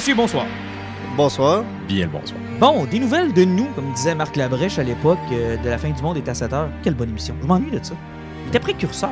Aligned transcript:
Messieurs, 0.00 0.14
bonsoir. 0.14 0.46
Bonsoir. 1.14 1.62
Bien 1.86 2.06
le 2.06 2.12
bonsoir. 2.12 2.40
Bon, 2.58 2.86
des 2.86 2.98
nouvelles 2.98 3.34
de 3.34 3.44
nous, 3.44 3.66
comme 3.74 3.92
disait 3.92 4.14
Marc 4.14 4.34
Labrèche 4.34 4.78
à 4.78 4.82
l'époque 4.82 5.18
euh, 5.30 5.58
de 5.58 5.68
la 5.68 5.76
fin 5.76 5.90
du 5.90 6.00
monde 6.00 6.16
est 6.16 6.26
à 6.26 6.32
7 6.32 6.54
heures. 6.54 6.70
Quelle 6.82 6.94
bonne 6.94 7.10
émission. 7.10 7.36
Je 7.42 7.46
m'ennuie 7.46 7.70
de 7.70 7.84
ça. 7.84 7.92
Il 8.42 8.48
était 8.48 8.60
précurseur. 8.60 9.10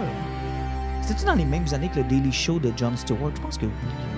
C'était-tu 1.03 1.27
dans 1.27 1.35
les 1.35 1.45
mêmes 1.45 1.67
années 1.73 1.91
que 1.91 1.97
le 1.97 2.05
Daily 2.05 2.33
Show 2.33 2.59
de 2.59 2.73
Jon 2.75 2.97
Stewart? 2.97 3.33
Je 3.37 3.41
pense 3.43 3.59
que. 3.59 3.67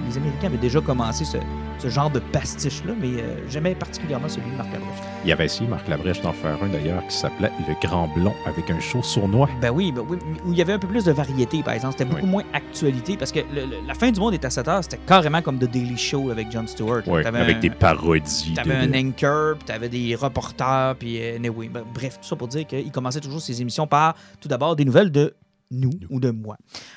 Les 0.09 0.17
Américains 0.17 0.47
avaient 0.47 0.59
déjà 0.59 0.81
commencé 0.81 1.25
ce, 1.25 1.39
ce 1.81 1.89
genre 1.89 2.11
de 2.11 2.19
pastiche-là, 2.20 2.92
mais 3.00 3.09
euh, 3.23 3.36
j'aimais 3.48 3.75
particulièrement 3.75 4.28
celui 4.28 4.50
de 4.50 4.56
Marc 4.56 4.73
Labrèche. 4.73 4.98
Il 5.25 5.28
y 5.28 5.33
avait 5.33 5.47
essayé, 5.47 5.69
Marc 5.69 5.89
Labrèche, 5.89 6.20
d'en 6.20 6.33
faire 6.33 6.56
un 6.62 6.69
d'ailleurs 6.69 7.06
qui 7.09 7.17
s'appelait 7.17 7.50
Le 7.67 7.75
Grand 7.86 8.09
Blond 8.09 8.34
avec 8.47 8.70
un 8.70 8.78
show 8.81 9.03
sournois. 9.03 9.48
Ben 9.61 9.70
oui, 9.70 9.91
ben 9.92 10.03
oui, 10.08 10.19
où 10.47 10.53
il 10.53 10.58
y 10.58 10.62
avait 10.62 10.75
un 10.75 10.78
peu 10.78 10.89
plus 10.89 11.05
de 11.05 11.12
variété, 11.12 11.62
par 11.62 11.75
exemple. 11.75 11.95
C'était 11.98 12.05
beaucoup 12.11 12.25
Oui. 12.27 12.31
moins 12.31 12.45
actualité, 12.53 13.17
parce 13.17 13.33
que 13.33 13.41
le- 13.41 13.67
le- 13.67 13.86
la 13.86 13.95
fin 13.95 14.11
du 14.11 14.20
monde 14.20 14.34
est 14.34 14.45
à 14.45 14.51
7 14.51 14.69
heures, 14.69 14.83
c'était 14.83 14.98
carrément 15.06 15.41
comme 15.42 15.58
The 15.58 15.70
Daily 15.70 15.97
Show 15.97 16.31
avec 16.31 16.51
Jon 16.53 16.67
Stewart. 16.67 17.03
T'avais 17.05 17.39
avec 17.41 17.56
un- 17.56 17.61
des 17.61 17.70
parodies. 17.70 18.55
T'avais 18.55 18.86
de- 18.86 18.95
un 18.95 19.01
anchor, 19.08 19.55
puis 19.56 19.64
t'avais 19.67 19.89
des 19.89 20.14
reporters, 20.14 20.95
puis 20.98 21.19
euh, 21.20 21.36
anyway, 21.36 21.69
ben, 21.69 21.83
bref, 21.95 22.19
tout 22.20 22.27
ça 22.28 22.36
pour 22.36 22.48
dire 22.48 22.67
qu'il 22.67 22.91
commençait 22.91 23.20
toujours 23.20 23.41
ses 23.41 23.61
émissions 23.62 23.86
par 23.86 24.14
tout 24.41 24.48
d'abord 24.48 24.77
des 24.77 24.84
nouvelles 24.84 25.11
de 25.11 25.34
nous, 25.71 25.93
ou 26.09 26.21
de 26.21 26.31
moi. 26.31 26.57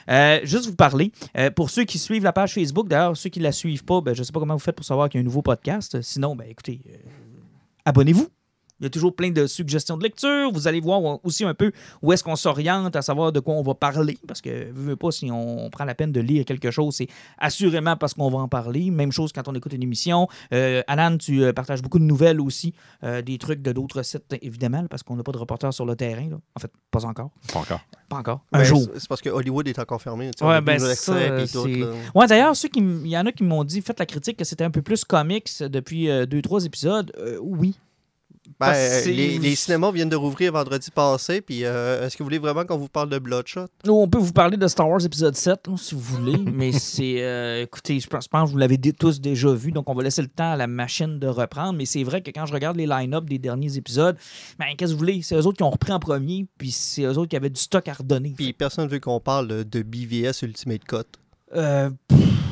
Euh, 0.09 0.39
juste 0.43 0.65
vous 0.65 0.75
parler, 0.75 1.11
euh, 1.37 1.51
pour 1.51 1.69
ceux 1.69 1.83
qui 1.83 1.97
suivent 1.97 2.23
la 2.23 2.33
page 2.33 2.53
Facebook, 2.53 2.87
d'ailleurs, 2.87 3.15
ceux 3.15 3.29
qui 3.29 3.39
la 3.39 3.51
suivent 3.51 3.85
pas, 3.85 4.01
ben, 4.01 4.13
je 4.13 4.23
sais 4.23 4.31
pas 4.31 4.39
comment 4.39 4.55
vous 4.55 4.59
faites 4.59 4.75
pour 4.75 4.85
savoir 4.85 5.09
qu'il 5.09 5.19
y 5.19 5.21
a 5.21 5.23
un 5.23 5.25
nouveau 5.25 5.41
podcast. 5.41 6.01
Sinon, 6.01 6.35
ben, 6.35 6.47
écoutez, 6.49 6.81
euh, 6.89 6.97
abonnez-vous. 7.85 8.27
Il 8.83 8.85
y 8.85 8.87
a 8.87 8.89
toujours 8.89 9.15
plein 9.15 9.31
de 9.31 9.47
suggestions 9.47 9.95
de 9.95 10.03
lecture. 10.03 10.51
Vous 10.51 10.67
allez 10.67 10.81
voir 10.81 11.19
aussi 11.25 11.45
un 11.45 11.53
peu 11.53 11.71
où 12.01 12.11
est-ce 12.11 12.21
qu'on 12.21 12.35
s'oriente, 12.35 12.93
à 12.97 13.01
savoir 13.01 13.31
de 13.31 13.39
quoi 13.39 13.53
on 13.55 13.61
va 13.61 13.73
parler. 13.75 14.17
Parce 14.27 14.41
que, 14.41 14.49
veux, 14.73 14.89
veux 14.89 14.95
pas, 14.97 15.09
si 15.11 15.31
on 15.31 15.69
prend 15.69 15.85
la 15.85 15.95
peine 15.95 16.11
de 16.11 16.19
lire 16.19 16.43
quelque 16.43 16.69
chose, 16.69 16.95
c'est 16.95 17.07
assurément 17.37 17.95
parce 17.95 18.13
qu'on 18.13 18.29
va 18.29 18.39
en 18.39 18.49
parler. 18.49 18.91
Même 18.91 19.13
chose 19.13 19.31
quand 19.31 19.47
on 19.47 19.55
écoute 19.55 19.71
une 19.71 19.83
émission. 19.83 20.27
Euh, 20.53 20.81
Alan, 20.87 21.17
tu 21.17 21.43
euh, 21.43 21.53
partages 21.53 21.81
beaucoup 21.81 21.97
de 21.99 22.03
nouvelles 22.03 22.41
aussi, 22.41 22.73
euh, 23.05 23.21
des 23.21 23.37
trucs 23.37 23.61
de 23.61 23.71
d'autres 23.71 24.03
sites, 24.03 24.35
évidemment, 24.41 24.85
parce 24.87 25.01
qu'on 25.01 25.15
n'a 25.15 25.23
pas 25.23 25.31
de 25.31 25.37
reporter 25.37 25.71
sur 25.73 25.85
le 25.85 25.95
terrain. 25.95 26.27
là. 26.29 26.37
En 26.55 26.59
fait, 26.59 26.71
pas 26.91 27.05
encore. 27.05 27.31
Pas 27.53 27.59
encore. 27.59 27.79
Pas 28.09 28.17
encore. 28.17 28.45
Un 28.51 28.59
Ben, 28.59 28.63
jour. 28.65 28.81
c'est- 28.97 29.07
parce 29.07 29.21
que 29.21 29.29
Hollywood 29.29 29.65
est 29.67 29.79
encore 29.79 30.01
fermé. 30.01 30.29
tu 30.31 30.39
sais, 30.39 30.45
Ouais, 30.45 30.59
ben. 30.61 30.77
Ouais, 32.15 32.27
d'ailleurs, 32.27 32.55
ceux 32.55 32.67
qui 32.67 32.79
m- 32.79 33.01
il 33.05 33.09
y 33.11 33.17
en 33.17 33.25
a 33.25 33.31
qui 33.31 33.43
m'ont 33.43 33.63
dit, 33.63 33.81
faites 33.81 33.99
la 33.99 34.05
critique 34.05 34.37
que 34.37 34.43
c'était 34.43 34.63
un 34.65 34.71
peu 34.71 34.81
plus 34.81 35.05
comics 35.05 35.49
depuis 35.61 36.09
euh, 36.09 36.25
deux, 36.25 36.41
trois 36.41 36.65
épisodes. 36.65 37.11
Euh, 37.17 37.37
oui. 37.41 37.75
Ben, 38.59 38.73
c'est- 38.73 39.11
les, 39.11 39.39
les 39.39 39.55
cinémas 39.55 39.91
viennent 39.91 40.09
de 40.09 40.15
rouvrir 40.15 40.51
vendredi 40.53 40.91
passé, 40.91 41.41
puis 41.41 41.63
euh, 41.63 42.05
est-ce 42.05 42.17
que 42.17 42.23
vous 42.23 42.27
voulez 42.27 42.39
vraiment 42.39 42.65
qu'on 42.65 42.77
vous 42.77 42.89
parle 42.89 43.09
de 43.09 43.17
Bloodshot? 43.17 43.67
Nous, 43.85 43.93
on 43.93 44.07
peut 44.07 44.17
vous 44.17 44.33
parler 44.33 44.57
de 44.57 44.67
Star 44.67 44.89
Wars 44.89 45.03
épisode 45.03 45.35
7, 45.35 45.67
là, 45.67 45.75
si 45.77 45.95
vous 45.95 46.01
voulez, 46.01 46.37
mais 46.53 46.71
c'est. 46.73 47.21
euh, 47.23 47.63
écoutez, 47.63 47.99
je 47.99 48.07
pense, 48.07 48.27
que 48.27 48.49
vous 48.49 48.57
l'avez 48.57 48.77
tous 48.77 49.21
déjà 49.21 49.51
vu, 49.53 49.71
donc 49.71 49.89
on 49.89 49.93
va 49.93 50.03
laisser 50.03 50.21
le 50.21 50.27
temps 50.27 50.51
à 50.51 50.57
la 50.57 50.67
machine 50.67 51.19
de 51.19 51.27
reprendre. 51.27 51.73
Mais 51.77 51.85
c'est 51.85 52.03
vrai 52.03 52.21
que 52.21 52.31
quand 52.31 52.45
je 52.45 52.53
regarde 52.53 52.75
les 52.77 52.85
line-up 52.85 53.25
des 53.25 53.39
derniers 53.39 53.77
épisodes, 53.77 54.17
ben, 54.59 54.65
qu'est-ce 54.77 54.91
que 54.91 54.95
vous 54.95 54.99
voulez? 54.99 55.21
C'est 55.21 55.35
eux 55.35 55.45
autres 55.47 55.57
qui 55.57 55.63
ont 55.63 55.71
repris 55.71 55.91
en 55.93 55.99
premier, 55.99 56.45
puis 56.57 56.71
c'est 56.71 57.03
eux 57.03 57.17
autres 57.17 57.29
qui 57.29 57.35
avaient 57.37 57.49
du 57.49 57.61
stock 57.61 57.87
à 57.87 57.93
redonner. 57.93 58.33
Puis 58.37 58.53
personne 58.53 58.85
ne 58.85 58.89
veut 58.89 58.99
qu'on 58.99 59.19
parle 59.19 59.47
de- 59.47 59.63
de 59.63 59.81
BVS 59.83 60.41
Ultimate 60.43 60.83
Cut. 60.85 60.97
Euh, 61.55 61.89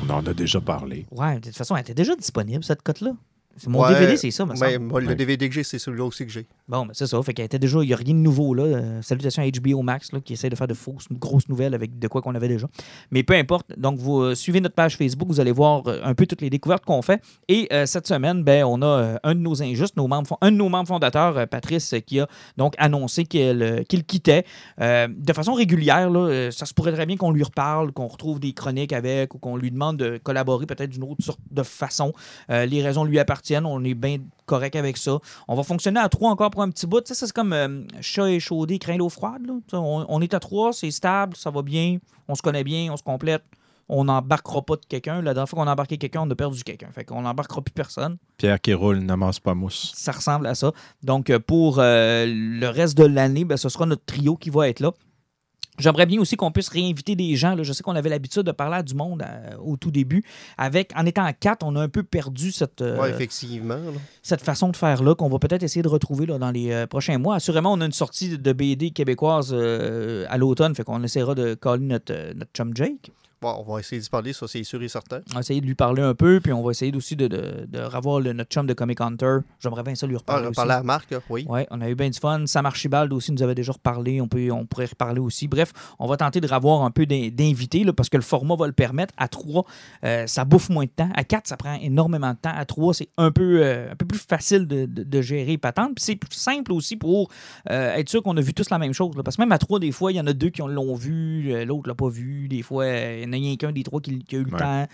On 0.08 0.10
en 0.10 0.24
a 0.26 0.32
déjà 0.34 0.60
parlé. 0.60 1.06
ouais, 1.10 1.36
de 1.40 1.46
toute 1.46 1.56
façon, 1.56 1.74
elle 1.76 1.82
était 1.82 1.94
déjà 1.94 2.16
disponible, 2.16 2.64
cette 2.64 2.82
cote-là. 2.82 3.12
C'est 3.56 3.68
Mon 3.68 3.82
Ouais, 3.82 3.92
DVD, 3.94 4.16
c'est 4.16 4.30
ça, 4.30 4.44
me 4.46 4.58
Ben, 4.58 4.82
moi, 4.82 5.00
le 5.00 5.08
Ouais. 5.08 5.14
DVD 5.14 5.48
que 5.48 5.54
j'ai, 5.54 5.62
c'est 5.62 5.78
celui-là 5.78 6.04
aussi 6.04 6.24
que 6.24 6.32
j'ai. 6.32 6.46
Bon, 6.68 6.86
ben 6.86 6.92
c'est 6.94 7.06
ça. 7.06 7.22
Fait 7.22 7.34
qu'elle 7.34 7.44
était 7.44 7.58
déjà. 7.58 7.78
Il 7.82 7.86
n'y 7.86 7.92
a 7.92 7.96
rien 7.96 8.14
de 8.14 8.18
nouveau 8.18 8.54
là. 8.54 8.62
Euh, 8.62 9.02
salutations 9.02 9.42
à 9.42 9.46
HBO 9.50 9.82
Max 9.82 10.12
là, 10.12 10.20
qui 10.20 10.32
essaie 10.32 10.48
de 10.48 10.56
faire 10.56 10.66
de 10.68 10.74
fausses, 10.74 11.06
grosses 11.10 11.48
nouvelles 11.48 11.74
avec 11.74 11.98
de 11.98 12.08
quoi 12.08 12.22
qu'on 12.22 12.34
avait 12.34 12.48
déjà. 12.48 12.66
Mais 13.10 13.22
peu 13.22 13.34
importe. 13.34 13.66
Donc, 13.78 13.98
vous 13.98 14.20
euh, 14.20 14.34
suivez 14.34 14.60
notre 14.60 14.74
page 14.74 14.96
Facebook, 14.96 15.28
vous 15.28 15.40
allez 15.40 15.52
voir 15.52 15.82
euh, 15.86 16.00
un 16.02 16.14
peu 16.14 16.26
toutes 16.26 16.40
les 16.40 16.50
découvertes 16.50 16.84
qu'on 16.84 17.02
fait. 17.02 17.20
Et 17.48 17.68
cette 17.86 18.06
semaine, 18.06 18.42
ben, 18.42 18.64
on 18.64 18.80
a 18.82 19.18
un 19.22 19.34
de 19.34 19.40
nos 19.40 19.62
injustes, 19.62 19.96
nos 19.96 20.08
membres, 20.08 20.38
un 20.40 20.50
de 20.50 20.56
nos 20.56 20.68
membres 20.68 20.88
fondateurs, 20.88 21.46
Patrice, 21.48 21.94
qui 22.06 22.20
a 22.20 22.26
donc 22.56 22.74
annoncé 22.78 23.24
qu'il 23.24 23.84
qu'il 23.88 24.04
quittait 24.04 24.44
de 24.78 25.32
façon 25.32 25.54
régulière. 25.54 26.10
Là, 26.10 26.50
ça 26.50 26.66
se 26.66 26.74
pourrait 26.74 26.92
très 26.92 27.06
bien 27.06 27.16
qu'on 27.16 27.30
lui 27.30 27.42
reparle, 27.42 27.92
qu'on 27.92 28.06
retrouve 28.06 28.40
des 28.40 28.52
chroniques 28.52 28.92
avec 28.92 29.34
ou 29.34 29.38
qu'on 29.38 29.56
lui 29.56 29.70
demande 29.70 29.96
de 29.98 30.18
collaborer 30.22 30.66
peut-être 30.66 30.90
d'une 30.90 31.04
autre 31.04 31.22
sorte 31.22 31.40
de 31.50 31.62
façon. 31.62 32.12
Les 32.48 32.82
raisons 32.82 33.04
lui 33.04 33.18
appartiennent. 33.18 33.41
On 33.64 33.84
est 33.84 33.94
bien 33.94 34.18
correct 34.46 34.76
avec 34.76 34.96
ça. 34.96 35.18
On 35.48 35.54
va 35.54 35.62
fonctionner 35.62 36.00
à 36.00 36.08
trois 36.08 36.30
encore 36.30 36.50
pour 36.50 36.62
un 36.62 36.70
petit 36.70 36.86
bout. 36.86 37.00
Tu 37.00 37.08
sais, 37.08 37.14
ça, 37.14 37.26
c'est 37.26 37.32
comme 37.34 37.52
euh, 37.52 37.82
chat 38.00 38.30
échaudé, 38.30 38.78
craint 38.78 38.96
l'eau 38.96 39.08
froide. 39.08 39.46
là. 39.46 39.80
On 39.80 40.20
est 40.20 40.34
à 40.34 40.40
trois, 40.40 40.72
c'est 40.72 40.90
stable, 40.90 41.36
ça 41.36 41.50
va 41.50 41.62
bien, 41.62 41.98
on 42.28 42.34
se 42.34 42.42
connaît 42.42 42.64
bien, 42.64 42.92
on 42.92 42.96
se 42.96 43.02
complète. 43.02 43.42
On 43.88 44.04
n'embarquera 44.04 44.62
pas 44.62 44.76
de 44.76 44.86
quelqu'un. 44.88 45.16
La 45.20 45.34
dernière 45.34 45.48
fois 45.48 45.62
qu'on 45.62 45.68
a 45.68 45.72
embarqué 45.72 45.98
quelqu'un, 45.98 46.22
on 46.22 46.30
a 46.30 46.34
perdu 46.34 46.62
quelqu'un. 46.62 46.88
Fait 46.92 47.04
qu'on 47.04 47.22
n'embarquera 47.22 47.60
plus 47.60 47.72
personne. 47.72 48.16
Pierre 48.38 48.60
qui 48.60 48.72
roule 48.72 48.98
n'amasse 49.00 49.38
pas 49.40 49.54
mousse. 49.54 49.92
Ça 49.94 50.12
ressemble 50.12 50.46
à 50.46 50.54
ça. 50.54 50.72
Donc, 51.02 51.28
euh, 51.28 51.38
pour 51.38 51.78
euh, 51.78 52.24
le 52.26 52.68
reste 52.68 52.96
de 52.96 53.04
l'année, 53.04 53.44
ben, 53.44 53.56
ce 53.58 53.68
sera 53.68 53.84
notre 53.84 54.04
trio 54.04 54.36
qui 54.36 54.48
va 54.50 54.68
être 54.68 54.80
là. 54.80 54.92
J'aimerais 55.78 56.04
bien 56.06 56.20
aussi 56.20 56.36
qu'on 56.36 56.52
puisse 56.52 56.68
réinviter 56.68 57.16
des 57.16 57.34
gens. 57.34 57.54
là. 57.54 57.62
Je 57.62 57.72
sais 57.72 57.82
qu'on 57.82 57.96
avait 57.96 58.10
l'habitude 58.10 58.42
de 58.42 58.52
parler 58.52 58.76
à 58.76 58.82
du 58.82 58.94
monde 58.94 59.22
euh, 59.26 59.56
au 59.64 59.76
tout 59.78 59.90
début. 59.90 60.22
Avec, 60.58 60.92
en 60.94 61.06
étant 61.06 61.24
à 61.24 61.32
quatre, 61.32 61.64
on 61.64 61.74
a 61.76 61.80
un 61.80 61.88
peu 61.88 62.02
perdu 62.02 62.52
cette, 62.52 62.82
euh, 62.82 63.00
Ouais, 63.00 63.10
effectivement. 63.10 63.76
là. 63.76 63.90
cette 64.22 64.42
façon 64.42 64.68
de 64.68 64.76
faire 64.76 65.02
là 65.02 65.14
qu'on 65.14 65.28
va 65.30 65.38
peut-être 65.38 65.62
essayer 65.62 65.82
de 65.82 65.88
retrouver 65.88 66.26
là, 66.26 66.36
dans 66.38 66.50
les 66.50 66.70
euh, 66.72 66.86
prochains 66.86 67.16
mois. 67.16 67.36
Assurément, 67.36 67.72
on 67.72 67.80
a 67.80 67.86
une 67.86 67.92
sortie 67.92 68.36
de 68.36 68.52
BD 68.52 68.90
québécoise 68.90 69.54
à 69.54 70.36
l'automne, 70.38 70.74
fait 70.74 70.84
qu'on 70.84 71.02
essaiera 71.02 71.34
de 71.34 71.54
caller 71.54 71.86
notre, 71.86 72.34
notre 72.34 72.50
chum 72.52 72.72
Jake. 72.76 73.10
Bon, 73.42 73.56
on 73.66 73.72
va 73.74 73.80
essayer 73.80 74.00
d'y 74.00 74.08
parler, 74.08 74.32
ça 74.32 74.46
c'est 74.46 74.62
sûr 74.62 74.80
et 74.84 74.88
certain. 74.88 75.18
On 75.32 75.34
va 75.34 75.40
essayer 75.40 75.60
de 75.60 75.66
lui 75.66 75.74
parler 75.74 76.00
un 76.00 76.14
peu, 76.14 76.38
puis 76.40 76.52
on 76.52 76.62
va 76.62 76.70
essayer 76.70 76.94
aussi 76.94 77.16
de, 77.16 77.26
de, 77.26 77.66
de 77.68 77.80
revoir 77.80 78.20
le- 78.20 78.32
notre 78.32 78.50
chum 78.50 78.68
de 78.68 78.72
Comic 78.72 79.00
Hunter. 79.00 79.38
J'aimerais 79.58 79.82
bien 79.82 79.96
ça 79.96 80.06
lui 80.06 80.14
Ah, 80.14 80.18
reparler 80.18 80.46
on 80.46 80.50
aussi. 80.50 80.60
à 80.70 80.82
Marc, 80.84 81.12
oui. 81.28 81.44
Ouais, 81.48 81.66
on 81.72 81.80
a 81.80 81.90
eu 81.90 81.96
bien 81.96 82.08
du 82.08 82.20
fun. 82.20 82.46
Sam 82.46 82.66
Archibald 82.66 83.12
aussi 83.12 83.32
nous 83.32 83.42
avait 83.42 83.56
déjà 83.56 83.72
reparlé. 83.72 84.20
On, 84.20 84.28
peut, 84.28 84.48
on 84.52 84.64
pourrait 84.64 84.86
reparler 84.86 85.18
aussi. 85.18 85.48
Bref, 85.48 85.72
on 85.98 86.06
va 86.06 86.16
tenter 86.16 86.40
de 86.40 86.46
revoir 86.46 86.82
un 86.84 86.92
peu 86.92 87.04
d'in- 87.04 87.30
d'invités 87.32 87.84
parce 87.96 88.08
que 88.08 88.16
le 88.16 88.22
format 88.22 88.54
va 88.54 88.68
le 88.68 88.72
permettre. 88.72 89.12
À 89.16 89.26
trois, 89.26 89.64
euh, 90.04 90.28
ça 90.28 90.44
bouffe 90.44 90.68
moins 90.70 90.84
de 90.84 90.90
temps. 90.90 91.10
À 91.16 91.24
quatre, 91.24 91.48
ça 91.48 91.56
prend 91.56 91.74
énormément 91.74 92.30
de 92.34 92.38
temps. 92.38 92.54
À 92.54 92.64
trois, 92.64 92.94
c'est 92.94 93.08
un 93.18 93.32
peu, 93.32 93.60
euh, 93.64 93.90
un 93.90 93.96
peu 93.96 94.06
plus 94.06 94.20
facile 94.20 94.68
de, 94.68 94.86
de- 94.86 95.02
de 95.02 95.20
gérer 95.20 95.46
les 95.46 95.58
patentes. 95.58 95.96
Puis 95.96 96.04
c'est 96.04 96.14
plus 96.16 96.32
simple 96.32 96.72
aussi 96.72 96.94
pour 96.96 97.28
euh, 97.70 97.94
être 97.94 98.08
sûr 98.08 98.22
qu'on 98.22 98.36
a 98.36 98.40
vu 98.40 98.54
tous 98.54 98.70
la 98.70 98.78
même 98.78 98.92
chose. 98.92 99.16
là. 99.16 99.24
Parce 99.24 99.36
que 99.36 99.42
même 99.42 99.50
à 99.50 99.58
trois, 99.58 99.80
des 99.80 99.90
fois, 99.90 100.12
il 100.12 100.14
y 100.16 100.20
en 100.20 100.28
a 100.28 100.32
deux 100.32 100.50
qui 100.50 100.62
ont- 100.62 100.68
l'ont 100.68 100.94
vu, 100.94 101.52
euh, 101.52 101.64
l'autre 101.64 101.88
l'a 101.88 101.96
pas 101.96 102.08
vu. 102.08 102.46
Des 102.46 102.62
fois, 102.62 102.86
il 102.86 103.22
y 103.22 103.26
en 103.26 103.31
a 103.32 103.36
rien 103.36 103.56
qu'un 103.56 103.72
des 103.72 103.82
trois 103.82 104.00
qui, 104.00 104.18
qui 104.24 104.36
a 104.36 104.38
eu 104.38 104.44
le 104.44 104.52
Ouais. 104.52 104.58
temps. 104.58 104.86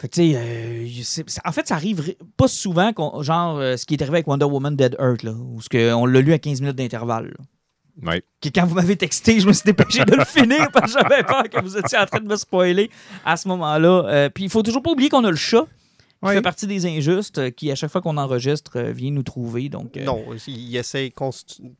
Fait 0.00 0.08
que, 0.08 0.14
tu 0.14 0.32
sais, 0.32 1.22
euh, 1.22 1.28
en 1.44 1.52
fait, 1.52 1.68
ça 1.68 1.76
arrive 1.76 2.14
pas 2.36 2.48
souvent, 2.48 2.90
genre 3.22 3.58
euh, 3.58 3.76
ce 3.76 3.86
qui 3.86 3.94
est 3.94 4.02
arrivé 4.02 4.16
avec 4.16 4.26
Wonder 4.26 4.44
Woman 4.44 4.74
Dead 4.74 4.96
Earth, 4.98 5.22
là, 5.22 5.32
où 5.32 5.60
ce 5.62 5.68
que, 5.68 5.92
on 5.94 6.04
l'a 6.06 6.20
lu 6.20 6.32
à 6.32 6.38
15 6.38 6.60
minutes 6.62 6.76
d'intervalle. 6.76 7.26
là. 7.38 7.44
Ouais. 8.02 8.22
que 8.42 8.48
quand 8.48 8.66
vous 8.66 8.74
m'avez 8.74 8.96
texté, 8.96 9.38
je 9.38 9.46
me 9.46 9.52
suis 9.52 9.62
dépêché 9.64 10.04
de 10.04 10.16
le 10.16 10.24
finir 10.24 10.68
parce 10.72 10.92
que 10.92 11.00
j'avais 11.00 11.22
peur 11.22 11.44
que 11.48 11.62
vous 11.62 11.76
étiez 11.78 11.96
en 11.96 12.06
train 12.06 12.18
de 12.18 12.26
me 12.26 12.34
spoiler 12.34 12.90
à 13.24 13.36
ce 13.36 13.46
moment-là. 13.46 14.04
Euh, 14.08 14.28
puis 14.30 14.42
il 14.42 14.50
faut 14.50 14.64
toujours 14.64 14.82
pas 14.82 14.90
oublier 14.90 15.08
qu'on 15.08 15.22
a 15.22 15.30
le 15.30 15.36
chat. 15.36 15.64
Qui 16.22 16.28
Ouais. 16.28 16.34
fait 16.36 16.42
partie 16.42 16.66
des 16.66 16.86
injustes, 16.86 17.36
euh, 17.38 17.50
qui 17.50 17.70
à 17.70 17.74
chaque 17.74 17.90
fois 17.90 18.00
qu'on 18.00 18.16
enregistre 18.16 18.78
euh, 18.78 18.92
vient 18.92 19.10
nous 19.10 19.22
trouver. 19.22 19.68
Donc, 19.68 19.96
euh, 19.98 20.04
Non, 20.04 20.24
il 20.46 20.74
essaie 20.76 21.12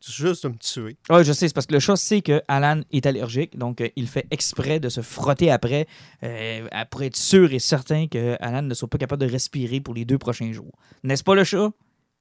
juste 0.07 0.45
de 0.45 0.49
me 0.51 0.57
tuer. 0.59 0.97
Ouais, 1.09 1.25
je 1.25 1.33
sais, 1.33 1.49
c'est 1.49 1.55
parce 1.55 1.67
que 1.67 1.73
le 1.73 1.81
chat 1.81 1.97
sait 1.97 2.21
que 2.21 2.43
Alan 2.47 2.83
est 2.93 3.07
allergique, 3.07 3.57
donc 3.57 3.81
euh, 3.81 3.89
il 3.97 4.07
fait 4.07 4.27
exprès 4.31 4.81
de 4.81 4.91
se 4.91 5.01
frotter 5.01 5.51
après 5.51 5.87
euh, 6.25 6.69
pour 6.91 7.03
être 7.03 7.17
sûr 7.17 7.53
et 7.55 7.59
certain 7.59 8.07
que 8.07 8.37
Alan 8.41 8.61
ne 8.63 8.75
soit 8.75 8.89
pas 8.89 8.99
capable 8.99 9.25
de 9.27 9.31
respirer 9.33 9.81
pour 9.81 9.95
les 9.95 10.05
deux 10.05 10.19
prochains 10.19 10.53
jours. 10.53 10.73
N'est-ce 11.05 11.25
pas 11.25 11.35
le 11.35 11.45
chat? 11.45 11.71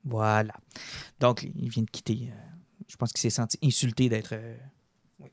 Voilà. 0.05 0.53
Donc, 1.19 1.43
il 1.55 1.69
vient 1.69 1.83
de 1.83 1.89
quitter. 1.91 2.29
je 2.87 2.95
pense 2.95 3.11
qu'il 3.11 3.19
s'est 3.21 3.29
senti 3.35 3.57
insulté 3.63 4.07
d'être 4.07 4.33
oui, 4.33 4.39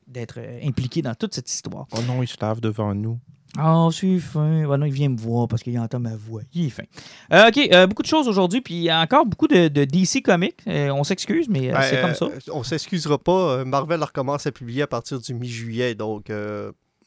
d'être 0.07 0.39
euh, 0.39 0.59
impliqué 0.63 1.01
dans 1.01 1.15
toute 1.15 1.33
cette 1.33 1.49
histoire. 1.49 1.87
Oh 1.91 2.01
non, 2.07 2.21
il 2.23 2.27
se 2.27 2.37
lave 2.41 2.61
devant 2.61 2.93
nous. 2.95 3.19
Ah, 3.57 3.89
c'est 3.91 4.17
fin. 4.19 4.65
Ouais, 4.65 4.77
non, 4.77 4.85
il 4.85 4.93
vient 4.93 5.09
me 5.09 5.17
voir 5.17 5.47
parce 5.47 5.61
qu'il 5.61 5.77
entend 5.77 5.99
ma 5.99 6.15
voix. 6.15 6.41
Il 6.53 6.67
est 6.67 6.69
fin. 6.69 6.83
Euh, 7.33 7.49
OK, 7.49 7.57
euh, 7.73 7.85
beaucoup 7.85 8.01
de 8.01 8.07
choses 8.07 8.27
aujourd'hui, 8.27 8.61
puis 8.61 8.75
il 8.75 8.83
y 8.83 8.89
a 8.89 9.01
encore 9.01 9.25
beaucoup 9.25 9.47
de, 9.47 9.67
de 9.67 9.83
DC 9.83 10.21
Comics. 10.23 10.55
Euh, 10.67 10.89
on 10.91 11.03
s'excuse, 11.03 11.49
mais 11.49 11.69
Ben, 11.71 11.81
c'est 11.81 12.01
comme 12.01 12.15
ça. 12.15 12.27
On 12.53 12.63
s'excusera 12.63 13.17
pas. 13.17 13.65
Marvel 13.65 14.01
recommence 14.03 14.47
à 14.47 14.51
publier 14.51 14.83
à 14.83 14.87
partir 14.87 15.19
du 15.19 15.33
mi-juillet, 15.33 15.95
donc 15.95 16.31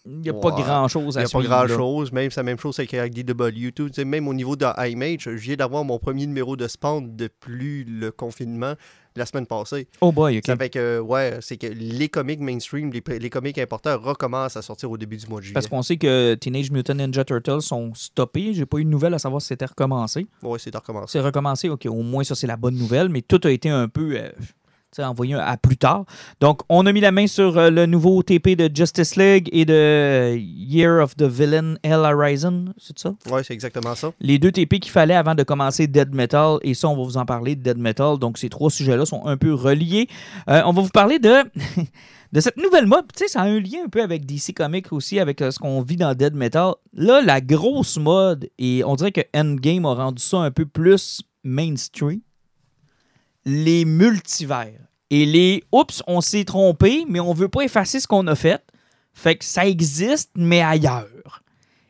Il 0.07 0.21
n'y 0.21 0.29
a 0.29 0.35
pas 0.35 0.51
grand-chose 0.51 1.15
il 1.15 1.19
à 1.19 1.23
n'y 1.23 1.27
a 1.27 1.31
pas 1.31 1.39
suivre, 1.41 1.49
grand-chose. 1.49 2.13
Même 2.13 2.31
c'est 2.31 2.41
la 2.41 2.45
même 2.45 2.59
chose 2.59 2.79
avec, 2.79 2.93
avec 2.95 3.15
DW. 3.15 3.71
Tu 3.75 3.89
sais, 3.93 4.05
Même 4.05 4.29
au 4.29 4.35
niveau 4.35 4.55
de 4.55 4.67
Image, 4.89 5.21
je 5.23 5.31
viens 5.31 5.57
d'avoir 5.57 5.85
mon 5.85 5.99
premier 5.99 6.27
numéro 6.27 6.57
de 6.57 6.69
Spawn 6.69 7.17
depuis 7.17 7.85
le 7.85 8.11
confinement 8.11 8.75
la 9.17 9.27
semaine 9.27 9.47
passée. 9.47 9.87
Oh 10.01 10.13
boy, 10.13 10.39
OK. 10.39 10.45
Ça 10.47 10.57
fait 10.57 10.71
que, 10.71 10.99
ouais, 10.99 11.39
c'est 11.41 11.57
que 11.57 11.67
les 11.67 12.09
comics 12.09 12.41
mainstream, 12.41 12.93
les, 12.93 13.03
les 13.19 13.31
comics 13.31 13.57
importants 13.59 13.97
recommencent 13.99 14.57
à 14.57 14.63
sortir 14.63 14.91
au 14.91 14.97
début 14.99 15.17
du 15.17 15.27
mois 15.27 15.39
de 15.39 15.45
juillet. 15.45 15.55
Parce 15.55 15.69
qu'on 15.69 15.83
sait 15.83 15.97
que 15.97 16.35
Teenage 16.35 16.71
Mutant 16.71 16.95
Ninja 16.95 17.25
Turtles 17.25 17.63
sont 17.63 17.95
stoppés. 17.95 18.55
J'ai 18.55 18.67
pas 18.67 18.79
eu 18.79 18.85
de 18.85 18.91
nouvelles 18.91 19.15
à 19.15 19.19
savoir 19.19 19.41
si 19.41 19.49
c'était 19.49 19.67
recommencé. 19.67 20.27
Ouais, 20.43 20.59
c'est 20.59 20.71
de 20.71 20.77
recommencer. 20.77 21.13
C'est 21.13 21.21
recommencé, 21.21 21.69
OK, 21.69 21.87
au 21.87 22.03
moins 22.03 22.25
ça 22.25 22.35
c'est 22.35 22.47
la 22.47 22.57
bonne 22.57 22.77
nouvelle, 22.77 23.09
mais 23.09 23.23
tout 23.23 23.41
a 23.45 23.51
été 23.51 23.71
un 23.71 23.89
peu 23.89 24.17
euh, 24.17 24.29
envoyé 25.03 25.35
à 25.35 25.57
plus 25.57 25.77
tard. 25.77 26.05
Donc, 26.41 26.61
on 26.69 26.87
a 26.87 26.93
mis 26.93 27.01
la 27.01 27.13
main 27.13 27.27
sur 27.27 27.59
euh, 27.59 27.71
le 27.71 27.87
nouveau 27.87 28.23
TP 28.23 28.57
de 28.57 28.71
Justice 28.75 29.17
League 29.17 29.49
et 29.53 29.65
de 29.65 29.75
euh, 29.75 30.37
Year 30.39 31.03
of 31.03 31.17
the 31.17 31.25
Villain 31.25 31.75
Hell 31.83 32.01
Horizon, 32.01 32.67
c'est 32.79 32.99
ça? 32.99 33.15
Ouais, 33.31 33.43
c'est 33.43 33.55
exactement 33.55 33.95
ça. 33.95 34.13
Les 34.21 34.39
deux 34.39 34.53
TP 34.53 34.79
qu'il 34.81 34.93
fallait 34.93 35.15
avant 35.15 35.35
de 35.35 35.43
commencer 35.43 35.87
Dead 35.87 36.15
Metal, 36.15 36.59
et 36.63 36.75
ça, 36.75 36.89
on 36.89 36.97
va 36.97 37.03
vous 37.03 37.17
en 37.17 37.27
parler 37.27 37.57
de 37.57 37.63
Dead 37.63 37.79
Metal. 37.79 38.19
Donc, 38.19 38.39
ces 38.39 38.49
trois 38.49 38.71
sujets-là 38.71 39.07
sont 39.07 39.27
un 39.27 39.37
peu 39.37 39.53
reliés. 39.55 40.09
Euh, 40.49 40.63
on 40.67 40.73
va 40.73 40.83
vous 40.83 40.89
parler 40.89 41.19
de, 41.19 41.35
de 42.33 42.41
cette 42.41 42.57
nouvelle 42.57 42.87
mode. 42.87 43.05
Tu 43.15 43.25
sais, 43.25 43.29
ça 43.29 43.43
a 43.43 43.45
un 43.45 43.61
lien 43.61 43.85
un 43.85 43.89
peu 43.89 44.03
avec 44.03 44.27
DC 44.27 44.55
Comics 44.55 44.93
aussi, 44.93 45.19
avec 45.21 45.41
euh, 45.43 45.51
ce 45.51 45.59
qu'on 45.59 45.83
vit 45.83 45.97
dans 45.97 46.15
Dead 46.15 46.35
Metal. 46.35 46.75
Là, 46.93 47.23
la 47.23 47.41
grosse 47.41 47.97
mode, 47.99 48.49
et 48.59 48.83
on 48.85 48.97
dirait 48.97 49.13
que 49.13 49.23
Endgame 49.35 49.87
a 49.87 49.95
rendu 49.95 50.23
ça 50.23 50.39
un 50.39 50.51
peu 50.51 50.67
plus 50.67 51.23
mainstream, 51.45 52.21
les 53.45 53.85
multivers. 53.85 54.81
Et 55.11 55.27
les 55.27 55.63
oups, 55.73 56.03
on 56.07 56.21
s'est 56.21 56.45
trompé, 56.45 57.05
mais 57.09 57.21
on 57.21 57.33
veut 57.35 57.49
pas 57.49 57.63
effacer 57.63 58.01
ce 58.01 58.07
qu'on 58.07 58.27
a 58.27 58.35
fait. 58.35 58.63
Fait 59.13 59.37
que 59.37 59.45
ça 59.45 59.67
existe, 59.67 60.31
mais 60.35 60.61
ailleurs. 60.61 61.43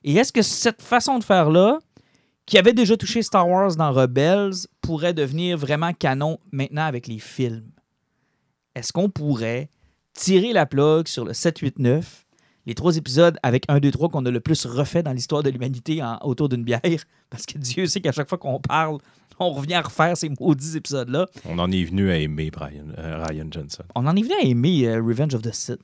Et 0.03 0.15
est-ce 0.17 0.33
que 0.33 0.43
cette 0.43 0.83
façon 0.83 1.19
de 1.19 1.25
faire-là, 1.25 1.79
qui 2.45 2.59
avait 2.59 2.75
déjà 2.75 2.97
touché 2.97 3.23
Star 3.23 3.49
Wars 3.49 3.77
dans 3.77 3.93
Rebels, 3.93 4.67
pourrait 4.83 5.15
devenir 5.15 5.57
vraiment 5.57 5.93
canon 5.95 6.39
maintenant 6.53 6.85
avec 6.85 7.07
les 7.07 7.19
films? 7.19 7.71
Est-ce 8.75 8.93
qu'on 8.93 9.09
pourrait 9.09 9.71
tirer 10.13 10.53
la 10.53 10.67
plug 10.67 11.09
sur 11.09 11.25
le 11.25 11.33
7-8-9, 11.33 12.03
les 12.67 12.75
trois 12.75 12.97
épisodes 12.97 13.39
avec 13.43 13.65
1, 13.69 13.81
2, 13.81 13.91
3 13.91 14.09
qu'on 14.11 14.27
a 14.27 14.31
le 14.31 14.41
plus 14.41 14.67
refait 14.67 15.03
dans 15.03 15.13
l'histoire 15.13 15.43
de 15.43 15.49
l'humanité 15.49 16.03
autour 16.23 16.51
d'une 16.51 16.65
bière? 16.65 16.81
Parce 17.31 17.47
que 17.47 17.57
Dieu 17.57 17.87
sait 17.87 18.01
qu'à 18.01 18.13
chaque 18.13 18.29
fois 18.29 18.39
qu'on 18.39 18.61
parle, 18.61 18.99
on 19.39 19.51
revient 19.51 19.75
à 19.75 19.83
refaire 19.83 20.17
ces 20.17 20.29
maudits 20.41 20.77
épisodes-là. 20.77 21.27
On 21.49 21.59
en 21.59 21.71
est 21.71 21.85
venu 21.85 22.11
à 22.11 22.19
aimer 22.19 22.51
Brian, 22.51 22.87
euh, 22.99 23.25
Ryan 23.27 23.47
Johnson. 23.51 23.85
On 23.95 24.07
en 24.07 24.15
est 24.17 24.23
venu 24.23 24.35
à 24.35 24.45
aimer 24.45 24.87
euh, 24.89 25.03
Revenge 25.03 25.35
of 25.35 25.43
the 25.43 25.53
Sith. 25.53 25.81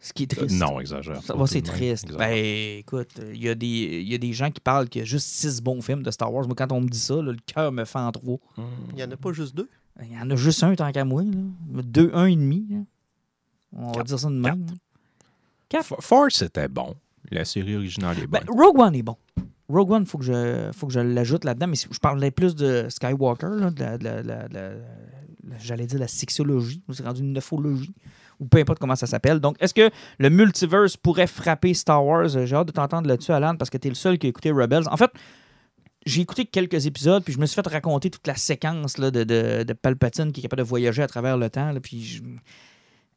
Ce 0.00 0.12
qui 0.12 0.22
est 0.22 0.32
Euh, 0.34 0.36
triste. 0.46 0.60
non, 0.60 0.78
exagère. 0.78 1.20
Ça 1.24 1.34
c'est 1.46 1.60
triste. 1.62 2.04
Exagère. 2.04 2.18
Ben, 2.18 2.78
écoute, 2.78 3.20
il 3.34 3.42
y, 3.42 3.48
a 3.48 3.54
des- 3.56 3.66
il 3.66 4.08
y 4.08 4.14
a 4.14 4.18
des 4.18 4.32
gens 4.32 4.48
qui 4.50 4.60
parlent 4.60 4.88
qu'il 4.88 5.00
y 5.00 5.02
a 5.02 5.04
juste 5.04 5.26
six 5.26 5.60
bons 5.60 5.80
films 5.82 6.04
de 6.04 6.10
Star 6.12 6.32
Wars. 6.32 6.46
Moi, 6.46 6.54
quand 6.56 6.70
on 6.70 6.80
me 6.80 6.88
dit 6.88 7.00
ça, 7.00 7.16
là, 7.16 7.32
le 7.32 7.38
cœur 7.44 7.72
me 7.72 7.84
fait 7.84 7.98
en 7.98 8.12
trois. 8.12 8.38
Il 8.90 8.94
n'y 8.94 9.02
en 9.02 9.10
a 9.10 9.16
pas 9.16 9.32
juste 9.32 9.56
deux? 9.56 9.68
Il 10.00 10.12
y 10.12 10.16
en 10.16 10.30
a 10.30 10.36
juste 10.36 10.62
un 10.62 10.76
tant 10.76 10.92
qu'à 10.92 11.04
moi. 11.04 11.22
Là. 11.24 11.82
Deux, 11.82 12.12
un 12.14 12.26
et 12.26 12.36
demi. 12.36 12.64
là. 12.70 12.76
On 13.76 13.90
va 13.92 14.04
dire 14.04 14.18
ça 14.20 14.28
de 14.28 14.34
même. 14.34 14.66
Quatre. 15.68 16.00
Force 16.00 16.42
était 16.42 16.68
bon. 16.68 16.94
La 17.32 17.44
série 17.44 17.74
originale 17.74 18.18
est 18.20 18.26
Ben, 18.28 18.40
bonne. 18.46 18.56
Rogue 18.56 18.78
One 18.78 18.94
est 18.94 19.02
bon. 19.02 19.16
Rogue 19.68 19.90
One, 19.90 20.02
il 20.02 20.08
faut 20.08 20.18
que 20.18 20.24
je, 20.24 20.70
faut 20.74 20.86
que 20.86 20.92
je 20.92 21.00
l'ajoute 21.00 21.44
là-dedans, 21.44 21.66
mais 21.66 21.76
je 21.76 21.98
parlais 21.98 22.30
plus 22.30 22.54
de 22.56 22.86
Skywalker, 22.88 23.48
là, 23.58 23.70
de 23.70 23.80
la- 23.80 23.98
de 23.98 24.04
la- 24.04 24.22
de 24.48 24.54
la- 24.54 24.70
j'allais 25.60 25.86
dire 25.86 25.98
la 25.98 26.08
sexologie, 26.08 26.82
c'est 26.90 27.04
rendu 27.04 27.20
une 27.20 27.32
nephologie, 27.32 27.94
ou 28.40 28.46
peu 28.46 28.58
importe 28.58 28.78
comment 28.78 28.96
ça 28.96 29.06
s'appelle. 29.06 29.40
Donc, 29.40 29.56
est-ce 29.60 29.74
que 29.74 29.90
le 30.18 30.30
multiverse 30.30 30.96
pourrait 30.96 31.26
frapper 31.26 31.74
Star 31.74 32.04
Wars? 32.04 32.28
J'ai 32.28 32.54
hâte 32.54 32.68
de 32.68 32.72
t'entendre 32.72 33.08
là-dessus, 33.08 33.32
Alan, 33.32 33.56
parce 33.56 33.68
que 33.70 33.76
tu 33.78 33.88
es 33.88 33.90
le 33.90 33.94
seul 33.96 34.18
qui 34.18 34.26
a 34.26 34.30
écouté 34.30 34.50
Rebels. 34.50 34.88
En 34.90 34.96
fait, 34.96 35.10
j'ai 36.06 36.22
écouté 36.22 36.46
quelques 36.46 36.86
épisodes, 36.86 37.22
puis 37.22 37.34
je 37.34 37.38
me 37.38 37.44
suis 37.46 37.60
fait 37.60 37.66
raconter 37.68 38.08
toute 38.08 38.26
la 38.26 38.36
séquence 38.36 38.96
là, 38.98 39.10
de, 39.10 39.24
de, 39.24 39.64
de 39.64 39.72
Palpatine 39.74 40.32
qui 40.32 40.40
est 40.40 40.42
capable 40.42 40.62
de 40.62 40.68
voyager 40.68 41.02
à 41.02 41.06
travers 41.08 41.36
le 41.36 41.50
temps, 41.50 41.72
là, 41.72 41.80
puis 41.80 42.02
je- 42.02 42.22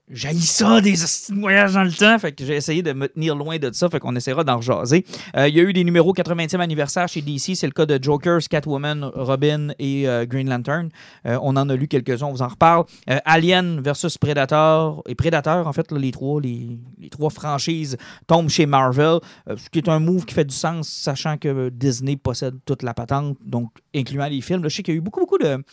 J'haïs 0.09 0.41
ça, 0.41 0.81
des 0.81 0.95
voyages 1.29 1.73
dans 1.73 1.83
le 1.83 1.91
temps. 1.91 2.19
Fait 2.19 2.33
que 2.33 2.45
j'ai 2.45 2.55
essayé 2.55 2.83
de 2.83 2.91
me 2.91 3.07
tenir 3.07 3.33
loin 3.35 3.57
de 3.57 3.71
ça. 3.71 3.89
Fait 3.89 3.99
qu'on 3.99 4.15
essaiera 4.15 4.43
d'en 4.43 4.57
rejaser. 4.57 5.05
Euh, 5.37 5.47
Il 5.47 5.55
y 5.55 5.59
a 5.59 5.63
eu 5.63 5.71
des 5.71 5.85
numéros 5.85 6.13
80e 6.13 6.59
anniversaire 6.59 7.07
chez 7.07 7.21
DC. 7.21 7.55
C'est 7.55 7.67
le 7.67 7.71
cas 7.71 7.85
de 7.85 8.01
Jokers, 8.01 8.41
Catwoman, 8.49 9.05
Robin 9.15 9.69
et 9.79 10.09
euh, 10.09 10.25
Green 10.25 10.49
Lantern. 10.49 10.89
Euh, 11.25 11.39
on 11.41 11.55
en 11.55 11.69
a 11.69 11.75
lu 11.75 11.87
quelques-uns, 11.87 12.25
on 12.25 12.33
vous 12.33 12.41
en 12.41 12.49
reparle. 12.49 12.85
Alien 13.07 13.79
versus 13.79 14.17
Predator. 14.17 15.01
Et 15.07 15.15
Predator, 15.15 15.65
en 15.65 15.73
fait, 15.73 15.89
les, 15.93 16.11
trois, 16.11 16.41
les, 16.41 16.77
trois 17.09 17.29
franchises 17.29 17.95
tombent 18.27 18.49
chez 18.49 18.65
Marvel. 18.65 19.19
ce 19.47 19.69
qui 19.69 19.79
est 19.79 19.87
un 19.87 19.99
move 19.99 20.25
qui 20.25 20.33
fait 20.33 20.45
du 20.45 20.55
sens, 20.55 20.89
sachant 20.89 21.37
que 21.37 21.69
Disney 21.69 22.17
possède 22.17 22.55
toute 22.65 22.83
la 22.83 22.93
patente, 22.93 23.37
donc 23.45 23.71
incluant 23.95 24.27
les 24.27 24.41
films. 24.41 24.63
Je 24.63 24.69
sais 24.69 24.83
qu'il 24.83 24.93
y 24.93 24.97
a 24.97 24.99
eu 24.99 25.01
beaucoup, 25.01 25.21
beaucoup 25.21 25.37
de. 25.37 25.63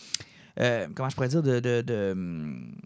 comment 0.94 1.08
je 1.08 1.14
pourrais 1.16 1.28
dire 1.28 1.42
de, 1.42 2.12
hum, 2.12 2.76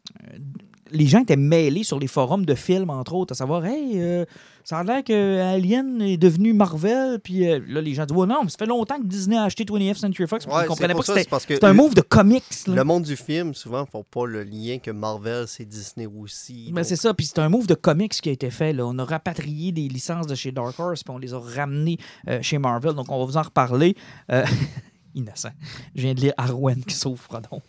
les 0.92 1.06
gens 1.06 1.20
étaient 1.20 1.36
mêlés 1.36 1.84
sur 1.84 1.98
les 1.98 2.06
forums 2.06 2.44
de 2.46 2.54
films, 2.54 2.90
entre 2.90 3.14
autres, 3.14 3.32
à 3.32 3.34
savoir, 3.34 3.64
hey, 3.64 4.00
euh, 4.00 4.24
ça 4.64 4.78
a 4.78 4.84
l'air 4.84 5.02
que 5.02 5.40
Alien 5.40 6.00
est 6.02 6.16
devenu 6.16 6.52
Marvel, 6.52 7.18
puis 7.18 7.48
euh, 7.48 7.60
là, 7.66 7.80
les 7.80 7.94
gens 7.94 8.04
disent, 8.06 8.16
ouais, 8.16 8.26
non, 8.26 8.40
mais 8.44 8.50
ça 8.50 8.56
fait 8.58 8.66
longtemps 8.66 8.98
que 8.98 9.06
Disney 9.06 9.36
a 9.36 9.44
acheté 9.44 9.64
20th 9.64 9.96
Century 9.96 10.28
Fox, 10.28 10.46
Ouais, 10.46 10.52
ils 10.62 10.66
comprenaient 10.66 10.94
pas 10.94 11.02
ça, 11.02 11.12
c'était 11.14 11.24
c'est 11.24 11.30
parce 11.30 11.46
que 11.46 11.54
c'était 11.54 11.66
un 11.66 11.72
move 11.72 11.94
de 11.94 12.00
comics. 12.02 12.44
là. 12.66 12.74
Le 12.76 12.84
monde 12.84 13.02
du 13.04 13.16
film, 13.16 13.54
souvent, 13.54 13.84
font 13.86 14.04
pas 14.08 14.26
le 14.26 14.44
lien 14.44 14.78
que 14.78 14.90
Marvel, 14.90 15.46
c'est 15.48 15.64
Disney 15.64 16.06
aussi. 16.06 16.66
Ben, 16.70 16.76
donc- 16.82 16.84
c'est 16.84 16.96
ça, 16.96 17.12
puis 17.14 17.26
c'est 17.26 17.38
un 17.40 17.48
move 17.48 17.66
de 17.66 17.74
comics 17.74 18.12
qui 18.12 18.28
a 18.28 18.32
été 18.32 18.50
fait. 18.50 18.72
Là. 18.72 18.86
On 18.86 18.98
a 18.98 19.04
rapatrié 19.04 19.72
des 19.72 19.88
licences 19.88 20.26
de 20.26 20.34
chez 20.34 20.52
Dark 20.52 20.78
Horse, 20.78 21.02
puis 21.02 21.12
on 21.14 21.18
les 21.18 21.34
a 21.34 21.38
ramenées 21.38 21.98
euh, 22.28 22.38
chez 22.42 22.58
Marvel, 22.58 22.92
donc 22.94 23.10
on 23.10 23.18
va 23.18 23.24
vous 23.24 23.36
en 23.36 23.42
reparler. 23.42 23.96
Innocent. 25.14 25.50
Je 25.94 26.02
viens 26.02 26.14
de 26.14 26.20
lire 26.20 26.32
Arwen 26.38 26.82
qui 26.84 26.94
sauve 26.94 27.18
Frodon. 27.18 27.60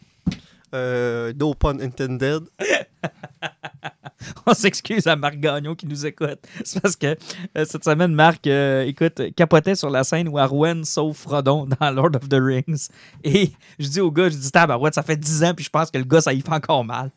No 0.74 1.54
pun 1.54 1.80
intended. 1.82 2.44
On 4.46 4.54
s'excuse 4.54 5.08
à 5.08 5.16
Marc 5.16 5.38
Gagnon 5.38 5.76
qui 5.76 5.86
nous 5.86 6.06
écoute. 6.06 6.40
C'est 6.64 6.82
parce 6.82 6.96
que 6.96 7.16
euh, 7.58 7.66
cette 7.66 7.84
semaine, 7.84 8.14
Marc, 8.14 8.48
euh, 8.48 8.84
écoute, 8.86 9.22
capotait 9.36 9.76
sur 9.76 9.90
la 9.90 10.04
scène 10.04 10.28
où 10.28 10.38
Arwen 10.38 10.84
sauve 10.84 11.16
Frodon 11.16 11.68
dans 11.80 11.92
Lord 11.92 12.16
of 12.16 12.30
the 12.30 12.40
Rings. 12.40 12.90
Et 13.24 13.52
je 13.80 13.88
dis 13.88 14.02
au 14.02 14.12
gars, 14.12 14.30
je 14.30 14.36
dis, 14.36 14.52
tabarouette, 14.52 14.96
ça 14.96 15.04
fait 15.04 15.18
10 15.18 15.44
ans, 15.44 15.54
puis 15.54 15.66
je 15.66 15.70
pense 15.70 15.92
que 15.92 15.98
le 15.98 16.06
gars, 16.06 16.22
ça 16.22 16.34
y 16.34 16.42
fait 16.42 16.54
encore 16.54 16.84
mal. 16.84 17.12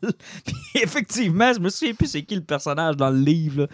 puis 0.45 0.55
effectivement, 0.75 1.53
je 1.53 1.59
me 1.59 1.69
souviens 1.69 1.93
plus 1.93 2.07
c'est 2.07 2.23
qui 2.23 2.35
le 2.35 2.41
personnage 2.41 2.97
dans 2.97 3.09
le 3.09 3.19
livre. 3.19 3.67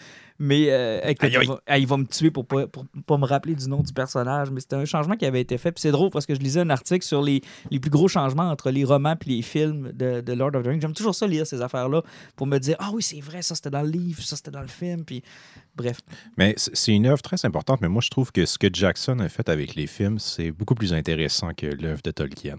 Mais 0.45 0.65
euh, 0.71 0.99
écoute, 1.05 1.23
Aïe, 1.23 1.37
aïe. 1.37 1.43
Il, 1.45 1.47
va, 1.47 1.77
il 1.77 1.87
va 1.87 1.95
me 1.95 2.05
tuer 2.05 2.29
pour 2.29 2.45
pas, 2.45 2.67
pour 2.67 2.83
pas 3.07 3.17
me 3.17 3.25
rappeler 3.25 3.55
du 3.55 3.69
nom 3.69 3.79
du 3.79 3.93
personnage. 3.93 4.51
Mais 4.51 4.59
c'était 4.59 4.75
un 4.75 4.83
changement 4.83 5.15
qui 5.15 5.25
avait 5.25 5.39
été 5.39 5.57
fait. 5.57 5.71
Puis 5.71 5.79
c'est 5.79 5.91
drôle 5.91 6.09
parce 6.09 6.25
que 6.25 6.35
je 6.35 6.41
lisais 6.41 6.59
un 6.59 6.69
article 6.69 7.05
sur 7.05 7.21
les, 7.21 7.39
les 7.71 7.79
plus 7.79 7.89
gros 7.89 8.09
changements 8.09 8.49
entre 8.49 8.69
les 8.69 8.83
romans 8.83 9.15
et 9.25 9.29
les 9.29 9.41
films 9.41 9.93
de, 9.93 10.19
de 10.19 10.33
Lord 10.33 10.53
of 10.55 10.63
the 10.63 10.67
Rings. 10.67 10.81
J'aime 10.81 10.91
toujours 10.91 11.15
ça 11.15 11.27
lire 11.27 11.47
ces 11.47 11.61
affaires-là 11.61 12.01
pour 12.35 12.45
me 12.45 12.57
dire 12.57 12.75
Ah 12.79 12.89
oui, 12.93 13.01
c'est 13.01 13.21
vrai, 13.21 13.41
ça 13.41 13.55
c'était 13.55 13.69
dans 13.69 13.83
le 13.83 13.89
livre, 13.89 14.21
ça 14.21 14.35
c'était 14.35 14.51
dans 14.51 14.59
le 14.59 14.67
film. 14.67 15.05
Puis 15.05 15.23
bref. 15.77 15.99
Mais 16.35 16.55
c'est 16.57 16.91
une 16.91 17.05
œuvre 17.05 17.21
très 17.21 17.45
importante, 17.45 17.79
mais 17.79 17.87
moi, 17.87 18.01
je 18.03 18.09
trouve 18.09 18.33
que 18.33 18.45
ce 18.45 18.57
que 18.57 18.67
Jackson 18.71 19.19
a 19.19 19.29
fait 19.29 19.47
avec 19.47 19.75
les 19.75 19.87
films, 19.87 20.19
c'est 20.19 20.51
beaucoup 20.51 20.75
plus 20.75 20.93
intéressant 20.93 21.53
que 21.55 21.67
l'œuvre 21.67 22.01
de 22.03 22.11
Tolkien. 22.11 22.57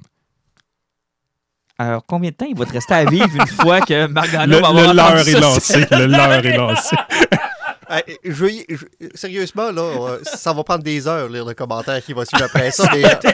Alors, 1.77 2.07
combien 2.07 2.31
de 2.31 2.37
temps 2.37 2.47
il 2.47 2.57
va 2.57 2.65
te 2.65 2.73
rester 2.73 2.95
à 2.95 3.05
vivre 3.05 3.29
une 3.35 3.47
fois 3.47 3.83
que 3.83 4.07
Margano 4.07 4.55
Le, 4.55 4.61
va 4.63 4.69
avoir 4.69 4.89
le 4.89 4.95
leurre 4.95 5.29
est 5.29 5.41
lancé. 5.41 5.87
Le 5.91 6.07
leurre 6.07 6.47
est 6.47 6.57
lancé. 6.57 6.97
Je 8.25 8.47
je- 8.69 9.07
sérieusement, 9.15 9.71
là, 9.71 9.83
euh, 9.83 10.19
ça 10.25 10.53
va 10.53 10.65
prendre 10.65 10.83
des 10.83 11.07
heures 11.07 11.29
lire 11.29 11.45
le 11.45 11.55
commentaire 11.55 12.03
qui 12.05 12.13
va 12.13 12.25
suivre 12.25 12.45
après 12.45 12.71
ça. 12.71 12.89
mais, 12.93 13.05
euh, 13.05 13.31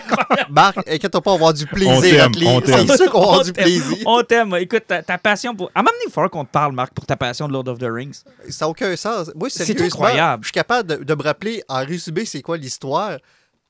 Marc, 0.51 0.77
inquiète-toi 0.89 1.21
pas, 1.21 1.31
on 1.31 1.35
va 1.35 1.39
avoir 1.39 1.55
du 1.55 1.67
plaisir 1.67 2.29
on 2.47 2.61
t'aime. 2.61 2.87
C'est 2.89 2.97
sûr 2.97 3.11
qu'on 3.11 3.21
va 3.21 3.27
avoir 3.27 3.45
du 3.45 3.53
plaisir. 3.53 3.99
On 4.07 4.23
t'aime. 4.23 4.55
Écoute, 4.61 4.85
ta, 4.87 5.03
ta 5.03 5.19
passion 5.19 5.55
pour. 5.55 5.71
À 5.75 5.81
un 5.81 5.83
moment 5.83 5.93
donné, 5.93 6.05
il 6.09 6.13
falloir 6.13 6.31
qu'on 6.31 6.45
te 6.45 6.51
parle, 6.51 6.73
Marc, 6.73 6.93
pour 6.93 7.07
ta 7.07 7.17
passion 7.17 7.47
de 7.49 7.53
Lord 7.53 7.69
of 7.69 7.79
the 7.79 7.87
Rings. 7.91 8.23
Ça 8.49 8.65
n'a 8.65 8.69
aucun 8.71 8.95
sens. 8.97 9.31
Moi, 9.35 9.49
C'est 9.51 9.65
incroyable. 9.87 10.43
Je 10.45 10.49
suis 10.49 10.53
capable 10.53 10.89
de, 10.99 11.05
de 11.05 11.15
me 11.15 11.23
rappeler 11.23 11.63
en 11.69 11.85
résumé 11.85 12.25
c'est 12.25 12.43
quoi 12.43 12.57
l'histoire. 12.57 13.19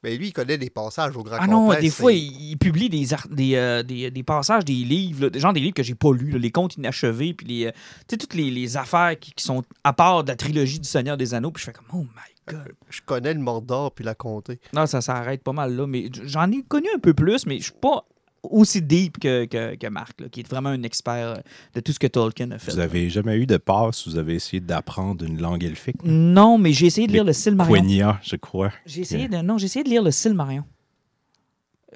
Mais 0.03 0.17
lui, 0.17 0.29
il 0.29 0.33
connaît 0.33 0.57
des 0.57 0.71
passages 0.71 1.17
au 1.17 1.23
grand 1.23 1.37
Ah 1.39 1.47
non, 1.47 1.67
complet, 1.67 1.81
des 1.81 1.91
fois, 1.91 2.13
il, 2.13 2.51
il 2.53 2.57
publie 2.57 2.89
des, 2.89 3.07
des, 3.31 3.55
euh, 3.57 3.83
des, 3.83 4.11
des 4.11 4.23
passages, 4.23 4.65
des 4.65 4.73
livres, 4.73 5.23
là, 5.25 5.31
des 5.31 5.41
genre 5.41 5.53
des 5.53 5.61
livres 5.61 5.75
que 5.75 5.83
j'ai 5.83 5.95
pas 5.95 6.13
lus, 6.13 6.31
là, 6.31 6.39
les 6.39 6.51
contes 6.51 6.77
inachevés, 6.77 7.35
puis 7.35 7.47
les, 7.47 7.67
euh, 7.67 7.71
tu 7.73 7.81
sais, 8.13 8.17
toutes 8.17 8.35
les, 8.35 8.51
les 8.51 8.77
affaires 8.77 9.19
qui, 9.19 9.33
qui 9.33 9.45
sont 9.45 9.63
à 9.85 9.93
part 9.93 10.25
de 10.25 10.29
la 10.31 10.37
trilogie 10.37 10.81
du 10.81 10.89
Seigneur 10.89 11.17
des 11.17 11.35
Anneaux, 11.35 11.51
puis 11.51 11.61
je 11.61 11.67
fais 11.67 11.73
comme, 11.73 11.87
oh 11.93 12.05
my 12.05 12.55
god. 12.55 12.73
Je 12.89 13.01
connais 13.05 13.35
le 13.35 13.41
Mordor 13.41 13.93
puis 13.93 14.05
la 14.05 14.15
comté. 14.15 14.59
Non, 14.73 14.87
ça 14.87 15.01
s'arrête 15.01 15.43
pas 15.43 15.53
mal 15.53 15.77
là, 15.77 15.87
mais 15.87 16.09
j'en 16.25 16.51
ai 16.51 16.63
connu 16.63 16.89
un 16.95 16.99
peu 16.99 17.15
plus, 17.15 17.47
mais 17.47 17.59
je 17.59 17.65
suis 17.65 17.73
pas 17.73 18.05
aussi 18.43 18.81
deep 18.83 19.19
que, 19.19 19.45
que, 19.45 19.75
que 19.77 19.87
Marc, 19.89 20.21
là, 20.21 20.29
qui 20.29 20.41
est 20.41 20.49
vraiment 20.49 20.71
un 20.71 20.83
expert 20.83 21.43
de 21.75 21.81
tout 21.81 21.93
ce 21.93 21.99
que 21.99 22.07
Tolkien 22.07 22.51
a 22.53 22.59
fait. 22.59 22.73
Vous 22.73 22.79
avez 22.79 23.11
jamais 23.11 23.37
eu 23.37 23.47
de 23.47 23.57
passe, 23.59 24.07
vous 24.09 24.17
avez 24.17 24.35
essayé 24.37 24.61
d'apprendre 24.61 25.25
une 25.25 25.41
langue 25.41 25.63
elfique? 25.65 26.03
Non, 26.05 26.57
mais 26.59 26.73
j'ai 26.73 26.87
essayé 26.87 27.07
de 27.07 27.13
lire 27.13 27.25
le 27.25 27.33
Silmarillion. 27.33 27.83
Quenya, 27.83 28.21
je 28.23 28.37
crois. 28.37 28.73
J'ai 28.87 29.03
essayé 29.03 29.29
de 29.29 29.37
non, 29.39 29.59
j'ai 29.59 29.67
essayé 29.67 29.85
de 29.85 29.91
lire 29.91 30.03
le 30.03 30.11
Silmarillion. 30.11 30.65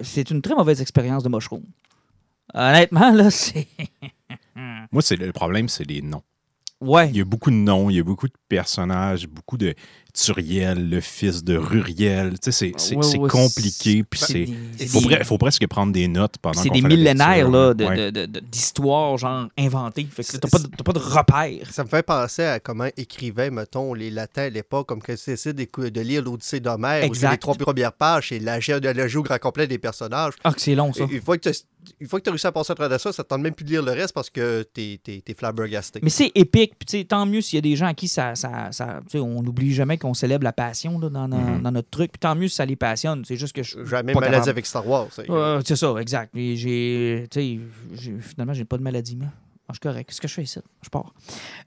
C'est 0.02 0.30
une 0.30 0.42
très 0.42 0.54
mauvaise 0.54 0.80
expérience 0.80 1.22
de 1.22 1.28
mushroom. 1.28 1.62
Honnêtement 2.52 3.10
là, 3.12 3.30
c'est 3.30 3.66
Moi, 4.92 5.02
c'est 5.02 5.16
le 5.16 5.32
problème, 5.32 5.68
c'est 5.68 5.84
les 5.84 6.02
noms. 6.02 6.22
ouais. 6.80 7.08
Il 7.10 7.16
y 7.16 7.20
a 7.20 7.24
beaucoup 7.24 7.50
de 7.50 7.56
noms, 7.56 7.90
il 7.90 7.96
y 7.96 8.00
a 8.00 8.04
beaucoup 8.04 8.28
de 8.28 8.34
personnages, 8.48 9.26
beaucoup 9.26 9.56
de 9.56 9.74
Turiel, 10.14 10.88
le 10.88 11.00
fils 11.00 11.42
de 11.42 11.56
Ruriel. 11.56 12.38
Tu 12.40 12.52
sais, 12.52 12.73
c'est- 12.76 12.94
Ouais, 12.97 13.16
ouais, 13.18 13.28
compliqué, 13.28 14.04
puis 14.04 14.21
c'est 14.21 14.44
des- 14.44 14.87
faut, 14.87 15.00
des- 15.00 15.06
pre- 15.16 15.25
faut 15.25 15.38
presque 15.38 15.66
prendre 15.66 15.92
des 15.92 16.06
notes 16.06 16.37
pendant 16.40 16.62
c'est 16.62 16.71
des 16.71 16.80
fait 16.80 16.87
millénaires 16.88 17.35
lecture, 17.37 17.50
là, 17.50 17.75
de- 17.75 17.85
Ouais. 17.85 17.97
de- 17.97 18.11
de- 18.21 18.26
de- 18.26 18.40
d'histoires 18.40 19.18
genre 19.18 19.49
inventées. 19.59 20.06
Fait 20.11 20.23
que 20.23 20.37
t'as 20.37 20.49
pas, 20.49 20.59
de- 20.61 20.68
pas 20.83 20.92
de 20.92 20.99
repères. 21.00 21.73
Ça 21.73 21.83
me 21.83 21.88
fait 21.88 22.04
penser 22.04 22.44
à 22.44 22.61
comment 22.61 22.88
écrivaient, 22.97 23.50
mettons, 23.50 23.92
les 23.92 24.11
latins 24.11 24.42
à 24.42 24.50
l'époque, 24.50 24.87
comme 24.87 25.02
que 25.02 25.16
c'est 25.16 25.52
d'écou- 25.52 25.90
de 25.90 26.00
lire 26.00 26.23
l'Odyssée 26.23 26.61
d'Homère, 26.61 27.11
où 27.11 27.12
les 27.12 27.38
trois 27.38 27.54
premières 27.56 27.92
pages, 27.92 28.28
c'est 28.28 28.38
la 28.38 28.61
généalogie 28.61 29.16
au 29.16 29.23
grand 29.23 29.38
complet 29.38 29.66
des 29.66 29.78
personnages. 29.78 30.35
Ah, 30.44 30.52
que 30.52 30.61
c'est 30.61 30.76
long 30.76 30.92
ça. 30.92 31.04
Et 31.11 31.14
Une 31.16 31.23
fois 31.23 31.37
que 31.38 31.49
tu 31.50 31.54
une 32.00 32.06
fois 32.09 32.18
que 32.18 32.25
tu 32.25 32.30
as 32.30 32.33
réussi 32.33 32.47
à 32.47 32.52
passer 32.52 32.73
à 32.73 32.75
travers 32.75 32.99
ça, 32.99 33.12
ça 33.12 33.23
te 33.23 33.28
tente 33.28 33.42
même 33.42 33.52
plus 33.52 33.64
de 33.66 33.68
lire 33.68 33.83
le 33.83 33.92
reste 33.92 34.14
parce 34.14 34.30
que 34.30 34.62
t'es 34.73 34.99
es, 35.06 35.23
es 35.26 35.35
flabbergasté. 35.35 36.00
Mais 36.02 36.09
c'est 36.09 36.33
épique. 36.35 36.73
Puis, 36.78 36.87
tu 36.87 36.99
sais, 36.99 37.04
tant 37.04 37.26
mieux 37.26 37.42
s'il 37.42 37.56
y 37.56 37.59
a 37.59 37.61
des 37.61 37.76
gens 37.76 37.85
à 37.88 37.92
qui 37.92 38.09
ça. 38.09 38.35
ça, 38.35 38.71
on 39.14 39.42
n'oublie 39.42 39.75
jamais 39.75 39.99
qu'on 40.04 40.14
célèbre 40.14 40.44
la 40.44 40.52
passion 40.52 40.99
là, 40.99 41.08
dans, 41.08 41.26
dans- 41.28 41.37
Mhm. 41.38 41.62
dans 41.62 41.70
notre 41.73 41.88
truc. 41.90 42.12
Puis 42.12 42.18
tant 42.20 42.34
mieux 42.34 42.49
si 42.49 42.56
ça 42.56 42.64
les 42.66 42.76
passionne. 42.76 43.25
C'est 43.25 43.37
juste 43.37 43.54
que 43.54 43.62
je. 43.62 43.82
J'ai 43.84 43.90
la 43.92 44.02
même 44.02 44.14
maladie 44.18 44.49
avec 44.50 44.66
Star 44.66 44.87
Wars. 44.87 45.06
c'est- 45.11 45.76
ça, 45.76 45.94
exact. 45.99 46.30
J'ai. 46.34 47.26
Finalement, 48.20 48.52
j'ai 48.54 48.64
pas 48.64 48.76
de 48.78 48.82
maladie, 48.82 49.16
moi. 49.16 49.28
Ah, 49.66 49.73
je 49.73 49.75
suis 49.75 49.80
correct. 49.80 50.08
Qu'est-ce 50.11 50.20
que 50.20 50.28
je 50.28 50.34
fais 50.34 50.42
ici? 50.42 50.61
Je 50.82 50.90
pars. 50.90 51.14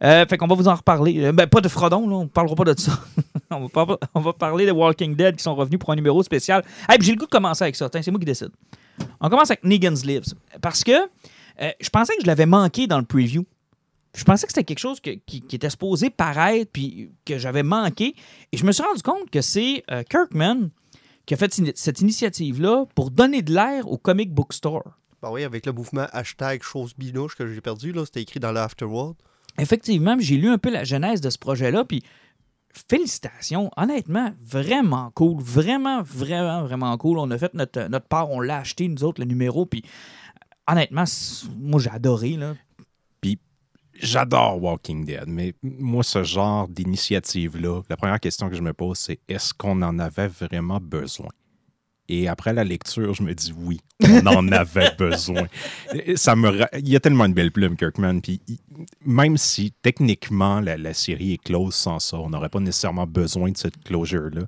Euh, 0.04 0.24
fait 0.30 0.38
qu'on 0.38 0.46
va 0.46 0.54
vous 0.54 0.68
en 0.68 0.76
reparler. 0.76 1.18
Euh, 1.26 1.32
Ben, 1.32 1.48
pas 1.48 1.62
de 1.62 1.68
Frodon, 1.68 2.08
là. 2.08 2.16
On 2.18 2.28
parlera 2.28 2.56
pas 2.56 2.64
de 2.66 2.80
ça. 2.80 2.92
on, 3.50 3.62
va 3.66 3.70
pas- 3.86 3.98
on 4.14 4.20
va 4.20 4.34
parler 4.34 4.68
de 4.68 4.72
Walking 4.72 5.16
Dead 5.16 5.36
qui 5.36 5.42
sont 5.44 5.56
revenus 5.56 5.80
pour 5.80 5.90
un 5.92 5.96
numéro 5.96 6.22
spécial. 6.22 6.64
Hey, 6.88 7.00
j'ai 7.02 7.12
le 7.14 7.18
goût 7.18 7.26
de 7.26 7.32
commencer 7.32 7.64
avec 7.64 7.76
ça. 7.76 7.90
C'est 7.92 8.12
moi 8.12 8.20
qui 8.20 8.26
décide. 8.26 8.52
On 9.20 9.30
commence 9.30 9.50
avec 9.50 9.64
Negan's 9.64 10.06
Lives. 10.06 10.36
Parce 10.62 10.84
que 10.84 10.92
euh, 10.92 11.72
je 11.82 11.90
pensais 11.90 12.16
que 12.16 12.22
je 12.22 12.28
l'avais 12.28 12.46
manqué 12.46 12.86
dans 12.86 13.00
le 13.00 13.06
preview. 13.06 13.46
Je 14.18 14.24
pensais 14.24 14.48
que 14.48 14.52
c'était 14.52 14.64
quelque 14.64 14.80
chose 14.80 15.00
que- 15.00 15.12
qui, 15.12 15.42
qui 15.42 15.56
était 15.56 15.70
supposé 15.70 16.10
paraître, 16.10 16.72
puis 16.74 17.12
que 17.24 17.38
j'avais 17.38 17.64
manqué. 17.64 18.16
Et 18.52 18.58
je 18.58 18.66
me 18.66 18.72
suis 18.72 18.84
rendu 18.84 19.02
compte 19.04 19.30
que 19.30 19.42
c'est 19.42 19.84
euh, 19.92 20.04
Kirkman 20.04 20.70
qui 21.26 21.34
a 21.34 21.38
fait 21.38 21.54
cette 21.76 22.02
initiative-là 22.02 22.86
pour 22.96 23.12
donner 23.12 23.42
de 23.42 23.54
l'air 23.54 23.88
au 23.90 23.98
comic 23.98 24.34
book 24.34 24.54
store. 24.54 24.84
Ben 25.22 25.30
oui, 25.32 25.44
avec 25.44 25.66
le 25.66 25.72
mouvement 25.74 26.08
hashtag 26.14 26.64
chose 26.64 26.94
binouche 26.98 27.36
que 27.36 27.46
j'ai 27.52 27.62
perdu, 27.62 27.92
là, 27.92 28.06
c'était 28.06 28.22
écrit 28.22 28.40
dans 28.40 28.52
l'Afterworld. 28.52 29.16
Effectivement, 29.60 30.16
j'ai 30.20 30.38
lu 30.38 30.50
un 30.50 30.58
peu 30.58 30.70
la 30.70 30.84
genèse 30.84 31.22
de 31.22 31.30
ce 31.30 31.38
projet-là, 31.38 31.84
puis 31.86 32.04
félicitations. 32.88 33.70
Honnêtement, 33.78 34.32
vraiment 34.42 35.12
cool. 35.16 35.42
Vraiment, 35.42 36.02
vraiment, 36.04 36.64
vraiment 36.64 36.98
cool. 36.98 37.18
On 37.20 37.30
a 37.32 37.38
fait 37.38 37.54
notre, 37.54 37.88
notre 37.90 38.08
part, 38.08 38.30
on 38.30 38.40
l'a 38.40 38.58
acheté, 38.60 38.88
nous 38.88 39.04
autres, 39.04 39.20
le 39.22 39.28
numéro, 39.28 39.66
puis 39.66 39.84
honnêtement, 40.68 41.06
moi, 41.60 41.80
j'ai 41.80 41.90
adoré. 41.90 42.32
Là. 42.32 42.56
J'adore 44.00 44.62
Walking 44.62 45.06
Dead, 45.06 45.26
mais 45.28 45.54
moi, 45.64 46.04
ce 46.04 46.24
genre 46.24 46.68
d'initiative-là, 46.68 47.82
la 47.90 47.98
première 47.98 48.20
question 48.20 48.50
que 48.50 48.56
je 48.56 48.62
me 48.62 48.74
pose, 48.74 48.98
c'est 48.98 49.20
est-ce 49.28 49.54
qu'on 49.54 49.82
en 49.82 49.98
avait 50.00 50.28
vraiment 50.28 50.80
besoin? 50.80 51.30
Et 52.10 52.28
après 52.28 52.54
la 52.54 52.64
lecture, 52.64 53.14
je 53.14 53.24
me 53.24 53.34
dis 53.34 53.54
oui, 53.58 53.82
on 54.02 54.26
en 54.28 54.48
avait 54.52 54.92
besoin. 54.98 55.48
Ça 56.16 56.36
me 56.36 56.66
Il 56.80 56.88
y 56.88 56.96
a 56.96 57.00
tellement 57.00 57.28
de 57.28 57.34
belles 57.34 57.52
plumes, 57.52 57.76
Kirkman. 57.76 58.22
Puis 58.22 58.42
même 59.06 59.36
si 59.38 59.74
techniquement 59.82 60.62
la, 60.62 60.78
la 60.78 60.94
série 60.94 61.34
est 61.34 61.44
close 61.44 61.76
sans 61.76 62.00
ça, 62.00 62.18
on 62.18 62.30
n'aurait 62.30 62.50
pas 62.50 62.62
nécessairement 62.62 63.08
besoin 63.08 63.52
de 63.52 63.58
cette 63.58 63.84
closure-là. 63.84 64.44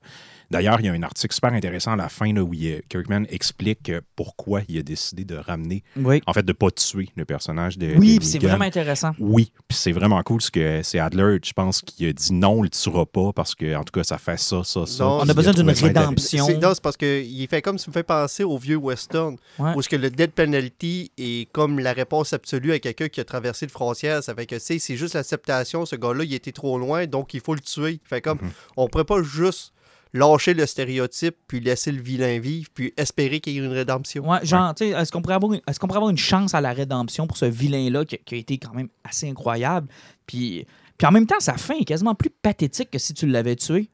D'ailleurs, 0.52 0.80
il 0.80 0.86
y 0.88 0.90
a 0.90 0.94
un 0.94 1.04
article 1.04 1.34
super 1.34 1.54
intéressant 1.54 1.92
à 1.92 1.96
la 1.96 2.10
fin 2.10 2.34
là, 2.34 2.42
où 2.44 2.54
il, 2.54 2.82
Kirkman 2.90 3.24
explique 3.30 3.90
euh, 3.90 4.02
pourquoi 4.16 4.62
il 4.68 4.78
a 4.80 4.82
décidé 4.82 5.24
de 5.26 5.36
ramener, 5.36 5.84
Oui. 5.96 6.22
en 6.26 6.34
fait, 6.34 6.42
de 6.44 6.52
ne 6.52 6.54
pas 6.54 6.72
tuer 6.72 7.10
le 7.16 7.26
personnage 7.26 7.78
de. 7.78 7.94
Oui, 7.98 8.20
c'est 8.22 8.40
vraiment 8.40 8.66
intéressant. 8.66 9.12
Oui, 9.20 9.52
puis 9.68 9.78
c'est 9.78 9.92
vraiment 9.92 10.22
cool 10.24 10.38
parce 10.38 10.50
que 10.50 10.82
c'est 10.84 11.00
Adler, 11.00 11.38
je 11.44 11.54
pense, 11.54 11.82
qui 11.82 12.06
a 12.08 12.14
dit 12.14 12.34
non, 12.34 12.54
on 12.60 12.62
le 12.64 12.70
tuera 12.70 13.06
pas 13.06 13.32
parce 13.34 13.54
que, 13.56 13.76
en 13.76 13.84
tout 13.84 13.92
cas, 13.92 14.04
ça 14.04 14.18
fait 14.18 14.40
ça, 14.40 14.64
ça, 14.64 14.86
ça. 14.86 15.04
Non, 15.04 15.20
On 15.22 15.30
a 15.30 15.34
besoin 15.34 15.54
d'une 15.54 15.70
rédemption. 15.70 16.46
C'est 16.46 16.58
non, 16.58 16.72
c'est 16.74 16.82
parce 16.84 16.98
qu'il 16.98 17.48
fait 17.48 17.62
comme 17.62 17.78
ça 17.78 17.86
me 17.90 17.94
fait 17.94 18.04
penser 18.04 18.44
au 18.44 18.58
vieux 18.58 18.78
western, 18.78 19.36
Ouais. 19.60 19.74
où 19.76 19.82
ce 19.82 19.90
que 19.90 19.96
le 19.96 20.10
dead 20.10 20.32
penalty 20.32 21.12
est 21.18 21.52
comme 21.52 21.80
la 21.80 21.94
réponse 21.94 22.34
absolue 22.34 22.72
à 22.72 22.80
quelqu'un 22.80 23.08
qui 23.08 23.20
a 23.20 23.24
traversé 23.24 23.66
de 23.66 23.72
frontière. 23.72 24.24
Ça 24.24 24.34
fait 24.34 24.46
que 24.46 24.58
c'est 24.60 24.80
juste 24.96 25.14
l'acceptation. 25.14 25.86
Ce 25.86 25.96
gars-là, 25.96 26.24
il 26.24 26.34
était 26.34 26.52
trop 26.52 26.78
loin, 26.80 27.06
donc 27.06 27.34
il 27.34 27.42
faut 27.42 27.54
le 27.54 27.60
tuer. 27.62 28.00
Fait 28.04 28.22
comme 28.22 28.40
Mhm. 28.42 28.50
on 28.78 28.88
pourrait 28.88 29.04
pas 29.06 29.22
juste 29.22 29.74
lâcher 30.14 30.54
le 30.54 30.66
stéréotype 30.66 31.36
puis 31.48 31.60
laisser 31.60 31.92
le 31.92 32.02
vilain 32.02 32.40
vivre 32.40 32.68
puis 32.74 32.94
espérer 32.98 33.40
qu'il 33.40 33.54
y 33.54 33.58
ait 33.58 33.60
une 33.60 33.72
rédemption. 33.72 34.28
Ouais, 34.30 34.44
genre, 34.44 34.74
tu 34.74 34.86
sais, 34.86 34.90
est-ce 34.92 35.12
qu'on 35.12 35.22
pourrait, 35.22 35.36
avoir 35.36 35.54
une- 35.54 35.62
est-ce 35.68 35.80
qu'on 35.80 35.88
pourrait 35.88 35.98
avoir 35.98 36.10
une 36.10 36.18
chance 36.18 36.54
à 36.56 36.62
la 36.62 36.74
rédemption 36.74 37.28
pour 37.28 37.38
ce 37.38 37.46
vilain-là 37.46 38.06
qui, 38.06 38.18
qui 38.26 38.36
a 38.36 38.38
été 38.40 38.58
quand 38.58 38.74
même 38.74 38.90
assez 39.04 39.30
incroyable? 39.30 39.88
Puis, 40.26 40.66
puis 40.98 41.08
en 41.08 41.12
même 41.12 41.28
temps, 41.28 41.40
sa 41.40 41.54
fin 41.58 41.76
est 41.76 41.86
quasiment 41.86 42.16
plus 42.16 42.30
pathétique 42.42 42.90
que 42.92 42.98
si 43.00 43.14
tu 43.14 43.28
l'avais 43.28 43.56
tué. 43.56 43.90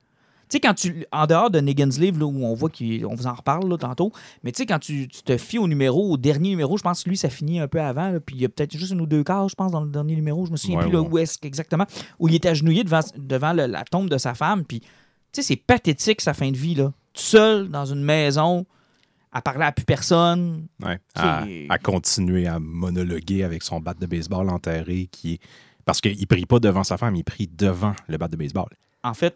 Tu 0.48 0.58
sais, 0.58 0.60
quand 0.60 0.76
tu. 0.76 1.06
En 1.12 1.26
dehors 1.26 1.50
de 1.50 1.60
Negan's 1.60 1.98
Live, 2.00 2.20
là, 2.20 2.26
où 2.28 2.46
on 2.46 2.54
voit 2.54 2.70
qu'on 2.70 3.16
vous 3.16 3.26
en 3.26 3.34
reparle 3.34 3.68
là, 3.68 3.78
tantôt, 3.78 4.12
mais 4.44 4.52
tu 4.52 4.60
sais, 4.60 4.66
quand 4.68 4.78
tu, 4.78 5.08
tu 5.08 5.24
te 5.24 5.38
fies 5.38 5.58
au 5.58 5.68
numéro, 5.68 6.12
au 6.12 6.18
dernier 6.18 6.50
numéro, 6.52 6.78
je 6.78 6.84
pense 6.84 7.04
que 7.04 7.10
lui, 7.10 7.18
ça 7.18 7.30
finit 7.30 7.60
un 7.60 7.68
peu 7.68 7.82
avant, 7.82 8.10
là, 8.12 8.20
puis 8.20 8.36
il 8.36 8.42
y 8.44 8.46
a 8.46 8.50
peut-être 8.50 8.78
juste 8.78 8.92
une 8.92 9.02
ou 9.02 9.08
deux 9.08 9.24
cases, 9.24 9.50
je 9.50 9.56
pense, 9.56 9.72
dans 9.72 9.82
le 9.82 9.90
dernier 9.90 10.14
numéro, 10.16 10.46
je 10.46 10.52
me 10.52 10.58
souviens 10.58 10.78
Ouais, 10.78 10.84
plus 10.84 10.92
là, 10.94 11.02
ouais. 11.02 11.08
où 11.10 11.18
est-ce 11.18 11.40
exactement, 11.42 11.86
où 12.20 12.28
il 12.28 12.36
était 12.36 12.50
agenouillé 12.50 12.84
devant, 12.84 13.00
devant 13.18 13.54
le- 13.54 13.66
la 13.66 13.84
tombe 13.86 14.08
de 14.08 14.20
sa 14.20 14.36
femme, 14.36 14.64
puis 14.66 14.82
tu 15.36 15.42
sais, 15.42 15.48
c'est 15.48 15.56
pathétique 15.56 16.22
sa 16.22 16.34
fin 16.34 16.50
de 16.52 16.58
vie, 16.58 16.76
là. 16.76 16.94
Tout 17.14 17.22
seul, 17.22 17.70
dans 17.70 17.86
une 17.86 18.04
maison, 18.04 18.66
à 19.32 19.42
parler 19.42 19.66
à 19.66 19.72
plus 19.72 19.86
personne, 19.86 20.68
Ouais, 20.84 21.00
à, 21.16 21.78
continuer 21.78 22.48
à 22.48 22.60
monologuer 22.60 23.44
avec 23.44 23.64
son 23.64 23.80
bat 23.80 23.94
de 23.94 24.06
baseball 24.06 24.50
enterré 24.50 25.08
qui 25.12 25.34
est. 25.34 25.40
Parce 25.86 26.02
qu'il 26.02 26.26
prie 26.28 26.46
pas 26.46 26.60
devant 26.60 26.84
sa 26.84 26.98
femme, 26.98 27.16
il 27.16 27.24
prie 27.24 27.48
devant 27.48 27.94
le 28.08 28.18
bat 28.18 28.28
de 28.28 28.36
baseball. 28.36 28.70
En 29.04 29.14
fait, 29.14 29.36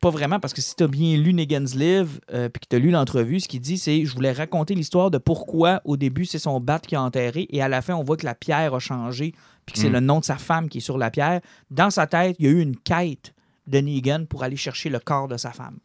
pas 0.00 0.10
vraiment, 0.10 0.38
parce 0.38 0.52
que 0.52 0.60
si 0.60 0.76
tu 0.76 0.84
as 0.84 0.86
bien 0.88 1.16
lu 1.16 1.32
Negan's 1.32 1.74
Live 1.74 2.20
euh, 2.32 2.48
puis 2.48 2.60
que 2.60 2.66
tu 2.68 2.76
as 2.76 2.78
lu 2.78 2.90
l'entrevue, 2.90 3.40
ce 3.40 3.48
qu'il 3.48 3.60
dit, 3.60 3.78
c'est 3.78 4.04
je 4.04 4.14
voulais 4.14 4.32
raconter 4.32 4.74
l'histoire 4.74 5.10
de 5.10 5.18
pourquoi 5.18 5.80
au 5.84 5.96
début 5.96 6.24
c'est 6.26 6.38
son 6.38 6.60
bat 6.60 6.78
qui 6.78 6.94
a 6.94 7.02
enterré 7.02 7.46
et 7.50 7.62
à 7.62 7.68
la 7.68 7.80
fin 7.80 7.94
on 7.94 8.04
voit 8.04 8.16
que 8.16 8.26
la 8.26 8.34
pierre 8.34 8.74
a 8.74 8.78
changé 8.80 9.32
puis 9.66 9.72
que 9.74 9.78
c'est 9.80 9.88
Mm. 9.88 9.92
le 9.94 10.00
nom 10.00 10.20
de 10.20 10.24
sa 10.24 10.36
femme 10.36 10.68
qui 10.68 10.78
est 10.78 10.82
sur 10.82 10.98
la 10.98 11.10
pierre. 11.10 11.40
Dans 11.70 11.90
sa 11.90 12.06
tête, 12.06 12.36
il 12.38 12.44
y 12.44 12.48
a 12.48 12.52
eu 12.52 12.60
une 12.60 12.76
quête 12.76 13.34
de 13.68 13.78
Negan 13.78 14.24
pour 14.28 14.42
aller 14.42 14.56
chercher 14.56 14.88
le 14.88 14.98
corps 14.98 15.28
de 15.28 15.36
sa 15.36 15.52
femme. 15.52 15.78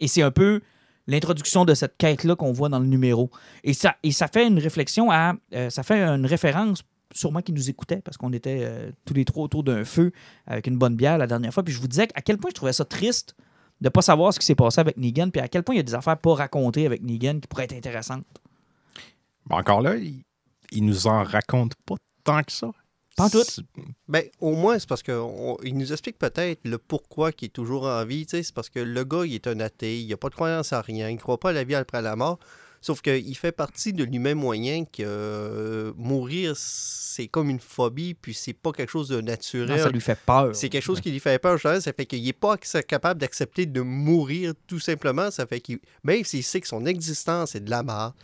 Et 0.00 0.08
c'est 0.08 0.22
un 0.22 0.30
peu 0.30 0.60
l'introduction 1.06 1.64
de 1.64 1.74
cette 1.74 1.96
quête-là 1.96 2.36
qu'on 2.36 2.52
voit 2.52 2.68
dans 2.68 2.78
le 2.78 2.86
numéro. 2.86 3.30
Et 3.64 3.72
ça, 3.74 3.94
fait 4.32 4.46
une 4.46 4.58
réflexion 4.58 5.10
à. 5.10 5.34
euh, 5.54 5.68
ça 5.70 5.82
fait 5.82 6.02
une 6.02 6.26
référence, 6.26 6.82
sûrement 7.12 7.42
qui 7.42 7.52
nous 7.52 7.68
écoutait, 7.68 8.00
parce 8.00 8.16
qu'on 8.16 8.32
était 8.32 8.60
euh, 8.62 8.90
tous 9.04 9.14
les 9.14 9.24
trois 9.24 9.44
autour 9.44 9.64
d'un 9.64 9.84
feu 9.84 10.12
avec 10.46 10.66
une 10.66 10.78
bonne 10.78 10.96
bière 10.96 11.18
la 11.18 11.26
dernière 11.26 11.52
fois. 11.52 11.62
Puis 11.62 11.74
je 11.74 11.80
vous 11.80 11.88
disais 11.88 12.08
à 12.14 12.22
quel 12.22 12.38
point 12.38 12.50
je 12.50 12.54
trouvais 12.54 12.72
ça 12.72 12.84
triste 12.84 13.34
de 13.80 13.86
ne 13.86 13.90
pas 13.90 14.02
savoir 14.02 14.32
ce 14.32 14.38
qui 14.38 14.46
s'est 14.46 14.54
passé 14.54 14.80
avec 14.80 14.96
Negan, 14.96 15.30
puis 15.30 15.40
à 15.40 15.48
quel 15.48 15.62
point 15.62 15.74
il 15.74 15.78
y 15.78 15.80
a 15.80 15.84
des 15.84 15.94
affaires 15.94 16.18
pas 16.18 16.34
racontées 16.34 16.86
avec 16.86 17.02
Negan 17.02 17.40
qui 17.40 17.48
pourraient 17.48 17.64
être 17.64 17.72
intéressantes. 17.76 18.26
Bon, 19.46 19.56
encore 19.56 19.80
là, 19.80 19.96
il, 19.96 20.22
il 20.70 20.84
nous 20.84 21.06
en 21.06 21.24
raconte 21.24 21.74
pas 21.86 21.96
tant 22.24 22.42
que 22.42 22.52
ça. 22.52 22.70
Pas 23.20 23.30
tout. 23.30 23.44
Ben, 24.08 24.24
au 24.40 24.54
moins, 24.54 24.78
c'est 24.78 24.88
parce 24.88 25.02
qu'il 25.02 25.14
nous 25.74 25.92
explique 25.92 26.18
peut-être 26.18 26.60
le 26.64 26.78
pourquoi 26.78 27.32
qu'il 27.32 27.46
est 27.46 27.50
toujours 27.50 27.84
en 27.84 28.04
vie. 28.04 28.26
C'est 28.28 28.52
parce 28.52 28.68
que 28.68 28.80
le 28.80 29.04
gars, 29.04 29.24
il 29.24 29.34
est 29.34 29.46
un 29.46 29.60
athée, 29.60 30.00
il 30.00 30.08
n'a 30.08 30.16
pas 30.16 30.28
de 30.28 30.34
croyance 30.34 30.72
à 30.72 30.80
rien, 30.80 31.08
il 31.08 31.14
ne 31.14 31.20
croit 31.20 31.38
pas 31.38 31.50
à 31.50 31.52
la 31.52 31.64
vie 31.64 31.74
après 31.74 32.02
la 32.02 32.16
mort. 32.16 32.38
Sauf 32.82 33.02
qu'il 33.02 33.36
fait 33.36 33.52
partie 33.52 33.92
de 33.92 34.04
lui-même 34.04 34.38
moyen 34.38 34.86
que 34.86 35.02
euh, 35.02 35.92
mourir, 35.98 36.54
c'est 36.56 37.28
comme 37.28 37.50
une 37.50 37.60
phobie, 37.60 38.14
puis 38.14 38.32
c'est 38.32 38.54
pas 38.54 38.72
quelque 38.72 38.88
chose 38.88 39.08
de 39.08 39.16
Non, 39.16 39.26
naturel. 39.26 39.78
ça 39.78 39.90
lui 39.90 40.00
fait 40.00 40.18
peur. 40.18 40.56
C'est 40.56 40.70
quelque 40.70 40.82
chose 40.82 41.02
qui 41.02 41.10
lui 41.10 41.20
fait 41.20 41.38
peur, 41.38 41.58
je. 41.58 41.80
Ça 41.80 41.92
fait 41.92 42.06
qu'il 42.06 42.24
n'est 42.24 42.32
pas 42.32 42.56
capable 42.56 43.20
d'accepter 43.20 43.66
de 43.66 43.82
mourir 43.82 44.54
tout 44.66 44.78
simplement. 44.80 45.30
Ça 45.30 45.46
fait 45.46 45.60
qu'il. 45.60 45.78
Même 46.04 46.24
s'il 46.24 46.42
sait 46.42 46.62
que 46.62 46.68
son 46.68 46.86
existence 46.86 47.54
est 47.54 47.60
de 47.60 47.68
la 47.68 47.82
mort, 47.82 48.14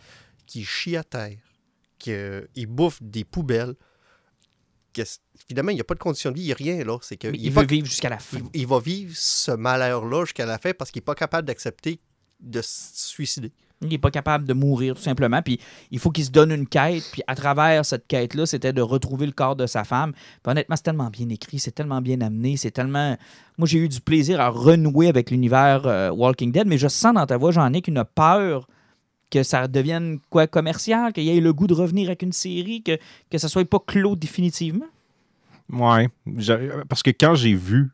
qu'il 0.47 0.65
chie 0.65 0.97
à 0.97 1.03
terre, 1.03 1.37
qu'il 1.99 2.67
bouffe 2.67 2.97
des 3.03 3.25
poubelles, 3.25 3.75
finalement, 5.47 5.71
il 5.71 5.75
n'y 5.75 5.81
a 5.81 5.83
pas 5.83 5.93
de 5.95 5.99
condition 5.99 6.31
de 6.31 6.35
vie, 6.35 6.43
il 6.43 6.45
n'y 6.47 6.51
a 6.51 6.55
rien 6.55 6.83
là. 6.83 6.97
C'est 7.01 7.17
que 7.17 7.27
Mais 7.27 7.37
il, 7.39 7.51
veut 7.51 7.65
vivre 7.65 7.85
jusqu'à 7.87 8.09
la 8.09 8.19
fin. 8.19 8.37
il- 8.53 8.61
il 8.61 8.67
va 8.67 8.79
vivre 8.79 9.13
ce 9.15 9.51
malheur-là 9.51 10.25
jusqu'à 10.25 10.45
la 10.45 10.57
fin 10.57 10.71
parce 10.77 10.91
qu'il 10.91 10.99
n'est 11.01 11.05
pas 11.05 11.15
capable 11.15 11.47
d'accepter 11.47 11.99
de 12.39 12.61
se 12.61 12.91
suicider. 13.09 13.51
Il 13.81 13.89
n'est 13.89 13.99
pas 13.99 14.09
capable 14.09 14.45
de 14.47 14.53
mourir, 14.53 14.95
tout 14.95 15.03
simplement. 15.03 15.39
Puis 15.43 15.59
il 15.91 15.99
faut 15.99 16.09
qu'il 16.09 16.25
se 16.25 16.31
donne 16.31 16.51
une 16.51 16.65
quête. 16.67 17.03
Puis 17.11 17.21
à 17.27 17.35
travers 17.35 17.85
cette 17.85 18.07
quête-là, 18.07 18.47
c'était 18.47 18.73
de 18.73 18.81
retrouver 18.81 19.27
le 19.27 19.31
corps 19.33 19.55
de 19.55 19.67
sa 19.67 19.83
femme. 19.83 20.13
Puis 20.13 20.51
honnêtement, 20.51 20.75
c'est 20.75 20.81
tellement 20.81 21.11
bien 21.11 21.29
écrit, 21.29 21.59
c'est 21.59 21.71
tellement 21.73 22.01
bien 22.01 22.19
amené, 22.21 22.57
c'est 22.57 22.71
tellement. 22.71 23.15
Moi, 23.59 23.67
j'ai 23.67 23.77
eu 23.77 23.87
du 23.87 24.01
plaisir 24.01 24.41
à 24.41 24.49
renouer 24.49 25.09
avec 25.09 25.29
l'univers 25.29 25.83
euh, 25.85 26.09
Walking 26.09 26.51
Dead, 26.51 26.65
mais 26.65 26.79
je 26.79 26.87
sens 26.87 27.13
dans 27.13 27.25
ta 27.27 27.37
voix, 27.37 27.51
Jean-Nic, 27.51 27.87
une 27.87 28.03
peur 28.15 28.67
que 29.29 29.43
ça 29.43 29.67
devienne 29.67 30.19
quoi 30.29 30.47
commercial, 30.47 31.13
qu'il 31.13 31.23
y 31.23 31.37
ait 31.37 31.41
le 31.41 31.53
goût 31.53 31.67
de 31.67 31.73
revenir 31.73 32.07
avec 32.07 32.21
une 32.21 32.31
série, 32.31 32.83
que, 32.83 32.97
que 33.29 33.37
ça 33.37 33.47
soit 33.47 33.69
pas 33.69 33.79
clos 33.79 34.15
définitivement? 34.15 34.87
Ouais. 35.71 36.09
Parce 36.87 37.03
que 37.03 37.09
quand 37.11 37.35
j'ai 37.35 37.53
vu 37.53 37.91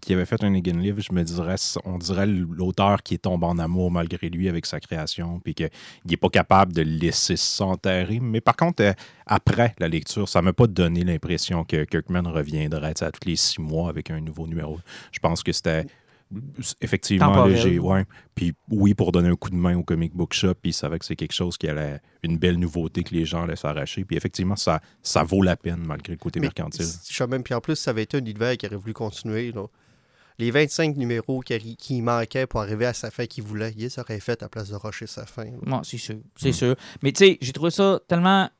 qu'il 0.00 0.14
avait 0.14 0.26
fait 0.26 0.42
un 0.44 0.50
Negan 0.50 0.78
Live, 0.78 1.00
je 1.00 1.12
me 1.12 1.22
dirais, 1.24 1.56
on 1.84 1.98
dirait 1.98 2.26
l'auteur 2.26 3.02
qui 3.02 3.14
est 3.14 3.18
tombé 3.18 3.46
en 3.46 3.58
amour 3.58 3.90
malgré 3.90 4.28
lui 4.28 4.48
avec 4.48 4.64
sa 4.66 4.78
création, 4.78 5.40
puis 5.40 5.54
qu'il 5.54 5.70
n'est 6.08 6.16
pas 6.16 6.28
capable 6.28 6.72
de 6.72 6.82
laisser 6.82 7.36
s'enterrer. 7.36 8.20
Mais 8.20 8.40
par 8.40 8.54
contre, 8.54 8.82
euh, 8.84 8.92
après 9.26 9.74
la 9.78 9.88
lecture, 9.88 10.28
ça 10.28 10.40
m'a 10.40 10.52
pas 10.52 10.66
donné 10.66 11.02
l'impression 11.02 11.64
que 11.64 11.84
Kirkman 11.84 12.28
reviendrait 12.30 13.02
à 13.02 13.10
tous 13.10 13.26
les 13.26 13.36
six 13.36 13.60
mois 13.60 13.88
avec 13.88 14.10
un 14.10 14.20
nouveau 14.20 14.46
numéro. 14.46 14.78
Je 15.10 15.18
pense 15.18 15.42
que 15.42 15.50
c'était 15.52 15.86
effectivement 16.80 17.26
Temporel. 17.28 17.52
léger. 17.52 17.78
Ouais. 17.78 18.04
Puis 18.34 18.54
oui, 18.70 18.94
pour 18.94 19.12
donner 19.12 19.28
un 19.28 19.36
coup 19.36 19.50
de 19.50 19.54
main 19.56 19.76
au 19.76 19.82
comic 19.82 20.14
book 20.14 20.34
shop, 20.34 20.54
puis 20.60 20.70
il 20.70 20.74
savait 20.74 20.98
que 20.98 21.04
c'est 21.04 21.16
quelque 21.16 21.32
chose 21.34 21.56
qui 21.56 21.68
allait 21.68 22.00
une 22.22 22.36
belle 22.38 22.58
nouveauté 22.58 23.02
que 23.04 23.14
les 23.14 23.24
gens 23.24 23.44
allaient 23.44 23.56
s'arracher. 23.56 24.04
Puis 24.04 24.16
effectivement, 24.16 24.56
ça, 24.56 24.80
ça 25.02 25.22
vaut 25.22 25.42
la 25.42 25.56
peine 25.56 25.84
malgré 25.86 26.12
le 26.12 26.18
côté 26.18 26.40
Mais 26.40 26.46
mercantile. 26.46 26.84
je 27.08 27.14
sais 27.14 27.26
même, 27.26 27.42
puis 27.42 27.54
en 27.54 27.60
plus, 27.60 27.76
ça 27.76 27.90
avait 27.92 28.02
été 28.02 28.16
un 28.16 28.20
univers 28.20 28.56
qui 28.56 28.66
aurait 28.66 28.76
voulu 28.76 28.92
continuer. 28.94 29.52
là. 29.52 29.66
Les 30.38 30.50
25 30.50 30.96
numéros 30.96 31.40
qui, 31.40 31.76
qui 31.76 32.02
manquaient 32.02 32.46
pour 32.46 32.60
arriver 32.60 32.84
à 32.84 32.92
sa 32.92 33.10
fin 33.10 33.24
qu'il 33.26 33.42
voulait, 33.44 33.72
il 33.76 33.88
aurait 33.98 34.20
fait 34.20 34.42
à 34.42 34.48
place 34.50 34.68
de 34.68 34.74
rusher 34.74 35.06
sa 35.06 35.24
fin. 35.24 35.46
Non, 35.64 35.82
c'est 35.82 35.96
sûr. 35.96 36.16
C'est 36.36 36.52
sûr. 36.52 36.76
Mais 37.02 37.12
tu 37.12 37.24
sais, 37.24 37.38
j'ai 37.40 37.52
trouvé 37.52 37.70
ça 37.70 38.00
tellement. 38.06 38.50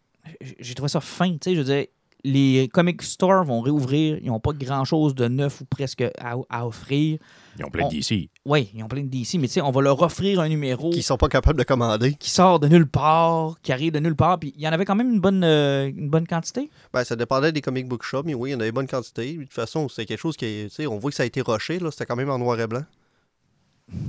J'ai 0.59 0.75
trouvé 0.75 0.89
ça 0.89 1.01
fin. 1.03 1.33
Tu 1.33 1.39
sais, 1.43 1.55
je 1.55 1.59
veux 1.61 1.65
dire, 1.67 1.85
les 2.25 2.69
comic 2.73 3.03
stores 3.03 3.45
vont 3.45 3.61
réouvrir. 3.61 4.19
Ils 4.23 4.29
n'ont 4.29 4.41
pas 4.41 4.53
grand-chose 4.55 5.15
de 5.15 5.29
neuf 5.29 5.61
ou 5.61 5.65
presque 5.67 6.01
à, 6.19 6.37
à 6.49 6.67
offrir. 6.67 7.19
Ils 7.59 7.65
ont 7.65 7.71
plein 7.71 7.85
on- 7.85 7.89
d'ici. 7.89 8.31
Oui, 8.45 8.71
ils 8.75 8.83
ont 8.83 8.89
plein 8.89 9.03
de 9.03 9.09
DC, 9.09 9.35
mais 9.39 9.47
tu 9.49 9.55
sais, 9.55 9.61
on 9.61 9.71
va 9.71 9.81
leur 9.81 10.01
offrir 10.03 10.41
un 10.41 10.49
numéro 10.49 10.91
Qui 10.91 11.03
sont 11.03 11.17
pas 11.17 11.29
capables 11.29 11.59
de 11.59 11.65
commander. 11.65 12.15
qui 12.15 12.31
sort 12.31 12.61
de 12.61 12.69
nulle 12.69 12.87
part, 12.87 13.57
qui 13.63 13.73
arrive 13.73 13.93
de 13.93 13.99
nulle 13.99 14.17
part. 14.17 14.39
Puis 14.39 14.53
il 14.57 14.63
y 14.63 14.69
en 14.69 14.73
avait 14.73 14.85
quand 14.85 14.95
même 14.95 15.11
une 15.13 15.21
bonne, 15.21 15.43
euh, 15.45 15.87
une 15.89 16.09
bonne 16.11 16.27
quantité. 16.27 16.71
Ben, 16.93 17.03
ça 17.05 17.17
dépendait 17.17 17.53
des 17.53 17.61
comic 17.63 17.89
book 17.89 18.03
shops, 18.03 18.23
mais 18.25 18.35
oui, 18.35 18.51
il 18.51 18.53
y 18.53 18.57
en 18.57 18.61
avait 18.61 18.73
bonne 18.73 18.87
quantité. 18.89 19.35
De 19.37 19.43
toute 19.45 19.53
façon, 19.53 19.89
c'était 19.89 20.07
quelque 20.07 20.21
chose 20.21 20.37
qui, 20.37 20.45
est- 20.45 20.69
tu 20.69 20.75
sais, 20.75 20.87
on 20.87 20.99
voit 20.99 21.11
que 21.11 21.17
ça 21.17 21.23
a 21.23 21.27
été 21.27 21.41
rushé, 21.41 21.79
là, 21.79 21.91
c'était 21.91 22.07
quand 22.07 22.17
même 22.17 22.31
en 22.31 22.39
noir 22.39 22.61
et 22.61 22.67
blanc. 22.67 22.85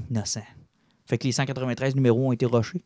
Innocent. 0.10 0.42
Fait 1.06 1.18
que 1.18 1.24
les 1.26 1.32
193 1.32 1.96
numéros 1.96 2.28
ont 2.28 2.32
été 2.34 2.46
rushés. 2.46 2.84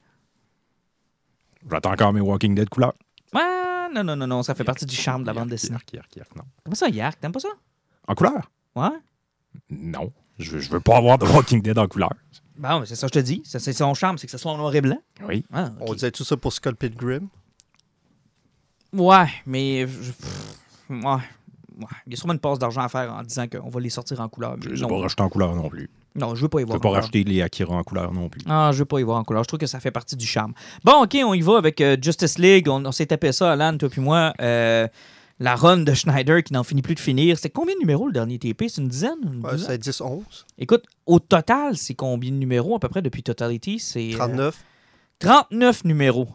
J'attends 1.70 1.92
encore 1.92 2.14
mes 2.14 2.22
Walking 2.22 2.56
Dead 2.56 2.70
couleurs. 2.70 2.94
Ah, 3.34 3.88
non, 3.94 4.04
non, 4.04 4.16
non, 4.16 4.28
non, 4.28 4.44
ça 4.44 4.56
fait 4.56 4.64
partie 4.64 4.86
du 4.86 4.96
charme 4.96 5.22
de 5.24 5.28
la 5.28 5.34
bande 5.34 5.44
Yark, 5.50 5.52
dessinée. 5.52 5.74
yark, 5.74 5.94
yark, 5.94 6.16
yark, 6.16 6.36
non. 6.36 6.44
Comment 6.64 6.76
ça, 6.76 6.90
Yark? 6.90 7.20
T'aimes 7.20 7.32
pas 7.32 7.40
ça? 7.40 7.50
En 8.08 8.16
couleur? 8.16 8.52
Ouais? 8.76 8.90
Non. 9.70 10.12
Je 10.40 10.52
veux, 10.52 10.60
je 10.60 10.70
veux 10.70 10.80
pas 10.80 10.98
avoir 10.98 11.18
de 11.18 11.26
Walking 11.26 11.62
Dead 11.62 11.78
en 11.78 11.88
couleur. 11.88 12.12
Bon, 12.58 12.84
c'est 12.86 12.96
ça 12.96 13.08
que 13.08 13.14
je 13.16 13.20
te 13.20 13.26
dis. 13.26 13.42
C'est 13.46 13.74
son 13.74 13.94
charme, 13.94 14.18
c'est 14.18 14.28
que 14.28 14.32
ce 14.32 14.38
soit 14.38 14.52
en 14.52 14.58
noir 14.58 14.74
et 14.76 14.82
blanc. 14.82 15.00
Oui. 15.28 15.44
Ah. 15.54 15.70
On 15.80 15.94
disait 15.94 16.12
tout 16.12 16.24
ça 16.24 16.38
pour 16.38 16.54
Scott 16.54 16.76
Pilgrim? 16.76 17.28
Ouais, 18.94 19.28
mais. 19.46 19.82
je- 19.88 20.12
pff, 20.12 20.54
ouais. 20.90 20.98
ouais. 21.06 21.22
Il 22.08 22.12
y 22.12 22.14
a 22.14 22.18
sûrement 22.18 22.34
une 22.34 22.40
passe 22.40 22.60
d'argent 22.60 22.82
à 22.82 22.90
faire 22.90 23.14
en 23.14 23.24
disant 23.24 23.48
qu'on 23.48 23.70
va 23.70 23.80
les 23.80 23.90
sortir 23.90 24.20
en 24.20 24.28
couleur. 24.28 24.58
Je 24.62 24.70
les 24.70 24.80
ai 24.80 24.82
non. 24.82 24.90
pas 24.90 25.00
rachetés 25.00 25.24
en 25.24 25.30
couleur 25.30 25.56
non 25.56 25.70
plus. 25.70 25.90
non, 26.16 26.36
je 26.36 26.42
veux 26.42 26.50
pas 26.50 26.60
y 26.60 26.64
Je 26.64 26.68
voir. 26.68 26.78
peux 26.78 26.82
pas 26.82 26.90
en 26.90 26.92
couleur. 26.92 27.04
racheter 27.04 27.24
les 27.24 27.42
Akira 27.42 27.74
en 27.74 27.84
couleur 27.84 28.12
non 28.12 28.28
plus. 28.30 28.42
Ah, 28.48 28.72
je 28.74 28.80
veux 28.80 28.86
pas 28.86 29.00
y 29.00 29.04
voir 29.04 29.18
en 29.18 29.24
couleur. 29.24 29.44
Je 29.44 29.48
trouve 29.48 29.60
que 29.60 29.66
ça 29.68 29.80
fait 29.80 29.92
partie 29.92 30.16
du 30.18 30.26
charme. 30.26 30.54
Bon, 30.84 31.04
OK, 31.04 31.18
on 31.26 31.34
y 31.34 31.42
va 31.42 31.58
avec 31.58 31.80
euh, 31.80 31.96
Justice 32.02 32.38
League. 32.38 32.68
On, 32.68 32.84
on 32.86 32.92
s'est 32.92 33.06
tapé 33.06 33.32
ça, 33.32 33.54
Alan, 33.54 33.78
toi 33.78 33.90
puis 33.90 34.02
moi. 34.02 34.34
Euh, 34.42 34.88
la 35.44 35.56
run 35.56 35.78
de 35.80 35.94
Schneider 35.94 36.44
qui 36.44 36.54
n'en 36.54 36.64
finit 36.64 36.82
plus 36.84 36.94
de 36.96 37.00
finir. 37.00 37.36
C'était 37.36 37.50
combien 37.50 37.74
de 37.74 37.80
numéros 37.80 38.06
le 38.08 38.14
dernier 38.14 38.38
TP? 38.38 38.66
C'est 38.70 38.80
une 38.82 38.88
dizaine? 38.88 39.18
Une 39.24 39.44
Ouais, 39.46 39.56
dizaine? 39.56 39.82
c'est 39.82 39.90
10-11, 40.04 40.22
Écoute, 40.60 40.86
au 41.08 41.20
total, 41.20 41.76
c'est 41.78 41.96
combien 41.96 42.30
de 42.32 42.36
numéros 42.38 42.76
à 42.76 42.80
peu 42.80 42.88
près 42.90 43.02
depuis 43.02 43.24
Totality? 43.24 43.80
C'est 43.80 44.14
euh, 44.14 44.18
39. 44.18 44.56
39 45.20 45.86
numéros. 45.86 46.28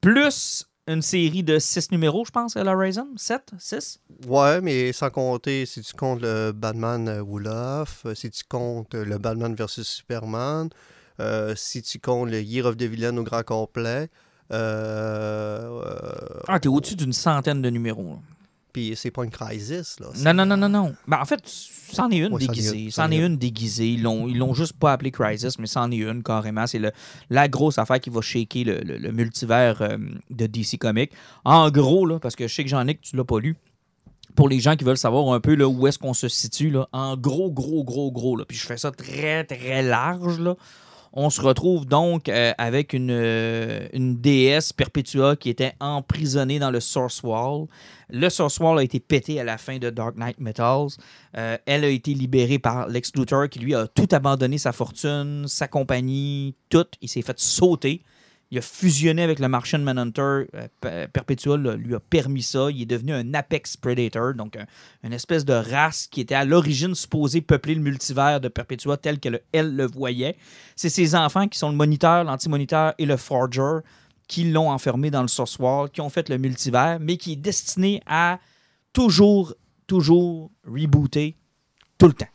Plus 0.00 0.66
une 0.88 1.02
série 1.02 1.42
de 1.42 1.58
6 1.58 1.90
numéros, 1.92 2.24
je 2.24 2.30
pense, 2.30 2.56
à 2.56 2.64
l'Horizon. 2.64 3.08
7? 3.16 3.50
6? 3.58 4.00
Ouais, 4.26 4.60
mais 4.60 4.92
sans 4.92 5.10
compter 5.10 5.66
si 5.66 5.80
tu 5.82 5.92
comptes 5.94 6.20
le 6.22 6.52
Batman 6.52 7.08
euh, 7.08 7.20
Wolof, 7.22 8.02
euh, 8.06 8.14
si 8.14 8.30
tu 8.30 8.42
comptes 8.48 8.94
le 8.94 9.18
Batman 9.18 9.54
versus 9.54 9.86
Superman, 9.88 10.68
euh, 11.20 11.54
si 11.56 11.82
tu 11.82 11.98
comptes 11.98 12.30
le 12.30 12.40
Year 12.42 12.66
of 12.66 12.76
the 12.76 12.82
Villain 12.84 13.16
au 13.16 13.22
grand 13.24 13.42
complet. 13.44 14.08
Euh, 14.52 15.82
euh, 15.84 16.40
Ah, 16.48 16.58
t'es 16.60 16.68
au-dessus 16.68 16.96
d'une 16.96 17.12
centaine 17.12 17.62
de 17.62 17.70
numéros. 17.70 18.04
là. 18.14 18.18
Puis 18.72 18.94
c'est 18.96 19.10
pas 19.10 19.24
une 19.24 19.30
crisis, 19.30 20.00
là. 20.00 20.06
Non, 20.24 20.32
non, 20.32 20.46
non, 20.46 20.56
non, 20.56 20.68
non. 20.68 20.94
Ben, 21.06 21.18
en 21.20 21.24
fait, 21.26 21.40
c'en 21.44 22.08
est 22.10 22.18
une 22.18 22.32
Ouais, 22.32 22.40
déguisée. 22.46 22.88
C'en 22.90 23.10
est 23.10 23.16
est 23.16 23.26
une 23.26 23.36
déguisée. 23.36 23.90
Ils 23.92 24.02
l'ont, 24.02 24.26
ils 24.26 24.38
l'ont 24.38 24.54
juste 24.54 24.72
pas 24.72 24.92
appelé 24.92 25.10
Crisis, 25.10 25.58
mais 25.58 25.66
c'en 25.66 25.90
est 25.90 25.96
une 25.98 26.22
carrément. 26.22 26.66
C'est 26.66 26.78
le, 26.78 26.90
la 27.28 27.48
grosse 27.48 27.76
affaire 27.76 28.00
qui 28.00 28.08
va 28.08 28.22
shaker 28.22 28.64
le, 28.64 28.78
le- 28.80 28.96
le 28.96 29.12
multivers 29.12 29.82
euh, 29.82 29.98
de 30.30 30.46
DC 30.46 30.78
Comics. 30.78 31.12
En 31.44 31.70
gros, 31.70 32.06
là, 32.06 32.18
parce 32.18 32.34
que 32.34 32.48
je 32.48 32.54
sais 32.54 32.64
que 32.64 32.70
j'en 32.70 32.86
ai 32.86 32.94
que 32.94 33.02
tu 33.02 33.14
l'as 33.16 33.24
pas 33.24 33.40
lu. 33.40 33.56
Pour 34.34 34.48
les 34.48 34.60
gens 34.60 34.76
qui 34.76 34.84
veulent 34.84 34.96
savoir 34.96 35.30
un 35.34 35.40
peu 35.40 35.54
là, 35.54 35.68
où 35.68 35.86
est-ce 35.86 35.98
qu'on 35.98 36.14
se 36.14 36.28
situe, 36.28 36.70
là, 36.70 36.88
en 36.92 37.18
gros, 37.18 37.50
gros, 37.50 37.84
gros, 37.84 38.10
gros, 38.10 38.34
là, 38.36 38.46
puis 38.46 38.56
je 38.56 38.64
fais 38.64 38.78
ça 38.78 38.90
très, 38.90 39.44
très 39.44 39.82
large, 39.82 40.38
là, 40.40 40.56
on 41.12 41.30
se 41.30 41.40
retrouve 41.40 41.86
donc 41.86 42.28
euh, 42.28 42.52
avec 42.56 42.92
une, 42.92 43.10
euh, 43.10 43.86
une 43.92 44.16
déesse 44.16 44.72
Perpetua 44.72 45.36
qui 45.36 45.50
était 45.50 45.74
emprisonnée 45.80 46.58
dans 46.58 46.70
le 46.70 46.80
Source 46.80 47.22
Wall. 47.22 47.66
Le 48.08 48.28
Source 48.30 48.58
Wall 48.58 48.78
a 48.78 48.82
été 48.82 48.98
pété 48.98 49.38
à 49.38 49.44
la 49.44 49.58
fin 49.58 49.78
de 49.78 49.90
Dark 49.90 50.16
Knight 50.16 50.40
Metals. 50.40 50.88
Euh, 51.36 51.58
elle 51.66 51.84
a 51.84 51.88
été 51.88 52.14
libérée 52.14 52.58
par 52.58 52.88
Lex 52.88 53.12
Luthor 53.14 53.48
qui 53.48 53.58
lui 53.58 53.74
a 53.74 53.86
tout 53.86 54.08
abandonné, 54.12 54.58
sa 54.58 54.72
fortune, 54.72 55.44
sa 55.48 55.68
compagnie, 55.68 56.54
tout. 56.70 56.86
Il 57.00 57.08
s'est 57.08 57.22
fait 57.22 57.38
sauter. 57.38 58.02
Il 58.52 58.58
a 58.58 58.60
fusionné 58.60 59.22
avec 59.22 59.38
le 59.38 59.48
Martian 59.48 59.78
Manhunter. 59.78 60.44
Euh, 60.84 61.06
lui 61.76 61.94
a 61.94 62.00
permis 62.00 62.42
ça. 62.42 62.70
Il 62.70 62.82
est 62.82 62.86
devenu 62.86 63.14
un 63.14 63.32
Apex 63.32 63.78
Predator, 63.78 64.34
donc 64.34 64.56
un- 64.56 64.66
une 65.02 65.14
espèce 65.14 65.46
de 65.46 65.54
race 65.54 66.06
qui 66.06 66.20
était 66.20 66.34
à 66.34 66.44
l'origine 66.44 66.94
supposée 66.94 67.40
peupler 67.40 67.74
le 67.74 67.80
multivers 67.80 68.42
de 68.42 68.48
Perpetua 68.48 68.98
tel 68.98 69.18
qu'elle 69.20 69.40
elle 69.52 69.74
le 69.74 69.86
voyait. 69.86 70.36
C'est 70.76 70.90
ses 70.90 71.14
enfants 71.14 71.48
qui 71.48 71.58
sont 71.58 71.70
le 71.70 71.76
moniteur, 71.76 72.24
l'anti-moniteur 72.24 72.92
et 72.98 73.06
le 73.06 73.16
forger 73.16 73.78
qui 74.28 74.50
l'ont 74.50 74.70
enfermé 74.70 75.10
dans 75.10 75.22
le 75.22 75.28
Source 75.28 75.58
Wall, 75.58 75.88
qui 75.90 76.02
ont 76.02 76.10
fait 76.10 76.28
le 76.28 76.36
multivers, 76.36 76.98
mais 77.00 77.16
qui 77.16 77.32
est 77.32 77.36
destiné 77.36 78.02
à 78.06 78.38
toujours, 78.92 79.54
toujours 79.86 80.50
rebooter 80.66 81.36
tout 81.96 82.06
le 82.06 82.12
temps. 82.12 82.28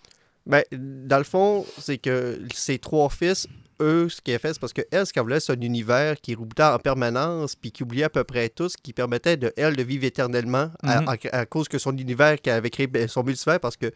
Ben, 0.47 0.63
dans 0.71 1.17
le 1.19 1.23
fond, 1.23 1.63
c'est 1.77 1.99
que 1.99 2.41
ses 2.55 2.79
trois 2.79 3.09
fils, 3.09 3.47
eux, 3.81 4.09
ce 4.09 4.21
qu'ils 4.21 4.33
a 4.35 4.39
fait, 4.39 4.53
c'est 4.53 4.59
parce 4.59 4.73
que 4.73 4.81
elle, 4.91 5.05
ce 5.05 5.13
qu'elle 5.13 5.23
voulait, 5.23 5.39
c'est 5.39 5.51
un 5.53 5.61
univers 5.61 6.19
qui 6.19 6.35
rebootait 6.35 6.63
en 6.63 6.79
permanence, 6.79 7.55
puis 7.55 7.71
qui 7.71 7.83
oubliait 7.83 8.05
à 8.05 8.09
peu 8.09 8.23
près 8.23 8.49
tout, 8.49 8.69
ce 8.69 8.77
qui 8.77 8.93
permettait 8.93 9.37
de 9.37 9.53
elle 9.57 9.75
de 9.75 9.83
vivre 9.83 10.03
éternellement 10.05 10.71
à, 10.83 11.01
Mhm. 11.01 11.07
à- 11.31 11.37
à 11.39 11.45
cause 11.45 11.67
que 11.67 11.77
son 11.77 11.95
univers 11.97 12.41
qu'elle 12.41 12.55
avait 12.55 12.69
créé, 12.69 12.87
ben, 12.87 13.07
son 13.07 13.23
multivers, 13.23 13.59
parce 13.59 13.77
que 13.77 13.91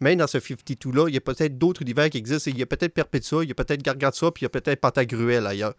même 0.00 0.18
dans 0.18 0.26
ce 0.26 0.38
52-là, 0.38 1.08
il 1.08 1.14
y 1.14 1.18
a 1.18 1.20
peut-être 1.20 1.58
d'autres 1.58 1.82
univers 1.82 2.08
qui 2.08 2.18
existent. 2.18 2.50
Il 2.50 2.58
y 2.58 2.62
a 2.62 2.66
peut-être 2.66 2.94
Perpetua, 2.94 3.42
il 3.44 3.48
y 3.48 3.52
a 3.52 3.54
peut-être 3.54 3.82
Gargantua, 3.82 4.32
puis 4.32 4.42
il 4.42 4.44
y 4.44 4.46
a 4.46 4.50
peut-être 4.50 4.80
Pantagruel 4.80 5.46
ailleurs. 5.46 5.74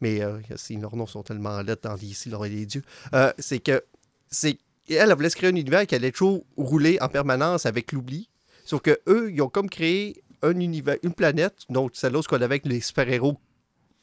Mais 0.00 0.22
euh, 0.22 0.38
si 0.56 0.76
leurs 0.76 0.94
noms 0.96 1.06
sont 1.06 1.22
tellement 1.22 1.60
lettres 1.62 1.88
dans 1.88 1.96
ici, 1.96 2.30
les 2.48 2.66
dieux. 2.66 2.82
Euh, 3.14 3.32
c'est 3.38 3.58
que 3.60 3.82
c'est 4.30 4.58
elle, 4.88 5.08
elle 5.10 5.14
voulait 5.14 5.30
se 5.30 5.36
créer 5.36 5.50
un 5.50 5.54
univers 5.56 5.86
qui 5.86 5.94
allait 5.94 6.10
toujours 6.12 6.44
rouler 6.56 6.98
en 7.00 7.08
permanence 7.08 7.64
avec 7.66 7.92
l'oubli. 7.92 8.28
Sauf 8.64 8.82
que 8.82 8.98
eux, 9.08 9.30
ils 9.32 9.40
ont 9.42 9.48
comme 9.48 9.68
créé 9.70 10.22
un 10.44 10.60
univers, 10.60 10.96
une 11.02 11.12
planète, 11.14 11.62
donc 11.70 11.92
celle-là, 11.94 12.22
ce 12.22 12.28
qu'on 12.28 12.36
avait 12.36 12.44
avec 12.44 12.66
les 12.66 12.80
super-héros 12.80 13.36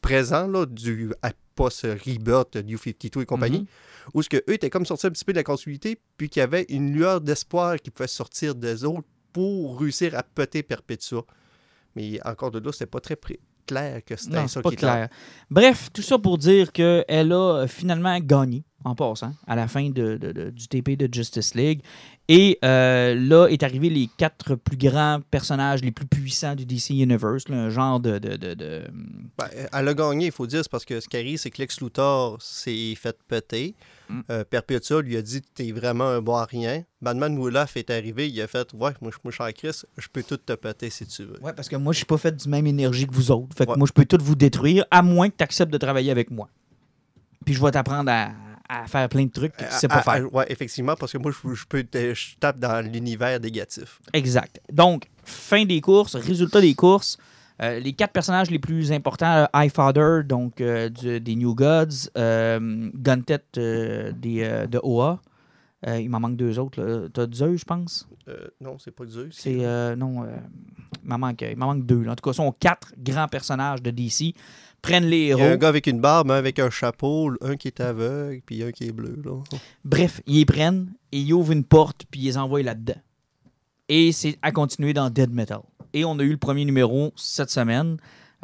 présents, 0.01 0.47
là, 0.47 0.65
du 0.65 1.11
à 1.21 1.31
post-rebirth, 1.55 2.55
New 2.57 2.77
52 2.77 3.21
et 3.21 3.25
compagnie, 3.25 3.59
Mhm. 3.59 3.65
où 4.15 4.21
ce 4.23 4.29
que 4.29 4.37
eux 4.37 4.53
étaient 4.53 4.69
comme 4.69 4.85
sortis 4.85 5.07
un 5.07 5.11
petit 5.11 5.25
peu 5.25 5.31
de 5.33 5.37
la 5.37 5.43
continuité, 5.43 5.99
puis 6.17 6.29
qu'il 6.29 6.39
y 6.39 6.43
avait 6.43 6.65
une 6.69 6.91
lueur 6.93 7.21
d'espoir 7.21 7.75
qui 7.77 7.91
pouvait 7.91 8.07
sortir 8.07 8.55
des 8.55 8.83
autres 8.83 9.07
pour 9.31 9.79
réussir 9.79 10.17
à 10.17 10.23
péter 10.23 10.63
Perpetua. 10.63 11.25
Mais 11.95 12.19
encore 12.25 12.51
de 12.51 12.59
là, 12.59 12.71
c'était 12.71 12.85
pas 12.87 12.99
très 12.99 13.17
clair 13.67 14.03
que 14.03 14.15
c'était 14.15 14.47
ça 14.47 14.61
pas 14.61 14.69
qui 14.69 14.75
était- 14.75 14.81
clair. 14.87 15.09
Bref, 15.49 15.89
tout 15.93 16.01
ça 16.01 16.17
pour 16.17 16.37
dire 16.37 16.71
qu'elle 16.71 17.31
a 17.31 17.55
euh, 17.61 17.67
finalement 17.67 18.17
gagné, 18.19 18.63
en 18.83 18.95
passant, 18.95 19.33
à 19.47 19.55
la 19.55 19.67
fin 19.67 19.89
de- 19.89 20.17
de- 20.17 20.31
de- 20.31 20.49
du 20.49 20.67
TP 20.67 20.95
de 20.95 21.07
Justice 21.13 21.53
League. 21.55 21.81
Et 22.27 22.57
euh, 22.63 23.13
là 23.15 23.47
est 23.47 23.61
arrivé 23.63 23.89
les 23.89 24.07
quatre 24.17 24.55
plus 24.55 24.77
grands 24.77 25.19
personnages 25.31 25.81
les 25.81 25.91
plus 25.91 26.05
puissants 26.05 26.55
du 26.55 26.65
DC 26.65 26.91
Universe, 26.91 27.47
là, 27.49 27.57
un 27.57 27.69
genre 27.69 27.99
de... 27.99 28.17
de, 28.19 28.85
Ben, 29.37 29.47
elle 29.73 29.87
a 29.87 29.93
gagné, 29.93 30.27
il 30.27 30.31
faut 30.31 30.47
dire, 30.47 30.61
c'est 30.63 30.71
parce 30.71 30.85
que 30.85 30.99
ce 30.99 31.09
qui 31.09 31.17
arrive, 31.17 31.37
c'est 31.37 31.49
que 31.49 31.61
Lex 31.61 31.81
Luthor 31.81 32.41
s'est 32.41 32.95
fait 32.95 33.17
péter. 33.27 33.75
Mm. 34.09 34.19
Euh, 34.29 34.43
Perpetua 34.43 35.01
lui 35.01 35.17
a 35.17 35.21
dit 35.21 35.41
T'es 35.53 35.71
vraiment 35.71 36.07
un 36.07 36.21
bon 36.21 36.35
à 36.35 36.45
rien. 36.45 36.83
Batman 37.01 37.33
Moulaf 37.35 37.75
est 37.77 37.89
arrivé, 37.89 38.29
il 38.29 38.41
a 38.41 38.47
fait 38.47 38.71
Ouais, 38.73 38.91
moi, 39.01 39.11
je- 39.11 39.17
moi 39.23 39.31
je 39.31 39.31
suis 39.31 39.43
en 39.43 39.51
crise, 39.51 39.85
je 39.97 40.07
peux 40.11 40.23
tout 40.23 40.37
te 40.37 40.53
péter 40.53 40.89
si 40.89 41.05
tu 41.05 41.23
veux. 41.23 41.39
Ouais, 41.41 41.53
parce 41.53 41.67
que 41.69 41.75
moi, 41.75 41.91
je 41.93 41.97
suis 41.97 42.05
pas 42.05 42.17
fait 42.17 42.35
du 42.35 42.47
même 42.49 42.67
énergie 42.67 43.07
que 43.07 43.13
vous 43.13 43.31
autres. 43.31 43.55
Fait 43.57 43.65
que 43.65 43.71
Ouais. 43.71 43.77
moi, 43.77 43.87
je 43.87 43.93
peux 43.93 44.05
tout 44.05 44.17
vous 44.21 44.35
détruire, 44.35 44.85
à 44.91 45.01
moins 45.01 45.29
que 45.29 45.35
tu 45.37 45.43
acceptes 45.43 45.71
de 45.71 45.77
travailler 45.77 46.11
avec 46.11 46.29
moi. 46.31 46.47
Puis 47.45 47.55
je 47.55 47.61
vais 47.61 47.71
t'apprendre 47.71 48.11
à, 48.11 48.31
à 48.73 48.87
faire 48.87 49.09
plein 49.09 49.25
de 49.25 49.31
trucs 49.31 49.55
que 49.57 49.65
tu 49.65 49.71
sais 49.71 49.87
pas 49.89 50.01
faire. 50.01 50.33
ouais, 50.33 50.45
effectivement, 50.49 50.95
parce 50.95 51.11
que 51.11 51.17
moi, 51.17 51.31
je, 51.31 51.53
je 51.53 51.65
peux 51.67 51.83
te- 51.83 52.13
je 52.13 52.35
tape 52.39 52.57
dans 52.57 52.79
l'univers 52.85 53.37
négatif. 53.39 53.99
Exact. 54.13 54.61
Donc, 54.71 55.07
fin 55.25 55.65
des 55.65 55.81
courses, 55.81 56.15
résultat 56.15 56.61
des 56.61 56.73
courses. 56.73 57.17
euh, 57.61 57.79
les 57.79 57.93
quatre 57.93 58.11
personnages 58.13 58.49
les 58.49 58.57
plus 58.57 58.91
importants, 58.91 59.43
euh, 59.43 59.45
Highfather, 59.53 60.23
donc 60.23 60.59
euh, 60.61 60.89
du- 60.89 61.19
des 61.19 61.35
New 61.35 61.53
Gods, 61.53 62.09
euh, 62.17 62.89
Guntet 62.95 63.43
euh, 63.57 64.11
des, 64.13 64.41
euh, 64.43 64.65
de 64.67 64.79
OA. 64.81 65.19
Euh, 65.87 65.99
il 65.99 66.09
m'en 66.09 66.19
manque 66.19 66.35
deux 66.37 66.59
autres. 66.59 66.81
là. 66.81 67.07
T'as 67.11 67.25
Zeus, 67.33 67.59
je 67.61 67.65
pense? 67.65 68.07
Euh, 68.27 68.47
non, 68.59 68.77
c'est 68.77 68.91
pas 68.91 69.05
Zeus. 69.07 69.33
C'est. 69.35 69.65
euh, 69.65 69.95
non, 69.95 70.23
euh, 70.23 70.27
il 71.03 71.09
m'en 71.09 71.17
manque, 71.17 71.41
il 71.41 71.57
m'en 71.57 71.67
manque 71.67 71.85
deux. 71.85 72.03
là. 72.03 72.11
En 72.11 72.15
tout 72.15 72.21
cas, 72.23 72.33
ce 72.33 72.37
sont 72.37 72.51
quatre 72.51 72.93
grands 72.97 73.27
personnages 73.27 73.81
de 73.81 73.89
DC. 73.89 74.35
Prennent 74.83 75.05
les 75.05 75.17
Il 75.21 75.25
y 75.25 75.29
héros. 75.29 75.41
a 75.41 75.45
un 75.45 75.57
gars 75.57 75.69
avec 75.69 75.87
une 75.87 75.99
barbe, 75.99 76.29
un 76.31 76.35
avec 76.35 76.59
un 76.59 76.69
chapeau, 76.69 77.31
un 77.41 77.55
qui 77.55 77.67
est 77.67 77.79
aveugle, 77.81 78.41
puis 78.45 78.63
un 78.63 78.71
qui 78.71 78.85
est 78.87 78.91
bleu. 78.91 79.19
Là. 79.23 79.41
Bref, 79.85 80.21
ils 80.27 80.37
les 80.37 80.45
prennent 80.45 80.93
et 81.11 81.19
ils 81.19 81.33
ouvrent 81.33 81.51
une 81.51 81.63
porte 81.63 82.03
puis 82.09 82.21
ils 82.21 82.25
les 82.25 82.37
envoient 82.37 82.61
là-dedans. 82.63 82.99
Et 83.89 84.11
c'est 84.11 84.37
à 84.41 84.51
continuer 84.51 84.93
dans 84.93 85.09
Dead 85.09 85.31
Metal. 85.31 85.59
Et 85.93 86.05
on 86.05 86.17
a 86.19 86.23
eu 86.23 86.31
le 86.31 86.37
premier 86.37 86.63
numéro 86.65 87.11
cette 87.15 87.49
semaine. 87.49 87.97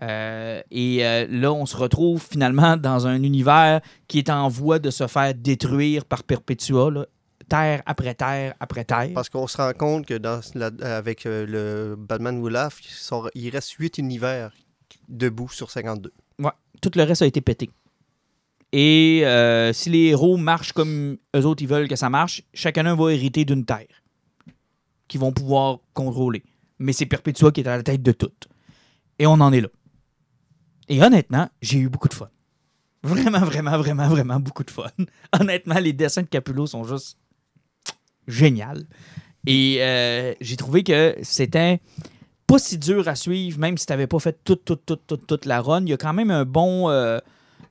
Euh, 0.04 0.62
et 0.70 1.06
euh, 1.06 1.26
là, 1.30 1.52
on 1.54 1.66
se 1.66 1.76
retrouve 1.76 2.22
finalement 2.22 2.78
dans 2.78 3.08
un 3.08 3.22
univers 3.24 3.82
qui 4.08 4.20
est 4.20 4.30
en 4.30 4.48
voie 4.48 4.78
de 4.80 4.90
se 4.92 5.08
faire 5.08 5.34
détruire 5.34 6.06
par 6.06 6.24
Perpetua, 6.24 6.92
là. 6.92 7.06
Terre 7.48 7.82
après 7.86 8.14
terre 8.14 8.54
après 8.60 8.84
terre. 8.84 9.12
Parce 9.14 9.30
qu'on 9.30 9.48
se 9.48 9.58
rend 9.58 9.74
compte 9.74 10.06
que 10.06 10.16
dans 10.16 10.42
la- 10.56 10.98
avec 10.98 11.26
euh, 11.26 11.46
le 11.46 11.96
Batman 11.96 12.40
Wolaf, 12.40 12.80
il, 13.36 13.50
reste 13.50 13.72
8 13.72 13.98
univers 13.98 14.52
debout 15.08 15.50
sur 15.50 15.72
52. 15.72 16.12
Tout 16.80 16.92
le 16.96 17.04
reste 17.04 17.24
a 17.24 17.26
été 17.26 17.42
pété. 17.42 17.72
Et 18.72 19.22
euh, 19.24 19.74
si 19.74 19.90
les 19.90 20.08
héros 20.10 20.38
marchent 20.38 20.74
comme 20.74 21.18
eux 21.36 21.46
autres 21.46 21.64
ils 21.64 21.68
veulent 21.68 21.88
que 21.88 21.96
ça 21.96 22.10
marche, 22.10 22.44
chacun 22.54 22.96
va 22.96 23.12
hériter 23.12 23.46
d'une 23.46 23.66
terre 23.66 23.88
qu'ils 25.08 25.20
vont 25.20 25.32
pouvoir 25.32 25.80
contrôler. 25.94 26.44
Mais 26.78 26.94
c'est 26.94 27.06
Perpetua 27.06 27.52
qui 27.52 27.62
est 27.62 27.68
à 27.68 27.78
la 27.78 27.84
tête 27.84 28.04
de 28.04 28.12
tout. 28.12 28.32
Et 29.18 29.26
on 29.26 29.34
en 29.34 29.52
est 29.54 29.62
là. 29.62 29.70
Et 30.90 31.02
honnêtement, 31.02 31.50
j'ai 31.62 31.80
eu 31.80 31.90
beaucoup 31.90 32.08
de 32.10 32.14
fun. 32.14 32.30
Vraiment, 33.04 33.40
vraiment, 33.40 33.78
vraiment, 33.78 34.08
vraiment 34.08 34.40
beaucoup 34.40 34.64
de 34.64 34.72
fun. 34.72 34.90
Honnêtement, 35.40 35.80
les 35.80 35.94
dessins 35.94 36.24
de 36.24 36.28
Capullo 36.28 36.68
sont 36.68 36.84
juste 36.84 37.18
géniaux. 38.28 38.84
Et 39.46 39.78
euh, 39.82 40.34
j'ai 40.42 40.58
trouvé 40.58 40.84
que 40.84 41.16
c'était 41.24 41.80
pas 42.46 42.60
si 42.60 42.78
dur 42.78 43.08
à 43.08 43.16
suivre, 43.16 43.60
même 43.60 43.78
si 43.78 43.86
tu 43.86 43.94
n'avais 43.94 44.08
pas 44.08 44.20
fait 44.20 44.38
toute, 44.44 44.64
toute, 44.66 44.86
toute, 44.86 45.06
toute, 45.08 45.28
toute 45.28 45.46
la 45.46 45.62
run. 45.62 45.82
Il 45.84 45.90
y 45.90 45.94
a 45.94 45.98
quand 45.98 46.14
même 46.14 46.32
un 46.32 46.46
bon. 46.46 46.90
euh, 46.90 47.20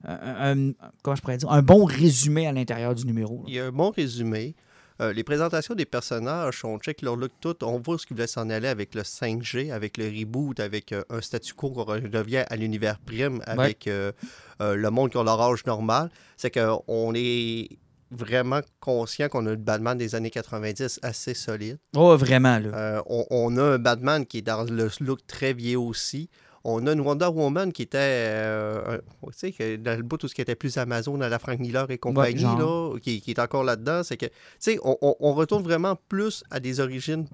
un- 0.05 0.53
un- 0.69 0.73
comment 1.03 1.17
je 1.17 1.21
pourrais 1.23 1.37
dire? 1.39 1.51
Un 1.51 1.63
bon 1.63 1.85
résumé 1.85 2.47
à 2.47 2.53
l'intérieur 2.53 2.95
du 2.95 3.05
numéro. 3.07 3.39
là. 3.39 3.45
Il 3.49 3.55
y 3.55 3.61
a 3.61 3.67
un 3.67 3.73
bon 3.73 3.91
résumé. 3.91 4.55
Euh, 5.03 5.13
les 5.13 5.25
présentations 5.25 5.75
des 5.75 5.85
personnages, 5.85 6.65
on 6.65 6.79
check 6.79 7.03
leur 7.03 7.17
look 7.17 7.31
tout, 7.41 7.55
on 7.63 7.79
voit 7.81 7.99
ce 7.99 8.07
qu'ils 8.07 8.17
voulaient 8.17 8.27
s'en 8.27 8.49
aller 8.49 8.69
avec 8.69 8.95
le 8.95 9.03
5G, 9.03 9.71
avec 9.71 9.99
le 9.99 10.07
reboot, 10.07 10.59
avec 10.59 10.93
euh, 10.93 11.03
un 11.11 11.21
statu 11.21 11.53
quo 11.53 11.69
qu'on 11.71 11.85
revient 11.85 12.45
à 12.49 12.57
l'univers 12.57 12.99
prime, 13.01 13.43
avec 13.47 13.89
euh, 13.89 14.13
le 14.61 14.89
monde 14.91 15.11
qui 15.11 15.19
a 15.19 15.23
leur 15.25 15.39
âge 15.41 15.67
normal. 15.67 16.09
C'est 16.39 16.51
qu'on 16.51 17.13
est 17.15 17.69
vraiment 18.11 18.61
conscient 18.81 19.29
qu'on 19.29 19.47
a 19.47 19.53
un 19.53 19.57
Batman 19.57 19.99
des 19.99 20.15
années 20.15 20.31
90 20.31 21.01
assez 21.03 21.35
solide. 21.35 21.79
Oh, 21.97 22.17
vraiment, 22.17 22.59
là. 22.59 22.69
Euh, 22.75 23.03
on, 23.07 23.27
on 23.31 23.57
a 23.57 23.63
un 23.63 23.79
Batman 23.79 24.25
qui 24.27 24.39
est 24.39 24.43
dans 24.43 24.65
le 24.65 24.89
look 25.01 25.21
très 25.27 25.53
vieux 25.53 25.79
aussi. 25.79 26.29
On 26.69 26.85
a 26.89 26.93
une 26.93 27.01
Wonder 27.01 27.27
Woman 27.27 27.73
qui 27.73 27.83
était, 27.83 27.99
euh, 28.01 28.99
tu 29.25 29.33
sais, 29.37 29.53
que 29.53 29.77
dans 29.77 29.97
le 29.97 30.03
bout, 30.03 30.17
tout 30.17 30.27
ce 30.27 30.35
qui 30.35 30.41
était 30.41 30.57
plus 30.57 30.77
Amazon 30.79 31.21
à 31.21 31.29
la 31.29 31.39
Frank 31.39 31.61
Miller 31.61 31.89
et 31.91 31.99
compagnie, 31.99 32.41
genre. 32.41 32.93
là, 32.95 32.99
qui, 33.01 33.21
qui 33.21 33.31
est 33.31 33.39
encore 33.39 33.63
là-dedans. 33.63 34.03
C'est 34.03 34.17
que, 34.17 34.27
tu 34.27 34.33
sais, 34.59 34.79
on, 34.83 34.97
on- 35.01 35.15
on 35.21 35.33
retourne 35.35 35.63
vraiment 35.63 35.97
plus 36.09 36.43
à 36.51 36.59
des 36.59 36.81
origines 36.81 37.27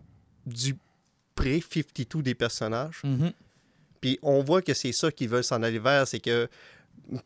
du 0.44 0.76
pré-52 1.34 2.22
des 2.22 2.34
personnages. 2.34 3.00
Mhm. 3.04 3.32
Puis 4.00 4.18
on 4.22 4.42
voit 4.42 4.62
que 4.62 4.74
c'est 4.74 4.92
ça 4.92 5.10
qu'ils 5.10 5.28
veulent 5.28 5.44
s'en 5.44 5.62
aller 5.62 5.78
vers, 5.78 6.06
c'est 6.08 6.20
que 6.20 6.48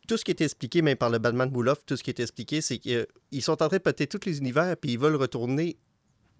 tout 0.07 0.17
ce 0.17 0.25
qui 0.25 0.31
est 0.31 0.41
expliqué, 0.41 0.81
même 0.81 0.97
par 0.97 1.09
le 1.09 1.17
Batman 1.17 1.49
Bouloff, 1.49 1.85
tout 1.85 1.95
ce 1.95 2.03
qui 2.03 2.09
est 2.09 2.19
expliqué, 2.19 2.61
c'est 2.61 2.77
qu'ils 2.77 3.07
sont 3.41 3.53
en 3.53 3.67
train 3.67 3.77
de 3.77 3.77
péter 3.77 4.07
tous 4.07 4.25
les 4.25 4.39
univers, 4.39 4.75
puis 4.77 4.93
ils 4.93 4.99
veulent 4.99 5.15
retourner 5.15 5.77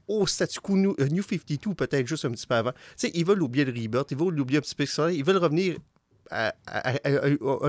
au 0.08 0.26
statu 0.26 0.60
quo 0.60 0.76
New, 0.76 0.96
euh, 1.00 1.08
New 1.08 1.24
52, 1.24 1.74
peut-être 1.74 2.08
juste 2.08 2.26
un 2.26 2.32
petit 2.32 2.48
peu 2.48 2.56
avant. 2.56 2.72
Ils 3.04 3.26
veulent 3.26 3.44
oublier 3.44 3.66
le 3.66 3.72
Rebirth, 3.72 4.12
ils 4.12 4.18
veulent 4.18 4.40
oublier 4.40 4.60
un 4.60 4.62
petit 4.62 4.76
peu 4.76 4.86
ça, 4.86 5.12
ils 5.12 5.24
veulent 5.24 5.38
revenir 5.38 5.78
à, 6.30 6.54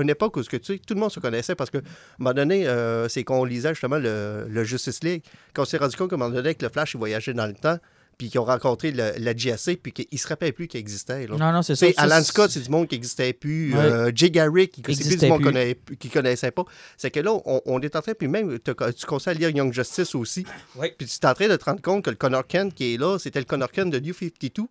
une 0.01 0.09
époque 0.09 0.35
où 0.37 0.43
ce 0.43 0.49
que, 0.49 0.57
tu 0.57 0.73
sais, 0.73 0.79
tout 0.79 0.93
le 0.93 0.99
monde 0.99 1.11
se 1.11 1.19
connaissait, 1.19 1.55
parce 1.55 1.69
que, 1.69 1.77
un 1.77 1.81
moment 2.19 2.33
donné, 2.33 2.67
euh, 2.67 3.07
c'est 3.07 3.23
qu'on 3.23 3.45
lisait 3.45 3.69
justement 3.69 3.97
le, 3.97 4.47
le 4.49 4.63
Justice 4.63 5.03
League, 5.03 5.23
qu'on 5.53 5.65
s'est 5.65 5.77
rendu 5.77 5.95
compte 5.95 6.09
qu'à 6.09 6.15
un 6.15 6.19
moment 6.19 6.33
donné, 6.33 6.55
que 6.55 6.65
le 6.65 6.71
Flash, 6.71 6.93
il 6.93 6.97
voyageait 6.97 7.33
dans 7.33 7.47
le 7.47 7.53
temps, 7.53 7.77
puis 8.19 8.29
qu'ils 8.29 8.39
ont 8.39 8.45
rencontré 8.45 8.91
le- 8.91 9.13
la 9.17 9.35
GSC, 9.35 9.77
puis 9.77 9.91
qu'ils 9.93 10.05
ne 10.11 10.17
se 10.17 10.27
rappelaient 10.27 10.51
plus 10.51 10.67
qu'il 10.67 10.79
existait. 10.79 11.25
là. 11.25 11.37
Non, 11.37 11.51
non, 11.51 11.61
c'est 11.63 11.73
ça. 11.75 11.87
Alan 11.97 12.21
Scott, 12.23 12.51
c'est 12.51 12.59
du 12.59 12.69
monde 12.69 12.87
qui 12.87 12.93
n'existait 12.95 13.33
plus. 13.33 13.73
Ouais. 13.73 13.79
Euh, 13.79 14.11
Jay 14.13 14.29
Garrick, 14.29 14.73
qui 14.73 14.93
c'est 14.93 15.07
plus 15.07 15.17
du 15.17 15.25
monde 15.27 15.39
plus. 15.41 15.45
connaît- 15.45 15.77
qui 15.97 16.09
connaissait 16.09 16.51
pas. 16.51 16.65
C'est 16.97 17.09
que 17.09 17.21
là, 17.21 17.31
on, 17.45 17.61
on 17.65 17.79
est 17.81 17.95
en 17.95 18.01
train, 18.01 18.13
puis 18.13 18.27
même, 18.27 18.59
tu 18.59 19.05
conseilles 19.07 19.31
à 19.31 19.39
lire 19.39 19.49
Young 19.49 19.73
Justice 19.73 20.13
aussi. 20.13 20.45
Ouais. 20.75 20.93
Puis 20.97 21.07
tu 21.07 21.15
es 21.15 21.25
en 21.25 21.33
train 21.33 21.47
de 21.47 21.55
te 21.55 21.63
rendre 21.65 21.81
compte 21.81 22.03
que 22.05 22.09
le 22.11 22.17
Connor 22.17 22.45
Kent 22.45 22.73
qui 22.75 22.93
est 22.93 22.97
là, 22.97 23.17
c'était 23.17 23.39
le 23.39 23.45
Connor 23.45 23.71
Kent 23.71 23.89
de 23.91 23.99
New 23.99 24.13
52, 24.13 24.63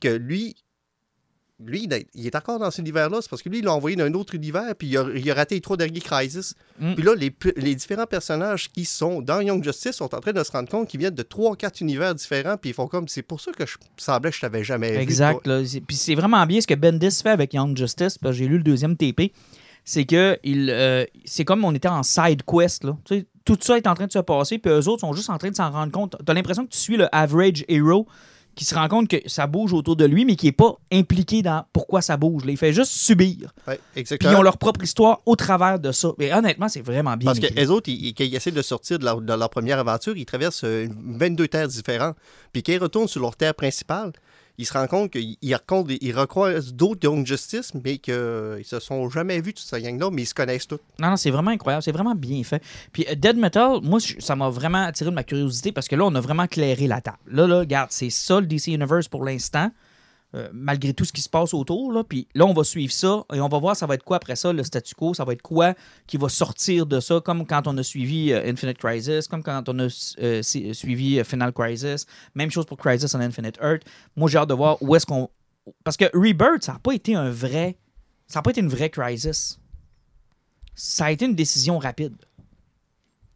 que 0.00 0.08
lui, 0.08 0.56
lui, 1.64 1.88
il 2.14 2.26
est- 2.26 2.36
encore 2.36 2.58
dans 2.58 2.70
cet 2.70 2.80
univers-là. 2.80 3.18
C'est 3.20 3.28
parce 3.30 3.42
que 3.42 3.48
lui, 3.48 3.58
il 3.58 3.64
l'a 3.64 3.72
envoyé 3.74 3.96
dans 3.96 4.04
un 4.04 4.14
autre 4.14 4.34
univers, 4.34 4.74
puis 4.76 4.88
il 4.88 4.96
a, 4.96 5.04
il 5.14 5.30
a 5.30 5.34
raté 5.34 5.56
les 5.56 5.60
trois 5.60 5.76
derniers 5.76 6.00
Crisis. 6.00 6.54
Mm. 6.78 6.94
Puis 6.94 7.02
là, 7.04 7.14
les, 7.16 7.74
différents 7.74 8.06
personnages 8.06 8.70
qui 8.70 8.84
sont 8.84 9.20
dans 9.22 9.40
Young 9.40 9.62
Justice 9.62 9.92
sont 9.96 10.14
en 10.14 10.20
train 10.20 10.32
de 10.32 10.42
se 10.42 10.52
rendre 10.52 10.68
compte 10.68 10.88
qu'ils 10.88 11.00
viennent 11.00 11.14
de 11.14 11.22
trois, 11.22 11.56
quatre 11.56 11.80
univers 11.80 12.14
différents, 12.14 12.56
puis 12.56 12.70
ils 12.70 12.74
font 12.74 12.86
comme, 12.86 13.08
c'est 13.08 13.22
pour 13.22 13.40
ça 13.40 13.52
que 13.52 13.66
je 13.66 13.76
semblait 13.96 14.30
que 14.30 14.36
je 14.36 14.40
t'avais 14.40 14.64
jamais 14.64 14.92
vu. 14.92 14.98
Exact. 14.98 15.46
là. 15.46 15.64
C'est- 15.64 15.80
Puis 15.80 15.96
c'est 15.96 16.14
vraiment 16.14 16.44
bien 16.46 16.60
ce 16.60 16.66
que 16.66 16.74
Bendis 16.74 17.20
fait 17.22 17.30
avec 17.30 17.54
Young 17.54 17.76
Justice, 17.76 18.18
parce 18.18 18.34
que 18.34 18.38
j'ai 18.38 18.46
lu 18.46 18.56
le 18.58 18.62
deuxième 18.64 18.96
TP. 18.96 19.32
C'est 19.84 20.04
que 20.04 20.38
il, 20.44 20.70
euh, 20.70 21.04
c'est 21.24 21.44
comme 21.44 21.64
on 21.64 21.74
était 21.74 21.88
en 21.88 22.02
side 22.02 22.42
quest. 22.44 22.84
Là. 22.84 22.96
Tu 23.04 23.18
sais, 23.18 23.26
tout 23.44 23.56
ça 23.60 23.76
est 23.78 23.86
en 23.86 23.94
train 23.94 24.06
de 24.06 24.12
se 24.12 24.18
passer, 24.18 24.58
puis 24.58 24.70
eux 24.70 24.88
autres 24.88 25.00
sont 25.00 25.12
juste 25.14 25.30
en 25.30 25.38
train 25.38 25.50
de 25.50 25.56
s'en 25.56 25.70
rendre 25.70 25.90
compte. 25.90 26.16
Tu 26.24 26.30
as 26.30 26.34
l'impression 26.34 26.64
que 26.66 26.70
tu 26.70 26.78
suis 26.78 26.96
le 26.96 27.08
average 27.14 27.64
hero 27.66 28.06
qui 28.54 28.64
se 28.64 28.74
rend 28.74 28.88
compte 28.88 29.08
que 29.08 29.16
ça 29.26 29.46
bouge 29.46 29.72
autour 29.72 29.96
de 29.96 30.04
lui, 30.04 30.24
mais 30.24 30.36
qui 30.36 30.46
n'est 30.46 30.52
pas 30.52 30.76
impliqué 30.92 31.42
dans 31.42 31.64
pourquoi 31.72 32.02
ça 32.02 32.16
bouge. 32.16 32.44
là. 32.44 32.50
Il 32.52 32.56
fait 32.56 32.72
juste 32.72 32.92
subir. 32.92 33.52
Ouais, 33.66 33.80
Puis 33.94 34.04
ils 34.22 34.36
ont 34.36 34.42
leur 34.42 34.58
propre 34.58 34.82
histoire 34.82 35.20
au 35.26 35.36
travers 35.36 35.78
de 35.78 35.92
ça. 35.92 36.12
Mais 36.18 36.32
honnêtement, 36.32 36.68
c'est 36.68 36.82
vraiment 36.82 37.16
bien. 37.16 37.26
Parce 37.26 37.38
que 37.38 37.46
écrit. 37.46 37.56
les 37.60 37.70
autres, 37.70 37.88
ils, 37.88 38.12
quand 38.14 38.24
ils 38.24 38.34
essaient 38.34 38.50
de 38.50 38.62
sortir 38.62 38.98
de 38.98 39.04
leur, 39.04 39.20
de 39.20 39.32
leur 39.32 39.50
première 39.50 39.78
aventure, 39.78 40.16
ils 40.16 40.26
traversent 40.26 40.64
euh, 40.64 40.88
22 41.04 41.48
terres 41.48 41.68
différentes. 41.68 42.16
Puis 42.52 42.62
quand 42.62 42.72
ils 42.72 42.78
retournent 42.82 43.08
sur 43.08 43.22
leur 43.22 43.36
terre 43.36 43.54
principale, 43.54 44.12
ils 44.60 44.66
se 44.66 44.72
rendent 44.72 44.88
compte 44.88 45.14
rencontrent- 45.52 45.96
ils 46.00 46.12
recroisent 46.12 46.74
d'autres 46.74 47.00
Young 47.04 47.26
Justice, 47.26 47.72
mais 47.82 47.98
qu'ils 47.98 48.14
se 48.64 48.78
sont 48.78 49.08
jamais 49.08 49.40
vus, 49.40 49.54
toute 49.54 49.64
cette 49.66 49.82
gang-là, 49.82 50.10
mais 50.12 50.22
ils 50.22 50.26
se 50.26 50.34
connaissent 50.34 50.66
tous. 50.68 50.78
Non, 50.98 51.16
c'est 51.16 51.30
vraiment 51.30 51.50
incroyable. 51.50 51.82
C'est 51.82 51.92
vraiment 51.92 52.14
bien 52.14 52.42
fait. 52.44 52.62
Puis 52.92 53.06
euh, 53.08 53.14
Dead 53.14 53.36
Metal, 53.36 53.78
moi, 53.82 53.98
ça 54.18 54.36
m'a 54.36 54.50
vraiment 54.50 54.84
attiré 54.84 55.10
de 55.10 55.14
ma 55.14 55.24
curiosité 55.24 55.72
parce 55.72 55.88
que 55.88 55.96
là, 55.96 56.04
on 56.04 56.14
a 56.14 56.20
vraiment 56.20 56.46
clairé 56.46 56.86
la 56.86 57.00
table. 57.00 57.18
Là, 57.26 57.46
là, 57.46 57.60
regarde, 57.60 57.90
c'est 57.90 58.10
ça 58.10 58.40
le 58.40 58.46
DC 58.46 58.68
Universe 58.68 59.08
pour 59.08 59.24
l'instant, 59.24 59.70
euh, 60.36 60.48
malgré 60.52 60.94
tout 60.94 61.04
ce 61.04 61.12
qui 61.12 61.22
se 61.22 61.28
passe 61.28 61.52
autour. 61.54 61.92
Là. 61.92 62.04
Puis 62.04 62.28
là, 62.34 62.46
on 62.46 62.52
va 62.52 62.62
suivre 62.62 62.92
ça 62.92 63.24
et 63.32 63.40
on 63.40 63.48
va 63.48 63.58
voir 63.58 63.74
ça 63.74 63.86
va 63.86 63.94
être 63.96 64.04
quoi 64.04 64.16
après 64.16 64.36
ça, 64.36 64.52
le 64.52 64.62
statu 64.62 64.94
quo. 64.94 65.12
Ça 65.12 65.24
va 65.24 65.32
être 65.32 65.42
quoi 65.42 65.74
qui 66.06 66.16
va 66.18 66.28
sortir 66.28 66.86
de 66.86 67.00
ça, 67.00 67.20
comme 67.20 67.46
quand 67.46 67.66
on 67.66 67.76
a 67.78 67.82
suivi 67.82 68.32
euh, 68.32 68.48
Infinite 68.48 68.78
Crisis, 68.78 69.26
comme 69.26 69.42
quand 69.42 69.68
on 69.68 69.78
a 69.80 69.88
euh, 70.20 70.42
suivi 70.42 71.24
Final 71.24 71.52
Crisis. 71.52 72.06
Même 72.36 72.50
chose 72.50 72.64
pour 72.64 72.78
Crisis 72.78 73.12
on 73.14 73.20
Infinite 73.20 73.58
Earth. 73.60 73.82
Moi, 74.14 74.30
j'ai 74.30 74.38
hâte 74.38 74.48
de 74.48 74.54
voir 74.54 74.80
où 74.80 74.94
est-ce 74.94 75.06
qu'on. 75.06 75.28
Parce 75.82 75.96
que 75.96 76.04
Rebirth, 76.14 76.62
ça 76.62 76.74
n'a 76.74 76.78
pas 76.78 76.92
été 76.92 77.16
un 77.16 77.30
vrai. 77.30 77.76
Ça 78.28 78.38
n'a 78.38 78.42
pas 78.42 78.50
été 78.50 78.60
une 78.60 78.68
vraie 78.68 78.90
crisis. 78.90 79.58
Ça 80.76 81.06
a 81.06 81.10
été 81.10 81.24
une 81.24 81.34
décision 81.34 81.78
rapide. 81.78 82.14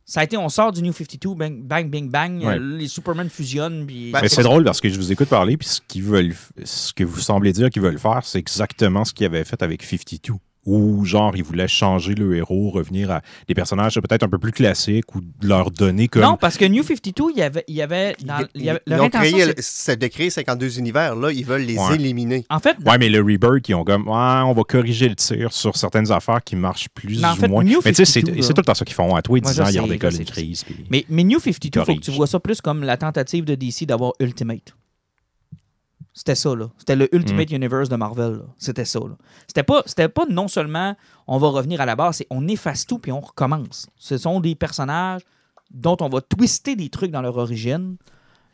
Ça 0.06 0.20
a 0.20 0.24
été, 0.24 0.36
on 0.36 0.50
sort 0.50 0.70
du 0.70 0.82
New 0.82 0.92
52, 0.92 1.34
bang, 1.34 1.62
bang, 1.62 1.88
bing, 1.88 2.10
bang, 2.10 2.44
Ouais. 2.44 2.58
euh, 2.58 2.76
les 2.76 2.88
Superman 2.88 3.30
fusionnent, 3.30 3.86
puis... 3.86 4.10
Ben, 4.12 4.20
Mais 4.20 4.28
c'est 4.28 4.42
drôle 4.42 4.62
parce 4.64 4.80
que 4.82 4.90
je 4.90 4.96
vous 4.96 5.10
écoute 5.12 5.28
parler, 5.30 5.56
puis 5.56 5.66
ce 5.66 5.80
qu'ils 5.88 6.02
veulent, 6.02 6.34
ce 6.64 6.92
que 6.92 7.04
vous 7.04 7.20
semblez 7.20 7.52
dire 7.54 7.70
qu'ils 7.70 7.80
veulent 7.80 7.98
faire, 7.98 8.20
c'est 8.22 8.38
exactement 8.38 9.04
ce 9.06 9.14
qu'ils 9.14 9.24
avaient 9.26 9.44
fait 9.44 9.62
avec 9.62 9.82
52. 9.82 10.34
Où, 10.66 11.04
genre, 11.04 11.36
ils 11.36 11.42
voulaient 11.44 11.68
changer 11.68 12.14
le 12.14 12.36
héros, 12.36 12.70
revenir 12.70 13.10
à 13.10 13.20
des 13.48 13.54
personnages 13.54 13.94
peut-être 14.00 14.22
un 14.22 14.28
peu 14.28 14.38
plus 14.38 14.52
classiques 14.52 15.14
ou 15.14 15.20
leur 15.42 15.70
donner 15.70 16.08
comme. 16.08 16.22
Non, 16.22 16.36
parce 16.36 16.56
que 16.56 16.64
New 16.64 16.82
52, 16.82 17.24
il 17.34 17.38
y 17.38 17.42
avait, 17.42 17.64
il 17.68 17.74
y 17.74 17.82
avait, 17.82 18.16
dans, 18.24 18.38
il 18.54 18.62
y 18.64 18.70
avait- 18.70 18.80
Ils 18.86 18.94
ont 19.00 19.08
créé, 19.10 19.44
c'est- 19.58 19.96
de 19.96 20.06
créer 20.06 20.30
52 20.30 20.78
univers. 20.78 21.16
Là, 21.16 21.30
ils 21.32 21.44
veulent 21.44 21.62
les 21.62 21.76
Ouais. 21.78 21.94
éliminer. 21.96 22.44
En 22.50 22.58
fait, 22.60 22.76
Ouais, 22.84 22.98
mais 22.98 23.08
le 23.08 23.20
Rebirth, 23.20 23.68
ils 23.68 23.74
ont 23.74 23.84
comme, 23.84 24.08
ouais, 24.08 24.42
on 24.46 24.52
va 24.54 24.62
corriger 24.62 25.08
le 25.08 25.16
tir 25.16 25.52
sur 25.52 25.76
certaines 25.76 26.10
affaires 26.10 26.42
qui 26.42 26.56
marchent 26.56 26.88
plus 26.94 27.20
Mais 27.20 27.26
en 27.28 27.32
ou 27.32 27.36
fait, 27.36 27.48
moins. 27.48 27.64
New 27.64 27.80
mais 27.84 27.92
tu 27.92 27.96
sais, 27.96 28.04
c'est 28.04 28.20
52, 28.20 28.42
c'est 28.42 28.48
là. 28.48 28.54
tout 28.54 28.60
le 28.60 28.64
temps 28.64 28.74
ça 28.74 28.84
qu'ils 28.84 28.94
font. 28.94 29.14
À 29.14 29.22
toi, 29.22 29.38
10 29.38 29.48
Ouais, 29.48 29.54
je 29.54 29.62
ans, 29.62 29.66
ils 29.72 29.80
redécollent 29.80 30.12
je 30.12 30.18
une 30.18 30.24
crise. 30.24 30.64
puis- 30.64 30.76
Mais, 30.90 31.04
mais 31.08 31.24
New 31.24 31.38
52, 31.40 31.84
faut 31.84 31.94
que 31.94 32.00
tu 32.00 32.10
vois 32.10 32.26
ça 32.26 32.40
plus 32.40 32.60
comme 32.60 32.82
la 32.84 32.96
tentative 32.96 33.44
de 33.44 33.54
DC 33.54 33.86
d'avoir 33.86 34.12
Ultimate. 34.20 34.74
C'était 36.16 36.36
ça, 36.36 36.54
là. 36.54 36.68
C'était 36.78 36.94
le 36.96 37.12
Ultimate 37.14 37.50
Mm. 37.50 37.54
Universe 37.56 37.88
de 37.88 37.96
Marvel, 37.96 38.32
là. 38.34 38.44
C'était 38.56 38.84
ça, 38.84 39.00
là. 39.00 39.16
C'était 39.48 39.64
pas, 39.64 39.82
c'était 39.84 40.08
pas 40.08 40.24
non 40.30 40.46
seulement 40.48 40.94
on 41.26 41.38
va 41.38 41.48
revenir 41.48 41.80
à 41.80 41.86
la 41.86 41.96
base, 41.96 42.16
c'est 42.18 42.26
on 42.30 42.46
efface 42.48 42.86
tout 42.86 42.98
puis 42.98 43.10
on 43.12 43.20
recommence. 43.20 43.88
Ce 43.96 44.16
sont 44.16 44.38
des 44.40 44.54
personnages 44.54 45.22
dont 45.72 45.96
on 46.00 46.08
va 46.08 46.20
twister 46.20 46.76
des 46.76 46.88
trucs 46.88 47.10
dans 47.10 47.22
leur 47.22 47.36
origine, 47.36 47.96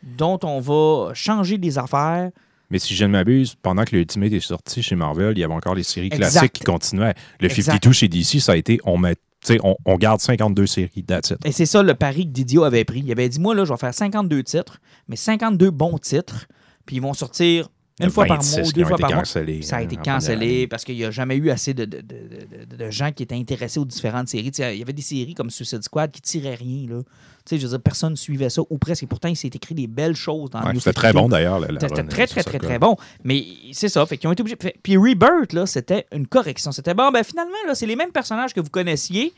dont 0.02 0.38
on 0.42 0.60
va 0.60 1.12
changer 1.14 1.58
des 1.58 1.78
affaires. 1.78 2.30
Mais 2.70 2.78
si 2.78 2.94
je 2.94 3.04
ne 3.04 3.10
m'abuse, 3.10 3.56
pendant 3.60 3.84
que 3.84 3.94
le 3.94 4.00
Ultimate 4.02 4.32
est 4.32 4.40
sorti 4.40 4.82
chez 4.82 4.94
Marvel, 4.96 5.36
il 5.36 5.40
y 5.40 5.44
avait 5.44 5.52
encore 5.52 5.74
les 5.74 5.82
séries 5.82 6.06
Exact. 6.06 6.30
classiques 6.30 6.52
qui 6.54 6.64
continuaient. 6.64 7.14
Le 7.40 7.46
Exact. 7.50 7.72
52 7.72 7.92
chez 7.92 8.08
DC, 8.08 8.40
ça 8.40 8.52
a 8.52 8.56
été, 8.56 8.80
on 8.84 8.96
met. 8.96 9.16
On, 9.62 9.74
on 9.86 9.96
garde 9.96 10.20
52 10.20 10.66
séries, 10.66 11.02
that's 11.02 11.30
it. 11.30 11.38
Et 11.46 11.52
c'est 11.52 11.64
ça 11.66 11.82
le 11.82 11.94
pari 11.94 12.26
que 12.26 12.30
Didio 12.30 12.62
avait 12.62 12.84
pris. 12.84 13.00
Il 13.00 13.10
avait 13.10 13.28
dit 13.28 13.40
Moi, 13.40 13.54
là, 13.54 13.64
je 13.64 13.72
vais 13.72 13.78
faire 13.78 13.92
52 13.94 14.42
titres, 14.44 14.78
mais 15.08 15.16
52 15.16 15.70
bons 15.70 15.98
titres, 15.98 16.46
puis 16.90 16.96
ils 16.96 17.02
vont 17.02 17.14
sortir 17.14 17.68
une 18.02 18.10
fois 18.10 18.24
par 18.26 18.38
26 18.38 18.60
mois 18.62 18.72
deux 18.72 18.84
fois 18.84 18.96
par 18.98 19.12
mois. 19.14 19.24
Ça 19.24 19.38
a 19.38 19.42
euh, 19.42 19.84
été 19.84 19.96
cancellé 19.96 20.66
parce 20.66 20.84
qu'il 20.84 20.96
n'y 20.96 21.04
a 21.04 21.12
jamais 21.12 21.36
eu 21.36 21.50
assez 21.50 21.72
de, 21.72 21.84
de- 21.84 22.00
de- 22.00 22.64
de- 22.68 22.76
de 22.76 22.90
gens 22.90 23.12
qui 23.12 23.22
étaient 23.22 23.36
intéressés 23.36 23.78
aux 23.78 23.84
différentes 23.84 24.26
séries. 24.26 24.50
Il 24.58 24.76
y 24.78 24.82
avait 24.82 24.92
des 24.92 25.02
séries 25.02 25.34
comme 25.34 25.50
Suicide 25.50 25.84
Squad 25.84 26.10
qui 26.10 26.20
tiraient 26.20 26.56
rien. 26.56 26.88
Là. 26.88 27.02
Je 27.48 27.56
veux 27.56 27.68
dire, 27.68 27.80
personne 27.80 28.10
ne 28.12 28.16
suivait 28.16 28.50
ça, 28.50 28.62
ou 28.68 28.78
presque. 28.78 29.04
Et 29.04 29.06
pourtant, 29.06 29.28
il 29.28 29.36
s'est 29.36 29.46
écrit 29.54 29.76
des 29.76 29.86
belles 29.86 30.16
choses 30.16 30.50
dans 30.50 30.62
Ouais, 30.62 30.72
C'était 30.78 30.92
très 30.92 31.08
52. 31.12 31.20
bon 31.22 31.28
d'ailleurs. 31.28 31.60
C'était 31.80 32.02
très, 32.04 32.26
très, 32.26 32.42
très, 32.42 32.58
très 32.58 32.78
bon. 32.80 32.96
Mais 33.22 33.44
c'est 33.72 33.88
ça. 33.88 34.04
Fait 34.06 34.16
qu'ils 34.18 34.28
ont 34.28 34.32
été 34.32 34.40
obligés. 34.40 34.56
fait- 34.60 34.74
Puis 34.82 34.96
Rebirth, 34.96 35.52
là, 35.52 35.66
c'était 35.66 36.06
une 36.12 36.26
correction. 36.26 36.72
C'était 36.72 36.94
bon, 36.94 37.12
ben 37.12 37.22
finalement, 37.22 37.52
là, 37.68 37.76
c'est 37.76 37.86
les 37.86 37.96
mêmes 37.96 38.12
personnages 38.12 38.52
que 38.52 38.60
vous 38.60 38.70
connaissiez. 38.70 39.32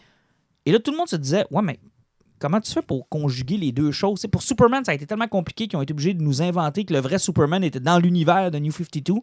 Et 0.65 0.73
là, 0.73 0.79
tout 0.79 0.93
le 0.93 0.97
monde 0.97 1.09
se 1.09 1.17
disait, 1.17 1.45
ouais, 1.51 1.63
mais 1.63 1.79
comment 2.43 2.61
tu 2.61 2.73
fais 2.73 2.83
pour 2.83 3.09
conjuguer 3.09 3.57
les 3.57 3.71
deux 3.71 3.93
choses? 3.93 4.19
C'est 4.21 4.29
pour 4.29 4.43
Superman, 4.43 4.85
ça 4.85 4.93
a 4.93 4.95
été 4.95 5.07
tellement 5.07 5.29
compliqué 5.29 5.69
qu'ils 5.69 5.79
ont 5.79 5.83
été 5.83 5.93
obligés 5.93 6.13
de 6.13 6.23
nous 6.23 6.43
inventer 6.43 6.85
que 6.85 6.93
le 6.93 6.99
vrai 6.99 7.19
Superman 7.19 7.63
était 7.63 7.81
dans 7.81 8.01
l'univers 8.01 8.51
de 8.51 8.59
New 8.59 8.73
52, 8.73 9.15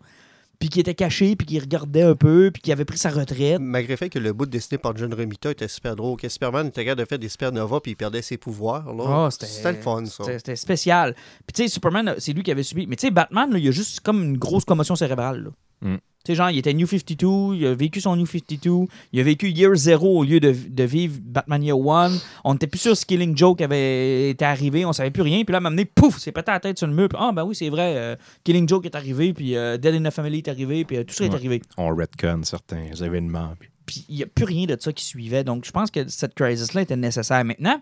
puis 0.58 0.70
qu'il 0.70 0.80
était 0.80 0.96
caché, 0.96 1.36
puis 1.36 1.46
qu'il 1.46 1.60
regardait 1.60 2.02
un 2.02 2.16
peu, 2.16 2.50
puis 2.52 2.62
qu'il 2.62 2.72
avait 2.72 2.86
pris 2.86 2.98
sa 2.98 3.10
retraite. 3.10 3.60
Malgré 3.60 3.94
le 3.94 3.98
fait 3.98 4.10
que 4.10 4.20
le 4.20 4.32
bout 4.32 4.46
dessiné 4.46 4.78
par 4.78 4.96
John 4.96 5.14
Romita 5.14 5.52
était 5.52 5.68
super 5.68 5.98
drôle, 5.98 6.18
que 6.18 6.30
Superman 6.30 6.68
était 6.68 6.86
capable 6.86 7.02
de 7.02 7.08
faire 7.10 7.20
des 7.20 7.30
supernovas 7.30 7.82
puis 7.82 7.92
il 7.92 7.96
perdait 7.96 8.22
ses 8.22 8.38
pouvoirs. 8.38 8.94
Là. 8.94 9.04
Ah, 9.08 9.30
c'était 9.32 9.74
le 9.74 9.82
fun, 9.82 10.06
ça. 10.06 10.24
C'était 10.24 10.56
spécial. 10.56 11.14
Puis 11.14 11.54
tu 11.54 11.64
sais, 11.64 11.68
Superman, 11.68 12.16
c'est 12.20 12.32
lui 12.32 12.44
qui 12.44 12.52
avait 12.52 12.64
subi. 12.64 12.88
Mais 12.88 12.96
tu 12.96 13.08
sais, 13.08 13.12
Batman, 13.12 13.52
là, 13.52 13.60
il 13.60 13.68
a 13.68 13.72
juste 13.72 14.00
comme 14.00 14.24
une 14.24 14.38
grosse 14.38 14.64
commotion 14.64 14.96
cérébrale. 14.96 15.44
là. 15.44 15.50
Mm. 15.82 15.98
Tu 16.26 16.34
sais, 16.34 16.36
genre, 16.36 16.50
il 16.52 16.58
était 16.58 16.74
New 16.74 16.86
52, 16.86 17.56
il 17.56 17.66
a 17.66 17.74
vécu 17.74 18.02
son 18.02 18.18
New 18.18 18.26
52, 18.26 18.88
il 19.14 19.20
a 19.22 19.24
vécu 19.24 19.50
Year 19.50 19.74
Zero 19.76 20.18
au 20.20 20.24
lieu 20.26 20.42
de, 20.42 20.54
de 20.68 20.84
vivre 20.84 21.18
Batman 21.22 21.64
Year 21.64 21.80
One. 21.80 22.20
On 22.44 22.54
n'était 22.54 22.68
plus 22.68 22.80
sûr 22.80 22.96
si 22.98 23.06
Killing 23.06 23.38
Joke 23.38 23.62
avait 23.62 24.32
été 24.32 24.44
arrivé, 24.44 24.84
on 24.86 24.92
savait 24.92 25.12
plus 25.12 25.22
rien. 25.24 25.44
Puis 25.46 25.54
là, 25.54 25.62
m'a 25.62 25.68
amené, 25.68 25.86
pouf, 25.86 26.18
c'est 26.20 26.34
pété 26.34 26.52
la 26.52 26.60
tête 26.60 26.78
sur 26.78 26.88
le 26.88 26.94
mur. 26.94 27.08
Puis, 27.08 27.18
ah, 27.22 27.32
ben 27.34 27.46
oui, 27.46 27.56
c'est 27.56 27.70
vrai, 27.70 27.94
euh, 27.96 28.16
Killing 28.44 28.68
Joke 28.68 28.86
est 28.86 28.96
arrivé, 28.96 29.34
puis 29.34 29.56
euh, 29.56 29.78
Dead 29.78 29.96
in 29.96 30.10
the 30.10 30.14
Family 30.14 30.40
est 30.40 30.50
arrivé, 30.50 30.84
puis 30.84 30.98
euh, 30.98 31.04
tout 31.06 31.14
ça 31.16 31.24
est 31.24 31.34
arrivé. 31.34 31.62
On 31.78 31.88
retcon 31.96 32.42
certains 32.44 32.92
événements. 33.02 33.54
puis- 33.86 34.06
il 34.10 34.16
n'y 34.18 34.24
a 34.24 34.28
plus 34.28 34.46
rien 34.46 34.66
de 34.66 34.76
ça 34.80 34.92
qui 34.94 35.04
suivait. 35.06 35.44
Donc, 35.46 35.64
je 35.66 35.72
pense 35.72 35.90
que 35.90 36.08
cette 36.10 36.36
crisis-là 36.36 36.82
était 36.82 36.96
nécessaire 36.98 37.44
maintenant. 37.46 37.82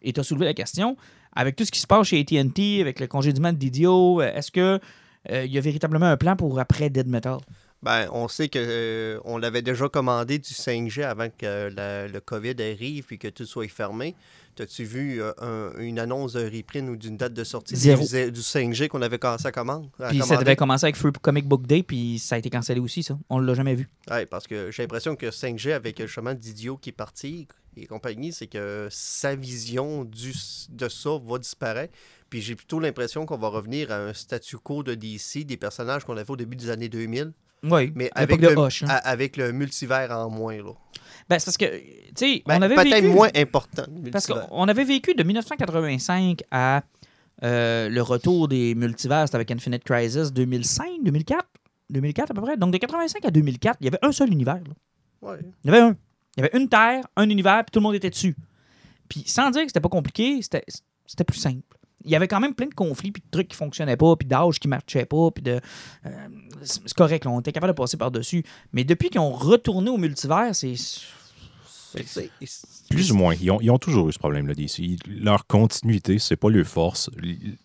Et 0.00 0.12
tu 0.12 0.20
as 0.20 0.22
soulevé 0.22 0.46
la 0.46 0.54
question, 0.54 0.96
avec 1.34 1.56
tout 1.56 1.64
ce 1.64 1.70
qui 1.72 1.80
se 1.80 1.86
passe 1.86 2.06
chez 2.06 2.20
AT&T, 2.20 2.80
avec 2.80 3.00
le 3.00 3.06
congédiement 3.08 3.52
de 3.52 3.58
Didio, 3.58 4.22
est-ce 4.22 4.50
que 4.52 4.78
il 5.30 5.52
y 5.52 5.58
a 5.58 5.60
véritablement 5.60 6.06
un 6.06 6.16
plan 6.16 6.36
pour 6.36 6.58
après 6.58 6.88
Dead 6.88 7.06
Metal? 7.06 7.36
Ben, 7.82 8.08
on 8.12 8.28
sait 8.28 8.48
que 8.48 8.58
euh, 8.60 9.18
on 9.24 9.38
l'avait 9.38 9.62
déjà 9.62 9.88
commandé 9.88 10.38
du 10.38 10.52
5G 10.54 11.02
avant 11.02 11.28
que 11.36 11.68
la- 11.74 12.06
le 12.06 12.20
COVID 12.20 12.54
arrive 12.60 13.06
et 13.10 13.18
que 13.18 13.26
tout 13.28 13.44
soit 13.44 13.68
fermé. 13.68 14.14
T'as-tu 14.54 14.84
vu 14.84 15.20
euh, 15.20 15.32
un- 15.38 15.72
une 15.80 15.98
annonce 15.98 16.34
d'un 16.34 16.48
reprint 16.48 16.88
ou 16.90 16.94
d'une 16.96 17.16
date 17.16 17.32
de 17.34 17.42
sortie 17.42 17.74
Zéro. 17.74 18.04
du, 18.06 18.30
du 18.30 18.40
5G 18.40 18.86
qu'on 18.88 19.02
avait 19.02 19.18
commencé 19.18 19.46
à, 19.48 19.52
commande, 19.52 19.88
à 19.98 20.08
Puis 20.10 20.18
ça 20.18 20.24
commander? 20.26 20.44
devait 20.44 20.56
commencer 20.56 20.84
avec 20.86 20.96
Free 20.96 21.10
Comic 21.20 21.46
Book 21.48 21.66
Day, 21.66 21.82
puis 21.82 22.18
ça 22.20 22.34
a 22.36 22.38
été 22.38 22.50
cancellé 22.50 22.78
aussi, 22.78 23.02
ça. 23.02 23.18
On 23.30 23.38
l'a 23.40 23.54
jamais 23.54 23.74
vu. 23.74 23.88
Ouais, 24.10 24.26
parce 24.26 24.46
que 24.46 24.70
j'ai 24.70 24.82
l'impression 24.82 25.16
que 25.16 25.30
5G, 25.30 25.72
avec 25.72 25.98
euh, 26.00 26.06
justement 26.06 26.34
Didio 26.34 26.76
qui 26.76 26.90
est 26.90 26.92
parti 26.92 27.48
et 27.76 27.86
compagnie, 27.86 28.32
c'est 28.32 28.46
que 28.46 28.86
sa 28.90 29.34
vision 29.34 30.04
du, 30.04 30.32
de 30.68 30.88
ça 30.88 31.10
va 31.26 31.38
disparaître. 31.38 31.94
Puis 32.28 32.42
j'ai 32.42 32.54
plutôt 32.54 32.78
l'impression 32.78 33.26
qu'on 33.26 33.38
va 33.38 33.48
revenir 33.48 33.90
à 33.90 33.96
un 33.96 34.12
statu 34.12 34.56
quo 34.58 34.82
de 34.82 34.94
DC, 34.94 35.44
des 35.46 35.56
personnages 35.56 36.04
qu'on 36.04 36.16
avait 36.16 36.30
au 36.30 36.36
début 36.36 36.56
des 36.56 36.68
années 36.70 36.88
2000, 36.90 37.32
Oui, 37.64 37.92
mais 37.94 38.10
avec 38.14 38.40
le, 38.40 38.58
Hush, 38.58 38.82
hein. 38.82 39.00
avec 39.04 39.36
le 39.36 39.52
multivers 39.52 40.10
en 40.10 40.28
moins. 40.30 40.56
Là. 40.56 40.72
Ben, 41.28 41.38
c'est 41.38 41.44
parce 41.44 41.56
que, 41.56 41.66
tu 41.66 42.12
sais, 42.16 42.42
Ben, 42.46 42.58
on 42.58 42.62
avait 42.62 42.74
Peut-être 42.74 43.02
vécu... 43.02 43.06
moins 43.08 43.28
important. 43.36 43.84
Parce 44.10 44.26
qu'on 44.26 44.68
avait 44.68 44.84
vécu 44.84 45.14
de 45.14 45.22
1985 45.22 46.40
à 46.50 46.82
euh, 47.44 47.88
le 47.88 48.02
retour 48.02 48.48
des 48.48 48.74
multivers, 48.74 49.22
c'était 49.26 49.36
avec 49.36 49.50
Infinite 49.50 49.84
Crisis 49.84 50.32
2005, 50.32 51.02
2004, 51.02 51.46
2004 51.90 52.30
à 52.30 52.34
peu 52.34 52.40
près. 52.42 52.56
Donc 52.56 52.72
de 52.72 52.78
85 52.78 53.24
à 53.24 53.30
2004, 53.30 53.76
il 53.80 53.84
y 53.84 53.88
avait 53.88 53.98
un 54.02 54.12
seul 54.12 54.30
univers. 54.32 54.56
là. 54.56 55.30
Ouais. 55.30 55.38
Il 55.64 55.70
y 55.70 55.74
avait 55.74 55.82
un. 55.82 55.96
Il 56.36 56.42
y 56.42 56.46
avait 56.46 56.58
une 56.58 56.68
Terre, 56.68 57.04
un 57.16 57.28
univers, 57.28 57.64
puis 57.64 57.72
tout 57.72 57.78
le 57.78 57.84
monde 57.84 57.94
était 57.94 58.10
dessus. 58.10 58.34
Puis 59.08 59.22
sans 59.26 59.50
dire 59.50 59.62
que 59.62 59.68
c'était 59.68 59.80
pas 59.80 59.88
compliqué, 59.90 60.40
c'était 60.40 60.64
c'était 61.06 61.24
plus 61.24 61.38
simple. 61.38 61.76
Il 62.04 62.10
y 62.10 62.16
avait 62.16 62.28
quand 62.28 62.40
même 62.40 62.54
plein 62.54 62.66
de 62.66 62.74
conflits, 62.74 63.12
puis 63.12 63.22
de 63.22 63.30
trucs 63.30 63.48
qui 63.48 63.56
fonctionnaient 63.56 63.96
pas, 63.96 64.16
puis 64.16 64.26
d'âges 64.26 64.58
qui 64.58 64.68
marchaient 64.68 65.06
pas, 65.06 65.30
puis 65.30 65.42
de... 65.42 65.60
euh, 66.06 66.10
c'est 66.62 66.94
correct, 66.94 67.24
là, 67.24 67.30
on 67.30 67.40
était 67.40 67.52
capable 67.52 67.72
de 67.72 67.76
passer 67.76 67.96
par-dessus. 67.96 68.44
Mais 68.72 68.84
depuis 68.84 69.10
qu'ils 69.10 69.20
ont 69.20 69.32
retourné 69.32 69.90
au 69.90 69.96
multivers, 69.96 70.54
c'est... 70.54 70.74
Plus 72.90 73.12
ou 73.12 73.16
moins. 73.16 73.34
Ils 73.40 73.50
ont, 73.50 73.60
ils 73.60 73.70
ont 73.70 73.78
toujours 73.78 74.08
eu 74.08 74.12
ce 74.12 74.18
problème-là 74.18 74.54
d'ici. 74.54 74.98
Leur 75.06 75.46
continuité, 75.46 76.18
c'est 76.18 76.36
pas 76.36 76.50
leur 76.50 76.66
force. 76.66 77.10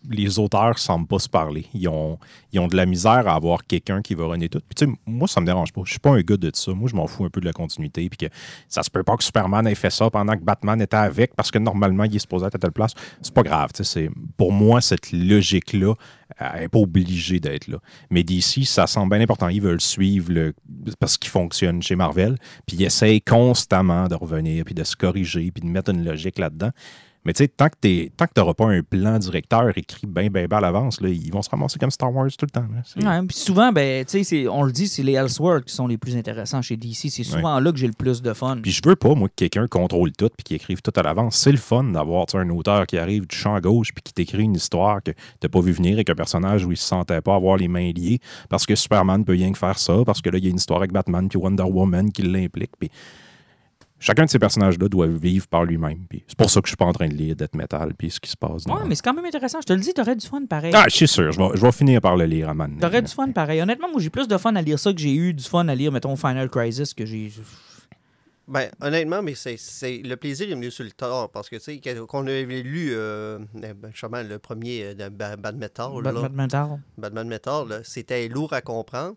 Les 0.08 0.38
auteurs 0.38 0.78
semblent 0.78 1.06
pas 1.06 1.18
se 1.18 1.28
parler. 1.28 1.66
Ils 1.74 1.88
ont, 1.88 2.18
ils 2.52 2.60
ont 2.60 2.66
de 2.68 2.76
la 2.76 2.86
misère 2.86 3.26
à 3.28 3.34
avoir 3.34 3.64
quelqu'un 3.66 4.02
qui 4.02 4.14
va 4.14 4.26
runner 4.26 4.48
tout. 4.48 4.60
Puis 4.68 4.74
tu 4.76 4.86
sais, 4.86 4.98
moi, 5.06 5.28
ça 5.28 5.40
me 5.40 5.46
dérange 5.46 5.72
pas. 5.72 5.82
Je 5.84 5.90
suis 5.90 5.98
pas 5.98 6.10
un 6.10 6.20
gars 6.20 6.36
de 6.36 6.50
ça. 6.54 6.72
Moi, 6.72 6.88
je 6.90 6.96
m'en 6.96 7.06
fous 7.06 7.24
un 7.24 7.30
peu 7.30 7.40
de 7.40 7.46
la 7.46 7.52
continuité. 7.52 8.08
Puis 8.08 8.28
que 8.28 8.34
ça 8.68 8.82
se 8.82 8.90
peut 8.90 9.02
pas 9.02 9.16
que 9.16 9.24
Superman 9.24 9.66
ait 9.66 9.74
fait 9.74 9.90
ça 9.90 10.08
pendant 10.10 10.34
que 10.34 10.42
Batman 10.44 10.80
était 10.80 10.96
avec 10.96 11.34
parce 11.34 11.50
que 11.50 11.58
normalement, 11.58 12.04
il 12.04 12.16
est 12.16 12.20
supposé 12.20 12.46
être 12.46 12.54
à 12.54 12.58
telle 12.58 12.72
place. 12.72 12.92
C'est 13.22 13.34
pas 13.34 13.42
grave. 13.42 13.70
tu 13.74 13.84
sais, 13.84 14.06
c'est- 14.06 14.10
Pour 14.36 14.52
moi, 14.52 14.80
cette 14.80 15.12
logique-là, 15.12 15.94
elle 16.38 16.60
n'est 16.60 16.68
pas 16.68 16.78
obligée 16.78 17.40
d'être 17.40 17.68
là. 17.68 17.78
Mais 18.10 18.22
d'ici, 18.22 18.64
ça 18.64 18.86
semble 18.86 19.10
bien 19.14 19.22
important. 19.22 19.48
Ils 19.48 19.62
veulent 19.62 19.80
suivre 19.80 20.52
parce 21.00 21.16
qu'ils 21.16 21.30
fonctionnent 21.30 21.82
chez 21.82 21.96
Marvel, 21.96 22.36
puis 22.66 22.76
ils 22.76 22.84
essayent 22.84 23.20
constamment 23.20 24.08
de 24.08 24.14
revenir, 24.14 24.64
puis 24.64 24.74
de 24.74 24.84
se 24.84 24.96
corriger, 24.96 25.50
puis 25.50 25.62
de 25.62 25.68
mettre 25.68 25.90
une 25.90 26.04
logique 26.04 26.38
là-dedans. 26.38 26.70
Mais 27.24 27.32
tu 27.34 27.44
sais, 27.44 27.48
tant 27.48 27.68
que 27.68 27.74
tu 27.82 28.10
n'auras 28.36 28.54
pas 28.54 28.66
un 28.66 28.82
plan 28.82 29.18
directeur 29.18 29.76
écrit 29.76 30.06
bien, 30.06 30.28
bien, 30.28 30.46
bien 30.46 30.58
à 30.58 30.60
l'avance, 30.60 31.00
là, 31.00 31.08
ils 31.08 31.30
vont 31.32 31.42
se 31.42 31.50
ramasser 31.50 31.78
comme 31.78 31.90
Star 31.90 32.14
Wars 32.14 32.28
tout 32.38 32.46
le 32.46 32.50
temps. 32.50 32.64
là. 32.72 33.20
Ouais, 33.20 33.26
puis 33.26 33.36
souvent, 33.36 33.70
ben, 33.72 34.04
tu 34.04 34.12
sais, 34.12 34.24
c'est- 34.24 34.48
on 34.48 34.62
le 34.62 34.72
dit, 34.72 34.88
c'est 34.88 35.02
les 35.02 35.12
Elseworlds 35.12 35.64
qui 35.64 35.74
sont 35.74 35.86
les 35.86 35.98
plus 35.98 36.16
intéressants 36.16 36.62
chez 36.62 36.76
DC. 36.76 37.10
C'est 37.10 37.24
souvent 37.24 37.60
là 37.60 37.70
que 37.72 37.78
j'ai 37.78 37.86
le 37.86 37.92
plus 37.92 38.22
de 38.22 38.32
fun. 38.32 38.58
Puis 38.62 38.70
je 38.70 38.80
veux 38.84 38.96
pas, 38.96 39.14
moi, 39.14 39.28
que 39.28 39.34
quelqu'un 39.34 39.66
contrôle 39.66 40.12
tout 40.12 40.30
puis 40.36 40.44
qu'il 40.44 40.56
écrive 40.56 40.80
tout 40.80 40.92
à 40.96 41.02
l'avance. 41.02 41.36
C'est 41.36 41.52
le 41.52 41.58
fun 41.58 41.84
d'avoir 41.84 42.26
un 42.34 42.48
auteur 42.50 42.86
qui 42.86 42.96
arrive 42.98 43.26
du 43.26 43.36
champ 43.36 43.58
gauche 43.60 43.92
puis 43.92 44.02
qui 44.02 44.12
t'écrit 44.14 44.44
une 44.44 44.54
histoire 44.54 45.02
que 45.02 45.10
t'as 45.40 45.48
pas 45.48 45.60
vu 45.60 45.72
venir 45.72 45.94
avec 45.94 46.08
un 46.10 46.14
personnage 46.14 46.64
où 46.64 46.70
il 46.72 46.76
se 46.76 46.86
sentait 46.86 47.20
pas 47.20 47.34
avoir 47.34 47.56
les 47.56 47.68
mains 47.68 47.92
liées 47.92 48.20
parce 48.48 48.64
que 48.64 48.74
Superman 48.74 49.24
peut 49.24 49.32
rien 49.32 49.52
que 49.52 49.58
faire 49.58 49.78
ça, 49.78 49.94
parce 50.06 50.22
que 50.22 50.30
là, 50.30 50.38
il 50.38 50.44
y 50.44 50.46
a 50.46 50.50
une 50.50 50.56
histoire 50.56 50.78
avec 50.78 50.92
Batman 50.92 51.28
puis 51.28 51.38
Wonder 51.38 51.64
Woman 51.64 52.10
qui 52.12 52.22
l'implique. 52.22 52.70
Puis 52.78 52.90
chacun 53.98 54.24
de 54.24 54.30
ces 54.30 54.38
personnages-là 54.38 54.88
doit 54.88 55.06
vivre 55.06 55.46
par 55.48 55.64
lui-même. 55.64 56.06
C'est 56.26 56.36
pour 56.36 56.50
ça 56.50 56.60
que 56.60 56.66
je 56.66 56.70
suis 56.70 56.76
pas 56.76 56.84
en 56.86 56.92
train 56.92 57.08
de 57.08 57.14
lire 57.14 57.34
Death 57.36 57.54
Metal 57.54 57.92
puis 57.94 58.10
ce 58.10 58.20
qui 58.20 58.30
se 58.30 58.36
passe. 58.36 58.64
dans- 58.64 58.74
Ouais, 58.76 58.82
mais 58.86 58.94
c'est 58.94 59.02
quand 59.02 59.14
même 59.14 59.24
intéressant. 59.24 59.60
Je 59.60 59.66
te 59.66 59.72
le 59.72 59.80
dis, 59.80 59.92
t'aurais 59.94 60.16
du 60.16 60.26
fun 60.26 60.44
pareil. 60.46 60.72
Ah, 60.74 60.84
je 60.88 60.94
suis 60.96 61.08
sûr, 61.08 61.32
je 61.32 61.38
vais, 61.38 61.48
je 61.54 61.60
vais 61.60 61.72
finir 61.72 62.00
par 62.00 62.16
le 62.16 62.24
lire 62.26 62.48
à 62.48 62.52
un. 62.52 62.70
T'aurais 62.80 63.02
du 63.02 63.12
fun 63.12 63.30
pareil. 63.32 63.60
Honnêtement, 63.60 63.90
moi, 63.90 64.00
j'ai 64.00 64.10
plus 64.10 64.28
de 64.28 64.36
fun 64.38 64.54
à 64.56 64.62
lire 64.62 64.78
ça 64.78 64.92
que 64.92 64.98
j'ai 65.00 65.14
eu 65.14 65.34
du 65.34 65.44
fun 65.44 65.66
à 65.68 65.74
lire, 65.74 65.90
mettons, 65.92 66.16
Final 66.16 66.48
Crisis 66.50 66.94
que 66.94 67.04
j'ai. 67.06 67.32
Ben, 68.46 68.70
honnêtement, 68.80 69.20
mais 69.22 69.34
c'est, 69.34 69.58
c'est- 69.58 70.00
le 70.02 70.16
plaisir 70.16 70.48
est 70.50 70.54
venu 70.54 70.70
sur 70.70 70.82
le 70.82 70.90
tard 70.92 71.28
parce 71.30 71.50
que, 71.50 71.56
tu 71.56 71.62
sais, 71.64 71.80
quand 72.08 72.20
on 72.22 72.26
avait 72.26 72.62
lu 72.62 72.88
euh, 72.92 73.38
ben, 73.52 73.74
justement 73.92 74.22
le 74.22 74.38
premier 74.38 74.84
euh, 74.84 74.94
de 74.94 75.08
Ba- 75.10 75.36
Bad 75.36 75.58
Metal, 75.58 75.90
là, 76.02 76.12
Batman 76.12 76.32
Metal. 76.46 76.80
Batman 76.96 77.28
Metal, 77.28 77.80
c'était 77.84 78.26
lourd 78.28 78.54
à 78.54 78.62
comprendre. 78.62 79.16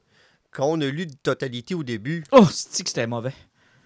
Quand 0.51 0.65
on 0.65 0.81
a 0.81 0.85
lu 0.87 1.05
de 1.05 1.13
totalité 1.23 1.73
au 1.75 1.83
début, 1.83 2.25
Oh, 2.33 2.45
c'est 2.51 2.83
que 2.83 2.89
c'était 2.89 3.07
mauvais? 3.07 3.31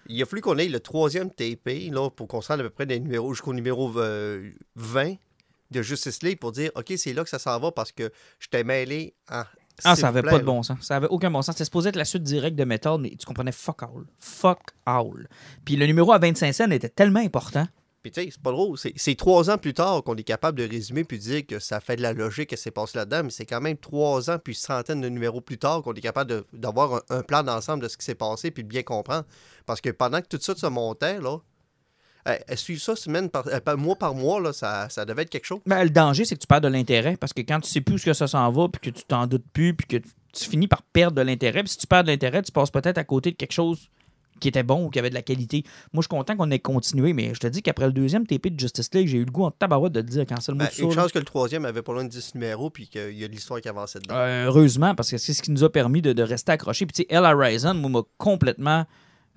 Il 0.08 0.22
a 0.22 0.26
fallu 0.26 0.42
qu'on 0.42 0.58
ait 0.58 0.68
le 0.68 0.80
troisième 0.80 1.30
TP 1.30 1.90
là, 1.90 2.10
pour 2.10 2.28
qu'on 2.28 2.40
se 2.40 2.48
rende 2.48 2.60
à 2.60 2.64
peu 2.64 2.70
près 2.70 2.86
des 2.86 3.00
numéros 3.00 3.32
jusqu'au 3.34 3.52
numéro 3.52 3.92
euh, 3.98 4.50
20 4.76 5.14
de 5.70 5.82
Justice 5.82 6.22
League 6.22 6.38
pour 6.38 6.52
dire 6.52 6.70
OK, 6.74 6.92
c'est 6.96 7.12
là 7.12 7.24
que 7.24 7.30
ça 7.30 7.38
s'en 7.38 7.58
va 7.58 7.72
parce 7.72 7.92
que 7.92 8.10
je 8.38 8.48
t'ai 8.48 8.64
mêlé 8.64 9.14
en. 9.30 9.42
Ah, 9.84 9.94
ça 9.94 10.08
avait 10.08 10.22
plaît, 10.22 10.30
pas 10.30 10.38
de 10.38 10.44
bon 10.44 10.62
sens. 10.62 10.78
Ça 10.80 10.96
avait 10.96 11.08
aucun 11.08 11.30
bon 11.30 11.42
sens. 11.42 11.54
C'était 11.54 11.66
supposé 11.66 11.90
être 11.90 11.96
la 11.96 12.06
suite 12.06 12.22
directe 12.22 12.56
de 12.56 12.64
Metal, 12.64 12.98
mais 12.98 13.10
tu 13.10 13.26
comprenais 13.26 13.52
fuck 13.52 13.82
all. 13.82 14.06
Fuck 14.18 14.60
all. 14.86 15.28
Puis 15.66 15.76
le 15.76 15.86
numéro 15.86 16.12
à 16.12 16.18
25 16.18 16.52
cents 16.52 16.70
était 16.70 16.88
tellement 16.88 17.20
important. 17.20 17.66
Puis 18.10 18.24
tu 18.24 18.30
c'est 18.30 18.40
pas 18.40 18.52
drôle. 18.52 18.78
C'est 18.78 19.14
trois 19.16 19.50
ans 19.50 19.58
plus 19.58 19.74
tard 19.74 20.04
qu'on 20.04 20.14
est 20.14 20.22
capable 20.22 20.58
de 20.60 20.68
résumer 20.68 21.02
puis 21.02 21.18
de 21.18 21.22
dire 21.24 21.46
que 21.46 21.58
ça 21.58 21.80
fait 21.80 21.96
de 21.96 22.02
la 22.02 22.12
logique 22.12 22.50
que 22.50 22.56
c'est 22.56 22.70
passé 22.70 22.96
là-dedans, 22.98 23.24
mais 23.24 23.30
c'est 23.30 23.46
quand 23.46 23.60
même 23.60 23.76
trois 23.76 24.30
ans 24.30 24.38
puis 24.38 24.54
centaines 24.54 25.00
de 25.00 25.08
numéros 25.08 25.40
plus 25.40 25.58
tard 25.58 25.82
qu'on 25.82 25.92
est 25.92 26.00
capable 26.00 26.44
d'avoir 26.52 27.02
un, 27.10 27.22
plan 27.22 27.42
d'ensemble 27.42 27.82
de 27.82 27.88
ce 27.88 27.96
qui 27.96 28.04
s'est 28.04 28.14
passé 28.14 28.52
puis 28.52 28.62
de 28.62 28.68
bien 28.68 28.84
comprendre. 28.84 29.24
Parce 29.66 29.80
que 29.80 29.90
pendant 29.90 30.20
que 30.20 30.28
tout 30.28 30.38
ça 30.40 30.54
se 30.54 30.66
montait, 30.66 31.20
là, 31.20 31.38
euh, 32.28 32.36
suivre 32.54 32.80
ça 32.80 32.94
semaine 32.94 33.28
euh, 33.34 33.58
par- 33.58 33.76
mois 33.76 33.96
par 33.96 34.14
mois, 34.14 34.40
là, 34.40 34.52
ça, 34.52 34.88
ça 34.88 35.04
devait 35.04 35.22
être 35.22 35.30
quelque 35.30 35.46
chose. 35.46 35.58
Ben, 35.66 35.82
le 35.82 35.90
danger, 35.90 36.24
c'est 36.24 36.36
que 36.36 36.40
tu 36.40 36.46
perds 36.46 36.60
de 36.60 36.68
l'intérêt 36.68 37.16
parce 37.16 37.32
que 37.32 37.40
quand 37.40 37.58
tu 37.58 37.68
sais 37.68 37.80
plus 37.80 38.06
où 38.06 38.14
ça 38.14 38.28
s'en 38.28 38.48
va, 38.52 38.68
puis 38.68 38.92
que 38.92 38.96
tu 38.96 39.04
t'en 39.04 39.26
doutes 39.26 39.50
plus, 39.52 39.74
puis 39.74 39.88
que 39.88 39.96
tu- 39.96 40.14
tu 40.32 40.48
finis 40.48 40.68
par 40.68 40.82
perdre 40.82 41.16
de 41.16 41.22
l'intérêt, 41.22 41.64
puis 41.64 41.72
si 41.72 41.78
tu 41.78 41.88
perds 41.88 42.04
de 42.04 42.10
l'intérêt, 42.12 42.42
tu 42.42 42.52
passes 42.52 42.70
peut-être 42.70 42.98
à 42.98 43.04
côté 43.04 43.32
de 43.32 43.36
quelque 43.36 43.52
chose 43.52 43.90
qui 44.40 44.48
était 44.48 44.62
bon 44.62 44.84
ou 44.86 44.90
qui 44.90 44.98
avait 44.98 45.10
de 45.10 45.14
la 45.14 45.22
qualité. 45.22 45.62
Moi, 45.92 46.02
je 46.02 46.06
suis 46.06 46.08
content 46.08 46.36
qu'on 46.36 46.50
ait 46.50 46.58
continué, 46.58 47.12
mais 47.12 47.34
je 47.34 47.40
te 47.40 47.46
dis 47.46 47.62
qu'après 47.62 47.86
le 47.86 47.92
deuxième 47.92 48.26
TP 48.26 48.48
de 48.48 48.58
Justice 48.60 48.90
League, 48.94 49.08
j'ai 49.08 49.18
eu 49.18 49.24
le 49.24 49.30
goût 49.30 49.44
en 49.44 49.50
tabarouette 49.50 49.92
de 49.92 50.00
te 50.00 50.06
dire 50.06 50.24
quand 50.28 50.40
c'est 50.40 50.52
le 50.52 50.58
mot 50.58 50.64
Ben, 50.64 50.84
une 50.84 50.92
chance 50.92 51.12
que 51.12 51.18
le 51.18 51.24
troisième 51.24 51.64
avait 51.64 51.82
pas 51.82 51.92
loin 51.92 52.04
de 52.04 52.08
10 52.08 52.34
numéros 52.34 52.70
puis 52.70 52.88
qu'il 52.88 53.18
y 53.18 53.24
a 53.24 53.28
de 53.28 53.32
l'histoire 53.32 53.60
qui 53.60 53.68
avançait 53.68 54.00
dedans. 54.00 54.14
Euh, 54.16 54.46
heureusement, 54.46 54.94
parce 54.94 55.10
que 55.10 55.18
c'est 55.18 55.32
ce 55.32 55.42
qui 55.42 55.50
nous 55.50 55.64
a 55.64 55.70
permis 55.70 56.02
de, 56.02 56.12
de 56.12 56.22
rester 56.22 56.52
accrochés. 56.52 56.86
Puis, 56.86 57.04
tu 57.04 57.14
sais, 57.14 57.18
Ryzen, 57.18 57.78
moi, 57.78 57.90
m'a 57.90 58.02
complètement. 58.18 58.84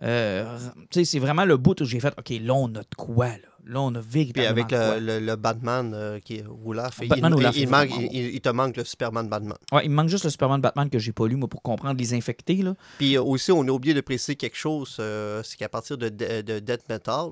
Euh, 0.03 0.57
c'est 0.91 1.19
vraiment 1.19 1.45
le 1.45 1.57
bout 1.57 1.79
où 1.81 1.85
j'ai 1.85 1.99
fait 1.99 2.13
OK, 2.17 2.29
là, 2.41 2.53
on 2.53 2.67
a 2.75 2.79
de 2.81 2.95
quoi, 2.97 3.27
là. 3.27 3.35
Là, 3.65 3.81
on 3.81 3.93
a 3.93 3.99
Puis 3.99 4.09
véritablement. 4.09 4.49
avec 4.51 4.67
de 4.69 4.75
quoi. 4.75 4.99
le, 4.99 5.35
Batman 5.35 5.91
euh, 5.93 6.19
qui 6.19 6.37
est 6.37 6.43
Olaf, 6.65 6.99
il, 7.03 7.07
Batman 7.07 7.31
il- 7.31 7.37
Olaf, 7.39 7.55
il 7.55 7.63
est 7.63 7.65
manque- 7.67 7.89
il- 8.11 8.33
il 8.33 8.41
te 8.41 8.49
manque 8.49 8.77
le 8.77 8.83
Superman 8.83 9.27
Batman. 9.29 9.57
Ouais, 9.71 9.85
il 9.85 9.91
me 9.91 9.95
manque 9.95 10.07
juste 10.09 10.23
le 10.23 10.31
Superman 10.31 10.59
Batman 10.59 10.89
que 10.89 10.97
j'ai 10.97 11.11
pas 11.11 11.27
lu, 11.27 11.35
moi, 11.35 11.47
pour 11.47 11.61
comprendre 11.61 11.99
les 11.99 12.13
infectés, 12.15 12.55
là. 12.63 12.73
Puis 12.97 13.15
euh, 13.15 13.21
aussi, 13.21 13.51
on 13.51 13.61
a 13.61 13.69
oublié 13.69 13.93
de 13.93 14.01
préciser 14.01 14.35
quelque 14.35 14.57
chose, 14.57 14.97
euh, 14.99 15.43
c'est 15.43 15.55
qu'à 15.57 15.69
partir 15.69 15.99
de, 15.99 16.09
de, 16.09 16.41
de 16.41 16.57
Death 16.59 16.89
Metal, 16.89 17.27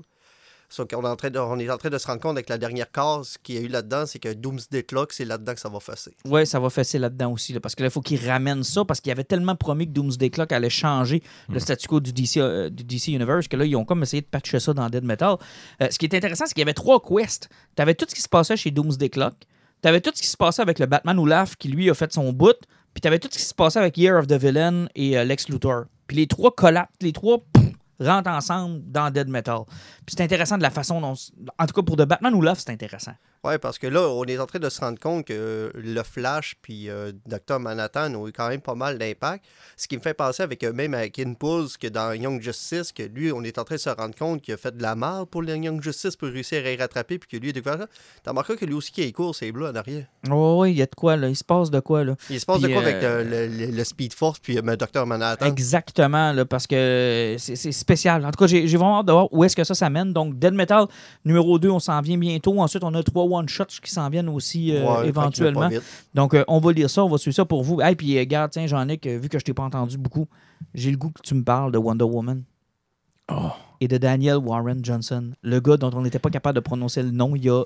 sauf 0.70 0.88
qu'on 0.88 1.04
est, 1.04 1.08
en 1.08 1.16
train 1.16 1.30
de, 1.30 1.40
on 1.40 1.58
est 1.60 1.70
en 1.70 1.78
train 1.78 1.90
de 1.90 1.98
se 1.98 2.08
rendre 2.08 2.20
compte 2.20 2.36
avec 2.36 2.50
la 2.50 2.58
dernière 2.58 2.92
case 2.92 3.38
qu'il 3.42 3.56
y 3.56 3.58
a 3.58 3.62
eu 3.62 3.68
là-dedans, 3.68 4.06
c'est 4.06 4.20
que 4.20 4.34
Doomsday 4.34 4.84
Clock, 4.84 5.14
c'est 5.14 5.26
là-dedans 5.26 5.54
que 5.54 5.60
ça 5.60 5.70
va 5.70 5.80
fesser. 5.80 6.14
Ouais, 6.26 6.46
ça 6.46 6.60
va 6.60 6.70
fesser 6.70 7.00
là-dedans 7.00 7.32
aussi, 7.32 7.54
là, 7.54 7.60
parce 7.60 7.76
que 7.76 7.84
là, 7.84 7.88
il 7.88 7.92
faut 7.92 8.02
qu'il 8.02 8.26
ramène 8.28 8.64
ça, 8.64 8.84
parce 8.86 9.00
qu'il 9.00 9.12
avait 9.12 9.24
tellement 9.24 9.56
promis 9.56 9.88
que 9.88 9.94
Doomsday 9.94 10.30
Clock 10.30 10.52
allait 10.52 10.70
changer 10.70 11.24
le 11.50 11.60
statu 11.60 11.88
quo 11.88 12.00
du 12.00 12.12
DC, 12.12 12.38
euh, 12.38 12.70
du 12.70 12.84
DC 12.84 13.10
Universe, 13.10 13.48
que 13.48 13.56
là, 13.58 13.66
ils 13.66 13.76
ont 13.76 13.86
comme 13.86 14.04
essayé 14.04 14.22
de 14.22 14.28
patcher 14.28 14.60
ça 14.60 14.74
dans 14.74 14.90
Dead 14.90 15.04
Metal. 15.04 15.38
Euh, 15.82 15.88
ce 15.90 15.98
qui 15.98 16.06
est 16.06 16.16
intéressant, 16.16 16.46
c'est 16.46 16.54
qu'il 16.54 16.62
y 16.62 16.64
avait 16.64 16.74
trois 16.74 17.02
quests. 17.02 17.50
Tu 17.76 17.82
avais 17.82 17.96
tout 17.96 18.06
ce 18.10 18.16
qui 18.16 18.22
se 18.22 18.30
passait 18.30 18.58
chez 18.58 18.72
Doomsday 18.72 19.10
Clock, 19.10 19.36
tu 19.82 19.88
avais 19.88 20.02
tout 20.02 20.12
ce 20.14 20.22
qui 20.22 20.28
se 20.28 20.38
passait 20.38 20.62
avec 20.62 20.80
le 20.80 20.86
Batman 20.86 21.20
Olaf, 21.20 21.56
qui 21.56 21.68
lui 21.68 21.90
a 21.90 21.94
fait 21.94 22.12
son 22.12 22.34
bout, 22.34 22.58
puis 22.94 23.02
tu 23.02 23.08
avais 23.08 23.20
tout 23.20 23.30
ce 23.32 23.38
qui 23.38 23.46
se 23.46 23.54
passait 23.54 23.80
avec 23.80 23.98
Year 23.98 24.18
of 24.18 24.28
the 24.28 24.34
Villain 24.34 24.88
et 24.96 25.18
euh, 25.18 25.24
Lex 25.24 25.50
Luthor. 25.50 25.86
Puis 26.08 26.18
les 26.18 26.28
trois 26.28 26.52
collapsent, 26.52 26.92
les 27.02 27.12
trois 27.12 27.40
pff, 27.54 27.67
rentrent 28.00 28.30
ensemble 28.30 28.82
dans 28.86 29.10
Dead 29.12 29.28
Metal. 29.30 29.60
Puis 30.06 30.16
c'est 30.18 30.24
intéressant 30.24 30.58
de 30.58 30.64
la 30.64 30.70
façon 30.70 31.02
dont. 31.02 31.14
En 31.60 31.66
tout 31.66 31.74
cas, 31.74 31.82
pour 31.82 31.96
de 31.98 32.06
Batman 32.06 32.34
Olaf, 32.34 32.60
c'est 32.60 32.72
intéressant. 32.72 33.14
Ouais, 33.44 33.58
parce 33.60 33.78
que 33.78 33.88
là, 33.88 34.02
on 34.10 34.24
est 34.26 34.40
en 34.40 34.46
train 34.46 34.60
de 34.60 34.68
se 34.70 34.82
rendre 34.82 35.00
compte 35.00 35.26
que 35.26 35.72
le 35.76 36.04
Flash 36.04 36.56
puis 36.62 36.90
euh, 36.90 37.12
Dr. 37.28 37.60
Manhattan 37.60 38.14
ont 38.16 38.28
eu 38.28 38.32
quand 38.32 38.50
même 38.50 38.62
pas 38.62 38.76
mal 38.76 38.98
d'impact. 38.98 39.46
Ce 39.78 39.88
qui 39.88 39.96
me 39.96 40.02
fait 40.02 40.14
penser 40.16 40.44
avec 40.44 40.64
euh, 40.64 40.74
même 40.74 40.94
avec 40.94 41.18
Impulse 41.20 41.78
que 41.78 41.88
dans 41.88 42.14
Young 42.14 42.42
Justice, 42.42 42.92
que 42.92 43.04
lui, 43.04 43.32
on 43.32 43.44
est 43.44 43.58
en 43.60 43.64
train 43.64 43.76
de 43.76 43.80
se 43.80 43.90
rendre 43.90 44.16
compte 44.16 44.42
qu'il 44.42 44.54
a 44.54 44.58
fait 44.58 44.76
de 44.76 44.82
la 44.82 44.96
merde 44.96 45.30
pour 45.30 45.44
Young 45.44 45.82
Justice 45.82 46.16
pour 46.16 46.30
réussir 46.30 46.66
à 46.66 46.70
y 46.72 46.78
rattraper 46.78 47.20
puis 47.20 47.30
que 47.30 47.38
lui 47.42 47.50
a 47.50 47.54
découvert 47.54 47.78
ça. 47.80 47.88
T'as 48.24 48.32
remarqué 48.32 48.56
que 48.56 48.66
lui 48.66 48.74
aussi 48.74 48.92
qui 48.92 49.04
est 49.04 49.12
court, 49.12 49.36
c'est 49.36 49.52
bleu 49.52 49.68
en 49.68 49.76
arrière. 49.76 50.06
Oh, 50.30 50.58
oui, 50.62 50.72
il 50.72 50.78
y 50.78 50.82
a 50.82 50.86
de 50.88 50.96
quoi, 50.96 51.16
là. 51.16 51.30
Il 51.30 51.36
se 51.36 51.44
passe 51.44 51.70
de 51.70 51.80
quoi, 51.80 52.04
là. 52.04 52.16
Il 52.30 52.40
se 52.40 52.46
passe 52.46 52.60
de 52.60 52.68
quoi 52.68 52.82
avec 52.82 52.96
euh, 53.04 53.24
euh, 53.24 53.48
le, 53.48 53.66
le- 53.68 53.72
le 53.72 53.84
Speed 53.84 54.14
Force 54.14 54.40
puis 54.40 54.58
euh, 54.58 54.76
Dr. 54.76 55.06
Manhattan? 55.06 55.46
Exactement, 55.46 56.34
là, 56.34 56.44
parce 56.46 56.68
que 56.68 57.36
c'est 57.40 57.56
c'est 57.56 57.87
spécial. 57.88 58.26
En 58.26 58.32
tout 58.32 58.38
cas, 58.38 58.48
j'ai 58.48 58.66
vraiment 58.68 59.00
hâte 59.00 59.06
de 59.06 59.14
voir 59.14 59.28
où 59.34 59.44
est-ce 59.46 59.56
que 59.56 59.64
ça 59.64 59.74
s'amène. 59.74 60.12
Donc, 60.12 60.38
Dead 60.38 60.54
Metal 60.54 60.86
numéro 61.24 61.58
2, 61.58 61.70
on 61.70 61.80
s'en 61.80 62.02
vient 62.02 62.18
bientôt. 62.18 62.60
Ensuite, 62.60 62.84
on 62.84 62.94
a 62.94 63.02
trois 63.02 63.24
one-shots 63.24 63.80
qui 63.82 63.90
s'en 63.92 64.10
viennent 64.10 64.28
aussi 64.28 64.76
euh, 64.76 64.86
Ouais, 64.86 65.08
éventuellement. 65.08 65.70
Donc, 66.14 66.34
euh, 66.34 66.44
on 66.50 66.60
va 66.60 66.72
lire 66.74 66.90
ça, 66.90 67.04
on 67.06 67.10
va 67.10 67.18
suivre 67.18 67.36
ça 67.36 67.46
pour 67.46 67.64
vous. 67.64 67.80
Et 67.82 67.96
puis, 67.96 68.18
euh, 68.18 68.20
regarde, 68.20 68.52
tiens, 68.52 68.68
Jean-Nic, 68.68 69.08
euh, 69.08 69.18
vu 69.18 69.30
que 69.30 69.40
je 69.40 69.46
t'ai 69.46 69.54
pas 69.54 69.64
entendu 69.64 69.98
beaucoup, 69.98 70.28
j'ai 70.74 70.92
le 70.92 70.98
goût 70.98 71.12
que 71.12 71.22
tu 71.24 71.34
me 71.34 71.44
parles 71.44 71.72
de 71.72 71.78
Wonder 71.78 72.04
Woman 72.06 72.44
Oh. 73.32 73.50
et 73.82 73.88
de 73.88 73.98
Daniel 73.98 74.38
Warren 74.38 74.84
Johnson, 74.84 75.32
le 75.42 75.60
gars 75.60 75.76
dont 75.78 75.92
on 75.94 76.02
n'était 76.02 76.20
pas 76.20 76.30
capable 76.30 76.56
de 76.56 76.62
prononcer 76.62 77.04
le 77.04 77.12
nom 77.12 77.36
il 77.36 77.44
y 77.46 77.50
a 77.50 77.64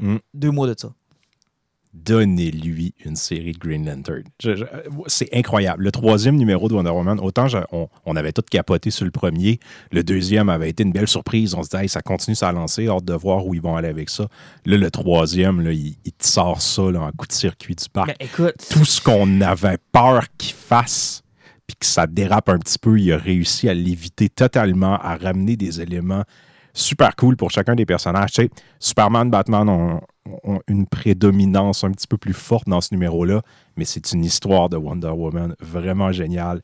Mm. 0.00 0.16
deux 0.32 0.50
mois 0.50 0.66
de 0.68 0.74
ça. 0.78 0.90
Donnez-lui 1.94 2.94
une 3.04 3.16
série 3.16 3.52
de 3.52 3.58
Green 3.58 3.86
Lantern. 3.86 4.22
Je- 4.42 4.64
c'est 5.06 5.28
incroyable. 5.34 5.84
Le 5.84 5.90
troisième 5.90 6.36
numéro 6.36 6.68
de 6.68 6.74
Wonder 6.74 6.90
Woman, 6.90 7.18
autant 7.20 7.48
je- 7.48 7.58
on, 7.72 7.88
on 8.06 8.16
avait 8.16 8.32
tout 8.32 8.42
capoté 8.48 8.90
sur 8.90 9.04
le 9.04 9.10
premier, 9.10 9.58
le 9.92 10.02
deuxième 10.02 10.48
avait 10.48 10.70
été 10.70 10.82
une 10.84 10.92
belle 10.92 11.08
surprise. 11.08 11.54
On 11.54 11.62
se 11.62 11.68
dit, 11.70 11.76
Hey, 11.76 11.88
ça 11.88 12.00
continue 12.02 12.36
à 12.42 12.52
lancer, 12.52 12.88
hâte 12.88 13.04
de 13.04 13.14
voir 13.14 13.46
où 13.46 13.54
ils 13.54 13.60
vont 13.62 13.76
aller 13.76 13.88
avec 13.88 14.10
ça. 14.10 14.28
Là, 14.66 14.76
le 14.76 14.90
troisième, 14.90 15.60
là, 15.60 15.72
il, 15.72 15.96
il 16.04 16.12
te 16.12 16.26
sort 16.26 16.60
ça 16.62 16.82
là, 16.90 17.00
en 17.02 17.10
coup 17.12 17.26
de 17.26 17.32
circuit 17.32 17.74
du 17.74 17.88
parc. 17.92 18.08
Ben, 18.08 18.16
écoute, 18.20 18.54
Tout 18.70 18.84
ce 18.84 19.00
qu'on 19.00 19.40
avait 19.40 19.78
peur 19.92 20.24
qu'il 20.36 20.54
fasse, 20.54 21.22
puis 21.66 21.76
que 21.78 21.86
ça 21.86 22.06
dérape 22.06 22.48
un 22.48 22.58
petit 22.58 22.78
peu, 22.78 22.98
il 22.98 23.12
a 23.12 23.18
réussi 23.18 23.68
à 23.68 23.74
l'éviter 23.74 24.28
totalement, 24.28 24.96
à 24.98 25.16
ramener 25.16 25.56
des 25.56 25.80
éléments 25.80 26.22
super 26.74 27.16
cool 27.16 27.36
pour 27.36 27.50
chacun 27.50 27.74
des 27.74 27.84
personnages. 27.86 28.30
Tu 28.32 28.42
sais, 28.42 28.50
Superman, 28.78 29.30
Batman 29.30 29.68
ont, 29.68 30.00
ont 30.44 30.60
une 30.66 30.86
prédominance 30.86 31.84
un 31.84 31.90
petit 31.90 32.06
peu 32.06 32.16
plus 32.16 32.32
forte 32.32 32.68
dans 32.68 32.80
ce 32.80 32.92
numéro-là, 32.92 33.42
mais 33.76 33.84
c'est 33.84 34.12
une 34.12 34.24
histoire 34.24 34.68
de 34.68 34.76
Wonder 34.76 35.08
Woman 35.10 35.54
vraiment 35.60 36.12
géniale. 36.12 36.62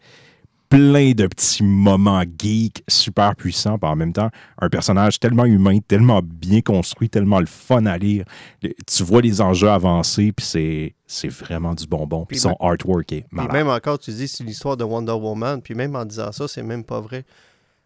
Plein 0.68 1.12
de 1.12 1.27
petits 1.27 1.62
moments 1.62 2.22
geeks 2.22 2.83
super 2.88 3.37
puissants, 3.37 3.79
puis 3.79 3.88
en 3.88 3.94
même 3.94 4.12
temps, 4.12 4.31
un 4.59 4.68
personnage 4.68 5.20
tellement 5.20 5.44
humain, 5.44 5.79
tellement 5.87 6.20
bien 6.22 6.62
construit, 6.62 7.09
tellement 7.09 7.38
le 7.38 7.46
fun 7.46 7.87
à 7.87 7.96
lire. 7.96 8.24
Tu 8.61 9.05
vois 9.05 9.20
les 9.20 9.40
enjeux 9.40 9.70
avancer, 9.70 10.33
puis 10.33 10.44
c'est, 10.44 10.94
c'est 11.07 11.29
vraiment 11.29 11.74
du 11.74 11.87
bonbon. 11.87 12.24
Puis 12.24 12.37
Puis 12.37 12.40
son 12.40 12.57
artwork 12.59 13.12
est 13.12 13.27
Puis 13.31 13.46
même 13.53 13.68
encore, 13.68 13.98
tu 13.98 14.11
dis 14.11 14.27
c'est 14.27 14.42
une 14.42 14.50
histoire 14.50 14.77
de 14.77 14.85
Wonder 14.85 15.12
Woman, 15.12 15.62
puis 15.62 15.74
même 15.74 15.94
en 15.94 16.05
disant 16.05 16.33
ça, 16.33 16.48
c'est 16.48 16.62
même 16.62 16.83
pas 16.83 17.00
vrai. 17.00 17.24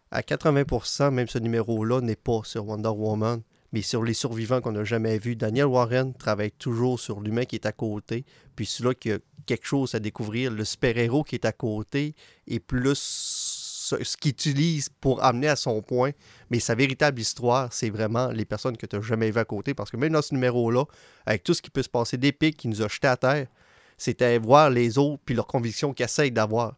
À 0.09 0.21
80%, 0.21 1.11
même 1.11 1.27
ce 1.27 1.37
numéro-là 1.37 2.01
n'est 2.01 2.15
pas 2.15 2.39
sur 2.43 2.65
Wonder 2.67 2.89
Woman, 2.89 3.41
mais 3.71 3.81
sur 3.81 4.03
les 4.03 4.13
survivants 4.13 4.61
qu'on 4.61 4.71
n'a 4.71 4.83
jamais 4.83 5.17
vus. 5.17 5.35
Daniel 5.35 5.65
Warren 5.65 6.13
travaille 6.13 6.51
toujours 6.51 6.99
sur 6.99 7.21
l'humain 7.21 7.45
qui 7.45 7.55
est 7.55 7.65
à 7.65 7.71
côté, 7.71 8.25
puis 8.55 8.65
celui-là 8.65 8.93
qui 8.95 9.11
a 9.11 9.19
quelque 9.45 9.65
chose 9.65 9.95
à 9.95 9.99
découvrir, 9.99 10.51
le 10.51 10.65
super-héros 10.65 11.23
qui 11.23 11.35
est 11.35 11.45
à 11.45 11.51
côté, 11.51 12.15
et 12.47 12.59
plus 12.59 12.99
ce 13.97 14.17
qu'il 14.17 14.31
utilise 14.31 14.89
pour 14.89 15.23
amener 15.23 15.47
à 15.47 15.55
son 15.55 15.81
point. 15.81 16.11
Mais 16.49 16.59
sa 16.59 16.75
véritable 16.75 17.19
histoire, 17.19 17.73
c'est 17.73 17.89
vraiment 17.89 18.27
les 18.27 18.45
personnes 18.45 18.77
que 18.77 18.85
tu 18.85 18.95
n'as 18.95 19.01
jamais 19.01 19.31
vues 19.31 19.39
à 19.39 19.45
côté, 19.45 19.73
parce 19.73 19.89
que 19.89 19.97
même 19.97 20.13
dans 20.13 20.21
ce 20.21 20.33
numéro-là, 20.33 20.85
avec 21.25 21.43
tout 21.43 21.53
ce 21.53 21.61
qui 21.61 21.69
peut 21.69 21.83
se 21.83 21.89
passer 21.89 22.17
d'épique 22.17 22.57
qui 22.57 22.67
nous 22.67 22.81
a 22.81 22.87
jetés 22.87 23.07
à 23.07 23.17
terre, 23.17 23.47
c'était 23.97 24.37
voir 24.37 24.69
les 24.69 24.97
autres 24.97 25.21
puis 25.25 25.35
leurs 25.35 25.47
convictions 25.47 25.93
qu'ils 25.93 26.05
essayent 26.05 26.31
d'avoir. 26.31 26.75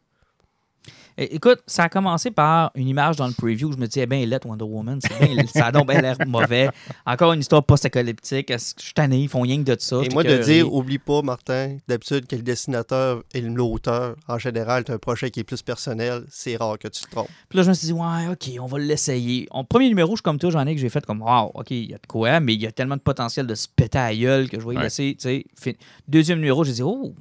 Écoute, 1.18 1.60
ça 1.68 1.84
a 1.84 1.90
commencé 1.90 2.32
par 2.32 2.72
une 2.74 2.88
image 2.88 3.16
dans 3.18 3.28
le 3.28 3.34
preview 3.34 3.68
où 3.70 3.74
je 3.74 3.78
me 3.78 3.86
disais, 3.86 4.02
eh 4.04 4.06
bien, 4.08 4.26
let 4.26 4.40
Wonder 4.46 4.64
Woman, 4.66 5.00
c'est 5.02 5.16
bien- 5.20 5.46
ça 5.54 5.68
a 5.68 5.72
donc 5.72 5.88
bien 5.88 6.02
l'air 6.02 6.18
mauvais. 6.26 6.70
Encore 7.06 7.34
une 7.34 7.42
histoire 7.42 7.64
post-apocalyptique. 7.64 8.50
Est-ce 8.50 8.74
que 8.74 8.80
Je 8.82 8.86
suis 8.86 8.94
tanné, 8.94 9.20
ils 9.20 9.30
font 9.30 9.42
rien 9.42 9.58
que 9.64 9.72
de 9.72 9.80
ça. 9.80 10.02
Et 10.04 10.10
moi, 10.10 10.24
de 10.24 10.38
dire, 10.38 10.74
oublie 10.74 10.98
pas, 10.98 11.22
Martin, 11.22 11.78
d'habitude, 11.88 12.26
que 12.26 12.36
le 12.36 12.42
dessinateur 12.42 13.22
et 13.34 13.42
l'auteur, 13.42 14.16
en 14.28 14.38
général, 14.40 14.84
tu 14.86 14.92
un 14.94 14.98
projet 14.98 15.30
qui 15.30 15.42
est 15.42 15.44
plus 15.44 15.62
personnel, 15.62 16.24
c'est 16.30 16.56
rare 16.56 16.80
que 16.80 16.88
tu 16.88 17.02
te 17.04 17.12
trompes. 17.12 17.30
Puis 17.50 17.58
là, 17.58 17.64
je 17.64 17.70
me 17.70 17.74
suis 17.76 17.88
dit, 17.88 17.94
ouais, 17.94 18.28
OK, 18.32 18.50
on 18.60 18.66
va 18.66 18.80
l'essayer. 18.80 19.48
En 19.52 19.64
premier 19.64 19.90
numéro, 19.90 20.12
je 20.12 20.18
suis 20.18 20.24
comme 20.24 20.40
toi, 20.40 20.50
j'en 20.50 20.66
ai 20.66 20.74
que 20.74 20.82
j'ai 20.82 20.90
fait 20.90 21.06
comme, 21.06 21.22
wow, 21.22 21.52
OK, 21.54 21.70
il 21.72 21.92
y 21.92 21.94
a 21.94 21.98
de 21.98 22.08
quoi, 22.08 22.40
mais 22.40 22.54
il 22.56 22.62
y 22.62 22.66
a 22.68 22.72
tellement 22.72 22.96
de 22.98 23.02
potentiel 23.02 23.46
de 23.46 23.54
se 23.54 23.68
péter 23.68 24.00
à 24.00 24.10
la 24.10 24.16
gueule 24.16 24.50
que 24.50 24.60
je 24.60 24.66
vais 24.66 24.74
y 24.74 24.78
Ouais. 24.78 24.84
laisser, 24.84 25.16
tu 25.20 25.24
sais. 25.28 25.46
fin- 25.56 25.74
Deuxième 26.08 26.40
numéro, 26.40 26.64
j'ai 26.64 26.74
dit, 26.74 26.84
oh. 26.84 27.14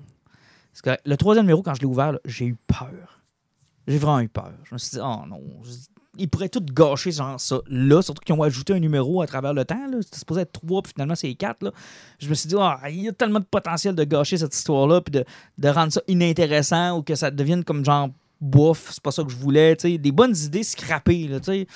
C'est. 0.72 0.98
Le 1.04 1.16
troisième 1.16 1.44
numéro, 1.46 1.62
quand 1.62 1.74
je 1.74 1.80
l'ai 1.80 1.86
ouvert, 1.86 2.16
j'ai 2.24 2.46
eu 2.46 2.56
peur. 2.66 3.19
J'ai 3.86 3.98
vraiment 3.98 4.20
eu 4.20 4.28
peur. 4.28 4.52
Je 4.64 4.74
me 4.74 4.78
suis 4.78 4.90
dit, 4.96 5.00
oh 5.02 5.26
non. 5.28 5.40
Ils 6.18 6.28
pourraient 6.28 6.48
tout 6.48 6.60
gâcher, 6.72 7.12
genre 7.12 7.40
ça. 7.40 7.60
Là, 7.68 8.02
surtout 8.02 8.20
qu'ils 8.24 8.34
ont 8.34 8.42
ajouté 8.42 8.72
un 8.74 8.80
numéro 8.80 9.22
à 9.22 9.26
travers 9.26 9.54
le 9.54 9.64
temps. 9.64 9.86
là. 9.90 9.98
C'était 10.02 10.18
supposé 10.18 10.40
être 10.42 10.52
trois, 10.52 10.82
puis 10.82 10.92
finalement, 10.94 11.14
c'est 11.14 11.32
quatre. 11.34 11.62
Là. 11.62 11.70
Je 12.18 12.28
me 12.28 12.34
suis 12.34 12.48
dit, 12.48 12.56
Ah, 12.58 12.80
il 12.90 13.00
y 13.02 13.08
a 13.08 13.12
tellement 13.12 13.38
de 13.40 13.44
potentiel 13.44 13.94
de 13.94 14.04
gâcher 14.04 14.36
cette 14.36 14.54
histoire-là, 14.54 15.00
puis 15.00 15.12
de, 15.12 15.24
de 15.58 15.68
rendre 15.68 15.92
ça 15.92 16.02
inintéressant 16.08 16.98
ou 16.98 17.02
que 17.02 17.14
ça 17.14 17.30
devienne 17.30 17.64
comme 17.64 17.84
genre 17.84 18.08
bouf, 18.40 18.90
c'est 18.90 19.02
pas 19.02 19.12
ça 19.12 19.22
que 19.22 19.30
je 19.30 19.36
voulais. 19.36 19.76
tu 19.76 19.88
sais. 19.92 19.98
Des 19.98 20.12
bonnes 20.12 20.36
idées 20.36 20.64
scrappées. 20.64 21.28
Là, 21.28 21.38
tu 21.40 21.46
sais. 21.52 21.66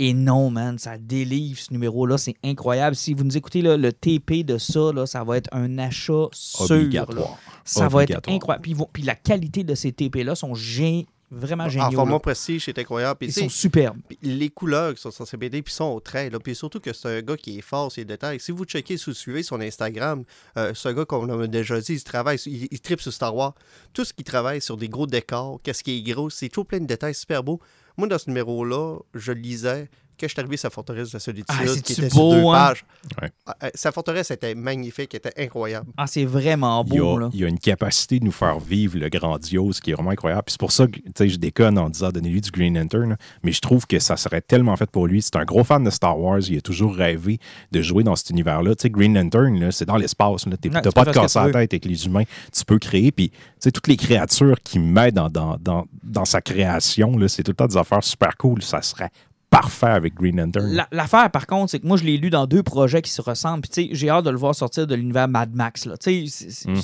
Et 0.00 0.12
non, 0.12 0.50
man, 0.50 0.76
ça 0.76 0.98
délivre 0.98 1.58
ce 1.58 1.72
numéro-là. 1.72 2.18
C'est 2.18 2.34
incroyable. 2.44 2.96
Si 2.96 3.14
vous 3.14 3.22
nous 3.24 3.36
écoutez 3.36 3.62
là, 3.62 3.76
le 3.76 3.92
TP 3.92 4.42
de 4.44 4.58
ça, 4.58 4.92
là, 4.92 5.06
ça 5.06 5.22
va 5.24 5.36
être 5.36 5.48
un 5.52 5.78
achat 5.78 6.26
sûr. 6.32 6.64
Obligatoire. 6.76 7.38
Ça 7.64 7.86
va 7.88 8.02
être 8.02 8.28
incroyable. 8.34 8.62
Puis, 8.62 8.74
puis 8.92 9.02
la 9.04 9.14
qualité 9.14 9.62
de 9.62 9.74
ces 9.76 9.92
TP-là 9.92 10.34
sont 10.34 10.52
gé- 10.52 11.06
Vraiment 11.34 11.64
En 11.64 11.68
géniaux. 11.68 11.90
format 11.92 12.12
là. 12.12 12.18
prestige, 12.20 12.64
c'est 12.64 12.78
incroyable. 12.78 13.18
Puis, 13.18 13.28
Ils 13.28 13.32
sont 13.32 13.48
superbes. 13.48 13.98
Les 14.22 14.50
couleurs 14.50 14.94
qui 14.94 15.00
sont 15.00 15.10
sur 15.10 15.26
ces 15.26 15.36
BD, 15.36 15.62
puis 15.62 15.72
son 15.72 15.98
trait, 16.00 16.30
là, 16.30 16.38
puis 16.38 16.54
surtout 16.54 16.80
que 16.80 16.92
c'est 16.92 17.08
un 17.18 17.22
gars 17.22 17.36
qui 17.36 17.58
est 17.58 17.62
fort, 17.62 17.90
ses 17.90 18.04
détails. 18.04 18.40
Si 18.40 18.52
vous 18.52 18.64
checkez, 18.64 18.96
si 18.96 19.06
vous 19.06 19.14
suivez 19.14 19.42
son 19.42 19.60
Instagram, 19.60 20.24
euh, 20.56 20.72
c'est 20.74 20.88
un 20.88 20.92
gars, 20.94 21.04
comme 21.04 21.28
on 21.30 21.40
a 21.40 21.46
déjà 21.46 21.80
dit, 21.80 21.94
il 21.94 22.02
travaille, 22.04 22.38
il, 22.46 22.68
il 22.70 22.80
tripe 22.80 23.00
sur 23.00 23.12
Star 23.12 23.34
Wars. 23.34 23.54
Tout 23.92 24.04
ce 24.04 24.12
qu'il 24.12 24.24
travaille 24.24 24.60
sur 24.60 24.76
des 24.76 24.88
gros 24.88 25.06
décors, 25.06 25.60
qu'est-ce 25.62 25.82
qui 25.82 25.98
est 25.98 26.02
gros, 26.02 26.30
c'est 26.30 26.48
toujours 26.48 26.66
plein 26.66 26.80
de 26.80 26.86
détails 26.86 27.14
super 27.14 27.42
beaux. 27.42 27.60
Moi, 27.96 28.08
dans 28.08 28.18
ce 28.18 28.28
numéro-là, 28.28 28.98
je 29.14 29.32
lisais 29.32 29.88
quand 30.18 30.26
je 30.26 30.32
suis 30.32 30.40
arrivé 30.40 30.54
à 30.54 30.58
sa 30.58 30.70
forteresse 30.70 31.10
de 31.10 31.16
la 31.16 31.20
solitude, 31.20 31.46
Ah, 31.48 31.64
qui 31.82 31.92
était 31.92 32.02
beau, 32.08 32.08
sur 32.08 32.30
deux 32.30 32.46
hein? 32.48 32.52
pages. 32.52 32.84
Ouais. 33.22 33.30
Ah, 33.46 33.56
ah, 33.60 33.70
Sa 33.74 33.92
forteresse 33.92 34.30
était 34.30 34.54
magnifique, 34.54 35.14
était 35.14 35.32
incroyable. 35.42 35.86
Ah, 35.96 36.06
c'est 36.06 36.24
vraiment 36.24 36.84
Il 36.88 36.94
y, 36.94 36.98
beau, 36.98 37.16
a, 37.16 37.20
là. 37.20 37.30
il 37.32 37.40
y 37.40 37.44
a 37.44 37.48
une 37.48 37.58
capacité 37.58 38.18
de 38.20 38.24
nous 38.24 38.32
faire 38.32 38.58
vivre 38.60 38.98
le 38.98 39.08
grandiose 39.08 39.80
qui 39.80 39.90
est 39.90 39.94
vraiment 39.94 40.10
incroyable. 40.10 40.42
Puis 40.46 40.52
c'est 40.52 40.60
pour 40.60 40.72
ça 40.72 40.86
que 40.86 40.92
tu 40.98 41.02
sais, 41.16 41.28
je 41.28 41.36
déconne 41.38 41.78
en 41.78 41.90
disant 41.90 42.10
donnez-lui 42.10 42.40
du 42.40 42.50
Green 42.50 42.78
Lantern, 42.78 43.16
mais 43.42 43.52
je 43.52 43.60
trouve 43.60 43.86
que 43.86 43.98
ça 43.98 44.16
serait 44.16 44.40
tellement 44.40 44.76
fait 44.76 44.90
pour 44.90 45.06
lui. 45.06 45.22
C'est 45.22 45.36
un 45.36 45.44
gros 45.44 45.64
fan 45.64 45.82
de 45.84 45.90
Star 45.90 46.18
Wars. 46.18 46.40
Il 46.48 46.58
a 46.58 46.60
toujours 46.60 46.94
rêvé 46.94 47.38
de 47.72 47.82
jouer 47.82 48.04
dans 48.04 48.16
cet 48.16 48.30
univers-là. 48.30 48.74
Tu 48.74 48.82
sais, 48.82 48.90
Green 48.90 49.14
Lantern, 49.14 49.58
là, 49.60 49.72
c'est 49.72 49.84
dans 49.86 49.96
l'espace. 49.96 50.46
là. 50.46 50.56
T'es- 50.56 50.68
Ouais, 50.68 50.80
T'as 50.80 50.90
tu 50.90 50.94
pas 50.94 51.04
peux 51.04 51.10
de 51.12 51.14
casse 51.16 51.36
à 51.36 51.42
que 51.42 51.46
la 51.48 51.52
tête 51.60 51.74
avec 51.74 51.84
les 51.84 52.06
humains. 52.06 52.24
Tu 52.52 52.64
peux 52.64 52.78
créer. 52.78 53.12
Puis 53.12 53.30
tu 53.30 53.36
sais, 53.60 53.70
toutes 53.72 53.86
les 53.88 53.96
créatures 53.96 54.60
qui 54.62 54.78
mettent 54.78 55.14
dans, 55.14 55.28
dans, 55.28 55.56
dans, 55.58 55.86
dans 56.02 56.24
sa 56.24 56.40
création, 56.40 57.16
là, 57.16 57.28
c'est 57.28 57.42
tout 57.42 57.50
le 57.52 57.56
temps 57.56 57.66
des 57.66 57.76
affaires 57.76 58.02
super 58.02 58.36
cool. 58.36 58.62
Ça 58.62 58.82
serait 58.82 59.10
parfait 59.54 59.86
avec 59.86 60.14
Green 60.14 60.36
Lantern. 60.36 60.72
La- 60.72 60.88
L'affaire, 60.92 61.30
par 61.30 61.46
contre, 61.46 61.70
c'est 61.70 61.80
que 61.80 61.86
moi, 61.86 61.96
je 61.96 62.04
l'ai 62.04 62.16
lu 62.16 62.30
dans 62.30 62.46
deux 62.46 62.62
projets 62.62 63.02
qui 63.02 63.10
se 63.10 63.22
ressemblent. 63.22 63.62
Puis, 63.62 63.70
tu 63.70 63.82
sais, 63.90 63.94
j'ai 63.94 64.10
hâte 64.10 64.24
de 64.24 64.30
le 64.30 64.36
voir 64.36 64.54
sortir 64.54 64.86
de 64.86 64.94
l'univers 64.94 65.28
Mad 65.28 65.54
Max. 65.54 65.86
Là. 65.86 65.94
Mm. 66.06 66.74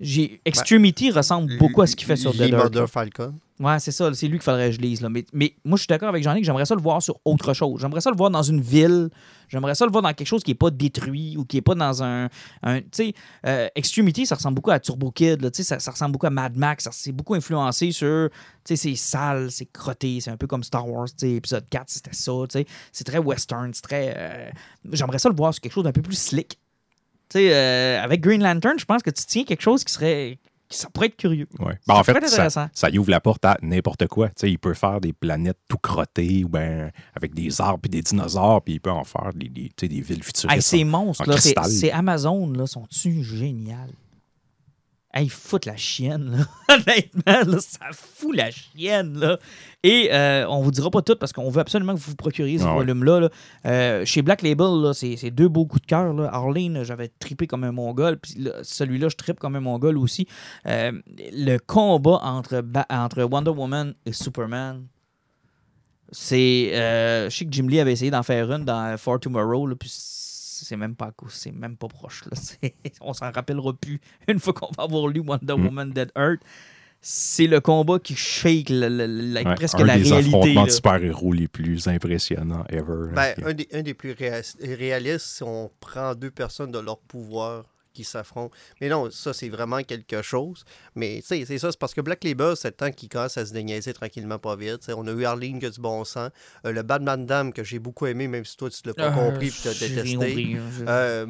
j'ai- 0.00 0.40
Extremity 0.44 1.10
ressemble 1.10 1.56
beaucoup 1.58 1.82
à 1.82 1.86
ce 1.86 1.96
qu'il 1.96 2.06
fait 2.06 2.16
sur 2.16 2.34
Earth. 2.34 2.50
Murder 2.52 2.80
là. 2.80 2.86
Falcon. 2.86 3.34
Ouais, 3.60 3.78
c'est 3.78 3.92
ça. 3.92 4.12
C'est 4.14 4.26
lui 4.26 4.38
qu'il 4.38 4.42
faudrait 4.42 4.70
que 4.70 4.76
je 4.76 4.80
lise. 4.80 5.00
Là. 5.02 5.08
Mais, 5.08 5.24
mais 5.32 5.54
moi, 5.64 5.76
je 5.76 5.82
suis 5.82 5.86
d'accord 5.86 6.08
avec 6.08 6.24
Jean-Luc. 6.24 6.42
J'aimerais 6.44 6.64
ça 6.64 6.74
le 6.74 6.80
voir 6.80 7.00
sur 7.02 7.20
autre 7.24 7.52
chose. 7.54 7.80
J'aimerais 7.80 8.00
ça 8.00 8.10
le 8.10 8.16
voir 8.16 8.30
dans 8.30 8.42
une 8.42 8.60
ville. 8.60 9.08
J'aimerais 9.48 9.74
ça 9.74 9.84
le 9.84 9.92
voir 9.92 10.02
dans 10.02 10.12
quelque 10.14 10.26
chose 10.26 10.42
qui 10.42 10.50
n'est 10.50 10.56
pas 10.56 10.70
détruit 10.70 11.36
ou 11.36 11.44
qui 11.44 11.56
n'est 11.58 11.62
pas 11.62 11.74
dans 11.74 12.02
un. 12.02 12.28
tu 12.64 12.82
sais, 12.92 13.14
euh, 13.46 13.68
Extremity, 13.74 14.26
ça 14.26 14.34
ressemble 14.36 14.54
beaucoup 14.56 14.70
à 14.70 14.80
Turbo 14.80 15.10
Kid. 15.10 15.42
là. 15.42 15.50
Ça, 15.52 15.78
ça 15.78 15.90
ressemble 15.90 16.12
beaucoup 16.12 16.26
à 16.26 16.30
Mad 16.30 16.56
Max. 16.56 16.88
C'est 16.92 17.12
beaucoup 17.12 17.34
influencé 17.34 17.92
sur. 17.92 18.30
Tu 18.64 18.74
sais, 18.74 18.76
c'est 18.76 18.94
sale, 18.96 19.50
c'est 19.50 19.66
crotté. 19.66 20.20
C'est 20.20 20.30
un 20.30 20.36
peu 20.36 20.46
comme 20.46 20.64
Star 20.64 20.88
Wars. 20.88 21.08
Épisode 21.22 21.68
4, 21.68 21.84
c'était 21.88 22.14
ça. 22.14 22.32
C'est 22.90 23.04
très 23.04 23.18
western. 23.18 23.72
C'est 23.74 23.82
très. 23.82 24.14
euh, 24.16 24.50
J'aimerais 24.90 25.18
ça 25.18 25.28
le 25.28 25.36
voir 25.36 25.52
sur 25.52 25.60
quelque 25.60 25.72
chose 25.72 25.84
d'un 25.84 25.92
peu 25.92 26.02
plus 26.02 26.18
slick. 26.18 26.58
Euh, 27.36 28.02
avec 28.02 28.20
Green 28.20 28.42
Lantern, 28.42 28.78
je 28.78 28.84
pense 28.84 29.02
que 29.02 29.10
tu 29.10 29.24
tiens 29.24 29.44
quelque 29.44 29.62
chose 29.62 29.84
qui 29.84 29.92
serait. 29.92 30.38
Qui- 30.72 30.78
Ça 30.78 30.88
pourrait 30.90 31.06
être 31.06 31.16
curieux. 31.16 31.46
Ouais. 31.60 31.72
Ça 31.74 31.78
Ben, 31.86 31.94
en 31.94 32.04
fait, 32.04 32.12
ça, 32.28 32.50
ça 32.72 32.90
y 32.90 32.98
ouvre 32.98 33.10
la 33.10 33.20
porte 33.20 33.44
à 33.44 33.56
n'importe 33.62 34.06
quoi. 34.08 34.28
Tu 34.28 34.34
sais, 34.38 34.50
il 34.50 34.58
peut 34.58 34.74
faire 34.74 35.00
des 35.00 35.12
planètes 35.12 35.58
tout 35.68 35.78
crottées 35.78 36.44
ou 36.44 36.48
ben 36.48 36.90
avec 37.14 37.34
des 37.34 37.60
arbres 37.60 37.82
et 37.84 37.88
des 37.88 38.02
dinosaures, 38.02 38.62
puis 38.62 38.74
il 38.74 38.80
peut 38.80 38.90
en 38.90 39.04
faire 39.04 39.30
des, 39.34 39.48
des, 39.48 39.70
des 39.88 40.00
villes 40.00 40.22
futuristes. 40.22 40.54
Hey, 40.56 40.62
ces 40.62 40.84
monstres, 40.84 41.24
c'est 41.68 41.90
Amazon, 41.92 42.50
là, 42.52 42.66
sont-tu 42.66 43.22
géniales? 43.22 43.92
Hey, 45.14 45.28
fout 45.28 45.66
la 45.66 45.76
chienne, 45.76 46.30
là. 46.38 46.44
Honnêtement, 46.74 47.52
là, 47.52 47.58
ça 47.60 47.86
fout 47.92 48.34
la 48.34 48.50
chienne, 48.50 49.18
là. 49.18 49.38
Et 49.82 50.08
euh, 50.10 50.46
on 50.48 50.62
vous 50.62 50.70
dira 50.70 50.90
pas 50.90 51.02
tout 51.02 51.16
parce 51.16 51.34
qu'on 51.34 51.50
veut 51.50 51.60
absolument 51.60 51.92
que 51.94 51.98
vous 51.98 52.10
vous 52.12 52.16
procuriez 52.16 52.56
ce 52.58 52.64
Ah 52.64 52.68
ouais. 52.70 52.76
volume-là. 52.76 53.20
là. 53.20 53.28
Euh, 53.66 54.04
chez 54.06 54.22
Black 54.22 54.40
Label, 54.40 54.94
c'est, 54.94 55.30
deux 55.30 55.48
beaux 55.48 55.66
coups 55.66 55.82
de 55.82 55.86
cœur. 55.86 56.18
Arlene, 56.32 56.82
j'avais 56.84 57.08
trippé 57.18 57.46
comme 57.46 57.64
un 57.64 57.72
mongol. 57.72 58.16
Puis 58.18 58.36
là, 58.38 58.52
celui-là, 58.62 59.08
je 59.10 59.16
trippe 59.16 59.38
comme 59.38 59.54
un 59.56 59.60
mongol 59.60 59.98
aussi. 59.98 60.26
Euh, 60.66 60.92
le 61.18 61.58
combat 61.58 62.18
entre, 62.22 63.22
Wonder 63.24 63.50
Woman 63.50 63.92
et 64.06 64.12
Superman, 64.14 64.86
c'est. 66.10 66.70
euh, 66.74 67.28
je 67.28 67.36
sais 67.36 67.44
que 67.44 67.52
Jim 67.52 67.66
Lee 67.68 67.80
avait 67.80 67.92
essayé 67.92 68.10
d'en 68.10 68.22
faire 68.22 68.50
une 68.50 68.64
dans 68.64 68.96
For 68.96 69.20
Tomorrow, 69.20 69.66
là, 69.66 69.74
puis 69.78 69.90
c'est 70.64 70.76
même 70.76 70.94
pas 70.94 71.12
c'est 71.28 71.52
même 71.52 71.76
pas 71.76 71.88
proche. 71.88 72.24
Là. 72.30 72.32
C'est- 72.40 72.74
On 73.00 73.12
s'en 73.12 73.30
rappellera 73.30 73.72
plus 73.74 74.00
une 74.28 74.38
fois 74.38 74.52
qu'on 74.52 74.70
va 74.76 74.84
avoir 74.84 75.08
lu 75.08 75.20
Wonder 75.20 75.54
Mm. 75.56 75.64
Woman 75.66 75.90
Dead 75.92 76.10
Earth. 76.16 76.40
C'est 77.04 77.48
le 77.48 77.60
combat 77.60 77.98
qui 77.98 78.14
shake 78.14 78.68
le- 78.70 78.88
le- 78.88 79.34
Ouais, 79.44 79.54
presque 79.56 79.80
un 79.80 79.84
la 79.84 79.98
des 79.98 80.08
réalité. 80.08 80.54
de 80.54 80.70
super-héros 80.70 81.32
les 81.32 81.48
plus 81.48 81.88
impressionnants 81.88 82.64
ever. 82.70 83.10
Ben, 83.12 83.34
un, 83.44 83.52
des, 83.54 83.66
un 83.72 83.82
des 83.82 83.92
plus 83.94 84.12
réa- 84.12 84.56
réalistes, 84.62 85.26
si 85.26 85.42
on 85.42 85.68
prend 85.80 86.14
deux 86.14 86.30
personnes 86.30 86.70
de 86.70 86.78
leur 86.78 86.98
pouvoir 86.98 87.64
qui 87.92 88.04
s'affrontent. 88.04 88.54
Mais 88.80 88.88
non, 88.88 89.10
ça, 89.10 89.32
c'est 89.32 89.48
vraiment 89.48 89.82
quelque 89.82 90.22
chose. 90.22 90.64
Mais, 90.94 91.18
tu 91.20 91.26
sais, 91.28 91.44
c'est 91.46 91.58
ça, 91.58 91.70
c'est 91.70 91.78
parce 91.78 91.94
que 91.94 92.00
Black 92.00 92.24
Label, 92.24 92.56
c'est 92.56 92.68
le 92.68 92.74
temps 92.74 92.90
qui 92.90 93.08
commence 93.08 93.36
à 93.38 93.46
se 93.46 93.52
déniaiser 93.52 93.92
tranquillement 93.92 94.38
pas 94.38 94.56
vite. 94.56 94.90
On 94.96 95.06
a 95.06 95.12
eu 95.12 95.24
Arlene 95.24 95.58
qui 95.58 95.66
a 95.66 95.70
du 95.70 95.80
bon 95.80 96.04
sens. 96.04 96.30
Euh, 96.66 96.72
le 96.72 96.82
Batman 96.82 97.24
Dam, 97.26 97.52
que 97.52 97.62
j'ai 97.64 97.78
beaucoup 97.78 98.06
aimé, 98.06 98.26
même 98.28 98.44
si 98.44 98.56
toi, 98.56 98.70
tu 98.70 98.80
l'as 98.86 98.94
pas 98.94 99.08
Euh, 99.08 99.30
compris 99.30 99.48
et 99.48 99.50
tu 99.50 99.68
as 99.68 99.72
j'ai 99.72 99.86
rien 100.00 100.18
détesté. 100.18 100.56
hein, 100.56 100.84
Euh, 100.88 101.26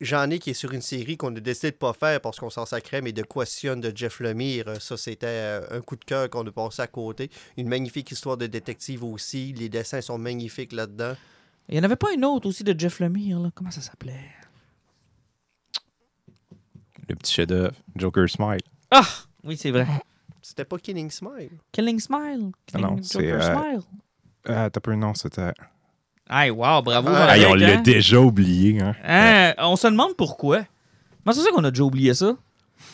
J'en 0.00 0.30
ai 0.30 0.38
qui 0.38 0.50
est 0.50 0.54
sur 0.54 0.72
une 0.72 0.82
série 0.82 1.16
qu'on 1.16 1.34
a 1.36 1.40
décidé 1.40 1.70
de 1.70 1.76
pas 1.76 1.92
faire 1.92 2.20
parce 2.20 2.38
qu'on 2.38 2.50
s'en 2.50 2.66
sacrait, 2.66 3.02
mais 3.02 3.12
de 3.12 3.22
Question 3.22 3.76
de 3.76 3.92
Jeff 3.94 4.20
Lemire. 4.20 4.68
euh, 4.68 4.78
Ça, 4.80 4.96
c'était 4.96 5.60
un 5.70 5.80
coup 5.80 5.96
de 5.96 6.04
cœur 6.04 6.30
qu'on 6.30 6.46
a 6.46 6.50
passé 6.52 6.82
à 6.82 6.86
côté. 6.86 7.30
Une 7.56 7.68
magnifique 7.68 8.10
histoire 8.10 8.36
de 8.36 8.46
détective 8.46 9.04
aussi. 9.04 9.52
Les 9.52 9.68
dessins 9.68 10.00
sont 10.00 10.18
magnifiques 10.18 10.72
là-dedans. 10.72 11.14
Il 11.68 11.76
y 11.76 11.80
en 11.80 11.82
avait 11.82 11.96
pas 11.96 12.12
une 12.12 12.24
autre 12.24 12.48
aussi 12.48 12.62
de 12.62 12.78
Jeff 12.78 13.00
Lemire. 13.00 13.40
Là? 13.40 13.50
Comment 13.54 13.70
ça 13.72 13.80
s'appelait? 13.80 14.20
Le 17.08 17.14
petit 17.16 17.32
chef-d'œuvre, 17.32 17.74
Joker 17.94 18.28
Smile. 18.28 18.60
Ah! 18.90 19.06
Oui, 19.44 19.56
c'est 19.56 19.70
vrai. 19.70 19.86
C'était 20.42 20.64
pas 20.64 20.78
Killing 20.78 21.10
Smile. 21.10 21.50
Killing 21.72 22.00
Smile. 22.00 22.50
Ah 22.74 22.78
non, 22.78 22.88
Killing 22.96 23.02
c'est, 23.02 23.20
Joker 23.28 23.42
euh, 23.42 23.54
Smile. 23.54 23.80
Ah, 24.48 24.70
t'as 24.70 24.80
peu 24.80 24.92
un 24.92 24.96
nom, 24.96 25.14
c'était. 25.14 25.52
Hey, 26.28 26.50
wow, 26.50 26.82
bravo. 26.82 27.08
Ah, 27.12 27.36
Hey, 27.36 27.46
on 27.46 27.54
l'a 27.54 27.74
hein? 27.78 27.82
déjà 27.82 28.20
oublié. 28.20 28.80
Hein? 28.80 28.94
Hein, 29.04 29.54
On 29.58 29.76
se 29.76 29.86
demande 29.86 30.16
pourquoi. 30.16 30.64
Comment 31.24 31.34
c'est 31.34 31.42
ça 31.42 31.50
qu'on 31.52 31.64
a 31.64 31.70
déjà 31.70 31.82
oublié 31.84 32.14
ça? 32.14 32.36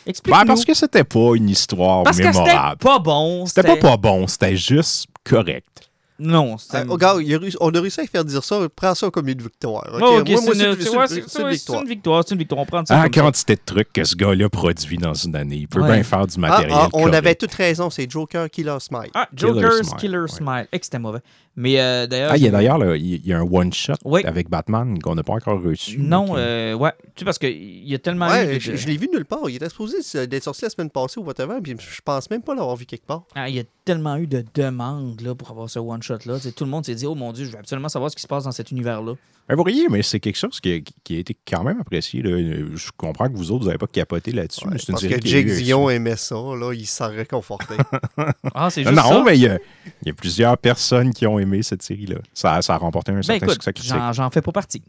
Explique-nous. 0.05 0.39
Ben, 0.41 0.45
parce 0.47 0.65
que 0.65 0.73
c'était 0.73 1.03
pas 1.03 1.35
une 1.35 1.49
histoire 1.49 2.03
Parce 2.03 2.17
que 2.17 2.23
c'était 2.31 2.39
mémorable. 2.45 2.77
pas 2.77 2.99
bon. 2.99 3.45
C'était 3.45 3.63
pas 3.63 3.75
pas 3.77 3.97
bon, 3.97 4.27
c'était 4.27 4.55
juste 4.55 5.07
correct. 5.23 5.91
Non, 6.23 6.57
c'était... 6.57 6.77
Euh, 6.77 6.85
regarde, 6.87 7.21
il 7.23 7.33
a 7.33 7.37
réussi- 7.37 7.57
on 7.59 7.69
a 7.69 7.79
réussi 7.81 7.99
à 8.01 8.05
faire 8.07 8.23
dire 8.23 8.43
ça. 8.43 8.59
Prends 8.75 8.95
ça 8.95 9.09
comme 9.11 9.27
une 9.27 9.41
victoire. 9.41 9.83
ok? 9.93 9.99
Oh, 10.01 10.19
ok, 10.21 10.29
Moi, 10.29 10.37
c'est 10.39 10.45
une, 10.53 10.75
c'est- 10.75 10.83
c'est- 10.83 11.07
c'est- 11.07 11.23
c'est 11.27 11.39
une 11.39 11.45
ouais, 11.45 11.51
victoire. 11.51 11.77
c'est 11.79 11.83
une 11.83 11.89
victoire. 11.89 12.23
C'est 12.25 12.33
une 12.35 12.39
victoire. 12.39 12.61
On 12.61 12.65
prend 12.65 12.85
ça 12.85 12.95
Ah, 12.97 13.03
comme 13.03 13.13
ça. 13.13 13.21
quantité 13.21 13.55
de 13.55 13.61
trucs 13.65 13.91
que 13.91 14.03
ce 14.03 14.15
gars-là 14.15 14.49
produit 14.49 14.97
dans 14.97 15.13
une 15.13 15.35
année. 15.35 15.57
Il 15.57 15.67
peut 15.67 15.81
Ouais. 15.81 15.91
bien 15.93 16.03
faire 16.03 16.25
du 16.25 16.35
Ah, 16.37 16.39
matériel. 16.39 16.71
ah, 16.73 16.87
on 16.93 16.99
correct. 16.99 17.15
avait 17.15 17.35
toute 17.35 17.53
raison. 17.53 17.89
C'est 17.89 18.09
Joker 18.09 18.49
Killer 18.49 18.77
Smile. 18.79 19.09
Ah, 19.13 19.27
Killer 19.35 19.53
Joker's 19.53 19.87
Smile, 19.87 19.99
Killer 19.99 20.17
ouais. 20.19 20.27
Smile. 20.29 20.67
Eh, 20.71 20.79
que 20.79 20.85
c'était 20.85 20.99
mauvais. 20.99 21.19
Mais 21.55 21.79
euh, 21.79 22.07
d'ailleurs... 22.07 22.31
Ah, 22.33 22.37
il 22.37 22.43
y 22.43 22.47
a 22.47 22.51
d'ailleurs, 22.51 22.77
là, 22.79 22.95
il 22.95 23.25
y 23.25 23.31
a 23.31 23.37
un 23.37 23.43
one-shot 23.43 23.93
Oui. 24.05 24.23
avec 24.25 24.49
Batman 24.49 24.97
qu'on 24.99 25.13
n'a 25.13 25.21
pas 25.23 25.33
encore 25.33 25.61
reçu. 25.61 25.99
Non, 25.99 26.25
donc, 26.25 26.37
euh, 26.37 26.73
ouais. 26.73 26.91
Tu 27.15 27.19
sais, 27.19 27.25
parce 27.25 27.37
qu'il 27.37 27.87
y 27.87 27.93
a 27.93 27.99
tellement 27.99 28.27
eu 28.27 28.31
Ouais, 28.31 28.53
de- 28.55 28.59
je, 28.59 28.75
je 28.75 28.87
l'ai 28.87 28.97
vu 28.97 29.07
nulle 29.13 29.25
part. 29.25 29.41
Il 29.49 29.55
était 29.55 29.69
supposé 29.69 29.97
d'être 30.25 30.43
sorti 30.43 30.63
la 30.63 30.69
semaine 30.71 30.89
passée 30.89 31.19
ou 31.19 31.23
whatever, 31.23 31.59
puis 31.61 31.75
je 31.77 32.01
pense 32.03 32.29
même 32.31 32.41
pas 32.41 32.55
l'avoir 32.55 32.75
vu 32.75 32.85
quelque 32.87 33.05
part. 33.05 33.25
Ah, 33.35 33.47
il 33.49 33.55
y 33.55 33.59
a 33.59 33.63
tellement 33.85 34.15
eu 34.17 34.25
de 34.25 34.43
demandes 34.55 35.21
là, 35.21 35.35
pour 35.35 35.51
avoir 35.51 35.69
ce 35.69 35.77
one-shot-là. 35.77 36.39
Tout 36.55 36.63
le 36.63 36.71
monde 36.71 36.85
s'est 36.85 36.95
dit, 36.95 37.05
oh 37.05 37.13
mon 37.13 37.31
Dieu, 37.33 37.45
je 37.45 37.51
veux 37.51 37.59
absolument 37.59 37.89
savoir 37.89 38.09
ce 38.09 38.15
qui 38.15 38.23
se 38.23 38.27
passe 38.27 38.45
dans 38.45 38.51
cet 38.51 38.71
univers-là. 38.71 39.13
Vous 39.49 39.63
riez, 39.63 39.87
mais 39.89 40.01
c'est 40.03 40.19
quelque 40.19 40.37
chose 40.37 40.59
qui 40.59 40.73
a, 40.73 40.79
qui 41.03 41.15
a 41.15 41.19
été 41.19 41.35
quand 41.47 41.63
même 41.63 41.79
apprécié. 41.79 42.21
là. 42.21 42.29
Je 42.75 42.89
comprends 42.95 43.27
que 43.27 43.35
vous 43.35 43.51
autres, 43.51 43.61
vous 43.61 43.67
n'avez 43.67 43.77
pas 43.77 43.87
capoté 43.87 44.31
là-dessus. 44.31 44.65
Ouais, 44.65 44.71
mais 44.73 44.79
c'est 44.79 44.87
une 44.87 44.93
parce 44.93 45.03
que 45.05 45.27
Jake 45.27 45.47
un 45.49 45.55
Dion 45.55 45.89
aimait 45.89 46.15
ça, 46.15 46.35
là, 46.35 46.71
il 46.73 46.85
s'en 46.85 47.09
réconfortait. 47.09 47.75
Ah, 48.55 48.69
c'est 48.69 48.83
Non, 48.83 48.91
juste 48.91 49.03
non, 49.03 49.09
ça? 49.09 49.23
mais 49.25 49.37
il 49.37 49.41
y, 49.41 49.47
a, 49.47 49.59
il 50.01 50.07
y 50.07 50.11
a 50.11 50.13
plusieurs 50.13 50.57
personnes 50.57 51.13
qui 51.13 51.27
ont 51.27 51.39
aimé 51.39 51.61
cette 51.63 51.81
série-là. 51.81 52.17
Ça, 52.33 52.61
ça 52.61 52.75
a 52.75 52.77
remporté 52.77 53.11
un 53.11 53.15
Ben 53.15 53.23
certain 53.23 53.45
écoute, 53.45 53.53
succès 53.55 53.73
critique. 53.73 53.95
j'en 54.13 54.29
fais 54.29 54.41
pas 54.41 54.51
partie. 54.51 54.81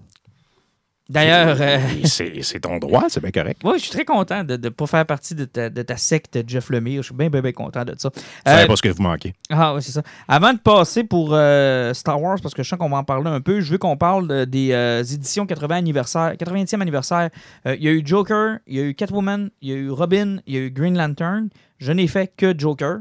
D'ailleurs, 1.11 1.59
euh, 1.61 1.79
C'est 2.05 2.41
c'est 2.43 2.61
ton 2.61 2.79
droit, 2.79 3.05
c'est 3.09 3.21
bien 3.21 3.31
correct. 3.31 3.63
ouais, 3.63 3.75
je 3.79 3.83
suis 3.83 3.91
très 3.91 4.07
content 4.07 4.43
de 4.43 4.57
ne 4.57 4.69
pas 4.71 4.87
faire 4.87 5.05
partie 5.05 5.35
de 5.35 5.45
ta, 5.45 5.69
de 5.69 5.83
ta 5.83 5.99
secte 5.99 6.39
Jeff 6.47 6.71
Lemire. 6.71 7.03
Je 7.03 7.09
suis 7.09 7.15
bien, 7.15 7.29
bien, 7.29 7.43
bien 7.43 7.53
content 7.53 7.85
de 7.85 7.95
ça. 7.99 8.11
Euh, 8.49 8.67
pas 8.67 8.77
ce 8.77 8.81
que 8.81 8.89
vous 8.89 9.03
manquez. 9.03 9.35
Ah 9.51 9.75
oui, 9.75 9.83
c'est 9.83 9.93
ça. 9.93 10.03
Avant 10.27 10.55
de 10.55 10.59
passer 10.59 11.05
pour 11.05 11.31
euh, 11.35 11.93
Star 11.93 12.21
Wars, 12.23 12.39
parce 12.43 12.55
que 12.55 12.63
je 12.63 12.69
sens 12.71 12.79
qu'on 12.79 12.89
va 12.89 12.97
en 12.97 13.05
parler 13.05 13.29
un 13.29 13.43
peu, 13.43 13.61
je 13.61 13.71
veux 13.73 13.77
qu'on 13.79 13.99
parle 13.99 14.29
de- 14.29 14.45
des 14.47 14.73
euh, 14.73 15.03
éditions 15.05 15.45
80 15.47 15.77
anniversaire, 15.77 16.33
80e 16.37 16.81
anniversaire. 16.81 17.29
Il 17.67 17.83
y 17.83 17.89
a 17.89 17.93
eu 17.93 18.03
Joker, 18.03 18.59
il 18.67 18.77
y 18.77 18.81
a 18.81 18.85
eu 18.85 18.95
Catwoman, 18.95 19.51
il 19.61 19.69
y 19.69 19.73
a 19.73 19.77
eu 19.77 19.91
Robin, 19.91 20.39
il 20.47 20.55
y 20.55 20.57
a 20.57 20.61
eu 20.61 20.71
Green 20.71 20.97
Lantern. 20.97 21.51
Je 21.79 21.93
n'ai 21.93 22.07
fait 22.07 22.33
que 22.35 22.59
Joker. 22.59 23.01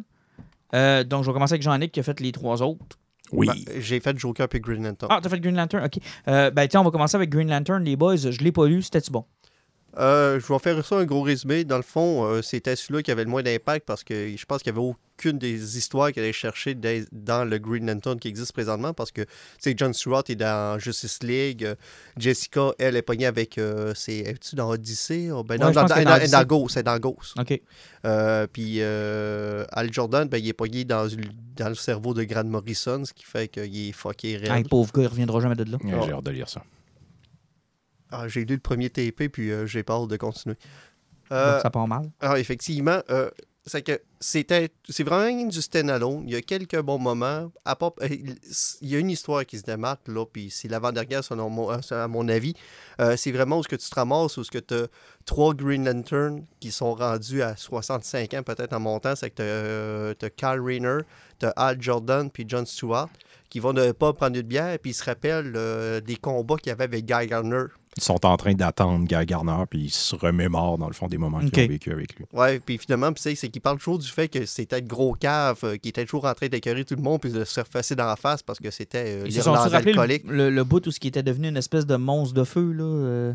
Donc, 0.74 1.24
je 1.24 1.28
vais 1.28 1.34
commencer 1.34 1.54
avec 1.54 1.62
Jean-Nic 1.62 1.92
qui 1.92 2.00
a 2.00 2.04
fait 2.04 2.20
les 2.20 2.32
trois 2.34 2.62
autres. 2.62 2.98
Oui. 3.34 3.48
Ben, 3.48 3.82
J'ai 3.82 4.00
fait 4.00 4.18
Joker 4.18 4.48
puis 4.48 4.60
Green 4.60 4.84
Lantern. 4.84 5.12
Ah, 5.12 5.20
t'as 5.22 5.30
fait 5.30 5.40
Green 5.40 5.56
Lantern? 5.56 5.84
OK. 5.86 6.00
Euh, 6.28 6.52
ben, 6.52 6.68
tiens, 6.68 6.82
on 6.82 6.84
va 6.84 6.92
commencer 6.92 7.16
avec 7.16 7.30
Green 7.30 7.50
Lantern. 7.50 7.84
Les 7.84 7.96
boys, 7.96 8.16
je 8.18 8.40
l'ai 8.40 8.52
pas 8.52 8.68
lu. 8.68 8.82
C'était-tu 8.82 9.12
bon? 9.12 9.26
Euh, 9.98 10.40
je 10.40 10.52
vais 10.52 10.60
faire 10.60 10.84
ça 10.86 10.96
un 10.98 11.06
gros 11.06 11.22
résumé. 11.22 11.64
Dans 11.66 11.78
le 11.78 11.84
fond, 11.84 12.26
euh, 12.26 12.42
c'était 12.42 12.76
celui-là 12.76 13.04
qui 13.04 13.12
avait 13.12 13.24
le 13.24 13.30
moins 13.30 13.44
d'impact 13.44 13.86
parce 13.86 14.04
que 14.04 14.36
je 14.36 14.46
pense 14.46 14.64
qu'il 14.64 14.74
n'y 14.74 14.80
avait 14.80 14.88
aucune 14.88 15.38
des 15.38 15.78
histoires 15.78 16.12
qu'il 16.12 16.24
allait 16.24 16.34
chercher 16.34 16.74
des- 16.74 17.06
dans 17.12 17.46
le 17.46 17.60
Green 17.60 17.86
Lantern 17.86 18.18
qui 18.20 18.28
existe 18.28 18.54
présentement 18.54 18.94
parce 18.94 19.12
que 19.12 19.22
tu 19.22 19.28
sais, 19.60 19.76
John 19.78 19.94
Stewart 19.94 20.24
est 20.30 20.36
dans 20.36 20.80
Justice 20.80 21.22
League. 21.22 21.64
euh, 21.64 21.76
Jessica, 22.18 22.72
elle, 22.80 22.96
est 22.96 23.04
pognée 23.04 23.28
avec. 23.28 23.58
euh, 23.60 23.94
c'est, 23.96 24.18
es-tu 24.20 24.56
dans 24.56 24.70
Odyssey? 24.72 25.30
Oh, 25.32 25.44
ben, 25.44 25.60
non, 25.60 25.68
Ouais, 25.68 25.74
dans, 25.74 25.84
dans, 25.86 25.96
dans 25.96 26.04
dans- 26.04 26.16
Odyssey. 26.16 26.32
dans 26.32 26.44
Ghost, 26.44 26.74
c'est 26.74 26.84
dans 26.84 26.98
Ghost. 26.98 27.40
OK. 27.40 27.62
Euh, 28.06 28.48
puis 28.52 28.78
euh, 28.80 29.64
Al 29.72 29.94
Jordan, 29.94 30.28
ben, 30.28 30.38
il 30.40 30.48
est 30.48 30.54
pogné 30.54 30.86
dans, 30.86 31.04
le 31.06 31.76
cerveau 31.76 32.14
de 32.16 32.24
Grant 32.24 32.44
Morrison, 32.46 33.06
ce 33.06 33.14
qui 33.14 33.26
fait 33.26 33.48
qu'il 33.48 33.90
est 33.90 33.92
fucké 33.92 34.40
Ah, 34.44 34.54
réel. 34.54 34.64
le 34.64 34.70
pauvre 34.70 34.92
gars, 34.92 35.04
il 35.04 35.08
reviendra 35.08 35.40
jamais 35.40 35.56
de 35.56 35.66
là. 35.66 35.78
Ouais, 35.84 35.92
Ah. 35.94 36.04
J'ai 36.08 36.14
hâte 36.14 36.24
de 36.26 36.32
lire 36.32 36.50
ça. 36.50 36.64
Ah, 38.16 38.28
j'ai 38.28 38.46
lu 38.46 38.56
le 38.56 38.60
premier 38.62 38.90
TP, 38.90 39.28
puis 39.30 39.52
euh, 39.52 39.66
j'ai 39.66 39.84
peur 39.84 40.08
de 40.08 40.16
continuer. 40.18 40.56
Euh, 41.32 41.54
Donc, 41.54 41.62
ça 41.64 41.70
part 41.70 41.88
mal? 41.88 42.12
Alors, 42.22 42.38
effectivement, 42.38 43.00
euh, 43.10 43.30
c'est 43.66 43.82
que 43.82 44.00
c'était 44.20 44.70
c'est 44.90 45.04
vraiment 45.04 45.48
du 45.48 45.62
stand-alone. 45.62 46.24
Il 46.28 46.34
y 46.34 46.36
a 46.36 46.42
quelques 46.42 46.80
bons 46.82 47.00
moments. 47.00 47.52
À 47.66 47.76
part- 47.76 47.94
euh, 48.02 48.08
il 48.10 48.88
y 48.90 48.96
a 48.96 49.00
une 49.00 49.10
histoire 49.10 49.46
qui 49.46 49.58
se 49.58 49.64
démarque, 49.64 50.08
là, 50.10 50.26
puis 50.26 50.50
c'est 50.52 50.68
l'avant-dernière, 50.68 51.24
selon 51.24 51.50
mon, 51.50 51.72
euh, 51.72 51.78
à 51.92 52.08
mon 52.08 52.28
avis. 52.28 52.54
Euh, 53.02 53.16
c'est 53.18 53.32
vraiment 53.32 53.58
où 53.60 53.64
ce 53.64 53.68
que 53.70 53.78
tu 53.78 53.90
te 53.90 53.96
ramasses, 53.96 54.38
où 54.38 54.44
ce 54.44 54.52
que 54.52 54.60
tu 54.60 54.74
as 54.76 54.88
trois 55.26 55.54
Green 55.54 55.86
Lantern 55.86 56.46
qui 56.60 56.72
sont 56.72 56.94
rendus 56.94 57.42
à 57.42 57.56
65 57.56 58.34
ans, 58.36 58.44
peut-être 58.44 58.74
en 58.74 58.80
montant. 58.82 59.16
C'est 59.16 59.30
que 59.32 60.14
tu 60.20 60.26
as, 60.26 60.30
Kyle 60.30 60.62
Rayner, 60.62 60.98
tu 61.40 61.46
as 61.48 61.54
Al 61.56 61.82
Jordan, 61.82 62.30
puis 62.30 62.44
John 62.48 62.66
Stewart, 62.66 63.10
qui 63.50 63.60
vont 63.60 63.74
ne 63.74 63.92
pas 63.94 64.12
prendre 64.14 64.36
une 64.36 64.42
bière, 64.48 64.78
puis 64.80 64.92
ils 64.92 64.96
se 64.96 65.04
rappellent 65.06 65.54
euh, 65.56 66.02
des 66.02 66.18
combats 66.18 66.58
qu'il 66.58 66.68
y 66.68 66.72
avait 66.74 66.84
avec 66.84 67.06
Guy 67.06 67.28
Garner. 67.28 67.64
Ils 67.98 68.04
sont 68.04 68.26
en 68.26 68.38
train 68.38 68.54
d'attendre 68.54 69.06
Guy 69.06 69.26
Garner, 69.26 69.64
puis 69.70 69.86
ils 69.86 69.90
se 69.92 70.16
remémorent, 70.16 70.78
dans 70.78 70.88
le 70.88 70.94
fond, 70.94 71.08
des 71.08 71.18
moments 71.18 71.40
qu'ils 71.40 71.64
ont 71.66 71.68
vécu 71.68 71.92
avec 71.92 72.16
lui. 72.16 72.26
Ouais, 72.34 72.60
puis 72.60 72.78
finalement, 72.78 73.12
puis 73.14 73.22
c'est 73.22 73.36
c'est 73.36 73.50
qu'il 73.50 73.62
parle 73.62 73.78
toujours 73.78 74.00
du 74.00 74.08
fait 74.08 74.28
que 74.28 74.46
c'était 74.46 74.82
le 74.82 74.88
gros 74.88 75.14
cave, 75.14 75.60
euh, 75.64 75.78
qui 75.78 75.90
était 75.90 76.04
toujours 76.06 76.26
en 76.26 76.34
train 76.34 76.48
d'écœurer 76.48 76.86
tout 76.86 76.96
le 76.96 77.02
monde, 77.02 77.22
puis 77.22 77.32
de 77.32 77.44
se 77.44 77.60
refacer 77.60 77.96
dans 77.96 78.06
la 78.06 78.16
face 78.16 78.42
parce 78.42 78.60
que 78.60 78.72
c'était 78.72 79.04
euh, 79.06 79.24
Ils 79.26 79.34
se 79.34 79.42
sont 79.42 79.54
l'Irlandais 79.54 79.76
alcoolique. 79.90 80.24
le, 80.28 80.36
le, 80.36 80.50
le 80.50 80.64
bout 80.64 80.86
où 80.88 80.92
ce 80.92 81.00
qui 81.00 81.08
était 81.08 81.24
devenu 81.24 81.50
une 81.50 81.58
espèce 81.58 81.86
de 81.86 81.96
monstre 81.96 82.34
de 82.34 82.44
feu. 82.44 82.72
Là, 82.72 82.84
euh? 82.84 83.34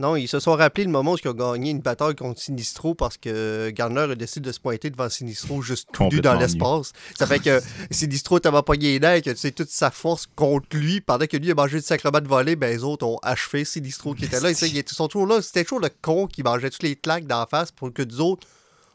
Non, 0.00 0.14
ils 0.14 0.28
se 0.28 0.38
sont 0.38 0.54
rappelé 0.54 0.84
le 0.84 0.90
moment 0.90 1.14
où 1.14 1.16
ils 1.22 1.28
ont 1.28 1.34
gagné 1.34 1.72
une 1.72 1.80
bataille 1.80 2.14
contre 2.14 2.40
Sinistro 2.40 2.94
parce 2.94 3.16
que 3.16 3.70
Garner 3.70 4.12
a 4.12 4.14
décidé 4.14 4.46
de 4.46 4.52
se 4.52 4.60
pointer 4.60 4.90
devant 4.90 5.08
Sinistro 5.08 5.60
juste 5.60 5.88
tout 5.92 6.04
nu 6.04 6.20
dans 6.20 6.34
l'espace. 6.34 6.92
Ça 7.18 7.26
fait 7.26 7.40
que 7.40 7.60
Sinistro 7.90 8.38
t'avait 8.38 8.62
pogné 8.62 8.92
les 8.92 9.00
dents, 9.00 9.20
que 9.20 9.30
tu 9.30 9.36
sais, 9.36 9.50
toute 9.50 9.70
sa 9.70 9.90
force 9.90 10.26
contre 10.36 10.76
lui, 10.76 11.00
pendant 11.00 11.26
que 11.26 11.36
lui 11.36 11.50
a 11.50 11.54
mangé 11.54 11.78
du 11.78 11.84
sacrement 11.84 12.20
de 12.20 12.28
volée, 12.28 12.54
ben 12.54 12.70
les 12.70 12.84
autres 12.84 13.04
ont 13.04 13.18
achevé 13.22 13.64
Sinistro 13.64 14.14
qui 14.14 14.26
était 14.26 14.38
là. 14.38 14.50
Ils 14.52 14.84
sont 14.86 15.08
toujours 15.08 15.26
là. 15.26 15.42
C'était 15.42 15.64
toujours 15.64 15.80
le 15.80 15.90
con 16.00 16.28
qui 16.28 16.44
mangeait 16.44 16.70
toutes 16.70 16.84
les 16.84 16.94
claques 16.94 17.26
d'en 17.26 17.46
face 17.46 17.72
pour 17.72 17.92
que 17.92 18.02
nous 18.02 18.20
autres, 18.20 18.46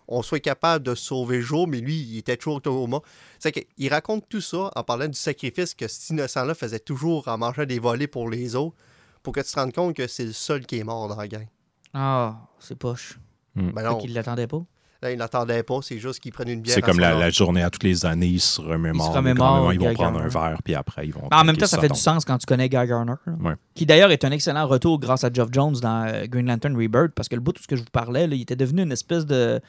on 0.07 0.21
soit 0.21 0.39
capable 0.39 0.85
de 0.85 0.95
sauver 0.95 1.41
Joe, 1.41 1.67
mais 1.67 1.79
lui, 1.79 1.95
il 1.97 2.17
était 2.17 2.37
toujours 2.37 2.55
au 2.55 2.59
coma. 2.61 2.99
C'est 3.39 3.51
qu'il 3.51 3.89
raconte 3.89 4.29
tout 4.29 4.41
ça 4.41 4.71
en 4.73 4.83
parlant 4.83 5.07
du 5.07 5.17
sacrifice 5.17 5.73
que 5.73 5.87
cet 5.89 6.11
innocent-là 6.11 6.53
faisait 6.53 6.79
toujours 6.79 7.27
en 7.27 7.37
mangeant 7.37 7.65
des 7.65 7.79
volets 7.79 8.07
pour 8.07 8.29
les 8.29 8.55
autres, 8.55 8.75
pour 9.23 9.33
que 9.33 9.39
tu 9.39 9.51
te 9.51 9.59
rendes 9.59 9.73
compte 9.73 9.95
que 9.95 10.05
c'est 10.05 10.25
le 10.25 10.33
seul 10.33 10.65
qui 10.65 10.77
est 10.77 10.83
mort 10.83 11.07
dans 11.07 11.15
la 11.15 11.27
gang. 11.27 11.47
Ah, 11.93 12.35
c'est 12.59 12.77
poche. 12.77 13.17
Ben 13.55 13.71
Fait 13.75 13.83
non, 13.83 13.97
qu'il 13.97 14.13
l'attendait 14.13 14.47
pas. 14.47 14.61
là, 15.01 15.11
ils 15.11 15.17
n'attendaient 15.17 15.63
pas, 15.63 15.79
c'est 15.81 15.99
juste 15.99 16.19
qu'ils 16.19 16.33
prennent 16.33 16.49
une 16.49 16.61
bière. 16.61 16.73
C'est 16.73 16.81
comme 16.81 16.99
la, 16.99 17.29
journée 17.29 17.61
à 17.61 17.69
toutes 17.69 17.83
les 17.83 18.05
années, 18.05 18.27
ils 18.27 18.39
se 18.39 18.59
remémorent. 18.59 19.07
Ils 19.07 19.11
se 19.11 19.17
remémorent 19.17 19.67
même, 19.67 19.79
Ils 19.79 19.87
vont 19.87 19.93
prendre 19.93 20.19
un 20.19 20.27
verre, 20.27 20.61
puis 20.63 20.75
après, 20.75 21.07
ils 21.07 21.13
vont. 21.13 21.27
Ah, 21.31 21.41
en 21.41 21.43
même 21.43 21.57
temps, 21.57 21.67
ça 21.67 21.79
fait 21.79 21.89
du 21.89 21.99
sens 21.99 22.25
quand 22.25 22.37
tu 22.37 22.45
connais 22.45 22.67
Guy 22.67 22.87
Garner. 22.87 23.13
Ouais. 23.41 23.53
Qui 23.75 23.85
d'ailleurs 23.85 24.11
est 24.11 24.25
un 24.25 24.31
excellent 24.31 24.67
retour 24.67 24.99
grâce 24.99 25.23
à 25.23 25.31
Geoff 25.31 25.49
Jones 25.51 25.75
dans 25.81 26.07
euh, 26.07 26.25
Green 26.27 26.47
Lantern 26.47 26.75
Rebirth, 26.75 27.11
parce 27.15 27.29
que 27.29 27.35
le 27.35 27.41
bout 27.41 27.53
de 27.53 27.59
ce 27.59 27.67
que 27.67 27.75
je 27.75 27.81
vous 27.81 27.89
parlais, 27.91 28.27
là, 28.27 28.35
il 28.35 28.41
était 28.41 28.55
devenu 28.55 28.81
une 28.81 28.91
espèce 28.91 29.25
de. 29.25 29.61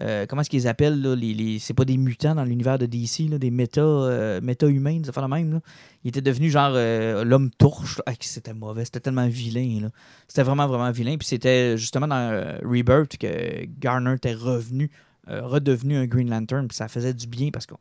Euh, 0.00 0.26
comment 0.26 0.42
est-ce 0.42 0.50
qu'ils 0.50 0.68
appellent 0.68 1.00
là, 1.00 1.14
les, 1.14 1.32
les- 1.34 1.58
C'est 1.58 1.72
pas 1.74 1.84
des 1.84 1.96
mutants 1.96 2.34
dans 2.34 2.44
l'univers 2.44 2.78
de 2.78 2.86
DC, 2.86 3.28
là, 3.30 3.38
des 3.38 3.50
méta, 3.50 3.80
euh, 3.80 4.40
méta-humains, 4.42 5.00
ça 5.04 5.12
fait 5.12 5.20
la 5.20 5.28
même. 5.28 5.52
là. 5.54 5.60
Il 6.04 6.08
était 6.08 6.20
devenu 6.20 6.50
genre 6.50 6.72
euh, 6.74 7.24
l'homme 7.24 7.50
torche. 7.50 8.00
Ah, 8.06 8.12
c'était 8.20 8.54
mauvais, 8.54 8.84
c'était 8.84 9.00
tellement 9.00 9.26
vilain. 9.28 9.82
là. 9.82 9.88
C'était 10.28 10.42
vraiment, 10.42 10.66
vraiment 10.66 10.90
vilain. 10.90 11.16
Puis 11.16 11.26
c'était 11.28 11.76
justement 11.78 12.08
dans 12.08 12.30
euh, 12.32 12.58
Rebirth 12.62 13.16
que 13.16 13.64
Garner 13.78 14.14
était 14.14 14.34
revenu, 14.34 14.90
redevenu 15.26 15.96
un 15.96 16.06
Green 16.06 16.30
Lantern. 16.30 16.68
Puis 16.68 16.76
ça 16.76 16.88
faisait 16.88 17.14
du 17.14 17.26
bien 17.26 17.50
parce 17.50 17.66
que 17.66 17.74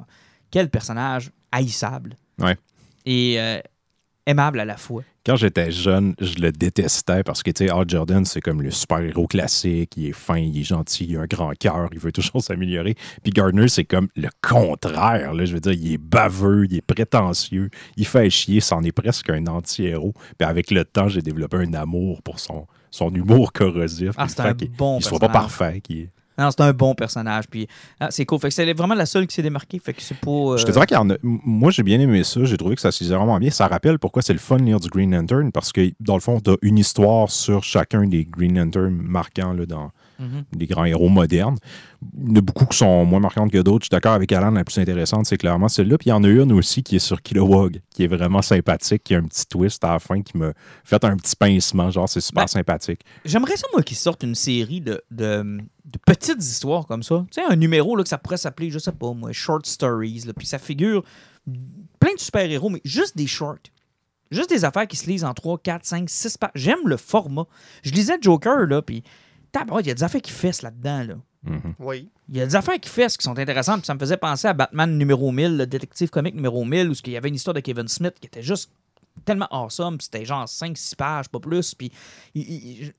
quel 0.52 0.70
personnage 0.70 1.32
haïssable. 1.52 2.16
Ouais. 2.40 2.58
Et 3.06 3.36
euh, 3.40 3.60
aimable 4.26 4.60
à 4.60 4.66
la 4.66 4.78
fois. 4.78 5.04
Quand 5.26 5.36
j'étais 5.36 5.72
jeune, 5.72 6.14
je 6.20 6.36
le 6.36 6.52
détestais 6.52 7.24
parce 7.24 7.42
que, 7.42 7.50
tu 7.50 7.66
sais, 7.66 7.72
Hal 7.72 7.86
Jordan, 7.88 8.26
c'est 8.26 8.42
comme 8.42 8.62
le 8.62 8.70
super-héros 8.70 9.26
classique. 9.26 9.94
Il 9.98 10.08
est 10.08 10.14
fin, 10.14 10.38
il 10.38 10.60
est 10.60 10.64
gentil, 10.64 11.06
il 11.10 11.18
a 11.18 11.22
un 11.22 11.26
grand 11.26 11.52
cœur, 11.58 11.90
il 11.94 12.00
veut 12.00 12.12
toujours 12.12 12.42
s'améliorer. 12.44 12.96
Puis 13.24 13.32
Gardner, 13.32 13.68
c'est 13.68 13.86
comme 13.86 14.08
le 14.16 14.30
contraire. 14.42 15.34
Là, 15.34 15.46
je 15.46 15.54
veux 15.54 15.60
dire, 15.60 15.72
il 15.74 15.94
est 15.94 15.98
baveux, 15.98 16.66
il 16.66 16.76
est 16.76 16.82
prétentieux, 16.86 17.70
il 17.98 18.06
fait 18.06 18.30
chier, 18.30 18.60
c'en 18.60 18.84
est 18.84 18.92
presque 18.92 19.30
un 19.32 19.48
anti-héros. 19.48 20.14
Puis 20.38 20.48
avec 20.48 20.70
le 20.70 20.86
temps, 20.86 21.08
j'ai 21.08 21.22
développé 21.22 21.58
un 21.58 21.74
amour 21.74 22.22
pour 22.22 22.40
son, 22.40 22.68
son 22.92 23.10
humour 23.12 23.52
corrosif. 23.52 24.12
Ah, 24.18 24.28
c'est 24.28 24.42
un 24.42 24.54
bon 24.78 25.00
Il 25.00 25.04
soit 25.04 25.20
pas 25.20 25.30
parfait. 25.30 25.82
qu'il 25.82 26.10
Non, 26.38 26.50
c'est 26.52 26.62
un 26.62 26.74
bon 26.74 26.94
personnage. 26.96 27.46
Puis 27.50 27.68
ah, 28.00 28.08
c'est 28.12 28.26
cool. 28.26 28.40
Fait 28.40 28.50
que 28.50 28.54
c'est 28.54 28.74
vraiment 28.74 28.94
la 28.96 29.06
seule 29.06 29.26
qui 29.28 29.36
s'est 29.36 29.42
démarquée. 29.42 29.80
Fait 29.80 29.94
que 29.94 30.02
c'est 30.02 30.18
pas. 30.20 30.30
euh, 30.32 30.58
Je 30.58 30.66
te 30.66 30.72
dirais 30.72 30.86
qu'il 30.86 30.98
a. 30.98 31.02
m- 31.02 31.18
Moi, 31.24 31.72
j'ai 31.72 31.84
bien 31.84 32.00
aimé 32.00 32.24
ça. 32.24 32.44
J'ai 32.44 32.58
trouvé 32.58 32.76
que 32.76 32.82
ça 32.82 32.92
se 32.92 33.00
faisait 33.04 33.16
vraiment 33.16 33.38
bien. 33.40 33.50
Ça 33.52 33.68
rappelle 33.68 34.00
pourquoi 34.00 34.22
c'est 34.22 34.34
le 34.34 34.40
fun 34.40 34.58
de 34.58 34.64
lire 34.64 34.80
du 34.80 34.90
Green 34.90 35.16
Lantern 35.16 35.52
parce 35.52 35.72
que, 35.72 35.92
dans 36.00 36.16
le 36.16 36.22
fond, 36.22 36.40
tu 36.42 36.52
as 36.52 36.56
une 36.62 36.78
histoire 36.78 37.30
sur 37.32 37.64
chacun 37.64 38.06
des 38.06 38.26
Green 38.26 38.58
Lantern 38.58 38.92
marquants 38.96 39.54
là, 39.54 39.66
dans 39.66 39.92
Mhm. 40.20 40.44
des 40.56 40.66
grands 40.68 40.86
héros 40.86 41.10
modernes. 41.10 41.58
Il 42.18 42.30
y 42.30 42.32
en 42.34 42.36
a 42.38 42.42
beaucoup 42.42 42.66
qui 42.66 42.78
sont 42.78 43.04
moins 43.06 43.20
marquantes 43.20 43.52
que 43.52 43.58
d'autres. 43.62 43.84
Je 43.84 43.88
suis 43.88 43.90
d'accord 43.90 44.14
avec 44.14 44.32
Alan, 44.32 44.52
la 44.52 44.64
plus 44.64 44.78
intéressante, 44.80 45.26
c'est 45.26 45.38
clairement 45.38 45.68
celle-là. 45.68 45.98
Puis 45.98 46.08
il 46.08 46.12
y 46.12 46.14
en 46.14 46.24
a 46.24 46.28
une 46.28 46.52
aussi 46.54 46.84
qui 46.84 46.96
est 46.98 47.00
sur 47.00 47.22
Kilowog, 47.22 47.82
qui 47.90 48.04
est 48.04 48.08
vraiment 48.08 48.42
sympathique, 48.42 49.04
qui 49.04 49.16
a 49.16 49.18
un 49.18 49.24
petit 49.24 49.46
twist 49.48 49.84
à 49.84 49.94
la 49.94 50.00
fin 50.00 50.22
qui 50.22 50.38
me 50.38 50.54
fait 50.84 51.04
un 51.04 51.18
petit 51.18 51.36
pincement. 51.36 51.90
Genre, 51.92 52.08
c'est 52.08 52.22
super 52.22 52.44
Ben, 52.44 52.48
sympathique. 52.48 53.02
J'aimerais 53.26 53.58
ça, 53.58 53.68
moi, 53.74 53.82
qu'ils 53.84 53.98
sortent 53.98 54.24
une 54.24 54.36
série 54.36 54.82
de, 54.82 55.02
de, 55.12 55.42
de 55.86 56.00
petites 56.06 56.42
histoires 56.44 56.86
comme 56.86 57.04
ça. 57.04 57.26
Tu 57.32 57.42
sais, 57.42 57.48
un 57.48 57.56
numéro 57.56 57.96
là, 57.96 58.04
que 58.04 58.10
ça 58.10 58.18
pourrait 58.18 58.38
s'appeler, 58.38 58.70
je 58.70 58.80
sais 58.80 58.92
pas, 58.92 59.12
moi, 59.14 59.32
Short 59.32 59.66
Stories. 59.66 60.24
là. 60.28 60.34
Puis 60.34 60.48
ça 60.48 60.60
figure 60.60 61.04
plein 62.00 62.14
de 62.14 62.20
super-héros, 62.20 62.70
mais 62.70 62.82
juste 62.86 63.18
des 63.18 63.28
shorts. 63.28 63.58
Juste 64.32 64.50
des 64.50 64.66
affaires 64.66 64.88
qui 64.88 64.98
se 64.98 65.08
lisent 65.08 65.24
en 65.24 65.34
3, 65.34 65.60
4, 65.60 65.86
5, 65.86 66.10
6 66.10 66.38
pages. 66.38 66.50
J'aime 66.56 66.80
le 66.88 66.98
format. 66.98 67.46
Je 67.84 67.92
lisais 67.92 68.18
Joker, 68.20 68.66
là, 68.66 68.82
puis 68.82 69.04
tabarouette, 69.60 69.86
il 69.86 69.90
y 69.90 69.92
a 69.92 69.96
des 69.96 70.04
affaires 70.04 70.22
qui 70.22 70.32
fessent 70.32 70.62
là-dedans, 70.62 71.04
là. 71.04 71.16
Mhm. 71.44 71.74
Oui. 71.80 72.10
Il 72.30 72.38
y 72.38 72.42
a 72.42 72.46
des 72.46 72.56
affaires 72.56 72.80
qui 72.80 72.90
fessent 72.90 73.18
qui 73.18 73.24
sont 73.24 73.38
intéressantes. 73.38 73.82
Puis 73.82 73.86
ça 73.86 73.94
me 73.94 74.00
faisait 74.00 74.18
penser 74.18 74.48
à 74.48 74.54
Batman 74.54 74.98
numéro 74.98 75.32
1000, 75.32 75.58
le 75.58 75.68
détective 75.68 76.10
comique 76.10 76.34
numéro 76.36 76.66
1000, 76.66 76.90
où 76.90 76.94
il 77.06 77.12
y 77.14 77.18
avait 77.18 77.30
une 77.30 77.36
histoire 77.36 77.54
de 77.54 77.60
Kevin 77.60 77.88
Smith 77.88 78.16
qui 78.20 78.26
était 78.28 78.42
juste 78.42 78.72
tellement 79.26 79.48
awesome. 79.52 79.98
puis 79.98 80.06
C'était 80.06 80.26
genre 80.26 80.48
5-6 80.48 80.96
pages, 80.96 81.30
pas 81.30 81.40
plus. 81.40 81.74
Puis 81.76 81.92
il- 82.34 82.42
il- 82.84 82.94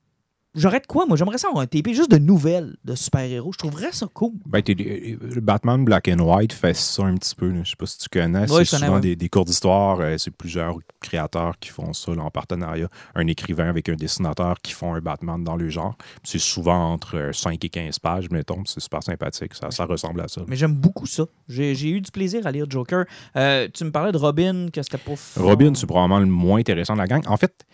J'aurais 0.56 0.80
de 0.80 0.86
quoi, 0.86 1.04
moi? 1.06 1.16
J'aimerais 1.16 1.38
ça 1.38 1.48
avoir 1.48 1.62
un 1.62 1.66
TP 1.66 1.92
juste 1.92 2.10
de 2.10 2.18
nouvelles 2.18 2.76
de 2.84 2.94
super-héros. 2.94 3.52
Je 3.52 3.58
trouverais 3.58 3.92
ça 3.92 4.06
cool. 4.12 4.32
Ben, 4.46 4.62
euh, 4.68 5.16
le 5.20 5.40
Batman 5.40 5.84
Black 5.84 6.08
and 6.08 6.18
White 6.18 6.52
fait 6.52 6.74
ça 6.74 7.02
un 7.04 7.14
petit 7.14 7.34
peu. 7.34 7.48
là. 7.50 7.60
Je 7.62 7.70
sais 7.70 7.76
pas 7.76 7.86
si 7.86 7.98
tu 7.98 8.08
connais. 8.08 8.50
Ouais, 8.50 8.64
c'est 8.64 8.76
connais, 8.76 8.86
souvent 8.86 8.98
des, 8.98 9.16
des 9.16 9.28
cours 9.28 9.44
d'histoire. 9.44 10.00
euh, 10.00 10.16
c'est 10.18 10.30
plusieurs 10.30 10.76
créateurs 11.00 11.58
qui 11.60 11.68
font 11.68 11.92
ça 11.92 12.14
là, 12.14 12.22
en 12.22 12.30
partenariat. 12.30 12.88
Un 13.14 13.26
écrivain 13.26 13.68
avec 13.68 13.88
un 13.88 13.94
dessinateur 13.96 14.56
qui 14.62 14.72
font 14.72 14.94
un 14.94 15.00
Batman 15.00 15.44
dans 15.44 15.56
le 15.56 15.68
genre. 15.68 15.94
C'est 16.24 16.38
souvent 16.38 16.92
entre 16.92 17.16
euh, 17.16 17.32
5 17.32 17.62
et 17.64 17.68
15 17.68 17.98
pages, 17.98 18.30
mettons. 18.30 18.62
C'est 18.64 18.80
super 18.80 19.02
sympathique. 19.02 19.54
Ça, 19.54 19.70
ça 19.70 19.84
ressemble 19.84 20.22
à 20.22 20.28
ça. 20.28 20.40
Mais 20.48 20.56
j'aime 20.56 20.74
beaucoup 20.74 21.06
ça. 21.06 21.24
J'ai 21.48 21.90
eu 21.90 22.00
du 22.00 22.10
plaisir 22.10 22.46
à 22.46 22.50
lire 22.52 22.66
Joker. 22.68 23.04
Euh, 23.36 23.68
tu 23.72 23.84
me 23.84 23.90
parlais 23.90 24.12
de 24.12 24.16
Robin, 24.18 24.68
que 24.72 24.82
c'était 24.82 24.98
pas... 24.98 25.12
Robin, 25.36 25.74
c'est 25.74 25.86
probablement 25.86 26.20
le 26.20 26.26
moins 26.26 26.60
intéressant 26.60 26.94
de 26.94 27.00
la 27.00 27.06
gang. 27.06 27.22
En 27.26 27.36
fait, 27.36 27.64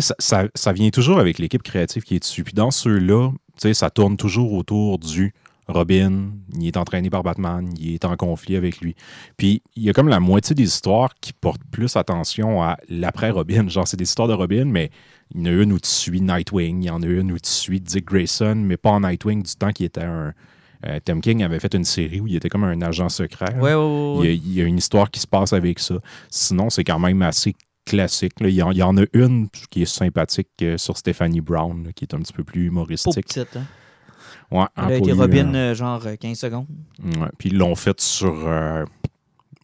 ça, 0.00 0.14
ça- 0.18 0.48
ça 0.54 0.72
vient 0.72 0.90
toujours 0.90 1.18
avec 1.18 1.38
l'équipe 1.38 1.62
créative 1.62 2.02
qui 2.02 2.16
est 2.16 2.20
dessus. 2.20 2.44
Puis 2.44 2.54
dans 2.54 2.70
ceux-là, 2.70 3.30
ça 3.72 3.90
tourne 3.90 4.16
toujours 4.16 4.52
autour 4.54 4.98
du 4.98 5.34
Robin, 5.68 6.32
il 6.58 6.66
est 6.66 6.76
entraîné 6.76 7.08
par 7.08 7.22
Batman, 7.22 7.68
il 7.78 7.94
est 7.94 8.04
en 8.04 8.16
conflit 8.16 8.56
avec 8.56 8.80
lui. 8.80 8.96
Puis 9.36 9.62
il 9.76 9.84
y 9.84 9.90
a 9.90 9.92
comme 9.92 10.08
la 10.08 10.18
moitié 10.20 10.54
des 10.54 10.64
histoires 10.64 11.14
qui 11.20 11.32
portent 11.32 11.62
plus 11.70 11.94
attention 11.96 12.62
à 12.62 12.76
l'après-Robin. 12.88 13.68
Genre, 13.68 13.86
c'est 13.86 13.96
des 13.96 14.04
histoires 14.04 14.26
de 14.28 14.34
Robin, 14.34 14.64
mais 14.64 14.90
il 15.34 15.40
y 15.40 15.42
en 15.42 15.46
a 15.46 15.62
une 15.62 15.72
où 15.72 15.78
tu 15.78 15.88
suis 15.88 16.20
Nightwing, 16.20 16.82
il 16.82 16.86
y 16.86 16.90
en 16.90 17.00
a 17.02 17.06
une 17.06 17.30
où 17.32 17.38
tu 17.38 17.48
suis 17.48 17.80
Dick 17.80 18.06
Grayson, 18.06 18.56
mais 18.56 18.76
pas 18.76 18.90
en 18.90 19.00
Nightwing 19.00 19.42
du 19.44 19.54
temps 19.54 19.70
qui 19.72 19.84
était 19.84 20.02
un. 20.02 20.32
euh, 20.84 20.98
Tom 21.04 21.20
King 21.20 21.44
avait 21.44 21.60
fait 21.60 21.72
une 21.74 21.84
série 21.84 22.20
où 22.20 22.26
il 22.26 22.34
était 22.34 22.48
comme 22.48 22.64
un 22.64 22.82
agent 22.82 23.08
secret. 23.08 23.54
Ouais, 23.54 23.72
ouais, 23.72 23.74
ouais, 23.74 24.14
Il 24.16 24.18
ouais. 24.20 24.26
y, 24.26 24.30
a, 24.30 24.32
il 24.32 24.52
y 24.54 24.60
a 24.62 24.64
une 24.64 24.78
histoire 24.78 25.10
qui 25.12 25.20
se 25.20 25.28
passe 25.28 25.52
avec 25.52 25.78
ça. 25.78 25.94
Sinon, 26.28 26.70
c'est 26.70 26.82
quand 26.82 26.98
même 26.98 27.22
assez 27.22 27.54
classique. 27.84 28.40
là. 28.40 28.48
Il, 28.48 28.54
y 28.54 28.62
en, 28.62 28.70
il 28.70 28.78
y 28.78 28.82
en 28.82 28.96
a 28.96 29.04
une 29.12 29.48
qui 29.70 29.82
est 29.82 29.86
sympathique 29.86 30.48
euh, 30.62 30.78
sur 30.78 30.96
Stephanie 30.96 31.40
Brown, 31.40 31.84
là, 31.84 31.92
qui 31.92 32.04
est 32.04 32.14
un 32.14 32.18
petit 32.18 32.32
peu 32.32 32.44
plus 32.44 32.66
humoristique. 32.66 33.26
petite, 33.26 33.56
hein. 33.56 33.64
Ouais, 34.50 34.66
Elle 34.76 34.84
hein, 34.84 34.86
a 34.86 34.88
pas 34.88 34.96
été 34.96 35.12
Robin, 35.12 35.54
euh, 35.54 35.70
euh, 35.70 35.74
genre 35.74 36.06
euh, 36.06 36.16
15 36.16 36.38
secondes. 36.38 36.66
ouais. 37.02 37.28
Puis 37.38 37.48
ils 37.48 37.56
l'ont 37.56 37.74
fait 37.74 37.98
sur 38.00 38.46
euh, 38.46 38.84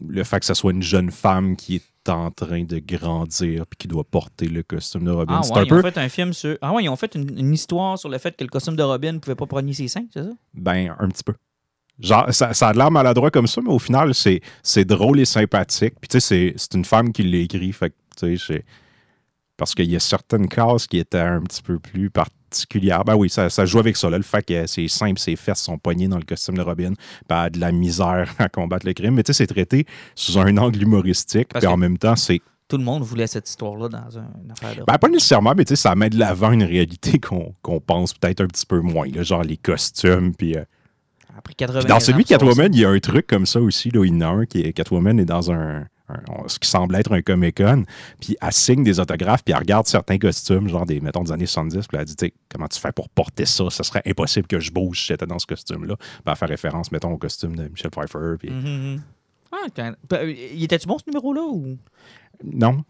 le 0.07 0.25
fait 0.25 0.41
que 0.41 0.47
ce 0.47 0.55
soit 0.55 0.73
une 0.73 0.83
jeune 0.83 1.11
femme 1.11 1.57
qui 1.57 1.77
est 1.77 2.09
en 2.09 2.31
train 2.31 2.65
de 2.65 2.79
grandir 2.79 3.67
puis 3.67 3.77
qui 3.77 3.89
doit 3.89 4.05
porter 4.05 4.49
le 4.49 4.63
costume 4.63 5.05
de 5.05 5.11
Robin. 5.11 5.41
Ah 5.43 5.47
ouais, 5.47 5.61
un 5.61 5.65
ils 5.65 5.73
ont 5.73 5.77
peu, 5.77 5.83
fait 5.83 5.99
un 5.99 6.09
film 6.09 6.33
sur. 6.33 6.57
Ah 6.63 6.73
ouais, 6.73 6.85
ils 6.85 6.89
ont 6.89 6.97
fait 6.97 7.15
une, 7.15 7.39
une 7.39 7.53
histoire 7.53 7.99
sur 7.99 8.09
le 8.09 8.17
fait 8.17 8.35
que 8.35 8.45
le 8.45 8.49
costume 8.49 8.77
de 8.77 8.83
Robin 8.83 9.13
ne 9.13 9.19
pouvait 9.19 9.35
pas 9.37 9.47
prendre 9.47 9.71
ses 9.73 9.89
seins, 9.89 10.07
c'est 10.13 10.23
ça? 10.23 10.31
ben, 10.55 10.95
un 10.99 11.09
petit 11.09 11.25
peu. 11.25 11.35
Genre, 12.01 12.33
ça, 12.33 12.55
ça 12.55 12.69
a 12.69 12.73
l'air 12.73 12.91
maladroit 12.91 13.31
comme 13.31 13.49
ça, 13.49 13.61
mais 13.61 13.71
au 13.73 13.79
final, 13.79 14.13
c'est, 14.15 14.41
drôle 14.85 15.19
et 15.19 15.25
sympathique. 15.25 15.95
Puis, 16.01 16.09
tu 16.09 16.21
sais, 16.21 16.55
c'est, 16.57 16.75
une 16.75 16.85
femme 16.85 17.13
qui 17.13 17.25
l'a 17.25 17.39
écrit. 17.39 17.73
Fait 17.73 17.93
Parce 19.57 19.75
qu'il 19.75 19.91
y 19.91 19.97
a 19.97 20.01
certaines 20.01 20.49
cases 20.49 20.87
qui 20.87 20.99
étaient 20.99 21.19
un 21.19 21.43
petit 21.43 21.63
peu 21.63 21.79
plus 21.81 22.11
particulières. 22.11 23.05
Ben 23.05 23.17
oui, 23.17 23.29
ça, 23.29 23.51
ça 23.51 23.65
joue 23.67 23.81
avec 23.81 23.97
ça, 23.97 24.09
là, 24.09 24.17
le 24.17 24.23
fait 24.23 24.43
que 24.45 24.67
c'est 24.69 24.87
simple, 24.89 25.19
ses 25.19 25.35
fesses 25.37 25.61
sont 25.63 25.79
poignées 25.79 26.07
dans 26.09 26.17
le 26.19 26.25
costume 26.25 26.57
de 26.57 26.63
Robin, 26.63 26.93
a 27.29 27.51
de 27.51 27.59
la 27.59 27.73
misère 27.73 28.33
à 28.39 28.49
combattre 28.49 28.87
le 28.87 28.93
crime. 28.93 29.15
Mais 29.15 29.25
tu 29.25 29.33
sais, 29.33 29.39
c'est 29.39 29.47
traité 29.49 29.85
sous 30.15 30.39
un 30.39 30.57
angle 30.59 30.81
humoristique, 30.83 31.49
puis 31.53 31.67
en 31.67 31.77
même 31.77 31.99
temps, 31.99 32.15
c'est 32.17 32.41
Tout 32.69 32.77
le 32.79 32.85
monde 32.85 33.03
voulait 33.03 33.27
cette 33.27 33.49
histoire-là 33.49 33.89
dans 33.89 34.19
un- 34.19 34.31
une 34.45 34.53
affaire 34.53 34.77
de. 34.77 34.85
Ben, 34.87 34.97
pas 34.99 35.09
nécessairement, 35.09 35.55
mais 35.57 35.65
tu 35.65 35.71
sais, 35.71 35.77
ça 35.83 35.95
met 35.97 36.11
de 36.11 36.19
l'avant 36.19 36.53
une 36.53 36.63
réalité 36.65 37.19
qu'on 37.19 37.55
pense 37.81 38.15
peut-être 38.15 38.43
un 38.43 38.47
petit 38.47 38.67
peu 38.67 38.81
moins. 38.81 39.09
là, 39.09 39.23
genre 39.25 39.43
les 39.43 39.57
costumes. 39.57 40.35
Puis, 40.37 40.55
euh, 40.57 40.63
Après 41.37 41.55
80 41.55 41.81
puis 41.81 41.89
dans 41.89 41.99
celui 42.01 42.25
de 42.25 42.29
Catwoman, 42.29 42.73
il 42.75 42.81
y 42.81 42.85
a 42.85 42.91
un 42.91 42.99
truc 43.01 43.27
comme 43.27 43.47
ça 43.47 43.61
aussi. 43.61 43.91
Là, 43.91 44.05
il 44.05 44.13
y 44.15 44.17
en 44.17 44.21
a 44.21 44.27
un 44.27 44.45
qui 44.47 44.61
est 44.61 44.73
Catwoman 44.73 45.19
est 45.19 45.25
dans 45.25 45.51
un, 45.51 45.87
un- 46.09 46.49
ce 46.49 46.59
qui 46.59 46.69
semble 46.69 46.95
être 46.97 47.13
un 47.13 47.23
Comic-Con. 47.23 47.85
Puis 48.21 48.37
elle 48.41 48.53
signe 48.53 48.83
des 48.85 48.99
autographes, 49.01 49.45
puis 49.45 49.53
elle 49.53 49.61
regarde 49.61 49.87
certains 49.87 50.19
costumes, 50.19 50.69
genre 50.69 50.87
des, 50.87 51.01
mettons, 51.01 51.23
des 51.23 51.33
années 51.33 51.47
70. 51.47 51.87
Puis 51.87 51.99
elle 51.99 52.05
dit, 52.05 52.17
tu 52.17 52.33
comment 52.49 52.69
tu 52.69 52.81
fais 52.81 52.93
pour 52.93 53.09
porter 53.09 53.45
ça? 53.47 53.65
Ce 53.71 53.83
serait 53.83 54.03
impossible 54.07 54.47
que 54.47 54.59
je 54.61 54.71
bouge 54.73 55.01
si 55.01 55.07
j'étais 55.09 55.27
dans 55.27 55.39
ce 55.39 55.47
costume-là. 55.47 55.97
Puis 55.97 56.07
elle 56.27 56.37
fait 56.37 56.47
référence, 56.47 56.91
mettons, 56.93 57.13
au 57.13 57.19
costume 57.19 57.57
de 57.57 57.69
Michel 57.69 57.91
Pfeiffer. 57.91 58.37
Puis... 58.39 58.51
Mhm, 58.51 58.93
mhm. 58.95 59.03
Ah, 59.53 59.67
quand- 59.75 59.93
il 60.25 60.63
était-tu 60.65 60.87
bon 60.87 60.99
ce 60.99 61.05
numéro-là 61.09 61.43
ou? 61.43 61.77
Non. 62.45 62.85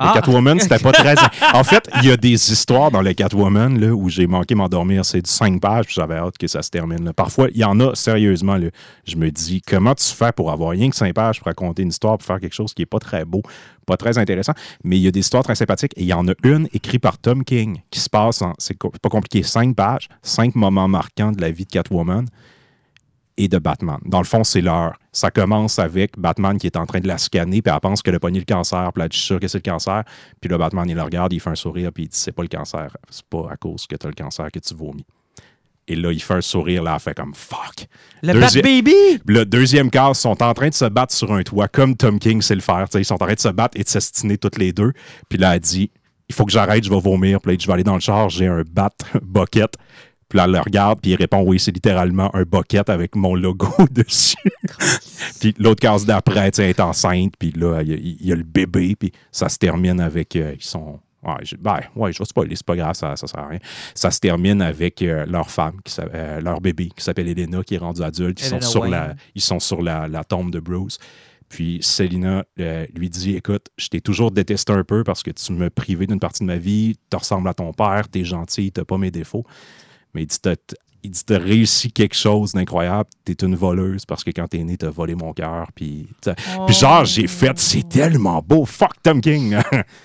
Le 0.00 0.06
Ah. 0.08 0.12
Catwoman, 0.14 0.58
c'était 0.58 0.78
pas 0.80 0.90
très. 0.90 1.14
En 1.54 1.62
fait, 1.62 1.88
il 2.02 2.08
y 2.08 2.10
a 2.10 2.16
des 2.16 2.32
histoires 2.52 2.90
dans 2.90 3.00
le 3.00 3.12
Catwoman 3.12 3.78
là, 3.78 3.92
où 3.94 4.08
j'ai 4.08 4.26
manqué 4.26 4.54
m'endormir. 4.56 5.04
C'est 5.04 5.22
du 5.22 5.30
5 5.30 5.60
pages, 5.60 5.84
puis 5.86 5.94
j'avais 5.94 6.16
hâte 6.16 6.36
que 6.36 6.48
ça 6.48 6.62
se 6.62 6.70
termine. 6.70 7.04
là. 7.04 7.12
Parfois, 7.12 7.46
il 7.52 7.58
y 7.58 7.64
en 7.64 7.78
a, 7.78 7.94
sérieusement, 7.94 8.56
là, 8.56 8.68
je 9.06 9.14
me 9.16 9.30
dis, 9.30 9.62
comment 9.62 9.94
tu 9.94 10.04
fais 10.06 10.32
pour 10.32 10.50
avoir 10.50 10.70
rien 10.70 10.90
que 10.90 10.96
5 10.96 11.14
pages 11.14 11.38
pour 11.38 11.46
raconter 11.46 11.82
une 11.82 11.90
histoire, 11.90 12.18
pour 12.18 12.26
faire 12.26 12.40
quelque 12.40 12.54
chose 12.54 12.74
qui 12.74 12.82
est 12.82 12.86
pas 12.86 12.98
très 12.98 13.24
beau, 13.24 13.42
pas 13.86 13.96
très 13.96 14.18
intéressant, 14.18 14.54
mais 14.82 14.96
il 14.96 15.02
y 15.02 15.06
a 15.08 15.12
des 15.12 15.20
histoires 15.20 15.44
très 15.44 15.54
sympathiques. 15.54 15.92
Et 15.96 16.02
il 16.02 16.08
y 16.08 16.12
en 16.12 16.26
a 16.26 16.32
une 16.42 16.68
écrite 16.72 17.00
par 17.02 17.18
Tom 17.18 17.44
King 17.44 17.80
qui 17.90 18.00
se 18.00 18.10
passe 18.10 18.42
en. 18.42 18.54
C'est 18.58 18.76
pas 18.76 19.08
compliqué, 19.08 19.42
5 19.44 19.76
pages, 19.76 20.08
5 20.22 20.56
moments 20.56 20.88
marquants 20.88 21.30
de 21.30 21.40
la 21.40 21.50
vie 21.52 21.66
de 21.66 21.70
Catwoman 21.70 22.24
et 23.36 23.48
de 23.48 23.58
Batman. 23.58 23.98
Dans 24.04 24.18
le 24.20 24.24
fond, 24.24 24.44
c'est 24.44 24.60
l'heure. 24.60 24.94
Ça 25.12 25.30
commence 25.30 25.78
avec 25.78 26.18
Batman 26.18 26.56
qui 26.58 26.66
est 26.66 26.76
en 26.76 26.86
train 26.86 27.00
de 27.00 27.08
la 27.08 27.18
scanner, 27.18 27.62
puis 27.62 27.72
elle 27.74 27.80
pense 27.80 28.00
qu'elle 28.02 28.14
a 28.14 28.20
pogné 28.20 28.38
le 28.38 28.44
cancer, 28.44 28.92
puis 28.92 29.02
elle 29.02 29.08
dit, 29.08 29.16
je 29.16 29.22
suis 29.22 29.26
sûr 29.26 29.40
que 29.40 29.48
c'est 29.48 29.64
le 29.64 29.70
cancer. 29.70 30.04
Puis 30.40 30.48
là, 30.48 30.56
Batman, 30.58 30.88
il 30.88 30.94
la 30.96 31.04
regarde, 31.04 31.32
il 31.32 31.40
fait 31.40 31.50
un 31.50 31.54
sourire, 31.56 31.90
puis 31.92 32.04
il 32.04 32.08
dit, 32.08 32.16
c'est 32.16 32.32
pas 32.32 32.42
le 32.42 32.48
cancer. 32.48 32.96
C'est 33.10 33.24
pas 33.26 33.48
à 33.50 33.56
cause 33.56 33.86
que 33.86 33.96
tu 33.96 34.06
as 34.06 34.08
le 34.10 34.14
cancer 34.14 34.50
que 34.52 34.58
tu 34.60 34.74
vomis. 34.74 35.04
Et 35.86 35.96
là, 35.96 36.12
il 36.12 36.22
fait 36.22 36.34
un 36.34 36.40
sourire, 36.40 36.82
là, 36.82 36.94
elle 36.94 37.00
fait 37.00 37.14
comme 37.14 37.34
fuck. 37.34 37.86
Le 38.22 38.32
Deuxi- 38.32 38.62
Bat 38.62 38.62
Baby! 38.62 39.20
Le 39.26 39.44
deuxième 39.44 39.90
cas, 39.90 40.10
ils 40.10 40.14
sont 40.14 40.42
en 40.42 40.54
train 40.54 40.68
de 40.68 40.74
se 40.74 40.86
battre 40.86 41.12
sur 41.12 41.32
un 41.32 41.42
toit, 41.42 41.68
comme 41.68 41.94
Tom 41.96 42.18
King 42.18 42.40
sait 42.40 42.54
le 42.54 42.62
faire. 42.62 42.86
Ils 42.94 43.04
sont 43.04 43.14
en 43.14 43.18
train 43.26 43.34
de 43.34 43.40
se 43.40 43.48
battre 43.48 43.78
et 43.78 43.82
de 43.82 43.88
s'estiner 43.88 44.38
toutes 44.38 44.56
les 44.58 44.72
deux. 44.72 44.92
Puis 45.28 45.38
là, 45.38 45.54
elle 45.56 45.60
dit 45.60 45.90
Il 46.30 46.34
faut 46.34 46.46
que 46.46 46.52
j'arrête, 46.52 46.84
je 46.84 46.88
vais 46.90 47.00
vomir. 47.00 47.38
Puis 47.42 47.52
là, 47.52 47.58
je 47.60 47.66
vais 47.66 47.72
aller 47.74 47.84
dans 47.84 47.94
le 47.94 48.00
char, 48.00 48.30
j'ai 48.30 48.46
un 48.46 48.62
bat 48.62 48.92
bucket. 49.22 49.74
Puis 50.34 50.38
là, 50.38 50.46
elle 50.46 50.50
le 50.52 50.58
regarde, 50.60 50.98
puis 51.00 51.12
il 51.12 51.14
répond 51.14 51.44
Oui, 51.46 51.60
c'est 51.60 51.70
littéralement 51.70 52.34
un 52.34 52.42
bucket 52.42 52.90
avec 52.90 53.14
mon 53.14 53.36
logo 53.36 53.68
dessus. 53.92 54.34
puis 55.38 55.54
l'autre 55.60 55.80
case 55.80 56.04
d'après, 56.04 56.50
elle 56.58 56.64
est 56.64 56.80
enceinte, 56.80 57.34
puis 57.38 57.52
là, 57.52 57.82
il 57.82 57.88
y, 57.88 57.92
a- 57.92 57.96
il 57.96 58.26
y 58.26 58.32
a 58.32 58.34
le 58.34 58.42
bébé, 58.42 58.96
puis 58.96 59.12
ça 59.30 59.48
se 59.48 59.58
termine 59.58 60.00
avec. 60.00 60.34
euh, 60.34 60.54
ils 60.58 60.64
sont. 60.64 60.98
Ouais, 61.22 61.36
je, 61.44 61.54
ben, 61.56 61.78
ouais, 61.96 62.12
je 62.12 62.18
vais 62.18 62.24
spoiler, 62.24 62.56
c'est 62.56 62.66
pas 62.66 62.74
grave, 62.76 62.94
ça, 62.96 63.14
ça 63.16 63.26
sert 63.28 63.38
à 63.38 63.46
rien. 63.46 63.58
Ça 63.94 64.10
se 64.10 64.18
termine 64.18 64.60
avec 64.60 65.00
euh, 65.02 65.24
leur 65.24 65.50
femme, 65.50 65.80
qui 65.84 65.94
euh, 66.00 66.40
leur 66.40 66.60
bébé, 66.60 66.90
qui 66.94 67.02
s'appelle 67.04 67.28
Elena, 67.28 67.62
qui 67.62 67.76
est 67.76 67.78
rendu 67.78 68.02
adulte. 68.02 68.40
Ils 68.40 68.46
sont 68.46 68.60
sur, 68.60 68.80
Wayne. 68.82 68.90
la, 68.92 69.14
ils 69.36 69.40
sont 69.40 69.60
sur 69.60 69.80
la, 69.82 70.06
la 70.08 70.24
tombe 70.24 70.50
de 70.50 70.58
Bruce. 70.60 70.98
Puis 71.48 71.78
Selina 71.80 72.44
euh, 72.60 72.86
lui 72.94 73.08
dit 73.08 73.36
Écoute, 73.36 73.68
je 73.78 73.86
t'ai 73.88 74.00
toujours 74.00 74.32
détesté 74.32 74.72
un 74.72 74.82
peu 74.84 75.04
parce 75.04 75.22
que 75.22 75.30
tu 75.30 75.52
m'as 75.52 75.70
privé 75.70 76.06
d'une 76.08 76.18
partie 76.18 76.42
de 76.42 76.46
ma 76.48 76.56
vie, 76.58 76.96
tu 77.08 77.16
ressembles 77.16 77.48
à 77.48 77.54
ton 77.54 77.72
père, 77.72 78.08
t'es 78.10 78.24
gentil, 78.24 78.72
t'as 78.72 78.84
pas 78.84 78.98
mes 78.98 79.12
défauts. 79.12 79.44
Mais 80.14 80.22
il 80.22 80.26
dit 80.26 80.38
il 81.04 81.10
dit, 81.10 81.22
t'as 81.24 81.38
réussi 81.38 81.92
quelque 81.92 82.14
chose 82.16 82.52
d'incroyable, 82.52 83.08
t'es 83.24 83.34
une 83.34 83.54
voleuse 83.54 84.06
parce 84.06 84.24
que 84.24 84.30
quand 84.30 84.48
t'es 84.48 84.64
né, 84.64 84.78
t'as 84.78 84.88
volé 84.88 85.14
mon 85.14 85.34
cœur. 85.34 85.68
Puis, 85.74 86.08
puis 86.66 86.74
genre, 86.74 87.04
j'ai 87.04 87.26
fait, 87.26 87.58
c'est 87.58 87.86
tellement 87.86 88.40
beau, 88.40 88.64
fuck 88.64 88.94
Tom 89.02 89.20
King. 89.20 89.54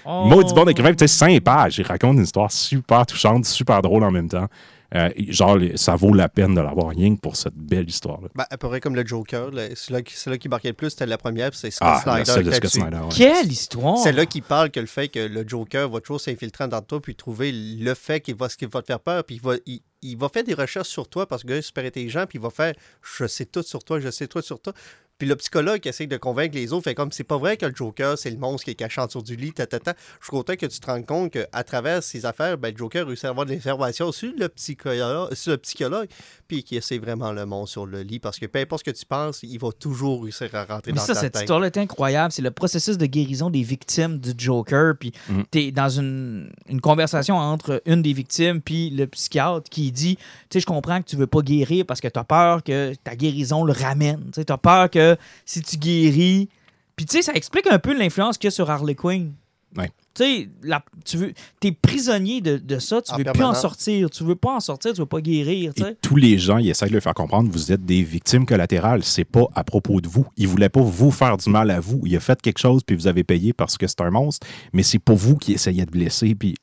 Oh. 0.05 0.25
Maudit 0.27 0.53
bon 0.53 0.67
écrivain, 0.67 0.91
tu 0.93 0.99
sais, 0.99 1.07
5 1.07 1.39
pages. 1.39 1.79
Il 1.79 1.85
raconte 1.85 2.17
une 2.17 2.23
histoire 2.23 2.51
super 2.51 3.05
touchante, 3.05 3.45
super 3.45 3.81
drôle 3.81 4.03
en 4.03 4.11
même 4.11 4.27
temps. 4.27 4.47
Euh, 4.95 5.09
genre, 5.29 5.57
ça 5.75 5.95
vaut 5.95 6.13
la 6.13 6.27
peine 6.27 6.55
de 6.55 6.61
l'avoir 6.61 6.89
rien 6.89 7.15
que 7.15 7.21
pour 7.21 7.35
cette 7.35 7.53
belle 7.53 7.87
histoire-là. 7.87 8.27
Ben, 8.35 8.45
à 8.49 8.57
peu 8.57 8.67
près 8.67 8.79
comme 8.81 8.95
le 8.95 9.05
Joker. 9.05 9.51
là. 9.51 9.67
Celui-là 9.75 10.01
qui, 10.01 10.15
celui-là 10.15 10.37
qui 10.39 10.49
marquait 10.49 10.69
le 10.69 10.73
plus, 10.73 10.89
c'était 10.89 11.05
la 11.05 11.19
première, 11.19 11.51
puis 11.51 11.59
c'est 11.59 11.71
Scott 11.71 11.87
Ah, 11.89 12.01
Snyder. 12.03 12.25
celle 12.25 12.43
de 12.43 12.49
qui 12.49 12.55
a 12.55 12.57
Scott 12.57 12.71
tué. 12.71 12.81
Snyder. 12.81 12.97
ouais. 12.97 13.09
Quelle 13.15 13.51
histoire! 13.51 13.97
C'est 13.99 14.11
là 14.11 14.25
qui 14.25 14.41
parle 14.41 14.71
que 14.71 14.79
le 14.79 14.87
fait 14.87 15.07
que 15.07 15.19
le 15.19 15.47
Joker 15.47 15.87
va 15.87 16.01
toujours 16.01 16.19
s'infiltrer 16.19 16.67
dans 16.67 16.81
toi 16.81 16.99
puis 16.99 17.15
trouver 17.15 17.51
le 17.53 17.93
fait 17.93 18.19
qu'il 18.19 18.35
va 18.35 18.49
ce 18.49 18.57
qui 18.57 18.65
va 18.65 18.81
te 18.81 18.87
faire 18.87 18.99
peur 18.99 19.23
puis 19.23 19.35
il 19.35 19.41
va 19.41 19.53
il, 19.67 19.79
il 20.01 20.17
va 20.17 20.29
faire 20.29 20.43
des 20.43 20.53
recherches 20.53 20.89
sur 20.89 21.07
toi 21.07 21.27
parce 21.27 21.43
que 21.43 21.47
le 21.47 21.53
gars 21.53 21.59
est 21.59 21.63
super 21.63 21.85
intelligent 21.85 22.25
puis 22.27 22.37
il 22.37 22.41
va 22.41 22.49
faire 22.49 22.73
je 23.01 23.27
sais 23.27 23.45
tout 23.45 23.63
sur 23.63 23.83
toi, 23.83 23.99
je 23.99 24.09
sais 24.09 24.27
tout 24.27 24.41
sur 24.41 24.59
toi. 24.61 24.73
Puis 25.19 25.27
le 25.27 25.35
psychologue 25.35 25.79
qui 25.81 25.89
essaie 25.89 26.07
de 26.07 26.17
convaincre 26.17 26.55
les 26.55 26.73
autres 26.73 26.85
fait 26.85 26.95
comme 26.95 27.11
c'est 27.11 27.23
pas 27.23 27.37
vrai 27.37 27.57
que 27.57 27.65
le 27.65 27.75
Joker 27.75 28.17
c'est 28.17 28.31
le 28.31 28.37
monstre 28.37 28.65
qui 28.65 28.71
est 28.71 28.75
caché 28.75 28.99
en 29.01 29.05
dessous 29.05 29.21
du 29.21 29.35
lit, 29.35 29.51
tatata. 29.53 29.93
Je 30.19 30.25
suis 30.25 30.31
content 30.31 30.55
que 30.55 30.65
tu 30.65 30.79
te 30.79 30.85
rendes 30.87 31.05
compte 31.05 31.31
qu'à 31.31 31.63
travers 31.63 32.01
ces 32.01 32.25
affaires, 32.25 32.57
ben, 32.57 32.71
le 32.71 32.77
Joker 32.77 33.05
réussit 33.05 33.25
à 33.25 33.29
avoir 33.29 33.45
de 33.45 33.51
l'information 33.51 34.11
sur 34.11 34.31
le 34.35 34.49
psychologue, 34.49 35.33
sur 35.35 35.51
le 35.51 35.57
psychologue 35.57 36.07
puis 36.47 36.63
qui 36.63 36.77
essaie 36.77 36.97
vraiment 36.97 37.31
le 37.31 37.45
monstre 37.45 37.71
sur 37.73 37.85
le 37.85 38.01
lit 38.01 38.19
parce 38.19 38.39
que 38.39 38.45
peu 38.45 38.59
importe 38.59 38.85
ce 38.85 38.91
que 38.91 38.97
tu 38.97 39.05
penses, 39.05 39.41
il 39.43 39.59
va 39.59 39.69
toujours 39.71 40.23
réussir 40.23 40.49
à 40.55 40.63
rentrer 40.65 40.91
Mais 40.93 40.97
dans 40.97 41.03
ça, 41.05 41.13
ta 41.13 41.19
cette 41.19 41.33
tête. 41.33 41.41
histoire-là 41.43 41.67
est 41.67 41.77
incroyable. 41.77 42.31
C'est 42.31 42.41
le 42.41 42.51
processus 42.51 42.97
de 42.97 43.05
guérison 43.05 43.49
des 43.49 43.61
victimes 43.61 44.17
du 44.17 44.31
Joker. 44.37 44.93
Puis 44.99 45.11
t'es 45.51 45.71
dans 45.71 45.89
une, 45.89 46.49
une 46.69 46.81
conversation 46.81 47.35
entre 47.35 47.81
une 47.85 48.01
des 48.01 48.13
victimes 48.13 48.61
puis 48.61 48.89
le 48.89 49.05
psychiatre 49.07 49.69
qui 49.69 49.91
dit 49.91 50.15
Tu 50.15 50.23
sais, 50.53 50.59
je 50.61 50.65
comprends 50.65 51.01
que 51.01 51.07
tu 51.07 51.15
veux 51.17 51.27
pas 51.27 51.41
guérir 51.41 51.85
parce 51.85 51.99
que 52.01 52.07
tu 52.07 52.17
as 52.19 52.23
peur 52.23 52.63
que 52.63 52.93
ta 53.03 53.15
guérison 53.15 53.63
le 53.63 53.73
ramène. 53.73 54.31
Tu 54.33 54.41
as 54.47 54.57
peur 54.57 54.89
que 54.89 55.08
si 55.45 55.61
tu 55.61 55.77
guéris. 55.77 56.49
Puis 56.95 57.05
tu 57.05 57.17
sais, 57.17 57.21
ça 57.21 57.33
explique 57.33 57.67
un 57.67 57.79
peu 57.79 57.97
l'influence 57.97 58.37
qu'il 58.37 58.47
y 58.47 58.49
a 58.49 58.51
sur 58.51 58.69
Harley 58.69 58.95
Quinn. 58.95 59.33
Ouais. 59.77 59.91
Tu 60.15 60.23
sais, 60.23 60.49
la- 60.63 60.83
tu 61.05 61.17
veux, 61.17 61.33
es 61.63 61.71
prisonnier 61.71 62.41
de, 62.41 62.57
de 62.57 62.79
ça, 62.79 63.03
tu 63.03 63.11
En 63.13 63.17
veux 63.17 63.23
plus 63.23 63.43
en 63.43 63.53
sortir, 63.53 64.09
tu 64.09 64.23
veux 64.23 64.35
pas 64.35 64.55
en 64.55 64.59
sortir, 64.59 64.93
tu 64.93 64.99
veux 64.99 65.05
pas 65.05 65.21
guérir. 65.21 65.71
Et 65.77 65.95
tous 66.01 66.15
les 66.15 66.39
gens, 66.39 66.57
ils 66.57 66.69
essaient 66.71 66.87
de 66.87 66.93
le 66.93 66.99
faire 66.99 67.13
comprendre, 67.13 67.51
vous 67.51 67.71
êtes 67.71 67.85
des 67.85 68.01
victimes 68.01 68.47
collatérales. 68.47 69.03
C'est 69.03 69.25
pas 69.25 69.47
à 69.53 69.63
propos 69.63 70.01
de 70.01 70.07
vous. 70.09 70.25
Il 70.37 70.47
voulait 70.47 70.69
pas 70.69 70.81
vous 70.81 71.11
faire 71.11 71.37
du 71.37 71.49
mal 71.51 71.69
à 71.69 71.79
vous. 71.79 72.01
Il 72.05 72.15
a 72.15 72.19
fait 72.19 72.41
quelque 72.41 72.57
chose, 72.57 72.81
puis 72.83 72.95
vous 72.95 73.05
avez 73.05 73.23
payé 73.23 73.53
parce 73.53 73.77
que 73.77 73.85
c'est 73.85 74.01
un 74.01 74.09
monstre. 74.09 74.47
Mais 74.73 74.81
c'est 74.81 74.97
pas 74.99 75.13
vous 75.13 75.37
qui 75.37 75.53
essayez 75.53 75.85
de 75.85 75.91
blesser, 75.91 76.33
puis 76.33 76.55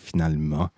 finalement. 0.00 0.68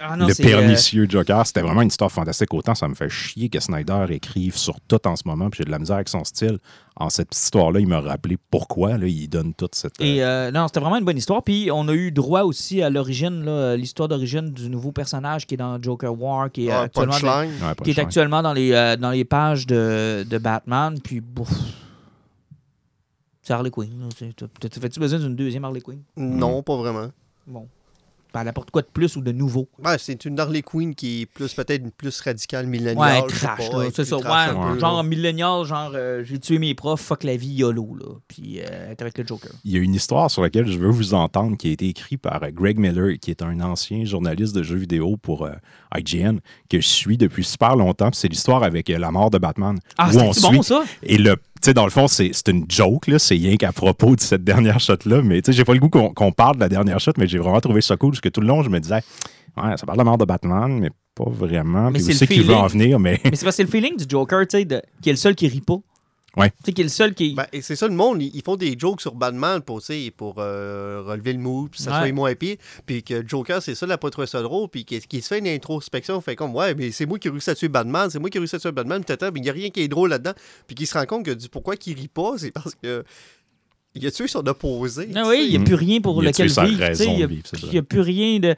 Ah 0.00 0.16
non, 0.16 0.26
le 0.26 0.32
euh, 0.32 0.36
pernicieux 0.42 1.06
Joker, 1.08 1.46
c'était 1.46 1.60
vraiment 1.62 1.82
une 1.82 1.88
histoire 1.88 2.10
fantastique. 2.12 2.52
Autant 2.54 2.74
ça 2.74 2.86
me 2.88 2.94
fait 2.94 3.08
chier 3.08 3.48
que 3.48 3.58
Snyder 3.60 4.06
écrive 4.10 4.56
sur 4.56 4.80
tout 4.80 5.04
en 5.06 5.16
ce 5.16 5.22
moment, 5.26 5.50
puis 5.50 5.58
j'ai 5.58 5.64
de 5.64 5.70
la 5.70 5.78
misère 5.78 5.96
avec 5.96 6.08
son 6.08 6.24
style. 6.24 6.58
En 7.00 7.10
cette 7.10 7.28
petite 7.28 7.44
histoire-là, 7.44 7.78
il 7.80 7.86
m'a 7.86 8.00
rappelé 8.00 8.36
pourquoi 8.50 8.98
là, 8.98 9.06
il 9.06 9.28
donne 9.28 9.54
toute 9.54 9.74
cette. 9.76 10.00
Et 10.00 10.22
euh, 10.24 10.50
non, 10.50 10.66
c'était 10.66 10.80
vraiment 10.80 10.96
une 10.96 11.04
bonne 11.04 11.16
histoire. 11.18 11.42
Puis 11.44 11.70
on 11.72 11.86
a 11.88 11.92
eu 11.94 12.10
droit 12.10 12.42
aussi 12.42 12.82
à 12.82 12.90
l'origine, 12.90 13.74
l'histoire 13.74 14.08
d'origine 14.08 14.50
du 14.52 14.68
nouveau 14.68 14.90
personnage 14.92 15.46
qui 15.46 15.54
est 15.54 15.58
dans 15.58 15.80
Joker 15.80 16.12
War, 16.20 16.50
qui 16.50 16.66
est, 16.66 16.70
Ah, 16.70 16.82
actuellement, 16.82 17.12
dans, 17.14 17.20
punchline. 17.20 17.52
Ouais, 17.62 17.74
pas 17.74 17.84
qui 17.84 17.90
est 17.90 17.94
cher. 17.94 18.04
actuellement 18.04 18.42
dans 18.42 18.52
les, 18.52 18.72
euh, 18.72 18.96
dans 18.96 19.10
les 19.10 19.24
pages 19.24 19.66
de, 19.66 20.26
de 20.28 20.38
Batman. 20.38 20.98
Puis, 21.02 21.20
bouf. 21.20 21.50
C'est 23.42 23.52
Harley 23.54 23.70
Quinn. 23.70 23.88
là. 24.00 24.06
C'est- 24.16 24.34
t'as- 24.36 24.68
t'as- 24.68 24.80
Fais-tu 24.80 25.00
besoin 25.00 25.18
d'une 25.18 25.34
deuxième 25.36 25.64
Harley 25.64 25.80
Quinn? 25.80 26.02
Non, 26.16 26.62
pas 26.62 26.76
vraiment. 26.76 27.08
Bon. 27.46 27.66
Ben, 28.34 28.42
elle 28.42 28.48
apporte 28.48 28.70
quoi 28.70 28.82
de 28.82 28.88
plus 28.92 29.16
ou 29.16 29.22
de 29.22 29.32
nouveau? 29.32 29.68
Ouais, 29.82 29.96
c'est 29.98 30.24
une 30.24 30.38
Harley 30.38 30.62
Quinn 30.62 30.94
qui 30.94 31.22
est 31.22 31.26
plus 31.26 31.54
peut-être 31.54 31.90
plus 31.96 32.20
radicale, 32.20 32.66
milléniale. 32.66 33.22
Ouais, 33.24 33.26
pas, 33.42 33.56
là. 33.56 33.88
C'est 33.94 34.02
est 34.02 34.04
ça. 34.04 34.18
trash 34.18 34.54
Ouais, 34.54 34.72
peu, 34.74 34.78
genre 34.80 35.02
millénial, 35.04 35.64
genre 35.64 35.92
euh, 35.94 36.22
j'ai 36.24 36.38
tué 36.38 36.58
mes 36.58 36.74
profs, 36.74 37.00
fuck 37.00 37.24
la 37.24 37.36
vie, 37.36 37.48
YOLO. 37.54 37.96
Là. 37.98 38.06
Puis, 38.28 38.60
euh, 38.60 38.64
elle 38.86 38.90
est 38.92 39.00
avec 39.02 39.16
le 39.18 39.26
Joker. 39.26 39.50
Il 39.64 39.72
y 39.72 39.76
a 39.76 39.80
une 39.80 39.94
histoire 39.94 40.30
sur 40.30 40.42
laquelle 40.42 40.66
je 40.70 40.78
veux 40.78 40.90
vous 40.90 41.14
entendre 41.14 41.56
qui 41.56 41.68
a 41.68 41.72
été 41.72 41.88
écrite 41.88 42.20
par 42.20 42.42
euh, 42.42 42.50
Greg 42.52 42.78
Miller, 42.78 43.18
qui 43.20 43.30
est 43.30 43.42
un 43.42 43.60
ancien 43.60 44.04
journaliste 44.04 44.54
de 44.54 44.62
jeux 44.62 44.76
vidéo 44.76 45.16
pour 45.16 45.46
euh, 45.46 45.52
IGN, 45.96 46.38
que 46.68 46.80
je 46.80 46.86
suis 46.86 47.16
depuis 47.16 47.44
super 47.44 47.76
longtemps. 47.76 48.10
Puis 48.10 48.20
C'est 48.20 48.28
l'histoire 48.28 48.62
avec 48.62 48.90
euh, 48.90 48.98
la 48.98 49.10
mort 49.10 49.30
de 49.30 49.38
Batman. 49.38 49.78
Ah, 49.96 50.10
où 50.12 50.18
on 50.18 50.32
c'est 50.32 50.42
bon, 50.42 50.52
suit- 50.62 50.64
ça? 50.64 50.84
Et 51.02 51.16
le, 51.18 51.36
sais, 51.62 51.74
dans 51.74 51.84
le 51.84 51.90
fond, 51.90 52.08
c'est 52.08 52.48
une 52.48 52.64
joke, 52.68 53.06
là. 53.06 53.18
C'est 53.18 53.34
rien 53.34 53.56
qu'à 53.56 53.72
propos 53.72 54.16
de 54.16 54.20
cette 54.20 54.44
dernière 54.44 54.80
shot-là. 54.80 55.22
Mais, 55.22 55.42
tu 55.42 55.52
sais, 55.52 55.56
j'ai 55.56 55.64
pas 55.64 55.74
le 55.74 55.80
goût 55.80 55.88
qu'on 55.88 56.32
parle 56.32 56.56
de 56.56 56.60
la 56.60 56.68
dernière 56.68 57.00
shot, 57.00 57.12
mais 57.18 57.26
j'ai 57.26 57.38
vraiment 57.38 57.60
trouvé 57.60 57.80
ça 57.80 57.96
cool 57.96 58.12
parce 58.12 58.20
que 58.20 58.28
tout 58.28 58.40
le 58.40 58.46
long, 58.46 58.62
je 58.62 58.68
me 58.70 58.80
disais, 58.80 59.02
ouais, 59.56 59.76
ça 59.76 59.86
parle 59.86 59.98
de 59.98 60.00
la 60.00 60.04
mort 60.04 60.18
de 60.18 60.24
Batman, 60.24 60.78
mais 60.78 60.90
pas 61.14 61.28
vraiment. 61.28 61.90
Mais 61.90 61.98
Puis 61.98 62.14
c'est 62.14 62.26
qu'il 62.26 62.44
veut 62.44 62.54
en 62.54 62.66
venir, 62.66 62.98
mais. 62.98 63.20
Mais 63.24 63.30
c'est 63.34 63.44
parce 63.44 63.56
que 63.56 63.62
c'est 63.62 63.62
le 63.64 63.70
feeling 63.70 63.96
du 63.96 64.04
Joker, 64.08 64.46
tu 64.46 64.58
sais, 64.58 64.66
qui 65.02 65.10
est 65.10 65.12
le 65.12 65.16
seul 65.16 65.34
qui 65.34 65.48
rit 65.48 65.60
pas. 65.60 65.78
Ouais. 66.38 66.50
Tu 66.50 66.56
sais, 66.66 66.72
qui 66.72 66.80
est 66.80 66.84
le 66.84 66.90
seul 66.90 67.14
qui. 67.14 67.34
Ben, 67.34 67.46
et 67.52 67.60
c'est 67.62 67.76
ça, 67.76 67.88
le 67.88 67.94
monde, 67.94 68.22
ils 68.22 68.30
ils 68.34 68.42
font 68.42 68.56
des 68.56 68.76
jokes 68.78 69.00
sur 69.00 69.14
Batman 69.14 69.60
pour, 69.60 69.82
pour 70.16 70.34
euh, 70.38 71.02
relever 71.04 71.32
le 71.32 71.38
mood, 71.40 71.70
puis 71.70 71.82
ça 71.82 71.90
Ouais. 71.92 71.98
soit 72.06 72.12
moins 72.12 72.34
pire. 72.34 72.56
Puis 72.86 73.02
que 73.02 73.26
Joker, 73.26 73.62
c'est 73.62 73.74
ça, 73.74 73.86
il 73.86 73.88
n'a 73.88 73.98
pas 73.98 74.10
trouvé 74.10 74.26
ça 74.26 74.40
drôle, 74.42 74.68
puis 74.68 74.84
qu'il 74.84 75.22
se 75.22 75.28
fait 75.28 75.38
une 75.40 75.48
introspection, 75.48 76.20
fait 76.20 76.36
comme, 76.36 76.54
ouais, 76.54 76.74
mais 76.74 76.90
c'est 76.92 77.06
moi 77.06 77.18
qui 77.18 77.28
ai 77.28 77.30
réussi 77.30 77.50
à 77.50 77.54
tuer 77.54 77.68
Batman, 77.68 78.08
c'est 78.10 78.18
moi 78.18 78.30
qui 78.30 78.38
ai 78.38 78.40
réussi 78.40 78.56
à 78.56 78.58
tuer 78.60 78.72
Batman, 78.72 79.04
peut-être, 79.04 79.32
mais 79.32 79.40
il 79.40 79.42
n'y 79.42 79.50
a 79.50 79.52
rien 79.52 79.70
qui 79.70 79.80
est 79.80 79.88
drôle 79.88 80.10
là-dedans. 80.10 80.32
Puis 80.66 80.76
qu'il 80.76 80.86
se 80.86 80.96
rend 80.96 81.06
compte 81.06 81.24
que 81.26 81.32
du 81.32 81.48
pourquoi 81.48 81.76
qu'il 81.76 81.94
rit 81.98 82.08
pas, 82.08 82.34
c'est 82.38 82.50
parce 82.52 82.74
que. 82.74 83.04
Il 83.94 84.06
a 84.06 84.10
tué 84.12 84.28
son 84.28 84.46
opposé. 84.46 85.08
Ah 85.16 85.24
oui, 85.26 85.46
il 85.48 85.50
n'y 85.50 85.56
a 85.62 85.64
plus 85.64 85.74
rien 85.74 86.00
pour 86.00 86.22
Il 86.22 86.26
lequel 86.26 86.46
vivre. 86.48 86.60
tu 86.70 86.76
sais, 86.76 86.84
raison 86.84 87.04
Il 87.10 87.16
n'y 87.70 87.78
a, 87.78 87.82
plus 87.82 88.00
rien 88.00 88.38
de. 88.38 88.54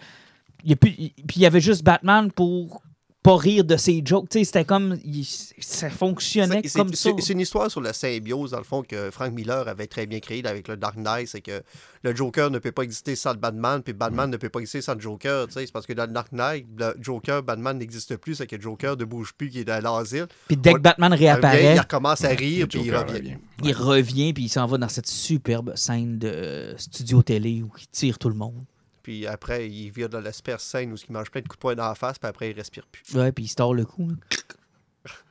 il 0.65 0.71
y 0.71 0.73
a 0.73 0.77
plus- 0.77 0.91
Puis 0.93 1.37
il 1.37 1.43
y 1.43 1.47
avait 1.47 1.61
juste 1.61 1.83
Batman 1.83 2.31
pour 2.33 2.83
pas 3.23 3.37
rire 3.37 3.65
de 3.65 3.77
ses 3.77 4.01
jokes. 4.05 4.29
C'était 4.33 4.65
comme. 4.65 4.99
il- 5.05 5.27
ça 5.59 5.91
fonctionnait 5.91 6.63
C'est- 6.65 6.79
comme 6.79 6.89
c'est- 6.95 6.97
ça. 6.97 7.11
C'est 7.17 7.23
c'est 7.27 7.33
une 7.35 7.41
histoire 7.41 7.71
sur 7.71 7.81
la 7.83 7.93
symbiose, 7.93 8.53
dans 8.53 8.59
le 8.59 8.65
fond, 8.65 8.83
que 8.83 9.11
Frank 9.11 9.33
Miller 9.33 9.69
avait 9.69 9.87
très 9.87 10.07
bien 10.07 10.21
créée 10.21 10.45
avec 10.47 10.69
le 10.69 10.77
Dark 10.79 10.97
Knight. 10.97 11.29
C'est 11.29 11.43
que 11.43 11.63
le 12.03 12.17
Joker 12.17 12.51
ne 12.51 12.59
peut 12.59 12.73
pas 12.73 12.83
exister 12.83 13.15
sans 13.17 13.33
le 13.33 13.37
Batman, 13.39 13.83
puis 13.83 13.93
Batman 13.93 14.31
ne 14.31 14.37
peut 14.39 14.49
pas 14.49 14.61
exister 14.61 14.81
sans 14.81 14.95
le 14.95 15.01
Joker. 15.01 15.47
C'est 15.51 15.71
parce 15.71 15.85
que 15.87 15.93
dans 15.93 16.07
le 16.07 16.13
Dark 16.13 16.33
Knight, 16.33 16.67
le 16.79 16.95
Joker, 16.99 17.43
Batman 17.43 17.77
n'existe 17.77 18.17
plus, 18.17 18.37
c'est 18.37 18.47
que 18.47 18.57
le 18.57 18.63
Joker 18.63 18.97
ne 18.97 19.05
bouge 19.05 19.33
plus, 19.37 19.51
qui 19.51 19.61
est 19.61 19.65
dans 19.65 19.83
l'asile. 19.83 20.27
Puis 20.49 20.57
dès 20.57 20.73
que. 20.73 20.79
Batman 20.79 21.11
Il 21.13 21.15
revient, 21.17 21.25
réapparaît, 21.27 21.75
il 21.75 21.81
recommence 21.81 22.25
à 22.25 22.29
rire, 22.31 22.67
puis 22.69 22.81
il 22.87 22.97
revient. 22.97 23.37
il 23.63 23.73
revient, 23.75 24.33
puis 24.33 24.45
il 24.45 24.49
s'en 24.49 24.67
va 24.67 24.79
dans 24.79 24.89
cette 24.89 25.07
superbe 25.09 25.73
scène 25.77 26.19
de 26.19 26.29
euh, 26.29 26.79
studio 26.79 27.23
télé 27.23 27.63
où 27.63 27.71
il 27.79 27.87
tire 27.89 28.19
tout 28.19 28.31
le 28.31 28.35
monde. 28.35 28.65
Puis 29.11 29.27
après, 29.27 29.69
il 29.69 29.91
vient 29.91 30.09
dans 30.09 30.21
l'espèce 30.21 30.63
scène 30.63 30.93
où 30.93 30.95
il 30.95 31.13
mange 31.13 31.33
plein 31.33 31.41
de 31.41 31.49
coups 31.49 31.57
de 31.59 31.61
poing 31.63 31.75
dans 31.75 31.89
la 31.89 31.97
face, 31.97 32.17
puis 32.17 32.29
après, 32.29 32.51
il 32.51 32.57
respire 32.57 32.85
plus. 32.87 33.03
Ouais, 33.19 33.33
puis 33.33 33.43
il 33.47 33.49
se 33.49 33.57
tord 33.57 33.75
le 33.75 33.85
cou. 33.85 34.07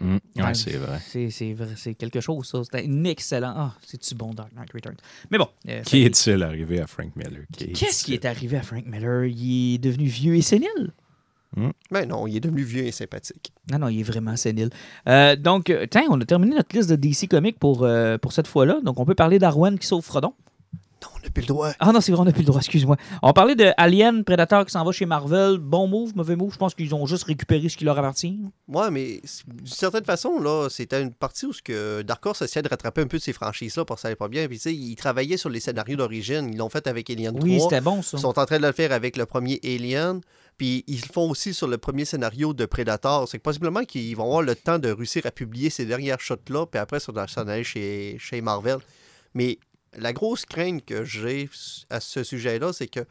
Mm. 0.01 0.17
Ouais, 0.35 0.43
Ouais, 0.43 0.53
c'est 0.53 0.75
vrai. 0.75 0.99
C'est 1.07 1.29
c'est 1.29 1.53
vrai, 1.53 1.69
c'est 1.77 1.93
quelque 1.93 2.19
chose, 2.19 2.45
ça. 2.45 2.61
C'était 2.61 2.85
un 2.85 3.03
excellent. 3.05 3.53
Ah, 3.55 3.73
c'est-tu 3.81 4.15
bon, 4.15 4.33
Dark 4.33 4.51
Knight 4.53 4.69
Returns? 4.73 4.97
Mais 5.31 5.37
bon. 5.37 5.47
euh, 5.69 5.81
Qui 5.83 6.03
est-il 6.03 6.43
arrivé 6.43 6.81
à 6.81 6.87
Frank 6.87 7.15
Miller? 7.15 7.43
Qu'est-ce 7.57 8.03
qui 8.03 8.15
est 8.15 8.25
arrivé 8.25 8.57
à 8.57 8.63
Frank 8.63 8.85
Miller? 8.85 9.23
Il 9.23 9.75
est 9.75 9.77
devenu 9.77 10.07
vieux 10.07 10.35
et 10.35 10.41
sénile. 10.41 10.91
Mais 11.89 12.05
non, 12.05 12.27
il 12.27 12.35
est 12.35 12.39
devenu 12.41 12.61
vieux 12.63 12.83
et 12.83 12.91
sympathique. 12.91 13.53
Non, 13.71 13.79
non, 13.79 13.87
il 13.87 14.01
est 14.01 14.03
vraiment 14.03 14.35
sénile. 14.35 14.71
Euh, 15.07 15.37
donc, 15.37 15.69
euh, 15.69 15.85
tiens, 15.89 16.03
on 16.09 16.19
a 16.19 16.25
terminé 16.25 16.55
notre 16.57 16.75
liste 16.75 16.89
de 16.89 16.95
DC 16.97 17.29
Comics 17.29 17.57
pour, 17.57 17.83
euh, 17.83 18.17
pour 18.17 18.33
cette 18.33 18.47
fois-là. 18.47 18.81
Donc, 18.83 18.99
on 18.99 19.05
peut 19.05 19.15
parler 19.15 19.39
d'Arwen 19.39 19.79
qui 19.79 19.87
sauve 19.87 20.03
Frodon. 20.03 20.33
Non, 21.01 21.09
on 21.15 21.19
n'a 21.23 21.29
plus 21.29 21.41
le 21.41 21.47
droit. 21.47 21.71
Ah 21.79 21.91
non, 21.91 22.01
c'est 22.01 22.11
vrai, 22.11 22.21
on 22.21 22.25
n'a 22.25 22.31
plus 22.31 22.41
le 22.41 22.47
droit, 22.47 22.59
excuse-moi. 22.59 22.97
On 23.21 23.31
parlait 23.33 23.55
de 23.55 23.71
Alien, 23.77 24.23
Predator 24.23 24.65
qui 24.65 24.71
s'en 24.71 24.83
va 24.83 24.91
chez 24.91 25.05
Marvel. 25.05 25.57
Bon 25.57 25.87
move, 25.87 26.15
mauvais 26.15 26.35
move. 26.35 26.53
Je 26.53 26.57
pense 26.57 26.73
qu'ils 26.73 26.93
ont 26.93 27.05
juste 27.05 27.23
récupéré 27.23 27.69
ce 27.69 27.77
qui 27.77 27.85
leur 27.85 27.97
appartient. 27.97 28.39
Ouais, 28.67 28.91
mais 28.91 29.21
d'une 29.47 29.67
certaine 29.67 30.03
façon, 30.03 30.39
là, 30.39 30.67
c'était 30.69 31.01
une 31.01 31.13
partie 31.13 31.45
où 31.45 31.53
ce 31.53 31.61
que 31.61 32.01
Dark 32.01 32.25
Horse 32.25 32.41
essayait 32.41 32.63
de 32.63 32.69
rattraper 32.69 33.01
un 33.01 33.07
peu 33.07 33.17
de 33.17 33.23
ces 33.23 33.33
franchises-là 33.33 33.85
parce 33.85 33.99
que 33.99 34.01
ça 34.03 34.07
allait 34.09 34.15
pas 34.15 34.27
bien. 34.27 34.47
Puis, 34.47 34.57
tu 34.57 34.63
sais, 34.63 34.75
ils 34.75 34.95
travaillaient 34.95 35.37
sur 35.37 35.49
les 35.49 35.59
scénarios 35.59 35.95
d'origine. 35.95 36.49
Ils 36.51 36.57
l'ont 36.57 36.69
fait 36.69 36.87
avec 36.87 37.09
Alien 37.09 37.35
3. 37.35 37.43
Oui, 37.43 37.59
c'était 37.61 37.81
bon, 37.81 38.01
ça. 38.01 38.17
Ils 38.17 38.21
sont 38.21 38.37
en 38.37 38.45
train 38.45 38.59
de 38.59 38.65
le 38.65 38.73
faire 38.73 38.91
avec 38.91 39.15
le 39.17 39.25
premier 39.25 39.59
Alien. 39.63 40.21
Puis 40.57 40.83
ils 40.87 40.99
le 40.99 41.13
font 41.13 41.29
aussi 41.29 41.53
sur 41.53 41.67
le 41.67 41.77
premier 41.77 42.03
scénario 42.03 42.53
de 42.53 42.65
Predator. 42.65 43.27
C'est 43.29 43.37
que 43.37 43.43
possiblement 43.43 43.85
qu'ils 43.85 44.15
vont 44.17 44.25
avoir 44.25 44.41
le 44.41 44.55
temps 44.55 44.77
de 44.77 44.91
réussir 44.91 45.25
à 45.25 45.31
publier 45.31 45.69
ces 45.69 45.85
dernières 45.85 46.19
shots-là. 46.19 46.65
Puis 46.65 46.79
après, 46.79 46.99
s'en 46.99 47.13
aller 47.13 47.63
chez, 47.63 48.17
chez 48.19 48.41
Marvel. 48.41 48.79
Mais 49.33 49.57
la 49.97 50.13
grosse 50.13 50.45
crainte 50.45 50.85
que 50.85 51.03
j'ai 51.03 51.49
à 51.89 51.99
ce 51.99 52.23
sujet-là, 52.23 52.73
c'est 52.73 52.87
que 52.87 53.01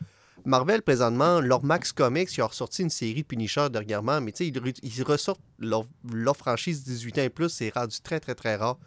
Marvel, 0.45 0.83
présentement, 0.83 1.41
leur 1.41 1.65
Max 1.65 1.93
Comics, 1.93 2.35
ils 2.37 2.43
ont 2.43 2.47
ressorti 2.47 2.83
une 2.83 2.91
série 2.91 3.23
de 3.23 3.27
Punisher 3.27 3.69
dernièrement. 3.71 4.21
Mais 4.21 4.33
tu 4.33 4.45
sais, 4.45 4.47
ils, 4.49 4.59
re- 4.59 4.79
ils 4.83 5.03
ressortent 5.03 5.41
leur, 5.59 5.85
leur 6.13 6.37
franchise 6.37 6.85
18 6.85 7.19
ans 7.19 7.23
et 7.23 7.29
plus. 7.29 7.49
C'est 7.49 7.75
rendu 7.75 7.97
très, 8.03 8.21
très, 8.21 8.35
très 8.35 8.57
rare. 8.57 8.79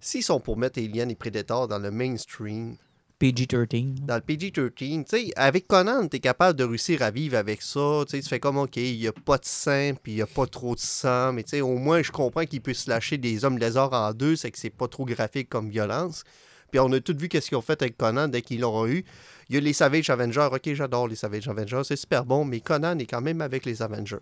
S'ils 0.00 0.22
sont 0.22 0.40
pour 0.40 0.56
mettre 0.56 0.78
Alien 0.78 1.10
et 1.10 1.14
Predator 1.14 1.68
dans 1.68 1.78
le 1.78 1.90
mainstream, 1.90 2.76
PG-13. 3.20 4.04
dans 4.04 4.14
le 4.14 4.20
PG-13, 4.20 4.70
tu 4.76 5.04
sais, 5.08 5.32
avec 5.34 5.66
Conan, 5.66 6.06
tu 6.06 6.18
es 6.18 6.20
capable 6.20 6.56
de 6.56 6.62
réussir 6.64 7.02
à 7.02 7.10
vivre 7.10 7.36
avec 7.36 7.62
ça. 7.62 8.04
Tu 8.06 8.12
sais, 8.16 8.22
tu 8.22 8.28
fais 8.28 8.38
comme, 8.38 8.58
OK, 8.58 8.76
il 8.76 8.98
n'y 8.98 9.08
a 9.08 9.12
pas 9.12 9.38
de 9.38 9.44
sang, 9.44 9.92
puis 10.00 10.12
il 10.12 10.14
n'y 10.16 10.22
a 10.22 10.26
pas 10.26 10.46
trop 10.46 10.76
de 10.76 10.80
sang, 10.80 11.32
mais 11.32 11.42
tu 11.42 11.50
sais, 11.50 11.60
au 11.60 11.76
moins, 11.78 12.00
je 12.02 12.12
comprends 12.12 12.44
qu'il 12.44 12.60
puisse 12.60 12.86
lâcher 12.86 13.18
des 13.18 13.44
hommes 13.44 13.58
lézards 13.58 13.92
en 13.92 14.12
deux, 14.12 14.36
c'est 14.36 14.52
que 14.52 14.58
c'est 14.58 14.70
pas 14.70 14.86
trop 14.86 15.04
graphique 15.04 15.48
comme 15.48 15.68
violence. 15.68 16.22
Puis 16.70 16.78
on 16.80 16.92
a 16.92 17.00
tout 17.00 17.14
vu 17.16 17.28
qu'est-ce 17.28 17.48
qu'ils 17.48 17.58
ont 17.58 17.62
fait 17.62 17.80
avec 17.82 17.96
Conan 17.96 18.28
dès 18.28 18.42
qu'ils 18.42 18.60
l'ont 18.60 18.86
eu. 18.86 19.04
Il 19.48 19.54
y 19.54 19.58
a 19.58 19.60
les 19.60 19.72
Savage 19.72 20.10
Avengers. 20.10 20.48
OK, 20.52 20.72
j'adore 20.74 21.08
les 21.08 21.16
Savage 21.16 21.48
Avengers, 21.48 21.82
c'est 21.84 21.96
super 21.96 22.24
bon, 22.24 22.44
mais 22.44 22.60
Conan 22.60 22.98
est 22.98 23.06
quand 23.06 23.20
même 23.22 23.40
avec 23.40 23.64
les 23.64 23.80
Avengers. 23.82 24.18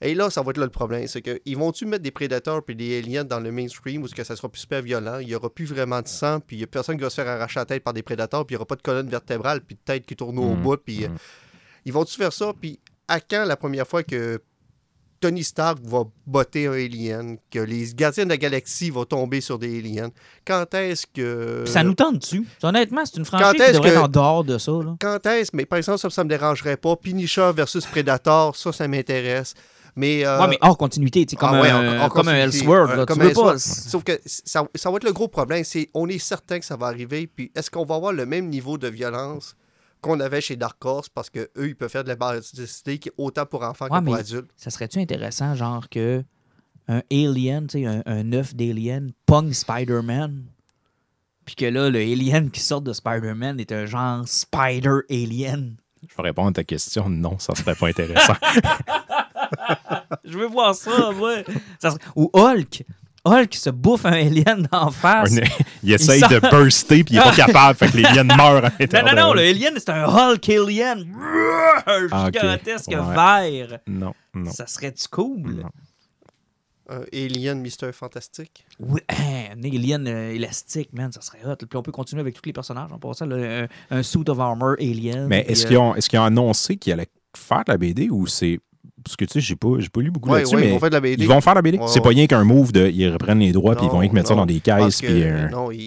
Et 0.00 0.14
là, 0.14 0.30
ça 0.30 0.42
va 0.42 0.50
être 0.52 0.58
là 0.58 0.64
le 0.64 0.70
problème. 0.70 1.08
C'est 1.08 1.22
que 1.22 1.40
ils 1.44 1.56
vont-tu 1.56 1.84
mettre 1.84 2.04
des 2.04 2.12
prédateurs 2.12 2.62
puis 2.64 2.76
des 2.76 2.98
aliens 3.00 3.24
dans 3.24 3.40
le 3.40 3.50
mainstream 3.50 4.02
où 4.04 4.06
que 4.06 4.22
ça 4.22 4.36
sera 4.36 4.48
plus 4.48 4.60
super 4.60 4.80
violent, 4.80 5.18
il 5.18 5.26
n'y 5.26 5.34
aura 5.34 5.50
plus 5.50 5.64
vraiment 5.64 6.00
de 6.00 6.06
sang, 6.06 6.38
puis 6.38 6.54
il 6.56 6.60
n'y 6.60 6.64
a 6.64 6.68
personne 6.68 6.96
qui 6.96 7.02
va 7.02 7.10
se 7.10 7.16
faire 7.16 7.26
arracher 7.26 7.58
la 7.58 7.66
tête 7.66 7.82
par 7.82 7.92
des 7.92 8.02
prédateurs, 8.04 8.46
puis 8.46 8.54
il 8.54 8.56
n'y 8.56 8.60
aura 8.60 8.66
pas 8.66 8.76
de 8.76 8.82
colonne 8.82 9.08
vertébrale, 9.08 9.60
puis 9.60 9.74
de 9.74 9.80
tête 9.84 10.06
qui 10.06 10.14
tourne 10.14 10.38
au 10.38 10.54
Mhm. 10.54 10.62
bout, 10.62 10.76
puis 10.76 11.04
euh, 11.04 11.08
Mhm. 11.08 11.16
ils 11.86 11.92
vont-tu 11.92 12.14
faire 12.14 12.32
ça, 12.32 12.52
puis 12.58 12.78
à 13.08 13.20
quand 13.20 13.44
la 13.44 13.56
première 13.56 13.88
fois 13.88 14.04
que 14.04 14.40
Tony 15.20 15.42
Stark 15.44 15.78
va 15.82 16.04
botter 16.26 16.66
un 16.68 16.72
alien, 16.72 17.36
que 17.50 17.58
les 17.58 17.92
gardiens 17.94 18.24
de 18.24 18.28
la 18.30 18.36
galaxie 18.36 18.90
vont 18.90 19.04
tomber 19.04 19.40
sur 19.40 19.58
des 19.58 19.78
aliens? 19.78 20.10
Quand 20.46 20.72
est-ce 20.74 21.06
que... 21.06 21.64
Ça 21.66 21.82
nous 21.82 21.94
tente 21.94 22.18
dessus. 22.20 22.46
Honnêtement, 22.62 23.02
c'est 23.04 23.16
une 23.18 23.24
franchise 23.24 23.46
Quand 23.46 23.52
qui 23.54 23.62
est-ce 23.62 23.72
devrait 23.74 23.90
que- 23.90 23.94
être 23.96 24.04
en 24.04 24.08
dehors 24.08 24.44
de 24.44 24.58
ça. 24.58 24.72
Là. 24.72 24.96
Quand 25.00 25.26
est-ce? 25.26 25.50
Mais 25.54 25.66
par 25.66 25.78
exemple, 25.78 25.98
ça, 25.98 26.10
ça 26.10 26.24
me 26.24 26.28
dérangerait 26.28 26.76
pas. 26.76 26.94
Punisher 26.96 27.50
versus 27.54 27.84
Predator, 27.86 28.54
ça, 28.56 28.72
ça 28.72 28.86
m'intéresse. 28.88 29.54
Mais, 29.96 30.24
euh, 30.24 30.38
Ouais, 30.40 30.46
mais 30.48 30.58
hors 30.60 30.78
continuité, 30.78 31.26
comme, 31.36 31.48
ah 31.54 31.60
ouais, 31.60 31.70
un, 31.70 32.02
en 32.02 32.08
comme 32.08 32.28
un. 32.28 32.34
Elseworld. 32.36 32.96
Là. 32.96 33.04
comme 33.04 33.16
tu 33.18 33.24
veux 33.24 33.30
Elseworld. 33.30 33.54
pas. 33.54 33.58
Sauf 33.58 34.04
que 34.04 34.20
ça, 34.24 34.64
ça 34.76 34.90
va 34.90 34.96
être 34.98 35.04
le 35.04 35.12
gros 35.12 35.26
problème. 35.26 35.64
C'est 35.64 35.88
on 35.92 36.08
est 36.08 36.18
certain 36.18 36.60
que 36.60 36.64
ça 36.64 36.76
va 36.76 36.86
arriver. 36.86 37.26
Puis 37.26 37.50
est-ce 37.56 37.68
qu'on 37.68 37.84
va 37.84 37.96
avoir 37.96 38.12
le 38.12 38.24
même 38.24 38.48
niveau 38.48 38.78
de 38.78 38.86
violence 38.86 39.56
qu'on 40.00 40.20
avait 40.20 40.40
chez 40.40 40.56
Dark 40.56 40.84
Horse 40.84 41.08
parce 41.08 41.30
que 41.30 41.50
eux 41.56 41.68
ils 41.68 41.76
peuvent 41.76 41.90
faire 41.90 42.04
de 42.04 42.08
la 42.08 42.16
basicité 42.16 43.00
autant 43.16 43.46
pour 43.46 43.62
enfants 43.62 43.86
Ouais, 43.90 44.00
que 44.00 44.04
pour 44.04 44.14
adultes. 44.14 44.50
Ça 44.56 44.70
serait-tu 44.70 44.98
intéressant, 45.00 45.54
genre, 45.54 45.88
que 45.88 46.22
un 46.88 47.02
Alien, 47.12 47.66
tu 47.66 47.80
sais, 47.80 47.86
un, 47.86 48.02
un 48.06 48.32
œuf 48.32 48.54
d'Alien, 48.54 49.12
pogne 49.26 49.52
Spider-Man, 49.52 50.44
puis 51.44 51.54
que 51.54 51.64
là, 51.66 51.90
le 51.90 51.98
Alien 51.98 52.50
qui 52.50 52.60
sort 52.60 52.80
de 52.80 52.92
Spider-Man 52.92 53.58
est 53.60 53.72
un 53.72 53.84
genre 53.86 54.26
Spider-Alien. 54.26 55.76
Je 56.08 56.14
vais 56.16 56.22
répondre 56.22 56.48
à 56.48 56.52
ta 56.52 56.64
question. 56.64 57.08
Non, 57.08 57.38
ça 57.38 57.54
serait 57.54 57.74
pas 57.74 57.88
intéressant. 57.88 58.34
Je 60.24 60.38
veux 60.38 60.46
voir 60.46 60.74
ça, 60.74 61.10
ouais. 61.12 61.44
Ça 61.80 61.90
serait- 61.90 62.02
Ou 62.16 62.30
Hulk. 62.32 62.84
Hulk 63.28 63.54
se 63.54 63.70
bouffe 63.70 64.04
un 64.06 64.12
Alien 64.12 64.68
d'en 64.72 64.90
face. 64.90 65.36
Un- 65.36 65.42
il 65.82 65.92
essaye 65.92 66.20
sort- 66.20 66.28
de 66.30 66.38
burster 66.40 67.04
puis 67.04 67.14
il 67.14 67.18
est 67.18 67.22
pas 67.22 67.34
capable, 67.34 67.78
fait 67.78 67.90
que 67.90 67.96
les 67.96 68.02
liens 68.02 68.24
meurent 68.24 68.64
à 68.64 68.68
Non, 68.70 68.76
l'intérieur. 68.80 69.14
non, 69.14 69.22
non, 69.28 69.34
le 69.34 69.40
Alien, 69.42 69.74
c'est 69.76 69.90
un 69.90 70.04
Hulk 70.06 70.48
Alien. 70.48 71.06
Un 71.86 72.06
Ah, 72.10 72.30
gigantesque 72.32 72.88
Ouais. 72.88 72.96
vert. 73.14 73.78
Non, 73.86 74.12
non. 74.34 74.50
Ça 74.50 74.66
serait-tu 74.66 75.06
cool? 75.08 75.62
non. 75.62 75.68
Un 76.90 77.02
Alien 77.12 77.60
Mister 77.60 77.92
Fantastique. 77.92 78.64
Oui, 78.80 79.00
un 79.10 79.62
alien 79.62 80.06
euh, 80.06 80.30
élastique, 80.32 80.88
man, 80.94 81.12
ça 81.12 81.20
serait 81.20 81.44
hot. 81.44 81.56
Puis 81.56 81.76
on 81.76 81.82
peut 81.82 81.92
continuer 81.92 82.20
avec 82.20 82.34
tous 82.34 82.46
les 82.46 82.52
personnages 82.54 82.90
en 82.90 82.98
passant. 82.98 83.26
là, 83.26 83.64
un, 83.90 83.98
un 83.98 84.02
suit 84.02 84.24
of 84.26 84.40
armor 84.40 84.74
alien. 84.80 85.26
Mais 85.26 85.42
puis, 85.44 85.52
est-ce 85.52 85.64
euh, 85.66 85.68
qu'ils 85.68 85.76
ont, 85.78 85.94
est-ce 85.94 86.08
qu'ils 86.08 86.18
ont 86.18 86.24
annoncé 86.24 86.76
qu'ils 86.76 86.94
allaient 86.94 87.08
faire 87.36 87.58
de 87.66 87.72
la 87.72 87.76
BD 87.78 88.08
ou 88.08 88.26
c'est. 88.26 88.58
Parce 89.08 89.16
que 89.16 89.24
tu 89.24 89.32
sais, 89.32 89.40
j'ai 89.40 89.56
pas, 89.56 89.68
j'ai 89.78 89.88
pas 89.88 90.00
lu 90.00 90.10
beaucoup 90.10 90.28
Ouais, 90.30 90.38
là-dessus, 90.38 90.54
ouais, 90.56 90.60
mais 90.62 90.68
ils 90.68 90.72
vont 90.72 90.78
faire 90.78 90.90
de 90.90 90.94
la 90.94 91.00
BD. 91.00 91.22
ils 91.22 91.28
vont 91.28 91.40
faire 91.40 91.54
la 91.54 91.62
BD. 91.62 91.78
Ouais, 91.78 91.84
c'est 91.88 91.98
ouais. 91.98 92.02
pas 92.02 92.08
rien 92.10 92.26
qu'un 92.26 92.44
move 92.44 92.72
de. 92.72 92.88
Ils 92.88 93.10
reprennent 93.10 93.38
les 93.40 93.52
droits 93.52 93.74
puis 93.74 93.86
ils 93.86 93.90
vont 93.90 93.98
rien 93.98 94.08
que 94.10 94.14
mettre 94.14 94.28
ça 94.28 94.34
dans 94.34 94.46
des 94.46 94.60
caisses. 94.60 95.00
que, 95.00 95.06
Puis, 95.06 95.22
euh, 95.24 95.48
Non, 95.48 95.70
ils, 95.72 95.78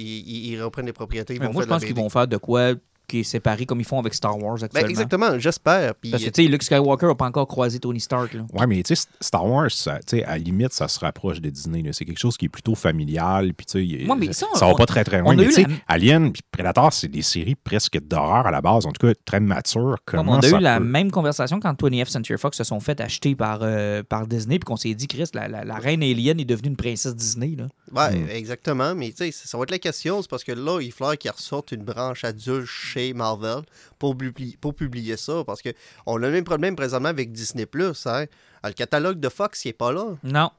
ils- 0.51 0.61
reprennent 0.61 0.85
les 0.87 0.93
propriétés. 0.93 1.33
Ils 1.35 1.39
mais 1.39 1.45
vont 1.47 1.53
moi, 1.53 1.61
faire 1.63 1.67
je 1.69 1.73
pense 1.75 1.81
de 1.81 1.85
qu'ils 1.87 1.95
vont 1.95 2.09
faire 2.09 2.27
de 2.27 2.37
quoi 2.37 2.73
qui 3.11 3.19
est 3.19 3.23
séparé 3.23 3.65
comme 3.65 3.79
ils 3.79 3.85
font 3.85 3.99
avec 3.99 4.13
Star 4.13 4.37
Wars 4.41 4.57
Ben, 4.73 4.85
exactement, 4.87 5.37
j'espère. 5.37 5.93
Puis, 5.95 6.11
Parce 6.11 6.23
que, 6.23 6.29
tu 6.29 6.43
sais, 6.43 6.49
Luke 6.49 6.63
Skywalker 6.63 7.07
n'a 7.07 7.15
pas 7.15 7.25
encore 7.25 7.47
croisé 7.47 7.79
Tony 7.79 7.99
Stark. 7.99 8.33
Là. 8.33 8.41
Ouais, 8.53 8.65
mais 8.67 8.81
tu 8.83 8.95
sais, 8.95 9.07
Star 9.19 9.45
Wars, 9.45 9.69
ça, 9.71 9.99
tu 9.99 10.17
sais, 10.17 10.23
à 10.23 10.31
la 10.31 10.37
limite, 10.39 10.73
ça 10.73 10.87
se 10.87 10.99
rapproche 10.99 11.41
de 11.41 11.49
Disney. 11.49 11.81
là. 11.81 11.93
C'est 11.93 12.05
quelque 12.05 12.19
chose 12.19 12.37
qui 12.37 12.45
est 12.45 12.49
plutôt 12.49 12.75
familial. 12.75 13.53
Puis, 13.53 13.65
tu 13.65 14.07
sais, 14.07 14.33
ça, 14.33 14.47
ça 14.55 14.65
va 14.65 14.71
on- 14.71 14.75
pas 14.75 14.85
très, 14.85 15.03
très 15.03 15.19
loin. 15.19 15.35
Mais, 15.35 15.45
tu 15.45 15.51
sais, 15.51 15.61
la- 15.63 15.67
Alien 15.87 16.31
puis 16.31 16.41
Predator, 16.51 16.93
c'est 16.93 17.07
des 17.07 17.21
séries 17.21 17.55
presque 17.55 17.99
d'horreur 18.01 18.47
à 18.47 18.51
la 18.51 18.61
base. 18.61 18.85
En 18.85 18.91
tout 18.91 19.05
cas, 19.07 19.13
très 19.25 19.39
matures. 19.39 19.97
Comme 20.05 20.19
Comment 20.21 20.37
on 20.37 20.39
a 20.39 20.47
eu 20.47 20.59
la 20.59 20.77
peut- 20.79 20.85
même 20.85 21.11
conversation 21.11 21.59
quand 21.59 21.73
20th 21.79 22.09
Century 22.09 22.37
Fox 22.39 22.57
se 22.57 22.63
sont 22.63 22.79
fait 22.79 22.99
acheter 23.01 23.35
par, 23.35 23.59
euh, 23.61 24.03
par 24.03 24.27
Disney, 24.27 24.57
puis 24.59 24.65
qu'on 24.65 24.77
s'est 24.77 24.93
dit, 24.93 25.07
Chris, 25.07 25.25
la, 25.33 25.47
la- 25.47 25.63
la 25.65 25.75
reine 25.75 26.01
alien 26.03 26.39
est 26.39 26.45
devenue 26.45 26.69
une 26.69 26.75
princesse 26.77 27.15
Disney. 27.15 27.55
Là. 27.57 27.67
Ouais, 27.93 28.15
Mm. 28.17 28.29
exactement. 28.29 28.95
Mais 28.95 29.09
tu 29.09 29.17
sais, 29.17 29.31
ça 29.31 29.57
va 29.57 29.63
être 29.63 29.71
la 29.71 29.79
question. 29.79 30.21
C'est 30.21 30.29
parce 30.29 30.43
que 30.43 30.51
là, 30.53 30.79
il 30.81 30.91
faudra 30.91 31.17
qu'ils 31.17 31.31
ressortent 31.31 31.71
une 31.71 31.83
branche 31.83 32.23
adulte 32.23 32.65
chez 32.67 33.00
Marvel 33.13 33.61
pour, 33.99 34.15
publi- 34.15 34.57
pour 34.57 34.73
publier 34.73 35.17
ça. 35.17 35.43
Parce 35.45 35.61
que 35.61 35.69
on 36.05 36.15
a 36.17 36.19
le 36.27 36.31
même 36.31 36.43
problème 36.43 36.75
présentement 36.75 37.09
avec 37.09 37.31
Disney. 37.31 37.65
Hein? 38.05 38.25
Le 38.63 38.71
catalogue 38.73 39.19
de 39.19 39.29
Fox, 39.29 39.65
il 39.65 39.69
n'est 39.69 39.73
pas 39.73 39.91
là. 39.91 40.05
Non. 40.23 40.49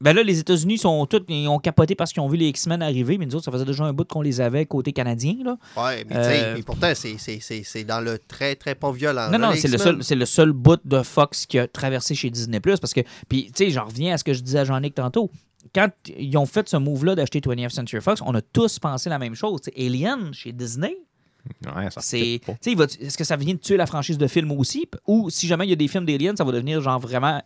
Ben 0.00 0.12
là, 0.14 0.22
les 0.22 0.38
États-Unis 0.38 0.78
sont 0.78 1.06
tous, 1.06 1.24
ils 1.28 1.48
ont 1.48 1.58
capoté 1.58 1.96
parce 1.96 2.12
qu'ils 2.12 2.22
ont 2.22 2.28
vu 2.28 2.36
les 2.36 2.46
X-Men 2.50 2.82
arriver, 2.82 3.18
mais 3.18 3.26
nous 3.26 3.34
autres, 3.34 3.46
ça 3.46 3.50
faisait 3.50 3.64
déjà 3.64 3.82
un 3.82 3.92
bout 3.92 4.06
qu'on 4.06 4.22
les 4.22 4.40
avait 4.40 4.64
côté 4.64 4.92
canadien. 4.92 5.34
Là. 5.44 5.56
Ouais, 5.76 6.04
mais 6.08 6.14
Euh, 6.16 6.54
mais 6.56 6.62
pourtant, 6.62 6.92
c'est- 6.94 7.84
dans 7.84 8.00
le 8.00 8.16
très, 8.20 8.54
très 8.54 8.76
pas 8.76 8.92
violent. 8.92 9.26
Non, 9.32 9.38
là, 9.38 9.48
non, 9.50 9.54
c'est 9.56 9.66
le, 9.66 9.76
seul, 9.76 10.04
c'est 10.04 10.14
le 10.14 10.24
seul 10.24 10.52
bout 10.52 10.78
de 10.84 11.02
Fox 11.02 11.46
qui 11.46 11.58
a 11.58 11.66
traversé 11.66 12.14
chez 12.14 12.30
Disney. 12.30 12.60
Parce 12.60 12.94
que, 12.94 13.00
puis, 13.28 13.46
tu 13.46 13.64
sais, 13.64 13.70
j'en 13.70 13.86
reviens 13.86 14.14
à 14.14 14.18
ce 14.18 14.22
que 14.22 14.34
je 14.34 14.40
disais 14.40 14.60
à 14.60 14.64
Jean-Nic 14.64 14.94
tantôt. 14.94 15.30
quand 15.74 15.90
ils 16.16 16.36
ont 16.38 16.46
fait 16.46 16.68
ce 16.68 16.76
move-là 16.76 17.16
d'acheter 17.16 17.40
20th 17.40 17.70
Century 17.74 18.00
Fox, 18.00 18.22
on 18.24 18.32
a 18.36 18.40
tous 18.40 18.78
pensé 18.78 19.10
la 19.10 19.18
même 19.18 19.34
chose. 19.34 19.60
Tu 19.62 19.72
sais, 19.72 19.86
Alien, 19.86 20.32
chez 20.32 20.52
Disney, 20.52 20.96
Ouais, 21.76 21.88
c'est. 22.00 22.40
Est-ce 23.00 23.18
que 23.18 23.24
ça 23.24 23.36
vient 23.36 23.54
de 23.54 23.58
tuer 23.58 23.76
la 23.76 23.86
franchise 23.86 24.18
de 24.18 24.26
films 24.26 24.52
aussi? 24.52 24.88
Ou 25.06 25.30
si 25.30 25.46
jamais 25.46 25.66
il 25.66 25.70
y 25.70 25.72
a 25.72 25.76
des 25.76 25.88
films 25.88 26.04
d'Alien, 26.06 26.36
ça 26.36 26.44
va 26.44 26.52
devenir 26.52 26.80
genre 26.80 26.98
vraiment 27.00 27.42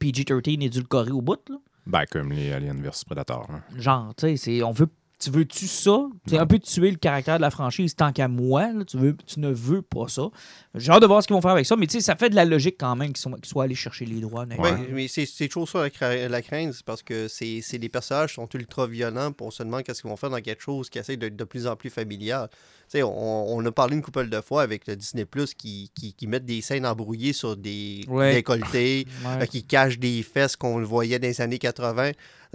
PG-13 0.00 0.62
édulcoré 0.64 1.10
au 1.10 1.20
bout? 1.22 1.38
Là? 1.48 1.56
Ben, 1.86 2.04
comme 2.10 2.32
les 2.32 2.52
Aliens 2.52 2.74
vs 2.74 3.04
Predator. 3.06 3.46
hein. 3.50 3.62
Genre, 3.76 4.14
tu 4.16 4.26
sais, 4.28 4.36
c'est- 4.36 4.62
on 4.62 4.72
veut. 4.72 4.88
Tu 5.20 5.30
veux-tu 5.30 5.66
ça? 5.68 6.06
C'est 6.26 6.38
un 6.38 6.46
peu 6.46 6.58
tuer 6.58 6.90
le 6.90 6.96
caractère 6.96 7.36
de 7.36 7.40
la 7.40 7.50
franchise 7.50 7.94
tant 7.94 8.12
qu'à 8.12 8.28
moi. 8.28 8.72
là, 8.72 8.84
tu, 8.84 8.98
veux, 8.98 9.16
tu 9.26 9.40
ne 9.40 9.48
veux 9.50 9.80
pas 9.80 10.08
ça. 10.08 10.28
J'ai 10.74 10.90
hâte 10.90 11.00
de 11.02 11.06
voir 11.06 11.22
ce 11.22 11.28
qu'ils 11.28 11.34
vont 11.34 11.40
faire 11.40 11.52
avec 11.52 11.64
ça, 11.64 11.76
mais 11.76 11.86
tu 11.86 11.92
sais, 11.94 12.00
ça 12.00 12.16
fait 12.16 12.28
de 12.28 12.34
la 12.34 12.44
logique 12.44 12.76
quand 12.78 12.94
même 12.96 13.08
qu'ils 13.12 13.18
sont- 13.22 13.32
qu'ils 13.32 13.46
soient 13.46 13.64
allés 13.64 13.74
chercher 13.76 14.04
les 14.04 14.20
droits. 14.20 14.42
honnêtement. 14.42 14.64
Ouais, 14.64 14.88
mais 14.92 15.08
c'est 15.08 15.24
c'est 15.24 15.46
toujours 15.48 15.68
ça 15.68 15.80
la, 15.82 15.88
cra- 15.88 16.28
la 16.28 16.42
crainte, 16.42 16.74
c'est 16.74 16.84
parce 16.84 17.02
que 17.02 17.28
c'est 17.28 17.60
c'est 17.62 17.78
des 17.78 17.88
personnages 17.88 18.30
qui 18.30 18.34
sont 18.34 18.48
ultra 18.54 18.86
violents, 18.86 19.30
puis 19.32 19.46
on 19.46 19.50
se 19.50 19.62
demande 19.62 19.84
qu'est-ce 19.84 20.02
qu'ils 20.02 20.10
vont 20.10 20.16
faire 20.16 20.30
dans 20.30 20.40
quelque 20.40 20.62
chose 20.62 20.90
qui 20.90 20.98
essaie 20.98 21.16
d'être 21.16 21.36
de 21.36 21.44
plus 21.44 21.66
en 21.68 21.76
plus 21.76 21.90
familial. 21.90 22.48
Tu 22.50 22.58
sais, 22.98 23.02
on, 23.02 23.54
on 23.56 23.64
a 23.64 23.72
parlé 23.72 23.94
une 23.96 24.02
couple 24.02 24.28
de 24.28 24.40
fois 24.42 24.62
avec 24.62 24.86
le 24.86 24.94
Disney 24.96 25.24
Plus 25.24 25.54
qui, 25.54 25.90
qui, 25.94 26.12
qui 26.12 26.26
mettent 26.26 26.44
des 26.44 26.60
scènes 26.60 26.84
embrouillées 26.84 27.32
sur 27.32 27.56
des 27.56 28.04
Ouais. 28.08 28.34
décolletés, 28.34 29.06
Ouais. 29.24 29.42
euh, 29.44 29.46
qui 29.46 29.62
cachent 29.64 29.98
des 29.98 30.22
fesses 30.22 30.56
qu'on 30.56 30.78
le 30.78 30.84
voyait 30.84 31.18
dans 31.18 31.28
les 31.28 31.40
années 31.40 31.58
80. 31.58 32.10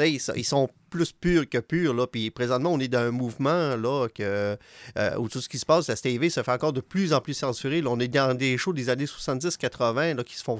Ils, 0.07 0.19
sont- 0.19 0.33
ils 0.35 0.43
sont 0.45 0.69
plus 0.89 1.11
purs 1.11 1.47
que 1.47 1.57
purs. 1.59 1.93
Là. 1.93 2.07
Puis 2.07 2.31
présentement, 2.31 2.71
on 2.73 2.79
est 2.79 2.87
dans 2.87 2.99
un 2.99 3.11
mouvement 3.11 3.75
là, 3.75 4.07
que, 4.13 4.57
euh, 4.97 5.15
où 5.17 5.29
tout 5.29 5.39
ce 5.41 5.47
qui 5.49 5.59
se 5.59 5.65
passe, 5.65 5.87
la 5.87 5.95
TV 5.95 6.29
se 6.29 6.41
fait 6.41 6.51
encore 6.51 6.73
de 6.73 6.81
plus 6.81 7.13
en 7.13 7.21
plus 7.21 7.33
censuré. 7.35 7.81
Là, 7.81 7.89
on 7.91 7.99
est 7.99 8.07
dans 8.07 8.35
des 8.35 8.57
shows 8.57 8.73
des 8.73 8.89
années 8.89 9.05
70-80 9.05 10.15
là, 10.15 10.23
qui 10.23 10.35
se 10.35 10.43
font, 10.43 10.59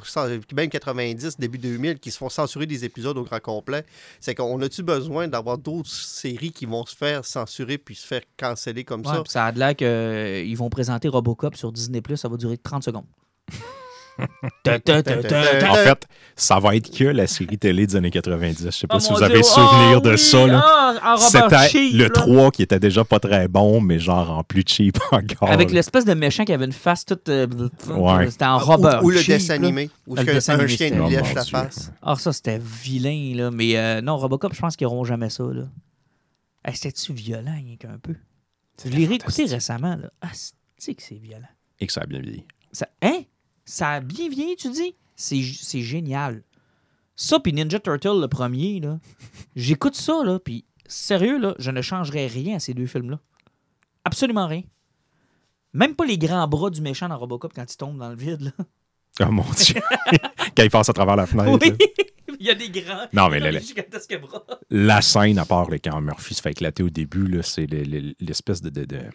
même 0.53 0.69
90, 0.69 1.37
début 1.39 1.57
2000, 1.57 1.99
qui 1.99 2.11
se 2.11 2.17
font 2.17 2.29
censurer 2.29 2.65
des 2.65 2.85
épisodes 2.85 3.17
au 3.17 3.23
grand 3.23 3.39
complet. 3.39 3.85
C'est 4.19 4.35
qu'on 4.35 4.61
a-tu 4.61 4.83
besoin 4.83 5.27
d'avoir 5.27 5.57
d'autres 5.57 5.89
séries 5.89 6.51
qui 6.51 6.65
vont 6.65 6.85
se 6.85 6.95
faire 6.95 7.25
censurer 7.25 7.77
puis 7.77 7.95
se 7.95 8.05
faire 8.05 8.21
canceller 8.37 8.83
comme 8.83 9.01
Ouais, 9.05 9.13
ça? 9.13 9.23
ça 9.27 9.45
a 9.45 9.51
l'air 9.51 9.75
qu'ils 9.75 10.57
vont 10.57 10.69
présenter 10.69 11.07
Robocop 11.07 11.55
sur 11.55 11.71
Disney+, 11.71 12.01
ça 12.15 12.27
va 12.29 12.37
durer 12.37 12.57
30 12.57 12.83
secondes. 12.83 13.05
En 14.19 15.75
fait, 15.75 16.07
ça 16.35 16.59
va 16.59 16.75
être 16.75 16.89
que 16.95 17.03
la 17.05 17.27
série 17.27 17.57
télé 17.57 17.87
des 17.87 17.95
années 17.95 18.11
90. 18.11 18.65
Je 18.65 18.69
sais 18.71 18.87
pas 18.87 18.95
Oh 18.97 18.99
si 18.99 19.11
vous 19.13 19.23
avez 19.23 19.35
Dieu, 19.35 19.43
souvenir 19.43 19.97
oh 19.97 19.99
de 20.01 20.11
oui, 20.11 20.17
ça. 20.17 20.99
Ah, 21.01 21.15
C'était 21.17 21.69
Cheap, 21.69 21.93
le 21.95 22.03
là. 22.05 22.09
3 22.09 22.51
qui 22.51 22.63
était 22.63 22.79
déjà 22.79 23.03
pas 23.03 23.19
très 23.19 23.47
bon, 23.47 23.81
mais 23.81 23.99
genre 23.99 24.29
en 24.39 24.43
plus 24.43 24.63
cheap 24.65 24.97
encore. 25.11 25.49
Avec 25.49 25.71
l'espèce 25.71 26.05
de 26.05 26.13
méchant 26.13 26.45
qui 26.45 26.53
avait 26.53 26.65
une 26.65 26.71
face 26.71 27.05
toute... 27.05 27.29
euh, 27.29 27.47
Ouais. 27.89 28.29
C'était 28.31 28.45
en 28.45 28.57
Ou- 28.57 28.65
Robert 28.65 29.03
ou, 29.03 29.09
le 29.09 29.19
Cheap, 29.19 29.37
dessin 29.37 29.55
animé, 29.55 29.89
où 30.07 30.15
Ah, 30.17 30.23
le 30.23 30.29
un- 30.31 30.33
dessin 30.33 30.53
un 30.53 30.59
animé, 30.59 30.75
chien 30.77 30.89
lui 30.89 31.01
Oh, 31.05 31.09
lèche 31.09 31.33
la 31.33 31.43
Dieu. 31.43 31.51
face. 31.51 31.91
Ah, 32.01 32.15
ça, 32.15 32.33
c'était 32.33 32.59
vilain, 32.59 33.33
là. 33.35 33.51
Mais 33.51 33.77
euh, 33.77 34.01
non, 34.01 34.17
Robocop, 34.17 34.53
je 34.53 34.59
pense 34.59 34.75
qu'ils 34.75 34.85
n'auront 34.87 35.03
jamais 35.05 35.29
ça, 35.29 35.43
là. 35.43 35.63
Hey, 36.65 36.75
C'était-tu 36.75 37.13
violent, 37.13 37.55
qu'un 37.79 37.97
peu? 38.01 38.15
Je 38.83 38.89
l'ai 38.89 39.05
réécouté 39.05 39.45
récemment, 39.45 39.95
là. 39.95 40.09
Ah, 40.21 40.27
c'est 40.77 40.93
que 40.93 41.01
c'est 41.03 41.15
violent? 41.15 41.47
Et 41.79 41.87
que 41.87 41.93
ça 41.93 42.01
a 42.01 42.05
bien 42.05 42.19
vieilli. 42.19 42.45
Ça, 42.71 42.87
hein? 43.01 43.21
Ça 43.69 43.91
a 43.91 43.99
bien 43.99 44.29
vieilli, 44.29 44.55
tu 44.55 44.69
dis? 44.71 44.95
C'est 45.15 45.41
c'est 45.43 45.81
génial. 45.81 46.43
Ça, 47.15 47.39
puis 47.39 47.53
Ninja 47.53 47.79
Turtle, 47.79 48.19
le 48.21 48.27
premier, 48.27 48.79
là. 48.79 48.99
J'écoute 49.55 49.95
ça, 49.95 50.23
là, 50.23 50.39
puis 50.39 50.65
sérieux, 50.87 51.37
là, 51.37 51.53
je 51.59 51.69
ne 51.69 51.81
changerais 51.81 52.25
rien 52.27 52.55
à 52.55 52.59
ces 52.59 52.73
deux 52.73 52.87
films-là. 52.87 53.19
Absolument 54.05 54.47
rien. 54.47 54.63
Même 55.73 55.95
pas 55.95 56.05
les 56.05 56.17
grands 56.17 56.47
bras 56.47 56.71
du 56.71 56.81
méchant 56.81 57.07
dans 57.09 57.17
Robocop 57.19 57.53
quand 57.53 57.71
il 57.71 57.77
tombe 57.77 57.99
dans 57.99 58.09
le 58.09 58.15
vide, 58.15 58.41
là. 58.41 58.51
Oh 59.21 59.31
mon 59.31 59.45
Dieu. 59.55 59.81
Quand 60.55 60.63
il 60.63 60.69
passe 60.69 60.87
à 60.89 60.93
travers 60.93 61.15
la 61.17 61.27
fenêtre. 61.27 61.59
Oui! 61.61 61.69
là. 61.71 62.35
Il 62.39 62.45
y 62.45 62.49
a 62.49 62.55
des 62.55 62.69
grands. 62.69 63.05
Non, 63.11 63.27
mais 63.29 63.39
il 63.39 63.43
y 63.43 63.47
a 63.47 63.51
le- 63.51 63.59
des 63.59 63.65
gigantesques 63.65 64.19
bras. 64.21 64.45
La 64.69 65.01
scène, 65.01 65.37
à 65.37 65.45
part 65.45 65.69
là, 65.69 65.77
quand 65.77 65.99
Murphy 65.99 66.33
se 66.35 66.41
fait 66.41 66.51
éclater 66.51 66.83
au 66.83 66.89
début, 66.89 67.27
là, 67.27 67.43
c'est 67.43 67.65
le- 67.65 67.83
le- 67.83 68.13
l'espèce 68.21 68.61
de, 68.61 68.69
de, 68.69 68.85
de- 68.85 69.09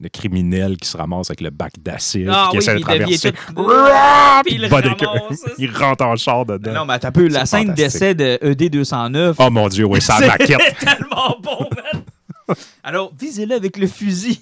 de 0.00 0.08
criminel 0.08 0.76
qui 0.76 0.88
se 0.88 0.96
ramasse 0.96 1.30
avec 1.30 1.40
le 1.40 1.50
bac 1.50 1.72
d'acide 1.80 2.28
Ah 2.32 2.48
qui 2.50 2.58
oui, 2.58 2.62
essaie 2.62 2.74
de 2.76 2.80
traverser. 2.80 3.32
tout- 3.32 3.38
Puis 4.44 4.44
Puis 4.44 4.54
il 4.54 4.66
ramasse, 4.66 5.44
Il 5.58 5.76
rentre 5.76 6.04
en 6.04 6.16
char 6.16 6.46
dedans. 6.46 6.72
Non, 6.72 6.84
mais 6.84 6.94
attends 6.94 7.08
un 7.08 7.12
peu. 7.12 7.28
La 7.28 7.46
C'est 7.46 7.58
scène 7.58 7.74
d'essai 7.74 8.14
de 8.14 8.38
E 8.42 8.52
ED209. 8.54 9.34
Oh 9.38 9.50
mon 9.50 9.68
Dieu, 9.68 9.84
oui, 9.86 10.00
ça 10.00 10.16
C'est 10.18 10.26
maquette. 10.28 10.76
tellement 10.80 11.36
bon, 11.42 11.68
man. 11.74 12.56
Alors, 12.82 13.12
visez-le 13.18 13.54
avec 13.54 13.76
le 13.76 13.86
fusil. 13.86 14.38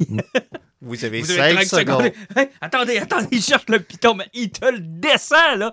Vous 0.80 1.04
avez 1.04 1.22
Vous 1.22 1.30
avez 1.32 1.64
5 1.64 1.66
30 1.66 1.80
secondes. 1.80 2.12
Hey, 2.36 2.48
attendez, 2.60 2.98
attendez, 2.98 3.26
il 3.32 3.42
cherche 3.42 3.64
le 3.68 3.80
piton, 3.80 4.14
mais 4.14 4.26
il 4.34 4.50
te 4.50 4.64
le 4.66 4.78
descend, 4.78 5.58
là. 5.58 5.72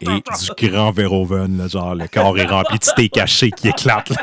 Et 0.00 0.06
du 0.06 0.68
grand 0.68 0.90
Verhoeven, 0.90 1.58
là, 1.58 1.68
genre 1.68 1.94
le 1.94 2.06
corps 2.08 2.38
est 2.38 2.46
rempli 2.46 2.78
de 2.78 2.84
steak 2.84 3.12
caché 3.12 3.50
qui 3.50 3.68
éclate. 3.68 4.10
là. 4.10 4.16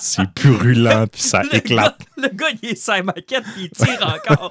C'est 0.00 0.28
purulent, 0.34 1.06
puis 1.10 1.20
ça 1.22 1.42
Le 1.42 1.56
éclate. 1.56 1.98
gars, 1.98 2.28
le 2.28 2.28
gars, 2.36 2.46
il 2.62 2.68
est 2.70 2.74
sa 2.74 3.02
maquette, 3.02 3.44
puis 3.54 3.64
il 3.64 3.70
tire 3.70 3.98
encore. 4.28 4.50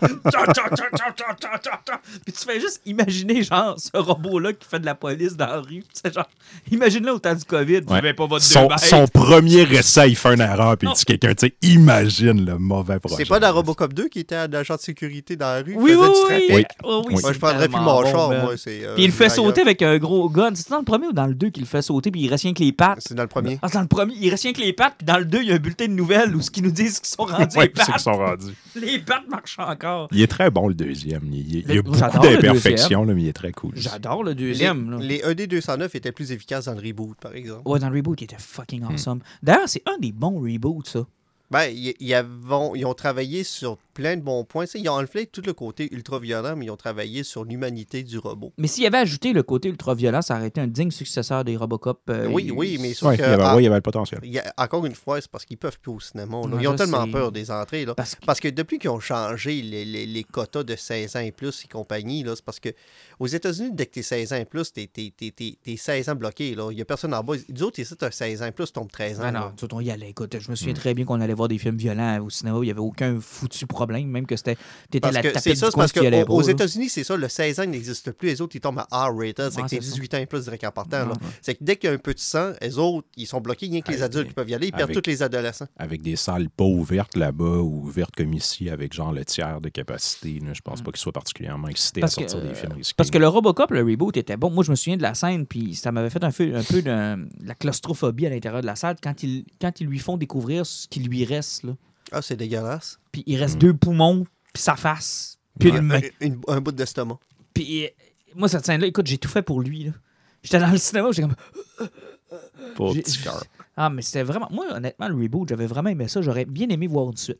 Puis 2.25 2.33
tu 2.33 2.45
fais 2.45 2.59
juste 2.59 2.81
imaginer, 2.85 3.43
genre, 3.43 3.75
ce 3.77 3.97
robot-là 3.97 4.53
qui 4.53 4.67
fait 4.67 4.79
de 4.79 4.85
la 4.85 4.95
police 4.95 5.35
dans 5.35 5.47
la 5.47 5.59
rue. 5.61 5.83
Genre, 6.13 6.27
imagine-le 6.71 7.13
au 7.13 7.19
temps 7.19 7.33
du 7.35 7.43
COVID, 7.45 7.81
Ouais. 7.89 8.01
vais 8.01 8.13
pas 8.13 8.25
votre 8.27 8.43
Son, 8.43 8.67
premier 9.07 9.61
essai, 9.73 10.09
il 10.09 10.15
fait 10.15 10.33
une 10.33 10.41
erreur, 10.41 10.77
puis 10.77 10.87
il 10.89 10.95
dit 10.95 11.05
quelqu'un, 11.05 11.33
tu 11.33 11.47
sais, 11.47 11.53
imagine 11.61 12.45
le 12.45 12.57
mauvais 12.57 12.99
projet. 12.99 13.15
C'est 13.17 13.25
pas 13.29 13.39
dans 13.39 13.51
Robocop 13.53 13.93
2 13.93 14.07
qui 14.09 14.19
était 14.19 14.35
un 14.35 14.51
agent 14.53 14.75
de 14.75 14.79
sécurité 14.81 15.35
dans 15.35 15.47
la 15.47 15.61
rue? 15.61 15.75
Oui, 15.77 15.91
faisait 15.91 16.01
oui, 16.01 16.07
du 16.07 16.33
oui. 16.33 16.43
Oui. 16.55 16.65
Oh, 16.83 17.03
oui, 17.07 17.13
Oui. 17.15 17.21
Moi, 17.21 17.33
je 17.33 17.39
prendrais 17.39 17.67
plus 17.67 17.79
mon 17.81 18.05
char, 18.05 18.29
moi. 18.29 18.53
c'est, 18.57 18.83
euh, 18.85 18.92
Puis 18.95 19.03
il 19.03 19.07
le 19.07 19.13
fait 19.13 19.29
sauter 19.29 19.61
avec 19.61 19.81
un 19.81 19.97
gros 19.97 20.29
gun. 20.29 20.51
C'est 20.55 20.69
dans 20.69 20.77
le 20.79 20.83
premier 20.83 21.07
ou 21.07 21.13
dans 21.13 21.27
le 21.27 21.35
deux 21.35 21.49
qu'il 21.49 21.63
le 21.63 21.67
fait 21.67 21.81
sauter, 21.81 22.11
puis 22.11 22.21
il 22.21 22.29
reste 22.29 22.43
rien 22.43 22.53
que 22.53 22.63
les 22.63 22.71
pattes? 22.71 22.99
C'est 23.01 23.13
dans 23.15 23.23
le 23.23 23.27
premier. 23.29 23.59
Ah, 23.61 23.67
c'est 23.67 23.75
dans 23.75 23.81
le 23.81 23.87
premier, 23.87 24.13
il 24.19 24.29
reste 24.29 24.43
rien 24.43 24.53
que 24.53 24.61
les 24.61 24.73
pattes, 24.73 24.95
puis 24.97 25.05
dans 25.05 25.17
le 25.17 25.25
deux, 25.25 25.41
il 25.41 25.49
y 25.49 25.51
a 25.51 25.55
un 25.55 25.59
bulletin 25.59 25.87
de 25.87 25.93
nouvelles 25.93 26.35
où 26.35 26.41
ce 26.41 26.49
qu'ils 26.51 26.63
nous 26.63 26.71
disent 26.71 26.99
qu'ils 26.99 27.07
sont 27.09 27.23
rendus 27.23 27.57
Ouais, 27.57 27.63
les 27.65 27.69
puis 27.69 27.79
c'est 27.79 27.85
qu'ils 27.85 27.93
pattes. 27.93 28.01
sont 28.01 28.13
rendus. 28.13 28.53
Les 28.75 28.99
pattes 28.99 29.27
marchent 29.29 29.59
encore. 29.59 30.07
Il 30.11 30.21
est 30.21 30.27
très 30.27 30.49
bon, 30.49 30.67
le 30.67 30.73
deuxième. 30.73 31.21
Il, 31.31 31.39
il- 31.57 31.65
il 31.69 31.75
y 31.75 31.77
a 31.77 31.81
beaucoup 31.81 31.97
d'imperfections, 31.99 33.03
là, 33.03 33.13
mais 33.13 33.21
il 33.23 33.27
est 33.27 33.33
très 33.33 33.51
cool. 33.51 33.71
J'adore 33.75 34.23
le 34.23 34.31
Les, 34.31 34.35
deuxième. 34.35 34.99
les 34.99 35.19
ED209 35.19 35.89
étaient 35.95 36.11
plus 36.11 36.31
efficaces 36.31 36.65
dans 36.65 36.73
le 36.73 36.81
reboot, 36.85 37.15
par 37.21 37.35
exemple. 37.35 37.61
Ouais, 37.67 37.79
dans 37.79 37.89
le 37.89 37.95
reboot, 37.97 38.19
il 38.21 38.25
était 38.25 38.35
fucking 38.39 38.81
Hmm. 38.83 38.91
awesome. 38.91 39.19
D'ailleurs, 39.41 39.67
c'est 39.69 39.83
un 39.87 39.97
des 39.99 40.11
bons 40.11 40.39
reboots, 40.41 40.87
ça. 40.87 41.05
Ben, 41.51 41.69
ils 41.71 42.15
ont 42.85 42.93
travaillé 42.95 43.43
sur 43.43 43.77
plein 43.93 44.17
de 44.17 44.21
bons 44.21 44.43
points. 44.43 44.65
Ils 44.75 44.89
ont 44.89 44.93
enlevé 44.93 45.25
tout 45.27 45.41
le 45.45 45.53
côté 45.53 45.87
ultra-violent, 45.93 46.55
mais 46.55 46.65
ils 46.65 46.71
ont 46.71 46.75
travaillé 46.77 47.23
sur 47.23 47.43
l'humanité 47.43 48.03
du 48.03 48.17
robot. 48.17 48.53
Mais 48.57 48.67
s'il 48.67 48.85
avait 48.85 48.97
ajouté 48.97 49.33
le 49.33 49.43
côté 49.43 49.69
ultra-violent, 49.69 50.21
ça 50.21 50.35
aurait 50.37 50.47
été 50.47 50.61
un 50.61 50.67
digne 50.67 50.91
successeur 50.91 51.43
des 51.43 51.55
Robocop. 51.57 52.01
euh, 52.09 52.27
oui, 52.31 52.51
oui, 52.55 52.77
mais 52.81 52.93
sauf 52.93 53.09
Ouais, 53.09 53.17
que... 53.17 53.21
il, 53.23 53.29
y 53.29 53.33
avait, 53.33 53.43
ouais, 53.43 53.61
il 53.61 53.63
y 53.63 53.67
avait 53.67 53.75
le 53.75 53.81
potentiel. 53.81 54.19
il 54.23 54.31
y 54.31 54.39
a- 54.39 54.53
encore 54.57 54.85
une 54.85 54.95
fois, 54.95 55.21
c'est 55.21 55.29
parce 55.29 55.45
qu'ils 55.45 55.57
peuvent 55.57 55.79
plus 55.79 55.91
au 55.91 55.99
cinéma. 55.99 56.37
là. 56.47 56.55
Ouais, 56.55 56.63
Ils 56.63 56.67
ont 56.67 56.75
tellement 56.75 57.05
sais. 57.05 57.11
peur 57.11 57.31
des 57.31 57.51
entrées. 57.51 57.85
Là. 57.85 57.93
Parce 57.95 58.15
que 58.15 58.25
Parce 58.25 58.39
que 58.39 58.47
depuis 58.47 58.79
qu'ils 58.79 58.89
ont 58.89 58.99
changé 58.99 59.61
les, 59.61 59.85
les- 59.85 60.05
les 60.05 60.23
quotas 60.23 60.63
de 60.63 60.75
16 60.75 61.15
ans 61.15 61.19
et 61.19 61.31
plus 61.31 61.63
et 61.63 61.67
compagnie, 61.67 62.23
c'est 62.27 62.43
parce 62.43 62.59
que 62.59 62.69
aux 63.19 63.27
États-Unis, 63.27 63.71
dès 63.73 63.85
que 63.85 63.91
tu 63.93 63.99
es 63.99 64.03
16 64.03 64.33
ans 64.33 64.37
et 64.37 64.45
plus, 64.45 64.71
tu 64.73 64.81
es, 64.81 65.77
16 65.77 66.09
ans 66.09 66.15
bloqué. 66.15 66.49
Il 66.51 66.75
n'y 66.75 66.81
a 66.81 66.85
personne 66.85 67.13
en 67.13 67.23
bas. 67.23 67.33
Autres, 67.61 67.79
ici, 67.79 67.95
tu 67.95 68.05
as 68.05 68.11
16 68.11 68.41
ans 68.41 68.45
et 68.47 68.51
plus, 68.51 68.65
tu 68.67 68.71
tombes 68.73 68.91
13 68.91 69.19
ans. 69.19 69.23
Ah 69.25 69.31
non, 69.31 69.51
tout 69.55 69.73
on 69.73 69.79
y 69.79 69.91
allait. 69.91 70.09
Écoute, 70.09 70.35
je 70.39 70.49
me 70.49 70.55
souviens 70.55 70.73
Mm. 70.73 70.77
très 70.77 70.93
bien 70.93 71.05
qu'on 71.05 71.21
allait 71.21 71.33
voir 71.33 71.47
des 71.47 71.57
films 71.57 71.77
violents 71.77 72.19
au 72.23 72.29
cinéma. 72.29 72.57
Il 72.61 72.65
n'y 72.65 72.71
avait 72.71 72.79
aucun 72.79 73.19
foutu 73.19 73.67
problème, 73.67 73.82
même 73.91 74.25
que 74.25 74.35
c'était. 74.35 74.57
T'étais 74.89 75.11
la 75.11 75.21
que 75.21 75.27
tapette 75.27 75.41
c'est 75.41 75.55
ça, 75.55 75.69
parce 75.73 75.91
y 75.91 75.99
pas, 75.99 76.09
là. 76.09 76.49
États-Unis, 76.49 76.89
c'est 76.89 77.03
ça, 77.03 77.15
le 77.15 77.27
16 77.27 77.59
ans 77.59 77.65
n'existe 77.65 78.11
plus. 78.11 78.29
Les 78.29 78.41
autres, 78.41 78.55
ils 78.55 78.61
tombent 78.61 78.83
à 78.89 79.07
R-rated, 79.07 79.51
c'est 79.51 79.61
que 79.61 79.67
t'es 79.67 79.75
c'est 79.81 79.89
ça. 79.89 79.95
18 79.95 80.13
ans 80.13 80.17
et 80.17 80.25
plus 80.25 80.43
direct 80.43 80.63
en 80.63 80.71
partant. 80.71 81.13
C'est 81.41 81.55
que 81.55 81.63
dès 81.63 81.75
qu'il 81.75 81.89
y 81.89 81.91
a 81.91 81.95
un 81.95 81.99
peu 81.99 82.13
de 82.13 82.19
sang, 82.19 82.53
les 82.61 82.77
autres, 82.77 83.07
ils 83.17 83.27
sont 83.27 83.41
bloqués, 83.41 83.67
rien 83.67 83.81
que 83.81 83.91
les 83.91 84.03
adultes 84.03 84.29
qui 84.29 84.33
peuvent 84.33 84.49
y 84.49 84.55
aller, 84.55 84.67
ils 84.67 84.73
perdent 84.73 84.91
tous 84.91 85.09
les 85.09 85.23
adolescents. 85.23 85.67
Avec 85.77 86.01
des 86.01 86.15
salles 86.15 86.49
pas 86.49 86.63
ouvertes 86.63 87.15
là-bas 87.15 87.57
ou 87.57 87.85
ouvertes 87.85 88.15
comme 88.15 88.33
ici, 88.33 88.69
avec 88.69 88.93
genre 88.93 89.11
le 89.11 89.25
tiers 89.25 89.61
de 89.61 89.69
capacité, 89.69 90.39
je 90.53 90.61
pense 90.61 90.81
pas 90.81 90.91
qu'ils 90.91 91.01
soient 91.01 91.11
particulièrement 91.11 91.67
excités 91.67 92.03
à 92.03 92.07
sortir 92.07 92.39
que, 92.39 92.47
des 92.47 92.55
films 92.55 92.73
risqués. 92.73 92.93
Parce 92.97 93.09
que 93.09 93.17
le 93.17 93.27
Robocop, 93.27 93.71
le 93.71 93.81
reboot 93.81 94.15
était 94.17 94.37
bon. 94.37 94.49
Moi, 94.49 94.63
je 94.63 94.71
me 94.71 94.75
souviens 94.75 94.97
de 94.97 95.01
la 95.01 95.13
scène, 95.13 95.45
puis 95.45 95.75
ça 95.75 95.91
m'avait 95.91 96.09
fait 96.09 96.23
un 96.23 96.31
peu, 96.31 96.55
un 96.55 96.63
peu 96.63 96.81
de, 96.81 97.15
de 97.15 97.47
la 97.47 97.55
claustrophobie 97.55 98.25
à 98.25 98.29
l'intérieur 98.29 98.61
de 98.61 98.67
la 98.67 98.75
salle 98.75 98.95
quand 99.01 99.23
ils, 99.23 99.45
quand 99.59 99.81
ils 99.81 99.87
lui 99.87 99.99
font 99.99 100.17
découvrir 100.17 100.65
ce 100.65 100.87
qui 100.87 100.99
lui 100.99 101.25
reste. 101.25 101.63
Là. 101.63 101.73
Ah, 102.13 102.21
c'est 102.21 102.35
dégueulasse. 102.35 102.99
Puis 103.11 103.23
il 103.25 103.37
reste 103.37 103.55
Mm. 103.55 103.59
deux 103.59 103.73
poumons, 103.73 104.25
puis 104.53 104.61
sa 104.63 104.75
face, 104.75 105.37
puis 105.59 105.71
Ouais. 105.71 105.77
une 105.79 105.83
main. 105.85 105.99
Un, 106.21 106.25
une- 106.25 106.41
un 106.47 106.61
bout 106.61 106.71
d'estomac. 106.71 107.19
Puis 107.53 107.85
euh, 107.85 107.89
moi, 108.35 108.47
cette 108.47 108.65
scène-là, 108.65 108.87
écoute, 108.87 109.07
j'ai 109.07 109.17
tout 109.17 109.29
fait 109.29 109.41
pour 109.41 109.61
lui. 109.61 109.85
là. 109.85 109.91
J'étais 110.43 110.59
dans 110.59 110.71
le 110.71 110.77
cinéma, 110.77 111.09
j'étais 111.11 111.27
comme. 111.27 111.87
Pauvre 112.75 112.93
j'ai- 112.95 113.01
petit 113.01 113.21
cœur. 113.21 113.43
Ah, 113.75 113.89
mais 113.89 114.01
c'était 114.01 114.23
vraiment. 114.23 114.47
Moi, 114.51 114.65
honnêtement, 114.71 115.07
le 115.07 115.15
reboot, 115.15 115.47
j'avais 115.49 115.65
vraiment 115.67 115.89
aimé 115.89 116.07
ça. 116.07 116.21
J'aurais 116.21 116.45
bien 116.45 116.67
aimé 116.69 116.87
voir 116.87 117.09
une 117.09 117.17
suite. 117.17 117.39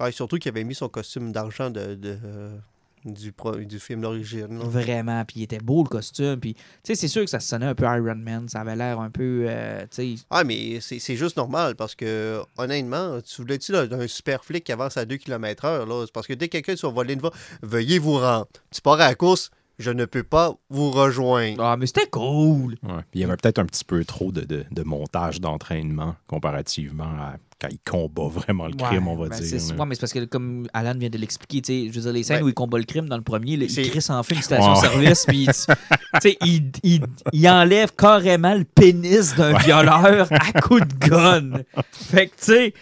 Ouais, 0.00 0.12
surtout 0.12 0.38
qu'il 0.38 0.48
avait 0.50 0.64
mis 0.64 0.74
son 0.74 0.88
costume 0.88 1.32
d'argent 1.32 1.70
de, 1.70 1.94
de, 1.94 2.18
euh, 2.24 2.56
du, 3.04 3.32
pro- 3.32 3.56
du 3.56 3.78
film 3.78 4.00
d'origine. 4.02 4.58
Vraiment. 4.58 5.24
Puis 5.24 5.40
il 5.40 5.42
était 5.44 5.58
beau, 5.58 5.82
le 5.84 5.88
costume. 5.88 6.36
Puis, 6.40 6.54
tu 6.54 6.60
sais, 6.84 6.94
c'est 6.94 7.08
sûr 7.08 7.22
que 7.24 7.30
ça 7.30 7.40
sonnait 7.40 7.66
un 7.66 7.74
peu 7.74 7.84
Iron 7.84 8.14
Man. 8.16 8.48
Ça 8.48 8.60
avait 8.60 8.76
l'air 8.76 9.00
un 9.00 9.10
peu. 9.10 9.46
euh, 9.48 9.82
tu 9.90 10.16
sais. 10.16 10.22
Ah, 10.30 10.44
mais 10.44 10.80
c'est 10.80 10.98
c'est 10.98 11.16
juste 11.16 11.36
normal 11.36 11.74
parce 11.76 11.94
que, 11.94 12.40
honnêtement, 12.56 13.20
tu 13.20 13.42
voulais-tu 13.42 13.72
là, 13.72 13.86
d'un 13.86 14.06
super 14.06 14.44
flic 14.44 14.64
qui 14.64 14.72
avance 14.72 14.96
à 14.96 15.04
2 15.04 15.16
km/h? 15.16 16.06
parce 16.12 16.26
que 16.26 16.32
dès 16.34 16.48
que 16.48 16.52
quelqu'un 16.52 16.76
sur 16.76 16.90
voler 16.92 17.14
une 17.14 17.20
voie, 17.20 17.32
veuillez 17.62 17.98
vous 17.98 18.18
rendre. 18.18 18.46
Tu 18.70 18.80
pars 18.80 18.94
à 18.94 19.08
la 19.08 19.14
course, 19.14 19.50
je 19.78 19.90
ne 19.90 20.04
peux 20.04 20.22
pas 20.24 20.54
vous 20.70 20.90
rejoindre. 20.90 21.62
Ah, 21.62 21.76
mais 21.76 21.86
c'était 21.86 22.08
cool. 22.08 22.72
Ouais. 22.82 22.96
Puis 23.10 23.14
il 23.14 23.20
y 23.20 23.24
avait 23.24 23.36
peut-être 23.36 23.58
un 23.60 23.64
petit 23.66 23.84
peu 23.84 24.04
trop 24.04 24.32
de, 24.32 24.40
de- 24.42 24.64
de 24.70 24.82
montage 24.82 25.40
d'entraînement 25.40 26.16
comparativement 26.26 27.04
à 27.04 27.36
quand 27.60 27.68
il 27.70 27.78
combat 27.80 28.28
vraiment 28.28 28.66
le 28.68 28.74
crime, 28.74 29.08
on 29.08 29.16
va 29.16 29.28
Ben, 29.28 29.40
dire. 29.40 29.58
mais 29.86 29.94
c'est 29.94 30.00
parce 30.00 30.12
que, 30.12 30.24
comme 30.26 30.68
Alan 30.72 30.94
vient 30.96 31.08
de 31.10 31.18
l'expliquer, 31.18 31.60
tu 31.60 31.72
sais, 31.72 31.88
je 31.92 31.94
veux 31.96 32.02
dire, 32.02 32.12
les 32.12 32.22
scènes 32.22 32.36
Ouais. 32.38 32.42
où 32.44 32.48
il 32.48 32.54
combat 32.54 32.78
le 32.78 32.84
crime 32.84 33.08
dans 33.08 33.16
le 33.16 33.22
premier, 33.22 33.54
il 33.54 33.90
crisse 33.90 34.10
en 34.10 34.22
feu 34.22 34.32
une 34.34 34.38
Ouais. 34.38 34.42
station-service, 34.44 35.24
puis 35.26 35.46
tu 35.46 35.52
tu 35.52 36.20
sais, 36.22 36.38
il, 36.44 36.70
il- 36.84 37.02
il 37.32 37.48
enlève 37.48 37.90
carrément 37.96 38.54
le 38.54 38.64
pénis 38.64 39.34
d'un 39.34 39.56
violeur 39.58 40.28
à 40.30 40.60
coup 40.60 40.78
de 40.80 40.94
gun. 41.08 41.62
Fait 41.92 42.28
que, 42.28 42.36
tu 42.36 42.44
sais, 42.44 42.74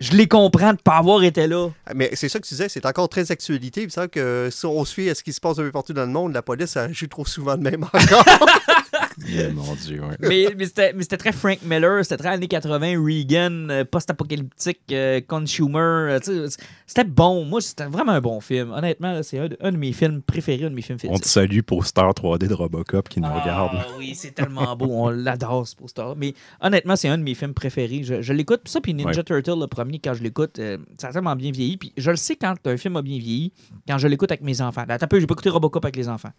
je 0.00 0.12
les 0.12 0.26
comprends 0.28 0.72
de 0.72 0.78
pas 0.80 0.96
avoir 0.98 1.22
été 1.24 1.46
là. 1.46 1.68
Mais 1.94 2.10
c'est 2.14 2.28
ça 2.28 2.38
que 2.38 2.46
tu 2.46 2.54
disais, 2.54 2.68
c'est 2.68 2.86
encore 2.86 3.08
très 3.08 3.30
actualité. 3.32 3.82
Il 3.82 3.86
me 3.86 3.90
semble 3.90 4.08
que 4.08 4.48
si 4.50 4.64
on 4.64 4.84
suit 4.84 5.10
à 5.10 5.14
ce 5.14 5.22
qui 5.22 5.32
se 5.32 5.40
passe 5.40 5.58
un 5.58 5.62
peu 5.62 5.72
partout 5.72 5.92
dans 5.92 6.06
le 6.06 6.12
monde, 6.12 6.32
la 6.32 6.40
police 6.42 6.76
agit 6.76 7.08
trop 7.08 7.26
souvent 7.26 7.56
de 7.56 7.62
même 7.62 7.82
encore. 7.84 8.24
Yeah, 9.26 9.50
mon 9.54 9.74
Dieu, 9.74 10.00
ouais. 10.02 10.16
Mais, 10.20 10.46
mais 10.56 10.66
c'était 10.66 11.16
très 11.16 11.32
Frank 11.32 11.58
Miller, 11.64 12.04
c'était 12.04 12.18
très 12.18 12.28
années 12.28 12.46
80, 12.48 13.02
Reagan, 13.04 13.68
euh, 13.70 13.84
post-apocalyptique, 13.84 14.80
euh, 14.92 15.20
consumer. 15.26 15.78
euh, 15.78 16.48
c'était 16.86 17.04
bon. 17.04 17.44
Moi, 17.44 17.60
c'était 17.60 17.86
vraiment 17.86 18.12
un 18.12 18.20
bon 18.20 18.40
film. 18.40 18.70
Honnêtement, 18.72 19.12
là, 19.12 19.22
c'est 19.22 19.38
un, 19.38 19.48
de- 19.48 19.56
un 19.60 19.72
de 19.72 19.76
mes 19.76 19.92
films 19.92 20.22
préférés, 20.22 20.64
un 20.64 20.70
de 20.70 20.74
mes 20.74 20.82
films 20.82 20.98
On 21.04 21.08
fétiches. 21.08 21.20
te 21.22 21.28
salue, 21.28 21.60
poster 21.60 22.02
3D 22.14 22.46
de 22.48 22.54
Robocop 22.54 23.08
qui 23.08 23.20
nous 23.20 23.28
regarde. 23.32 23.70
Ah 23.74 23.86
oui, 23.98 24.14
c'est 24.14 24.30
tellement 24.32 24.76
beau. 24.76 24.86
On 24.90 25.08
l'adore, 25.10 25.66
ce 25.66 25.74
poster. 25.76 26.04
Mais 26.16 26.34
honnêtement, 26.60 26.96
c'est 26.96 27.08
un 27.08 27.18
de 27.18 27.22
mes 27.22 27.34
films 27.34 27.54
préférés. 27.54 28.02
Je, 28.04 28.22
je 28.22 28.32
l'écoute. 28.32 28.60
Puis 28.64 28.72
ça, 28.72 28.80
puis 28.80 28.94
Ninja 28.94 29.08
Ouais. 29.18 29.24
Turtle, 29.24 29.58
le 29.60 29.66
premier, 29.66 29.98
quand 29.98 30.14
je 30.14 30.22
l'écoute, 30.22 30.58
euh, 30.58 30.78
ça 30.98 31.08
a 31.08 31.12
tellement 31.12 31.34
bien 31.36 31.50
vieilli. 31.50 31.76
Puis 31.76 31.92
je 31.96 32.10
le 32.10 32.16
sais 32.16 32.36
quand 32.36 32.54
un 32.66 32.76
film 32.76 32.96
a 32.96 33.02
bien 33.02 33.18
vieilli, 33.18 33.52
quand 33.88 33.98
je 33.98 34.06
l'écoute 34.08 34.30
avec 34.30 34.42
mes 34.42 34.60
enfants. 34.60 34.84
Attends 34.88 35.04
un 35.04 35.08
peu, 35.08 35.18
j'ai 35.20 35.26
pas 35.26 35.32
écouté 35.34 35.48
Robocop 35.50 35.84
avec 35.84 35.96
les 35.96 36.08
enfants. 36.08 36.32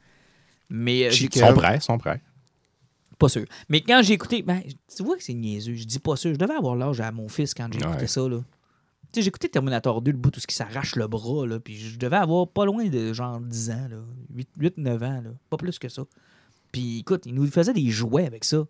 Mais 0.69 1.05
euh. 1.05 1.09
Ils 1.11 1.34
sont 1.34 1.53
prêts, 1.53 1.75
ils 1.77 1.82
sont 1.82 1.97
prêts. 1.97 2.21
Pas 3.20 3.30
sûr. 3.30 3.45
Mais 3.67 3.82
quand 3.82 4.01
j'ai 4.01 4.13
écouté, 4.13 4.41
ben, 4.41 4.61
tu 4.95 5.03
vois 5.03 5.17
que 5.17 5.24
c'est 5.24 5.34
niaiseux. 5.34 5.76
Je 5.76 5.84
dis 5.84 5.99
pas 5.99 6.15
sûr. 6.15 6.34
Je 6.34 6.39
devais 6.39 6.55
avoir 6.55 6.76
l'âge 6.76 6.99
à 7.01 7.11
mon 7.11 7.28
fils 7.28 7.53
quand 7.53 7.67
j'ai 7.72 7.80
écouté 7.80 8.07
ça. 8.07 8.28
Là. 8.28 8.38
Tu 9.11 9.20
sais, 9.20 9.22
j'ai 9.24 9.28
écouté 9.28 9.49
Terminator 9.49 10.01
2, 10.01 10.11
le 10.11 10.17
bout, 10.17 10.32
tout 10.32 10.39
ce 10.39 10.47
qui 10.47 10.55
s'arrache 10.55 10.95
le 10.95 11.07
bras. 11.07 11.45
Là, 11.45 11.59
puis 11.59 11.78
je 11.78 11.97
devais 11.99 12.15
avoir 12.15 12.47
pas 12.47 12.65
loin 12.65 12.86
de 12.86 13.13
genre 13.13 13.39
10 13.39 13.72
ans, 13.72 13.88
8-9 14.59 14.95
ans. 15.03 15.22
Là, 15.22 15.30
pas 15.49 15.57
plus 15.57 15.78
que 15.78 15.89
ça. 15.89 16.03
Puis 16.72 16.99
écoute, 16.99 17.26
il 17.26 17.34
nous 17.34 17.47
faisait 17.47 17.74
des 17.74 17.89
jouets 17.89 18.26
avec 18.26 18.45
ça. 18.45 18.65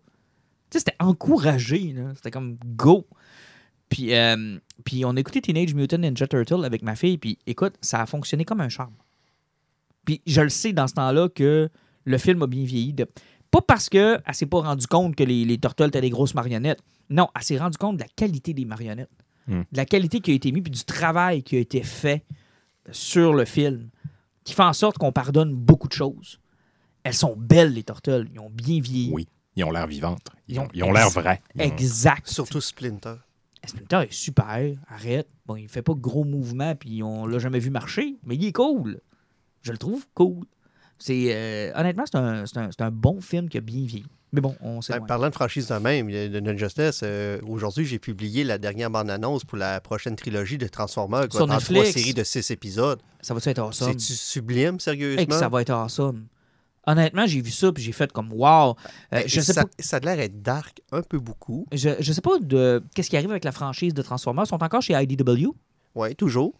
Tu 0.70 0.78
sais, 0.78 0.80
c'était 0.80 0.96
encouragé. 0.98 1.92
là. 1.92 2.12
C'était 2.16 2.30
comme 2.30 2.58
go. 2.64 3.06
Puis, 3.88 4.14
euh, 4.14 4.58
puis 4.84 5.04
on 5.04 5.16
a 5.16 5.20
écouté 5.20 5.42
Teenage 5.42 5.74
Mutant 5.74 5.98
Ninja 5.98 6.26
Turtle 6.26 6.64
avec 6.64 6.82
ma 6.82 6.96
fille. 6.96 7.18
Puis 7.18 7.38
écoute, 7.46 7.74
ça 7.80 8.00
a 8.00 8.06
fonctionné 8.06 8.44
comme 8.44 8.60
un 8.60 8.68
charme. 8.68 8.94
Puis 10.04 10.22
je 10.26 10.40
le 10.40 10.48
sais 10.48 10.72
dans 10.72 10.86
ce 10.86 10.94
temps-là 10.94 11.28
que 11.28 11.68
le 12.04 12.18
film 12.18 12.42
a 12.42 12.46
bien 12.46 12.64
vieilli. 12.64 12.92
De... 12.92 13.06
Pas 13.50 13.60
parce 13.60 13.88
qu'elle 13.88 14.22
s'est 14.32 14.46
pas 14.46 14.60
rendue 14.60 14.86
compte 14.86 15.16
que 15.16 15.24
les, 15.24 15.44
les 15.44 15.58
Turtles 15.58 15.88
étaient 15.88 16.00
des 16.00 16.10
grosses 16.10 16.34
marionnettes. 16.34 16.80
Non, 17.08 17.28
elle 17.34 17.42
s'est 17.42 17.58
rendue 17.58 17.78
compte 17.78 17.96
de 17.96 18.02
la 18.02 18.08
qualité 18.08 18.54
des 18.54 18.64
marionnettes. 18.64 19.10
Hmm. 19.48 19.62
De 19.72 19.76
la 19.76 19.84
qualité 19.84 20.20
qui 20.20 20.30
a 20.30 20.34
été 20.34 20.52
mise, 20.52 20.62
puis 20.62 20.70
du 20.70 20.84
travail 20.84 21.42
qui 21.42 21.56
a 21.56 21.58
été 21.60 21.82
fait 21.82 22.24
sur 22.92 23.34
le 23.34 23.44
film, 23.44 23.90
qui 24.44 24.54
fait 24.54 24.62
en 24.62 24.72
sorte 24.72 24.98
qu'on 24.98 25.12
pardonne 25.12 25.52
beaucoup 25.52 25.88
de 25.88 25.92
choses. 25.92 26.38
Elles 27.02 27.14
sont 27.14 27.34
belles, 27.36 27.72
les 27.72 27.82
Turtles. 27.82 28.28
Ils 28.32 28.38
ont 28.40 28.50
bien 28.50 28.80
vieilli. 28.80 29.10
Oui. 29.12 29.26
Ils 29.56 29.64
ont 29.64 29.72
l'air 29.72 29.86
vivantes. 29.86 30.28
Ils 30.46 30.60
ont 30.60 30.64
ont 30.64 30.68
ils 30.72 30.84
ont 30.84 30.92
l'air 30.92 31.10
vrais. 31.10 31.42
Ont- 31.58 31.62
Exact. 31.62 32.28
Surtout 32.28 32.60
Splinter. 32.60 33.14
Splinter 33.66 34.02
est 34.08 34.12
super. 34.12 34.76
Arrête. 34.88 35.28
Bon, 35.46 35.56
il 35.56 35.68
fait 35.68 35.82
pas 35.82 35.94
de 35.94 35.98
gros 36.00 36.24
mouvements, 36.24 36.74
puis 36.76 37.02
on 37.02 37.26
l'a 37.26 37.38
jamais 37.38 37.58
vu 37.58 37.70
marcher, 37.70 38.16
mais 38.24 38.36
il 38.36 38.44
est 38.44 38.52
cool. 38.52 39.00
Je 39.62 39.72
le 39.72 39.78
trouve 39.78 40.06
cool. 40.14 40.46
C'est 41.02 41.28
euh, 41.30 41.72
honnêtement, 41.74 42.04
c'est 42.06 42.18
un, 42.18 42.44
c'est 42.46 42.58
un- 42.58 42.68
c'est 42.70 42.82
un 42.82 42.90
bon 42.90 43.20
film 43.20 43.48
qui 43.48 43.56
a 43.58 43.60
bien 43.60 43.84
vieilli. 43.84 44.06
Mais 44.32 44.40
bon, 44.40 44.54
on 44.60 44.80
sait. 44.80 44.92
Euh, 44.94 45.00
Parlant 45.00 45.28
de 45.28 45.34
franchise 45.34 45.66
de 45.66 45.74
même, 45.74 46.08
de 46.08 46.56
Justice, 46.56 47.00
euh, 47.02 47.40
aujourd'hui, 47.48 47.84
j'ai 47.84 47.98
publié 47.98 48.44
la 48.44 48.58
dernière 48.58 48.88
bande-annonce 48.90 49.44
pour 49.44 49.58
la 49.58 49.80
prochaine 49.80 50.14
trilogie 50.14 50.56
de 50.58 50.68
Transformers, 50.68 51.28
qui 51.28 51.36
Sur 51.36 51.46
en 51.46 51.58
trois 51.58 51.58
Netflix. 51.58 51.92
séries 51.92 52.14
de 52.14 52.22
six 52.22 52.48
épisodes. 52.52 53.00
Ça 53.22 53.34
va 53.34 53.40
être 53.44 53.58
awesome? 53.58 53.88
C'est-tu 53.88 54.12
sublime, 54.12 54.78
sérieusement? 54.78 55.24
Que 55.26 55.34
ça 55.34 55.48
va 55.48 55.62
être 55.62 55.70
awesome. 55.70 56.26
Honnêtement, 56.86 57.26
j'ai 57.26 57.40
vu 57.42 57.50
ça 57.50 57.70
puis 57.72 57.82
j'ai 57.82 57.92
fait 57.92 58.10
comme 58.12 58.32
wow. 58.32 58.74
Euh, 59.12 59.22
je 59.26 59.40
sais 59.40 59.52
ça, 59.52 59.64
pas. 59.64 59.70
ça 59.78 59.96
a 59.96 60.00
l'air 60.00 60.16
d'être 60.16 60.40
dark 60.42 60.80
un 60.92 61.02
peu 61.02 61.18
beaucoup. 61.18 61.66
Je, 61.72 61.90
je 61.98 62.12
sais 62.12 62.20
pas 62.22 62.38
de 62.40 62.82
qu'est-ce 62.94 63.10
qui 63.10 63.16
arrive 63.16 63.30
avec 63.30 63.44
la 63.44 63.52
franchise 63.52 63.92
de 63.94 64.02
Transformers. 64.02 64.44
Ils 64.44 64.48
sont 64.48 64.62
encore 64.62 64.80
chez 64.80 64.94
IDW. 64.94 65.48
Oui, 65.94 66.14
toujours. 66.14 66.54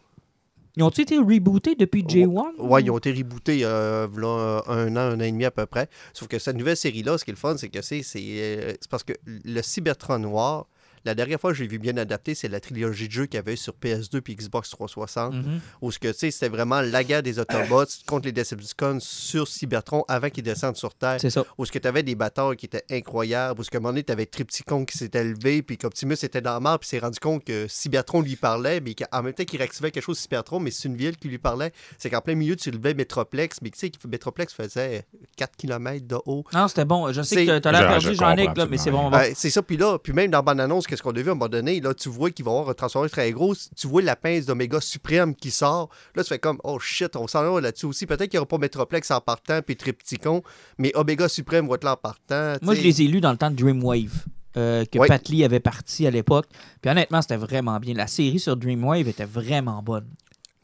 Ils 0.76 0.82
ont-ils 0.82 1.02
été 1.02 1.18
rebootés 1.18 1.74
depuis 1.74 2.02
J1? 2.04 2.52
Oui, 2.58 2.82
ils 2.84 2.90
ont 2.90 2.98
été 2.98 3.12
rebootés 3.12 3.64
euh, 3.64 4.06
v'là 4.10 4.62
un 4.68 4.96
an, 4.96 5.00
un 5.00 5.16
an 5.16 5.20
et 5.20 5.32
demi 5.32 5.44
à 5.44 5.50
peu 5.50 5.66
près. 5.66 5.88
Sauf 6.12 6.28
que 6.28 6.38
cette 6.38 6.56
nouvelle 6.56 6.76
série-là, 6.76 7.18
ce 7.18 7.24
qui 7.24 7.30
est 7.30 7.34
le 7.34 7.38
fun, 7.38 7.56
c'est 7.56 7.68
que 7.68 7.82
c'est 7.82 8.02
c'est, 8.02 8.20
euh, 8.22 8.72
c'est 8.80 8.90
parce 8.90 9.02
que 9.02 9.14
le 9.26 9.62
Cybertron 9.62 10.18
noir, 10.20 10.66
la 11.04 11.14
dernière 11.14 11.40
fois 11.40 11.52
que 11.52 11.56
j'ai 11.58 11.66
vu 11.66 11.78
bien 11.78 11.96
adapté, 11.96 12.34
c'est 12.34 12.48
la 12.48 12.60
trilogie 12.60 13.06
de 13.08 13.12
jeux 13.12 13.26
qu'il 13.26 13.36
y 13.36 13.38
avait 13.38 13.56
sur 13.56 13.74
PS2 13.74 14.20
puis 14.20 14.34
Xbox 14.36 14.70
360. 14.70 15.34
Mhm. 15.34 15.60
Où 15.82 15.90
ce 15.92 15.98
que, 15.98 16.08
tu 16.08 16.14
sais, 16.18 16.30
c'était 16.30 16.48
vraiment 16.48 16.80
la 16.80 17.04
guerre 17.04 17.22
des 17.22 17.38
Autobots 17.38 17.84
contre 18.06 18.26
les 18.26 18.32
Decepticons 18.32 18.98
sur 19.00 19.48
Cybertron 19.48 20.04
avant 20.08 20.30
qu'ils 20.30 20.44
descendent 20.44 20.76
sur 20.76 20.94
Terre. 20.94 21.16
C'est 21.20 21.30
ça. 21.30 21.44
Où 21.58 21.64
ce 21.64 21.72
que 21.72 21.78
tu 21.78 21.88
avais 21.88 22.02
des 22.02 22.14
batailles 22.14 22.56
qui 22.56 22.66
étaient 22.66 22.84
incroyables. 22.90 23.60
Où 23.60 23.64
ce 23.64 23.70
que, 23.70 23.76
à 23.76 23.78
un 23.78 23.80
moment 23.80 23.92
donné, 23.92 24.04
tu 24.04 24.12
avais 24.12 24.26
Triptychon 24.26 24.84
qui 24.84 24.96
s'était 24.98 25.24
levé, 25.24 25.62
puis 25.62 25.78
qu'Optimus 25.78 26.14
était 26.22 26.40
dans 26.40 26.52
la 26.54 26.60
mort, 26.60 26.78
puis 26.78 26.88
s'est 26.88 26.98
rendu 26.98 27.18
compte 27.18 27.44
que 27.44 27.66
Cybertron 27.68 28.20
lui 28.22 28.36
parlait, 28.36 28.80
mais 28.80 28.94
qu'en 28.94 29.22
même 29.22 29.32
temps 29.32 29.44
qu'il 29.44 29.58
réactivait 29.58 29.90
quelque 29.90 30.04
chose 30.04 30.16
sur 30.18 30.24
Cybertron, 30.24 30.60
mais 30.60 30.70
c'est 30.70 30.88
une 30.88 30.96
ville 30.96 31.16
qui 31.16 31.28
lui 31.28 31.38
parlait. 31.38 31.72
C'est 31.98 32.10
qu'en 32.10 32.20
plein 32.20 32.34
milieu, 32.34 32.56
tu 32.56 32.70
levais 32.70 32.94
Metroplex, 32.94 33.58
mais 33.62 33.70
tu 33.70 33.78
sais, 33.78 33.90
que 33.90 34.06
Metroplex 34.08 34.52
faisait 34.54 35.04
4 35.36 35.56
km 35.56 36.06
de 36.06 36.16
haut. 36.26 36.44
Non, 36.52 36.68
c'était 36.68 36.84
bon. 36.84 37.12
Je 37.12 37.22
sais 37.22 37.46
que 37.46 37.58
t'as 37.58 37.72
l'air 37.72 37.82
Je- 37.82 37.86
perdu, 37.88 38.06
je 38.06 38.12
Jean-Nic, 38.14 38.46
comprends 38.48 38.62
là, 38.62 38.66
mais 38.70 38.76
c'est 38.76 38.90
absolument 38.90 39.10
bon. 39.10 39.32
c'est 39.34 39.50
ça, 39.50 39.62
puis 39.62 39.76
là, 39.76 39.98
puis 39.98 40.12
même 40.12 40.30
dans 40.30 40.38
la 40.38 40.42
bande-annonce, 40.42 40.86
qu'est-ce 40.90 41.02
qu'on 41.02 41.10
a 41.12 41.22
vu 41.22 41.28
à 41.28 41.32
un 41.32 41.34
moment 41.34 41.48
donné, 41.48 41.80
là, 41.80 41.94
tu 41.94 42.08
vois 42.08 42.30
qu'il 42.30 42.44
va 42.44 42.50
y 42.50 42.54
avoir 42.54 42.68
un 42.70 42.74
transformateur 42.74 43.12
très 43.12 43.30
gros, 43.32 43.54
tu 43.76 43.86
vois 43.86 44.02
la 44.02 44.16
pince 44.16 44.44
d'Oméga 44.46 44.80
Suprême 44.80 45.34
qui 45.34 45.50
sort, 45.50 45.88
là, 46.14 46.22
tu 46.22 46.28
fais 46.28 46.38
comme, 46.38 46.58
oh 46.64 46.78
shit, 46.78 47.16
on 47.16 47.26
s'en 47.26 47.50
va 47.52 47.60
là-dessus 47.60 47.86
aussi, 47.86 48.06
peut-être 48.06 48.28
qu'il 48.30 48.38
n'y 48.38 48.40
aura 48.40 48.48
pas 48.48 48.58
Metroplex 48.58 49.10
en 49.12 49.20
partant, 49.20 49.60
puis 49.62 49.76
Triptychon, 49.76 50.42
mais 50.78 50.92
Oméga 50.94 51.28
Suprême 51.28 51.68
va 51.68 51.76
être 51.76 51.84
là 51.84 51.92
en 51.92 51.96
partant. 51.96 52.56
Moi, 52.62 52.74
je 52.74 52.82
les 52.82 53.02
ai 53.02 53.06
lus 53.06 53.20
dans 53.20 53.30
le 53.32 53.38
temps 53.38 53.50
de 53.50 53.56
Dreamwave. 53.56 54.24
euh, 54.56 54.84
que 54.84 54.98
Ouais. 54.98 55.06
Pat 55.06 55.28
Lee 55.28 55.44
avait 55.44 55.60
parti 55.60 56.08
à 56.08 56.10
l'époque. 56.10 56.46
Puis 56.82 56.90
honnêtement, 56.90 57.22
c'était 57.22 57.36
vraiment 57.36 57.78
bien. 57.78 57.94
La 57.94 58.08
série 58.08 58.40
sur 58.40 58.56
Dreamwave 58.56 59.06
était 59.06 59.24
vraiment 59.24 59.80
bonne. 59.80 60.08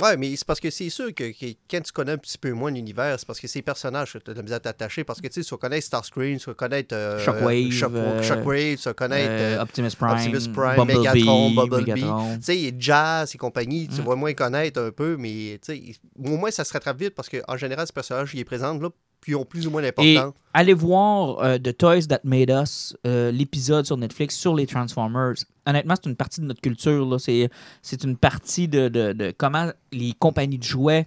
Ouais, 0.03 0.15
mais 0.19 0.37
c'est 0.37 0.47
parce 0.47 0.61
que 0.61 0.69
c'est 0.69 0.91
sûr 0.91 1.15
que, 1.15 1.31
que 1.33 1.47
quand 1.71 1.81
tu 1.81 1.91
connais 1.91 2.13
un 2.13 2.19
petit 2.19 2.37
peu 2.37 2.53
moins 2.53 2.71
l'univers, 2.71 3.19
c'est 3.19 3.27
parce 3.27 3.41
que 3.41 3.49
ces 3.49 3.63
personnages, 3.63 4.13
tu 4.23 4.31
as 4.31 4.35
de 4.35 4.43
misère 4.43 4.59
à 4.59 4.61
t'attacher, 4.61 5.05
parce 5.05 5.23
que 5.23 5.27
tu 5.29 5.43
sais, 5.43 5.49
tu 5.49 5.55
vas 5.55 5.57
connaître 5.57 5.87
Starscream, 5.87 6.39
tu 6.39 6.53
connaître 6.55 6.95
euh, 6.95 7.19
Shockwave, 7.19 7.71
Shock- 7.71 7.93
euh, 7.95 8.23
Shockwave, 8.23 8.77
tu 8.77 8.93
connaître 8.95 9.31
Euh, 9.31 9.57
euh, 9.57 9.63
Optimus 9.63 9.91
Prime, 9.99 10.11
Optimus 10.11 10.49
Prime, 10.53 10.77
Bumblebee, 10.77 10.99
Megatron, 10.99 11.51
Bumblebee. 11.53 11.91
Megatron. 11.95 12.37
Tu 12.37 12.43
sais, 12.43 12.75
Jazz 12.79 13.35
et 13.35 13.39
compagnie, 13.39 13.89
tu 13.89 14.03
Mm. 14.03 14.05
vas 14.05 14.17
moins 14.17 14.35
connaître 14.35 14.81
un 14.83 14.91
peu, 14.91 15.17
mais 15.17 15.59
tu 15.65 15.75
sais, 15.75 15.83
au 16.23 16.37
moins 16.37 16.51
ça 16.51 16.65
se 16.65 16.75
rattrape 16.75 16.99
vite 17.01 17.15
parce 17.15 17.31
qu'en 17.31 17.57
général, 17.57 17.87
ce 17.87 17.93
personnage, 17.95 18.33
il 18.35 18.41
est 18.41 18.45
présent 18.45 18.77
là, 18.79 18.91
ils 19.29 19.37
ont 19.37 19.45
plus 19.45 19.67
ou 19.67 19.71
moins 19.71 19.83
d'importance. 19.83 20.35
allez 20.55 20.73
voir 20.75 21.39
euh, 21.41 21.59
The 21.59 21.77
Toys 21.77 22.03
That 22.09 22.21
Made 22.25 22.51
Us, 22.51 22.97
euh, 23.07 23.31
l'épisode 23.31 23.85
sur 23.87 23.97
Netflix 23.97 24.37
sur 24.37 24.55
les 24.55 24.67
Transformers. 24.67 25.35
Honnêtement, 25.67 25.95
c'est 25.97 26.09
une 26.09 26.17
partie 26.17 26.41
de 26.41 26.47
notre 26.47 26.61
culture. 26.61 27.19
c'est 27.21 28.05
une 28.05 28.17
partie 28.17 28.69
de, 28.69 28.89
de- 28.89 29.13
de 29.13 29.35
comment 29.37 29.71
les 29.93 30.13
compagnies 30.19 30.59
de 30.59 30.65
jouets 30.65 31.07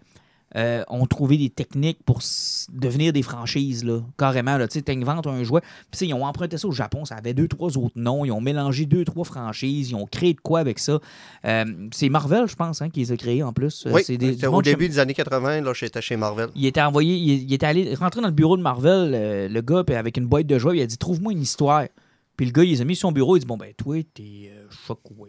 euh, 0.55 0.83
ont 0.87 1.05
trouvé 1.05 1.37
des 1.37 1.49
techniques 1.49 1.99
pour 2.05 2.19
devenir 2.73 3.13
des 3.13 3.21
franchises. 3.21 3.83
Là. 3.83 4.01
Carrément, 4.17 4.57
là, 4.57 4.67
tu 4.67 4.81
inventes 4.87 5.27
un 5.27 5.43
jouet. 5.43 5.61
Puis, 5.91 6.07
ils 6.07 6.13
ont 6.13 6.25
emprunté 6.25 6.57
ça 6.57 6.67
au 6.67 6.71
Japon. 6.71 7.05
Ça 7.05 7.15
avait 7.15 7.33
deux, 7.33 7.47
trois 7.47 7.77
autres 7.77 7.93
noms. 7.95 8.25
Ils 8.25 8.31
ont 8.31 8.41
mélangé 8.41 8.85
deux, 8.85 9.05
trois 9.05 9.25
franchises. 9.25 9.91
Ils 9.91 9.95
ont 9.95 10.05
créé 10.07 10.33
de 10.33 10.39
quoi 10.41 10.59
avec 10.59 10.79
ça. 10.79 10.99
Euh, 11.45 11.65
c'est 11.91 12.09
Marvel, 12.09 12.47
je 12.47 12.55
pense, 12.55 12.81
hein, 12.81 12.89
qui 12.89 13.01
les 13.01 13.11
a 13.11 13.17
créés 13.17 13.43
en 13.43 13.53
plus. 13.53 13.85
Euh, 13.85 13.91
oui, 13.93 14.01
c'est 14.03 14.17
des- 14.17 14.45
au 14.47 14.63
chez- 14.63 14.71
début 14.71 14.89
des 14.89 14.99
années 14.99 15.13
80, 15.13 15.61
là, 15.61 15.73
j'étais 15.73 16.01
chez 16.01 16.15
Marvel. 16.17 16.49
il 16.55 16.65
était 16.65 16.81
envoyé, 16.81 17.15
il, 17.15 17.43
il 17.43 17.53
était 17.53 17.65
allé 17.67 17.93
rentrer 17.95 18.21
dans 18.21 18.27
le 18.27 18.33
bureau 18.33 18.57
de 18.57 18.61
Marvel, 18.63 19.11
euh, 19.13 19.47
le 19.47 19.61
gars, 19.61 19.83
puis 19.83 19.95
avec 19.95 20.17
une 20.17 20.25
boîte 20.25 20.47
de 20.47 20.57
jouets, 20.57 20.77
il 20.77 20.81
a 20.81 20.85
dit 20.87 20.97
Trouve-moi 20.97 21.31
une 21.33 21.41
histoire. 21.41 21.85
Puis 22.37 22.45
le 22.45 22.51
gars, 22.53 22.63
il 22.63 22.69
les 22.71 22.81
a 22.81 22.85
mis 22.85 22.95
sur 22.95 23.09
son 23.09 23.11
bureau, 23.11 23.35
il 23.37 23.41
dit 23.41 23.45
Bon, 23.45 23.57
ben, 23.57 23.73
toi, 23.77 23.97
t'es 24.13 24.49
euh, 24.53 24.65
Shockwave, 24.87 25.27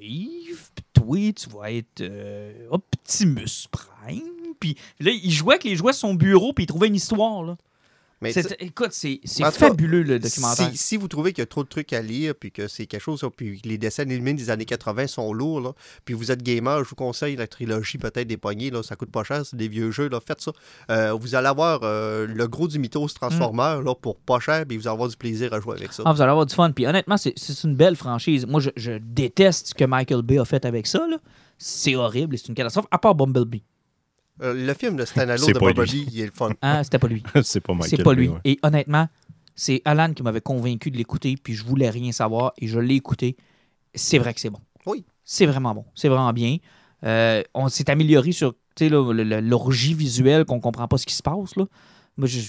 puis 0.75 0.85
toi, 0.93 1.17
tu 1.35 1.49
vas 1.51 1.73
être 1.73 2.03
Optimus 2.71 3.67
Prime. 3.71 4.23
Puis 4.61 4.77
là, 5.01 5.11
il 5.11 5.31
jouait 5.33 5.55
avec 5.55 5.65
les 5.65 5.75
jouets 5.77 5.93
sur 5.93 6.09
son 6.09 6.15
bureau, 6.15 6.53
puis 6.53 6.65
il 6.65 6.67
trouvait 6.69 6.89
une 6.89 6.95
histoire. 6.95 7.43
Là. 7.43 7.57
Mais 8.23 8.33
écoute, 8.59 8.91
c'est 8.93 9.19
fabuleux, 9.69 10.03
le 10.03 10.19
documentaire. 10.19 10.69
Si, 10.73 10.77
si 10.77 10.97
vous 10.99 11.09
trouvez 11.09 11.33
qu'il 11.33 11.41
y 11.41 11.43
a 11.43 11.47
trop 11.47 11.65
de 11.65 11.69
trucs 11.71 11.91
à 11.95 12.03
lire, 12.03 12.35
puis 12.39 12.53
que 12.53 12.69
c'est 12.69 12.85
quelque 12.85 13.01
chose, 13.01 13.25
puis 13.35 13.63
que 13.63 13.67
les 13.67 13.79
dessins 13.79 14.03
animés 14.03 14.35
des 14.35 14.51
années 14.51 14.67
80 14.67 15.07
sont 15.07 15.33
lourds, 15.33 15.63
là, 15.63 15.73
puis 16.05 16.13
vous 16.13 16.31
êtes 16.31 16.43
gamer, 16.43 16.85
je 16.85 16.91
vous 16.91 16.97
conseille 16.97 17.35
la 17.37 17.47
trilogie 17.47 17.97
peut-être 17.97 18.27
des 18.29 18.37
poignées, 18.37 18.69
là, 18.71 18.83
ça 18.83 18.95
coûte 18.95 19.11
pas 19.11 19.25
cher, 19.25 19.47
c'est 19.47 19.57
des 19.57 19.69
vieux 19.69 19.91
jeux, 19.91 20.11
là, 20.11 20.21
faites 20.21 20.43
ça. 20.43 20.53
Euh, 20.91 21.15
vous 21.15 21.35
allez 21.35 21.47
avoir 21.49 21.81
euh, 21.83 22.27
le 22.27 22.47
gros 22.47 22.69
du 22.69 22.79
mythos 22.79 23.07
Transformer 23.15 23.81
là, 23.83 23.95
pour 23.95 24.19
pas 24.21 24.39
cher, 24.39 24.67
puis 24.69 24.77
vous 24.77 24.87
allez 24.87 24.93
avoir 24.93 25.09
du 25.09 25.17
plaisir 25.17 25.55
à 25.55 25.61
jouer 25.61 25.77
avec 25.79 25.95
ça. 25.95 26.03
Ah, 26.05 26.13
vous 26.13 26.21
allez 26.21 26.31
avoir 26.31 26.45
du 26.45 26.55
fun. 26.55 26.71
Puis 26.73 26.87
honnêtement, 26.87 27.17
c'est- 27.17 27.33
une 27.65 27.75
belle 27.75 27.97
franchise. 27.97 28.45
Moi, 28.47 28.61
je, 28.61 28.69
je 28.77 28.93
déteste 29.01 29.69
ce 29.69 29.75
que 29.75 29.85
Michael 29.87 30.21
Bay 30.21 30.37
a 30.39 30.45
fait 30.45 30.67
avec 30.67 30.87
ça. 30.87 31.07
là. 31.09 31.17
C'est 31.57 31.95
horrible, 31.95 32.37
c'est 32.37 32.49
une 32.49 32.55
catastrophe, 32.55 32.87
à 32.91 32.99
part 32.99 33.15
Bumblebee. 33.15 33.63
Euh, 34.43 34.55
le 34.55 34.75
film 34.75 34.97
de 34.97 35.05
Stan 35.05 35.23
Allo 35.29 35.37
C'est 35.45 35.53
de 35.53 35.59
pas 35.59 35.73
Bumblebee, 35.73 36.07
il 36.13 36.21
est 36.21 36.27
le 36.27 36.33
fun. 36.33 36.51
Ah, 36.63 36.83
c'était 36.85 36.99
pas 36.99 37.09
lui. 37.09 37.23
c'est 37.43 37.61
pas 37.61 37.75
Michael 37.75 37.91
C'est 37.91 38.03
pas 38.03 38.13
lui. 38.15 38.29
ouais. 38.29 38.39
Et 38.45 38.59
honnêtement, 38.63 39.09
c'est 39.55 39.83
Alan 39.85 40.13
qui 40.15 40.23
m'avait 40.23 40.41
convaincu 40.41 40.91
de 40.91 40.97
l'écouter, 40.97 41.37
puis 41.43 41.55
je 41.55 41.65
voulais 41.65 41.91
rien 41.91 42.13
savoir, 42.13 42.53
et 42.59 42.67
je 42.67 42.79
l'ai 42.79 42.95
écouté. 42.95 43.37
C'est 43.95 44.19
vrai 44.19 44.33
que 44.35 44.41
c'est 44.41 44.51
bon. 44.51 44.61
Oui. 44.87 45.05
C'est 45.25 45.47
vraiment 45.47 45.75
bon. 45.75 45.85
C'est 45.95 46.09
vraiment 46.09 46.33
bien. 46.33 46.57
Euh, 47.05 47.43
on 47.55 47.69
s'est 47.69 47.91
amélioré 47.91 48.33
sur 48.33 48.53
tu 48.77 48.85
sais, 48.85 48.89
là, 48.89 49.13
le- 49.13 49.25
le- 49.25 49.41
l'orgie 49.41 49.95
visuelle, 49.95 50.45
qu'on 50.45 50.61
comprend 50.61 50.87
pas 50.89 50.97
ce 50.97 51.05
qui 51.07 51.15
se 51.15 51.23
passe. 51.23 51.57
Là. 51.57 51.65
J'ai 52.23 52.43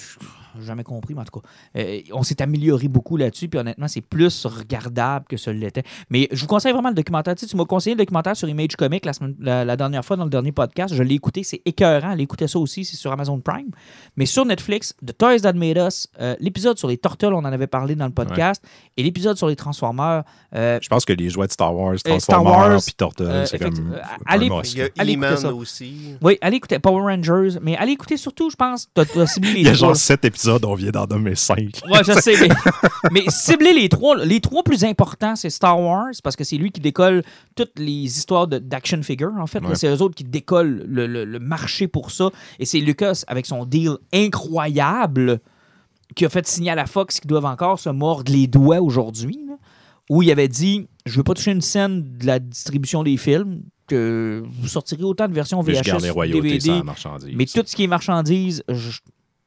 jamais 0.59 0.83
compris, 0.83 1.13
mais 1.13 1.21
en 1.21 1.25
tout 1.25 1.39
cas, 1.39 1.47
euh, 1.77 1.99
on 2.13 2.23
s'est 2.23 2.41
amélioré 2.41 2.87
beaucoup 2.87 3.17
là-dessus, 3.17 3.47
puis 3.47 3.59
honnêtement, 3.59 3.87
c'est 3.87 4.01
plus 4.01 4.45
regardable 4.45 5.25
que 5.27 5.37
ce 5.37 5.49
l'était. 5.49 5.83
Mais 6.09 6.27
je 6.31 6.41
vous 6.41 6.47
conseille 6.47 6.73
vraiment 6.73 6.89
le 6.89 6.95
documentaire. 6.95 7.35
Tu, 7.35 7.41
sais, 7.41 7.47
tu 7.47 7.55
m'as 7.57 7.65
conseillé 7.65 7.95
le 7.95 7.99
documentaire 7.99 8.35
sur 8.35 8.47
Image 8.49 8.75
Comics 8.77 9.05
la, 9.05 9.13
semaine- 9.13 9.35
la- 9.39 9.65
la 9.65 9.77
dernière 9.77 10.03
fois 10.03 10.17
dans 10.17 10.23
le 10.25 10.29
dernier 10.29 10.51
podcast. 10.51 10.93
Je 10.93 11.03
l'ai 11.03 11.15
écouté, 11.15 11.43
c'est 11.43 11.61
écœurant. 11.65 12.11
Allez 12.11 12.23
écouter 12.23 12.47
ça 12.47 12.59
aussi, 12.59 12.85
c'est 12.85 12.97
sur 12.97 13.11
Amazon 13.11 13.39
Prime. 13.39 13.69
Mais 14.17 14.25
sur 14.25 14.45
Netflix, 14.45 14.95
The 15.05 15.17
Toys 15.17 15.39
That 15.41 15.53
Made 15.53 15.77
Us, 15.77 16.07
euh, 16.19 16.35
l'épisode 16.39 16.77
sur 16.77 16.87
les 16.87 16.97
Turtles, 16.97 17.33
on 17.33 17.39
en 17.39 17.45
avait 17.45 17.67
parlé 17.67 17.95
dans 17.95 18.05
le 18.05 18.11
podcast, 18.11 18.63
et 18.97 19.03
l'épisode 19.03 19.37
sur 19.37 19.47
les 19.47 19.55
Transformers, 19.55 20.23
euh, 20.55 20.79
Je 20.81 20.89
pense 20.89 21.05
que 21.05 21.13
les 21.13 21.29
jouets 21.29 21.47
de 21.47 21.51
Star 21.51 21.75
Wars, 21.75 21.97
Star 21.99 22.11
Transformers, 22.17 22.51
Wars, 22.53 22.81
puis 22.83 22.93
Turtles, 22.97 23.23
euh, 23.23 23.45
c'est 23.45 23.59
comme 23.59 23.93
euh, 23.93 23.99
allez- 24.25 24.47
Il 24.65 24.77
y 24.77 24.81
a. 24.81 24.89
Allez 24.97 25.13
écouter 25.13 25.37
ça. 25.37 25.53
aussi. 25.53 26.15
oui, 26.21 26.37
allez 26.41 26.57
écouter 26.57 26.79
Power 26.79 27.01
Rangers, 27.01 27.59
mais 27.61 27.75
allez 27.77 27.93
écouter 27.93 28.17
surtout, 28.17 28.49
je 28.49 28.55
pense, 28.55 28.87
t'as 28.93 29.05
t'as 29.05 29.25
ciblé 29.25 29.53
les 29.53 29.59
Il 29.61 29.65
y 29.65 29.69
a 29.69 29.73
genre 29.73 29.95
sept 29.95 30.25
épisodes, 30.25 30.40
on 30.49 30.73
vient 30.75 30.91
d'en 30.91 31.07
nommer 31.07 31.35
cinq. 31.35 31.79
Ouais, 31.89 32.03
je 32.05 32.13
sais, 32.19 32.35
mais, 32.39 32.49
mais 33.11 33.23
cibler 33.29 33.73
les 33.73 33.89
trois, 33.89 34.23
les 34.23 34.39
trois 34.39 34.63
plus 34.63 34.83
importants, 34.83 35.35
c'est 35.35 35.49
Star 35.49 35.79
Wars, 35.79 36.07
parce 36.23 36.35
que 36.35 36.43
c'est 36.43 36.57
lui 36.57 36.71
qui 36.71 36.81
décolle 36.81 37.23
toutes 37.55 37.77
les 37.77 37.91
histoires 38.05 38.47
d'action 38.47 39.01
figure, 39.03 39.31
en 39.39 39.47
fait. 39.47 39.59
Ouais. 39.63 39.75
C'est 39.75 39.87
eux 39.87 40.01
autres 40.01 40.15
qui 40.15 40.23
décollent 40.23 40.83
le, 40.87 41.07
le- 41.07 41.25
le 41.25 41.39
marché 41.39 41.87
pour 41.87 42.11
ça. 42.11 42.29
Et 42.59 42.65
c'est 42.65 42.79
Lucas, 42.79 43.23
avec 43.27 43.45
son 43.45 43.65
deal 43.65 43.91
incroyable, 44.13 45.39
qui 46.15 46.25
a 46.25 46.29
fait 46.29 46.45
signer 46.47 46.71
à 46.71 46.75
la 46.75 46.85
Fox 46.85 47.19
qu'ils 47.19 47.29
doivent 47.29 47.45
encore 47.45 47.79
se 47.79 47.89
mordre 47.89 48.31
les 48.31 48.47
doigts 48.47 48.81
aujourd'hui, 48.81 49.39
où 50.09 50.21
il 50.21 50.31
avait 50.31 50.47
dit 50.49 50.87
Je 51.05 51.17
veux 51.17 51.23
pas 51.23 51.33
toucher 51.33 51.51
une 51.51 51.61
scène 51.61 52.17
de 52.17 52.25
la 52.25 52.39
distribution 52.39 53.03
des 53.03 53.17
films, 53.17 53.61
que 53.87 54.43
vous 54.61 54.67
sortirez 54.67 55.03
autant 55.03 55.27
de 55.27 55.33
versions 55.33 55.61
Mais 55.63 55.73
je 55.73 55.79
VHS, 55.79 55.83
garde 55.85 56.01
les 56.03 56.09
royautés 56.09 56.41
DVD, 56.41 56.59
sur 56.61 56.73
la 56.75 56.83
marchandise. 56.83 57.29
mais 57.35 57.45
tout 57.45 57.63
ce 57.65 57.75
qui 57.75 57.83
est 57.83 57.87
marchandise, 57.87 58.63
je- 58.69 58.99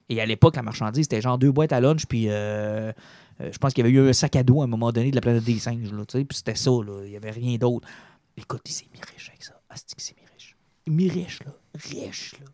et 0.08 0.20
à 0.20 0.26
l'époque, 0.26 0.56
la 0.56 0.62
marchandise, 0.62 1.04
c'était 1.04 1.20
genre 1.20 1.38
deux 1.38 1.52
boîtes 1.52 1.72
à 1.72 1.80
lunch, 1.80 2.06
puis 2.06 2.26
euh, 2.28 2.92
euh, 3.40 3.50
je 3.52 3.58
pense 3.58 3.72
qu'il 3.72 3.84
y 3.84 3.88
avait 3.88 3.96
eu 3.96 4.08
un 4.08 4.12
sac 4.12 4.36
à 4.36 4.42
dos 4.42 4.60
à 4.60 4.64
un 4.64 4.68
moment 4.68 4.92
donné 4.92 5.10
de 5.10 5.14
la 5.14 5.20
planète 5.20 5.44
des 5.44 5.58
singes, 5.58 5.92
là, 5.92 6.04
puis 6.06 6.26
c'était 6.32 6.54
ça, 6.54 6.70
là, 6.70 7.02
il 7.04 7.10
n'y 7.10 7.16
avait 7.16 7.30
rien 7.30 7.56
d'autre. 7.56 7.88
Écoute, 8.36 8.62
il 8.66 8.72
s'est 8.72 8.86
mis 8.92 9.00
riche 9.00 9.28
avec 9.28 9.42
ça. 9.42 9.60
Asti 9.68 9.94
que 9.94 10.02
c'est 10.02 10.16
mis 10.16 10.26
riche? 10.32 10.56
Mis 10.86 11.08
riche, 11.08 11.40
là. 11.44 11.52
Riche, 11.74 12.34
là. 12.40 12.46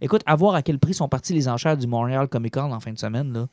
Écoute, 0.00 0.22
à 0.26 0.36
voir 0.36 0.54
à 0.54 0.62
quel 0.62 0.78
prix 0.78 0.94
sont 0.94 1.08
partis 1.08 1.32
les 1.32 1.48
enchères 1.48 1.76
du 1.76 1.86
Montréal 1.86 2.28
Comic 2.28 2.54
Con 2.54 2.72
en 2.72 2.80
fin 2.80 2.92
de 2.92 2.98
semaine, 2.98 3.32
là. 3.32 3.46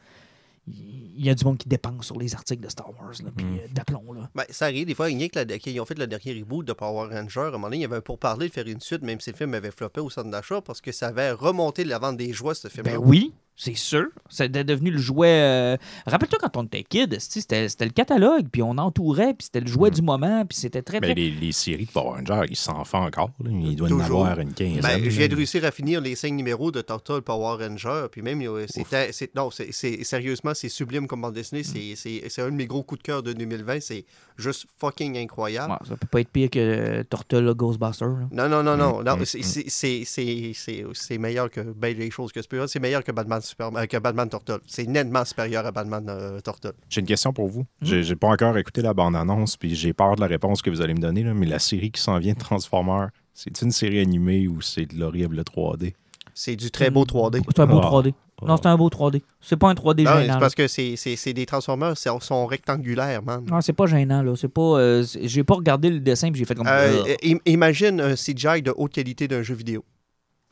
Il 0.68 1.26
y 1.26 1.30
a 1.30 1.36
du 1.36 1.44
monde 1.44 1.58
qui 1.58 1.68
dépense 1.68 2.06
sur 2.06 2.18
les 2.18 2.36
articles 2.36 2.64
de 2.64 2.70
Star 2.70 2.90
Wars, 2.90 3.14
là, 3.24 3.32
puis 3.36 3.46
euh, 3.46 3.68
d'aplomb, 3.72 4.14
là. 4.14 4.30
Ben, 4.36 4.46
ça 4.50 4.66
arrive 4.66 4.86
des 4.86 4.94
fois, 4.94 5.08
rien 5.08 5.28
que 5.28 5.40
la, 5.40 5.58
qu'ils 5.58 5.80
ont 5.82 5.86
fait 5.86 5.98
le 5.98 6.08
dernier 6.08 6.40
reboot 6.40 6.66
de 6.66 6.74
Power 6.74 7.10
Ranger, 7.14 7.40
à 7.40 7.48
un 7.48 7.52
moment 7.52 7.68
donné, 7.68 7.78
il 7.78 7.82
y 7.82 7.86
avait 7.86 7.98
un 7.98 8.02
pourparler 8.02 8.48
de 8.48 8.54
faire 8.54 8.68
une 8.68 8.80
suite, 8.80 9.02
même 9.02 9.20
si 9.20 9.32
le 9.32 9.38
film 9.38 9.54
avait 9.54 9.72
floppé 9.72 10.02
au 10.02 10.10
centre 10.10 10.30
d'achat, 10.30 10.62
parce 10.62 10.80
que 10.80 10.92
ça 10.92 11.08
avait 11.08 11.32
remonté 11.32 11.84
la 11.84 12.00
vente 12.00 12.18
des 12.18 12.32
jouets, 12.32 12.54
ce 12.54 12.68
film 12.68 12.86
Ben 12.86 12.98
oui, 12.98 13.34
c'est 13.64 13.76
sûr. 13.78 14.08
C'était 14.28 14.64
devenu 14.64 14.90
le 14.90 14.98
jouet. 14.98 15.28
euh, 15.30 15.78
Rappelle-toi 16.08 16.40
quand 16.42 16.58
on 16.58 16.64
était 16.64 16.82
kid, 16.84 17.16
c'était 17.20 17.70
c'était 17.70 17.86
le 17.86 17.92
catalogue, 17.92 18.48
puis 18.52 18.64
on 18.64 18.72
entourait, 18.80 19.36
puis 19.36 19.46
c'était 19.46 19.60
le 19.60 19.68
jouet 19.68 19.92
du 19.92 20.02
moment, 20.02 20.44
puis 20.48 20.58
c'était 20.58 20.82
très, 20.82 21.00
très. 21.00 21.10
Mais 21.10 21.14
les, 21.14 21.30
les 21.30 21.52
séries 21.52 21.86
de 21.86 21.92
Power 21.92 22.18
Rangers, 22.26 22.48
ils 22.50 22.56
s'en 22.56 22.84
font 22.84 23.04
encore. 23.06 23.30
là. 23.44 23.52
Il 23.54 23.76
doit 23.76 23.90
y 23.90 23.94
en 23.94 24.00
avoir 24.00 24.40
une 24.40 24.54
quinzaine. 24.54 24.82
Ben, 24.82 25.04
je 25.04 25.10
viens 25.10 25.28
de 25.28 25.32
là. 25.34 25.38
réussir 25.38 25.64
à 25.64 25.70
finir 25.70 26.02
les 26.02 26.16
cinq 26.16 26.32
numéros 26.34 26.72
de 26.72 26.82
Turtle 26.82 27.22
Power 27.22 27.64
Ranger, 27.64 28.08
puis 28.12 28.24
même, 28.24 28.42
euh, 28.42 28.66
c'était, 28.68 29.12
c'est, 29.12 29.36
non, 29.36 29.52
c'est, 29.52 29.72
c'est- 29.72 30.04
sérieusement, 30.04 30.54
c'est 30.56 30.70
sublime 30.70 31.06
comme 31.06 31.22
bande 31.22 31.36
dessinée, 31.36 31.62
c'est, 31.64 31.94
c'est, 31.96 32.24
c'est 32.30 32.42
un 32.42 32.50
de 32.50 32.56
mes 32.56 32.66
gros 32.66 32.82
coups 32.82 33.00
de 33.02 33.06
cœur 33.06 33.22
de 33.22 33.32
2020, 33.34 33.80
c'est 33.82 34.06
juste 34.38 34.66
fucking 34.80 35.18
incroyable. 35.18 35.74
Ouais, 35.74 35.88
ça 35.88 35.96
peut 35.98 36.08
pas 36.08 36.22
être 36.22 36.30
pire 36.30 36.50
que 36.50 36.58
euh, 36.60 37.04
Turtle 37.10 37.54
Ghostbuster. 37.54 38.06
là. 38.06 38.28
Non, 38.32 38.50
non, 38.50 38.64
non, 38.64 38.76
non, 38.76 39.04
non, 39.04 39.18
mm, 39.18 39.26
c'est, 39.26 39.40
mm. 39.40 39.44
c'est, 39.44 39.64
c'est, 39.70 40.04
c'est, 40.06 40.52
c'est- 40.56 40.86
c'est 40.94 41.18
meilleur 41.20 41.50
que 41.52 41.62
ben, 41.62 41.96
les 41.96 42.10
choses 42.10 42.32
que 42.32 42.40
c'est 42.68 42.80
meilleur 42.80 43.04
que 43.04 43.12
Batman, 43.12 43.40
Superman, 43.52 43.84
euh, 43.84 43.86
que 43.86 43.98
Batman 43.98 44.28
Turtle. 44.30 44.60
C'est 44.66 44.88
nettement 44.88 45.24
supérieur 45.24 45.66
à 45.66 45.72
Batman 45.72 46.06
euh, 46.10 46.40
Turtle. 46.42 46.74
J'ai 46.90 47.02
une 47.02 47.08
question 47.08 47.32
pour 47.34 47.48
vous. 47.48 47.62
Hmm? 47.82 47.86
J'ai 48.02 48.16
pas 48.16 48.28
encore 48.30 48.58
écouté 48.58 48.82
la 48.82 48.94
bande-annonce, 48.94 49.58
puis 49.58 49.76
j'ai 49.76 49.94
peur 49.94 50.16
de 50.16 50.22
la 50.22 50.28
réponse 50.28 50.62
que 50.62 50.70
vous 50.70 50.82
allez 50.82 50.94
me 50.94 51.00
donner, 51.00 51.24
là, 51.24 51.34
mais 51.34 51.46
la 51.46 51.60
série 51.60 51.92
qui 51.92 52.02
s'en 52.02 52.18
vient 52.20 52.34
de 52.34 52.40
Transformers, 52.40 53.10
c'est 53.34 53.62
une 53.62 53.72
série 53.72 54.00
animée 54.00 54.48
ou 54.48 54.62
c'est 54.62 54.86
de 54.86 54.98
l'horrible 55.00 55.40
3D? 55.42 55.94
C'est 56.34 56.56
du 56.56 56.72
très 56.72 56.90
beau 56.90 57.04
3D. 57.04 57.42
C'est 57.50 57.60
un 57.62 57.68
beau 57.68 57.80
Ah. 57.84 57.88
3D. 57.88 58.14
Non, 58.44 58.58
c'est 58.58 58.66
un 58.68 58.78
beau 58.78 58.90
3D. 58.90 59.22
C'est 59.40 59.58
pas 59.58 59.70
un 59.70 59.76
3D 59.76 60.04
Non, 60.04 60.20
gênant. 60.20 60.34
c'est 60.34 60.40
parce 60.40 60.56
que 60.56 60.68
c'est, 60.68 60.96
c'est, 60.96 61.16
c'est 61.16 61.34
des 61.34 61.46
Transformers, 61.46 61.96
c'est- 61.96 62.10
sont 62.22 62.48
rectangulaires, 62.48 63.22
man. 63.22 63.44
Non, 63.48 63.62
c'est 63.62 63.74
pas 63.74 63.86
gênant, 63.86 64.24
là. 64.24 64.34
C'est 64.36 64.48
pas. 64.48 64.62
euh, 64.80 65.06
j'ai 65.22 65.44
pas 65.44 65.54
regardé 65.56 65.90
le 65.92 66.00
dessin, 66.00 66.32
puis 66.32 66.40
j'ai 66.40 66.46
fait 66.46 66.56
comme. 66.56 66.66
Euh, 66.68 67.04
im- 67.24 67.38
imagine 67.46 68.02
un 68.02 68.16
CGI 68.16 68.64
de 68.64 68.74
haute 68.76 68.94
qualité 68.94 69.28
d'un 69.28 69.44
jeu 69.44 69.54
vidéo. 69.54 69.84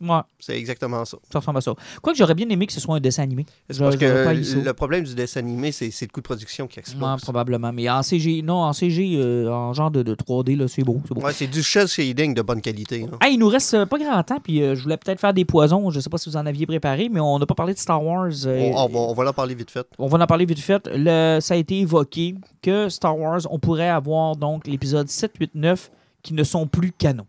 Ouais, 0.01 0.19
C'est 0.39 0.57
exactement 0.57 1.03
ça. 1.05 1.17
ça 1.31 1.39
ressemble 1.39 1.57
à 1.57 1.61
ça. 1.61 1.73
Quoique 2.01 2.17
j'aurais 2.17 2.35
bien 2.35 2.47
aimé 2.49 2.65
que 2.67 2.73
ce 2.73 2.79
soit 2.79 2.95
un 2.95 2.99
dessin 2.99 3.23
animé. 3.23 3.45
C'est 3.69 3.77
J'aurais- 3.77 3.97
parce 3.97 4.43
que 4.53 4.59
le 4.65 4.73
problème 4.73 5.03
du 5.03 5.15
dessin 5.15 5.39
animé, 5.39 5.71
c'est, 5.71 5.87
le 6.01 6.07
coût 6.07 6.21
de 6.21 6.25
production 6.25 6.67
qui 6.67 6.77
Ouais, 6.79 6.81
explose. 6.81 7.21
probablement. 7.21 7.71
Mais 7.73 7.89
en 7.89 8.01
CG, 8.03 8.41
non, 8.41 8.55
en 8.63 8.73
CG, 8.73 9.15
euh, 9.17 9.49
en 9.51 9.73
genre 9.73 9.91
de, 9.91 10.03
de 10.03 10.15
3D, 10.15 10.55
là, 10.55 10.67
c'est 10.67 10.83
beau. 10.83 11.01
C'est. 11.07 11.17
Ouais, 11.43 11.47
du 11.47 11.63
shell 11.63 11.87
shading 11.87 12.33
de 12.33 12.41
bonne 12.41 12.61
qualité. 12.61 12.99
là. 13.01 13.17
Hey, 13.21 13.33
il 13.35 13.37
nous 13.39 13.47
reste 13.49 13.73
euh, 13.73 13.85
pas 13.85 13.97
grand 13.97 14.21
temps, 14.23 14.39
puis 14.43 14.61
euh, 14.61 14.75
je 14.75 14.83
voulais 14.83 14.97
peut-être 14.97 15.19
faire 15.19 15.33
des 15.33 15.45
poisons. 15.45 15.89
Je 15.89 15.99
sais 15.99 16.09
pas 16.09 16.17
si 16.17 16.29
vous 16.29 16.37
en 16.37 16.45
aviez 16.45 16.65
préparé, 16.65 17.09
mais 17.09 17.19
on 17.19 17.37
n'a 17.39 17.45
pas 17.45 17.55
parlé 17.55 17.73
de 17.73 17.79
Star 17.79 18.03
Wars. 18.03 18.29
euh, 18.45 18.71
On, 18.73 18.85
on 18.85 18.87
va, 18.87 18.99
on 18.99 19.13
va 19.13 19.29
en 19.29 19.33
parler 19.33 19.55
vite 19.55 19.71
fait. 19.71 19.87
on 19.97 20.07
va 20.07 20.17
en 20.23 20.27
parler 20.27 20.45
vite 20.45 20.59
fait. 20.59 20.87
Le- 20.93 21.39
ça 21.41 21.53
a 21.53 21.57
été 21.57 21.79
évoqué 21.79 22.35
que 22.61 22.89
Star 22.89 23.17
Wars, 23.17 23.41
on 23.49 23.59
pourrait 23.59 23.89
avoir 23.89 24.35
donc 24.35 24.67
l'épisode 24.67 25.07
7, 25.09 25.33
8, 25.39 25.51
9 25.55 25.91
qui 26.21 26.33
ne 26.33 26.43
sont 26.43 26.67
plus 26.67 26.91
canons. 26.91 27.25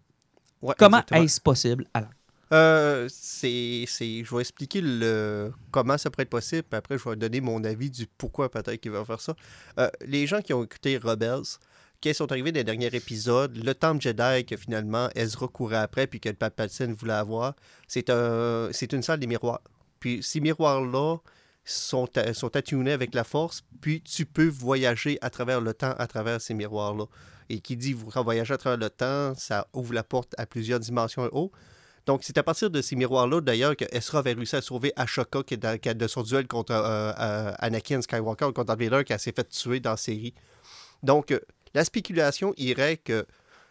Ouais, 0.62 0.74
Comment 0.78 1.00
est-ce 1.12 1.40
possible, 1.40 1.86
Alain? 1.94 2.08
Euh, 2.52 3.06
c'est, 3.08 3.84
c'est- 3.86 4.24
je 4.24 4.34
vais 4.34 4.40
expliquer 4.40 4.80
le, 4.80 5.52
comment 5.70 5.96
ça 5.96 6.10
pourrait 6.10 6.24
être 6.24 6.30
possible, 6.30 6.64
puis 6.64 6.76
après, 6.76 6.98
je 6.98 7.08
vais 7.08 7.14
donner 7.16 7.40
mon 7.40 7.62
avis 7.62 7.90
du 7.90 8.06
pourquoi 8.18 8.50
peut-être 8.50 8.80
qu'ils 8.80 8.90
vont 8.90 9.04
faire 9.04 9.20
ça. 9.20 9.36
Euh, 9.78 9.88
les 10.04 10.26
gens 10.26 10.40
qui 10.40 10.52
ont 10.52 10.64
écouté 10.64 10.96
Rebels, 10.98 11.44
qui 12.00 12.12
sont 12.12 12.30
arrivés 12.32 12.50
dans 12.50 12.58
les 12.58 12.64
derniers 12.64 12.92
épisodes, 12.94 13.56
le 13.56 13.72
Temple 13.74 14.00
Jedi 14.02 14.44
que 14.46 14.56
finalement 14.56 15.08
Ezra 15.14 15.46
courait 15.48 15.76
après, 15.76 16.06
puis 16.08 16.18
que 16.18 16.28
le 16.28 16.34
Palpatine 16.34 16.92
voulait 16.92 17.12
avoir, 17.12 17.54
c'est, 17.86 18.10
un, 18.10 18.68
c'est 18.72 18.92
une 18.92 19.02
salle 19.02 19.20
des 19.20 19.26
miroirs. 19.28 19.60
Puis 20.00 20.20
ces 20.22 20.40
miroirs-là 20.40 21.18
sont, 21.64 22.08
sont 22.32 22.56
attunés 22.56 22.92
avec 22.92 23.14
la 23.14 23.22
force, 23.22 23.62
puis 23.80 24.00
tu 24.02 24.26
peux 24.26 24.48
voyager 24.48 25.18
à 25.20 25.30
travers 25.30 25.60
le 25.60 25.72
temps, 25.74 25.92
à 25.98 26.06
travers 26.08 26.40
ces 26.40 26.54
miroirs-là. 26.54 27.04
Et 27.48 27.60
qui 27.60 27.76
dit 27.76 27.92
voyager 27.92 28.54
à 28.54 28.58
travers 28.58 28.78
le 28.78 28.90
temps, 28.90 29.34
ça 29.36 29.66
ouvre 29.72 29.92
la 29.92 30.02
porte 30.04 30.34
à 30.38 30.46
plusieurs 30.46 30.80
dimensions 30.80 31.28
haut. 31.32 31.52
Donc, 32.06 32.20
c'est 32.24 32.36
à 32.38 32.42
partir 32.42 32.70
de 32.70 32.80
ces 32.82 32.96
miroirs-là, 32.96 33.40
d'ailleurs, 33.40 33.76
que 33.76 33.84
Ezra 33.92 34.20
avait 34.20 34.32
réussi 34.32 34.56
à 34.56 34.62
sauver 34.62 34.92
Ashoka 34.96 35.42
qui 35.42 35.54
est 35.54 35.58
dans- 35.58 35.78
qui 35.78 35.88
a- 35.88 35.94
de 35.94 36.06
son 36.06 36.22
duel 36.22 36.46
contre 36.46 36.72
euh, 36.72 37.12
euh, 37.18 37.52
Anakin 37.58 38.00
Skywalker, 38.02 38.46
contre 38.46 38.64
Darth 38.64 38.80
Vader, 38.80 39.04
qui 39.04 39.18
s'est 39.18 39.32
fait 39.34 39.48
tuer 39.48 39.80
dans 39.80 39.90
la 39.90 39.96
série. 39.96 40.34
Donc, 41.02 41.30
euh, 41.30 41.40
la 41.74 41.84
spéculation 41.84 42.52
irait 42.56 42.96
que 42.96 43.26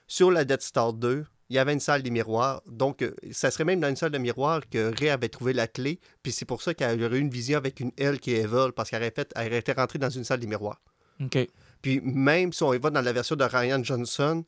sur 0.08 0.32
la 0.32 0.46
Death 0.46 0.62
Star 0.62 0.94
2, 0.94 1.26
il 1.50 1.56
y 1.56 1.60
avait 1.60 1.74
une 1.74 1.80
salle 1.80 2.04
des 2.04 2.12
miroirs. 2.12 2.62
Donc, 2.68 3.04
ça 3.32 3.50
serait 3.50 3.66
même 3.66 3.80
dans 3.80 3.90
une 3.90 3.96
salle 3.96 4.12
de 4.12 4.20
miroirs 4.20 4.62
que 4.70 4.94
Rey 5.00 5.10
avait 5.10 5.30
trouvé 5.30 5.52
la 5.54 5.68
clé. 5.68 6.00
Puis 6.22 6.32
c'est 6.32 6.46
pour 6.46 6.62
ça 6.62 6.74
qu'elle 6.76 7.04
aurait 7.04 7.18
eu 7.18 7.22
une 7.22 7.30
vision 7.32 7.58
avec 7.58 7.80
une 7.80 7.92
L 7.98 8.20
qui 8.20 8.34
est 8.34 8.42
Evil, 8.44 8.72
parce 8.76 8.92
qu'elle 8.92 9.02
aurait, 9.02 9.58
été 9.58 9.72
rentrée 9.74 9.98
dans 10.00 10.10
une 10.12 10.24
salle 10.24 10.40
des 10.40 10.48
miroirs. 10.48 10.80
OK. 11.22 11.48
Puis 11.82 12.02
même 12.02 12.54
si 12.54 12.62
on 12.64 12.74
y 12.74 12.78
va 12.78 12.92
dans 12.92 13.02
la 13.02 13.12
version 13.14 13.36
de 13.36 13.44
Ryan 13.44 13.84
Johnson, 13.84 14.44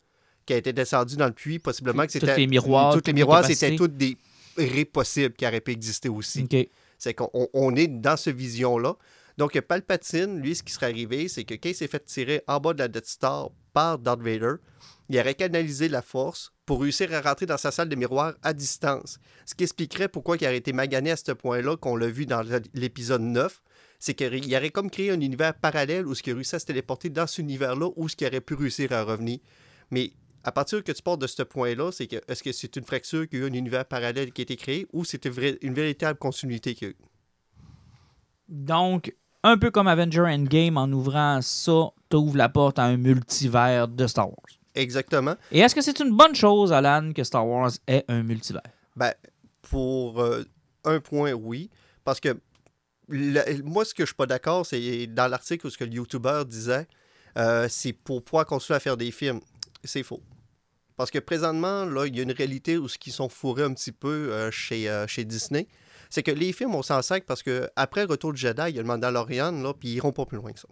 qui 0.45 0.53
a 0.53 0.57
été 0.57 0.73
descendu 0.73 1.15
dans 1.15 1.27
le 1.27 1.33
puits, 1.33 1.59
possiblement 1.59 2.03
que 2.05 2.11
Tous 2.11 2.19
c'était... 2.19 2.37
les 2.37 2.47
miroirs, 2.47 2.91
Tous 2.93 2.97
toutes 2.99 3.07
les 3.07 3.13
miroirs, 3.13 3.45
c'était 3.45 3.75
toutes 3.75 3.95
des 3.97 4.17
raies 4.57 4.85
possibles 4.85 5.33
qui 5.35 5.45
auraient 5.45 5.61
pu 5.61 5.71
exister 5.71 6.09
aussi. 6.09 6.47
C'est 6.97 7.13
qu'on 7.13 7.29
on- 7.33 7.47
on 7.53 7.75
est 7.75 7.87
dans 7.87 8.17
cette 8.17 8.35
vision-là. 8.35 8.95
Donc, 9.37 9.59
Palpatine, 9.61 10.39
lui, 10.39 10.55
ce 10.55 10.61
qui 10.61 10.71
serait 10.73 10.87
arrivé, 10.87 11.27
c'est 11.27 11.45
que 11.45 11.53
quand 11.55 11.69
il 11.69 11.75
s'est 11.75 11.87
fait 11.87 12.03
tirer 12.05 12.43
en 12.47 12.59
bas 12.59 12.73
de 12.73 12.79
la 12.79 12.87
Death 12.87 13.05
Star 13.07 13.49
par 13.73 13.97
Darth 13.97 14.21
Vader, 14.21 14.55
il 15.09 15.17
aurait 15.19 15.33
canalisé 15.35 15.87
la 15.89 16.01
force 16.01 16.51
pour 16.65 16.81
réussir 16.81 17.13
à 17.13 17.21
rentrer 17.21 17.45
dans 17.45 17.57
sa 17.57 17.71
salle 17.71 17.89
de 17.89 17.95
miroir 17.95 18.33
à 18.43 18.53
distance. 18.53 19.19
Ce 19.45 19.55
qui 19.55 19.63
expliquerait 19.63 20.09
pourquoi 20.09 20.37
il 20.39 20.45
aurait 20.45 20.57
été 20.57 20.73
magané 20.73 21.11
à 21.11 21.17
ce 21.17 21.31
point-là, 21.31 21.75
qu'on 21.77 21.95
l'a 21.95 22.07
vu 22.07 22.25
dans 22.25 22.43
l'épisode 22.73 23.21
9. 23.21 23.61
C'est 23.99 24.13
qu'il 24.13 24.55
aurait 24.55 24.69
comme 24.69 24.89
créé 24.89 25.11
un 25.11 25.19
univers 25.21 25.53
parallèle 25.53 26.05
où 26.07 26.13
ce 26.15 26.23
qui 26.23 26.31
a 26.31 26.33
réussi 26.35 26.55
à 26.55 26.59
se 26.59 26.65
téléporter 26.65 27.09
dans 27.09 27.25
cet 27.27 27.39
univers-là, 27.39 27.89
où 27.95 28.09
ce 28.09 28.15
qui 28.15 28.25
aurait 28.25 28.41
pu 28.41 28.53
réussir 28.55 28.91
à 28.93 29.03
revenir. 29.03 29.39
Mais 29.91 30.11
à 30.43 30.51
partir 30.51 30.83
que 30.83 30.91
tu 30.91 31.01
pars 31.01 31.17
de 31.17 31.27
ce 31.27 31.43
point-là, 31.43 31.91
c'est 31.91 32.07
que 32.07 32.17
est-ce 32.27 32.43
que 32.43 32.51
c'est 32.51 32.75
une 32.75 32.83
fracture 32.83 33.27
qu'il 33.27 33.39
y 33.39 33.41
a 33.43 33.45
eu 33.45 33.49
un 33.49 33.53
univers 33.53 33.85
parallèle 33.85 34.31
qui 34.31 34.41
a 34.41 34.43
été 34.43 34.55
créé 34.55 34.87
ou 34.91 35.05
c'est 35.05 35.25
une, 35.25 35.73
véritable 35.73 36.17
continuité 36.17 36.73
qu'il 36.73 36.87
y 36.87 36.91
a 36.91 36.93
eu? 36.93 36.97
Donc, 38.49 39.15
un 39.43 39.57
peu 39.57 39.71
comme 39.71 39.87
Avenger 39.87 40.21
Endgame, 40.21 40.77
en 40.77 40.91
ouvrant 40.91 41.41
ça, 41.41 41.89
t'ouvres 42.09 42.37
la 42.37 42.49
porte 42.49 42.79
à 42.79 42.85
un 42.85 42.97
multivers 42.97 43.87
de 43.87 44.07
Star 44.07 44.27
Wars. 44.27 44.59
Exactement. 44.73 45.35
Et 45.51 45.59
est-ce 45.59 45.75
que 45.75 45.81
c'est 45.81 45.99
une 45.99 46.15
bonne 46.15 46.35
chose, 46.35 46.71
Alan, 46.71 47.11
que 47.13 47.23
Star 47.23 47.47
Wars 47.47 47.71
ait 47.87 48.05
un 48.07 48.23
multivers? 48.23 48.61
Ben, 48.95 49.13
pour 49.61 50.21
euh, 50.21 50.43
un 50.85 50.99
point, 50.99 51.33
oui. 51.33 51.69
Parce 52.03 52.19
que 52.19 52.39
le- 53.07 53.61
moi, 53.63 53.85
ce 53.85 53.93
que 53.93 54.03
je 54.03 54.07
suis 54.07 54.15
pas 54.15 54.25
d'accord, 54.25 54.65
c'est 54.65 55.07
dans 55.07 55.27
l'article 55.27 55.67
où 55.67 55.69
ce 55.69 55.77
que 55.77 55.83
le 55.83 55.91
YouTuber 55.91 56.43
disait, 56.47 56.87
euh, 57.37 57.67
c'est 57.69 57.93
pour 57.93 58.23
pouvoir 58.23 58.45
continuer 58.45 58.77
à 58.77 58.79
faire 58.79 58.97
des 58.97 59.11
films. 59.11 59.39
C'est 59.83 60.03
faux. 60.03 60.21
Parce 60.97 61.09
que 61.09 61.19
présentement, 61.19 61.85
là, 61.85 62.05
il 62.05 62.15
y 62.15 62.19
a 62.19 62.23
une 62.23 62.31
réalité 62.31 62.77
où 62.77 62.87
ce 62.87 62.97
qu'ils 62.97 63.13
sont 63.13 63.29
fourrés 63.29 63.63
un 63.63 63.73
petit 63.73 63.91
peu 63.91 64.31
euh, 64.31 64.51
chez, 64.51 64.89
euh, 64.89 65.07
chez 65.07 65.25
Disney. 65.25 65.67
C'est 66.09 66.23
que 66.23 66.31
les 66.31 66.51
films, 66.53 66.75
on 66.75 66.83
s'en 66.83 67.01
sert 67.01 67.23
parce 67.25 67.41
que 67.41 67.69
après 67.75 68.03
Retour 68.03 68.33
du 68.33 68.41
Jedi, 68.41 68.61
il 68.69 68.75
y 68.75 68.79
a 68.79 68.81
le 68.81 68.87
Mandalorian, 68.87 69.51
là, 69.51 69.73
puis 69.73 69.89
ils 69.89 69.95
iront 69.95 70.11
pas 70.11 70.25
plus 70.25 70.37
loin 70.37 70.51
que 70.51 70.59
ça. 70.59 70.67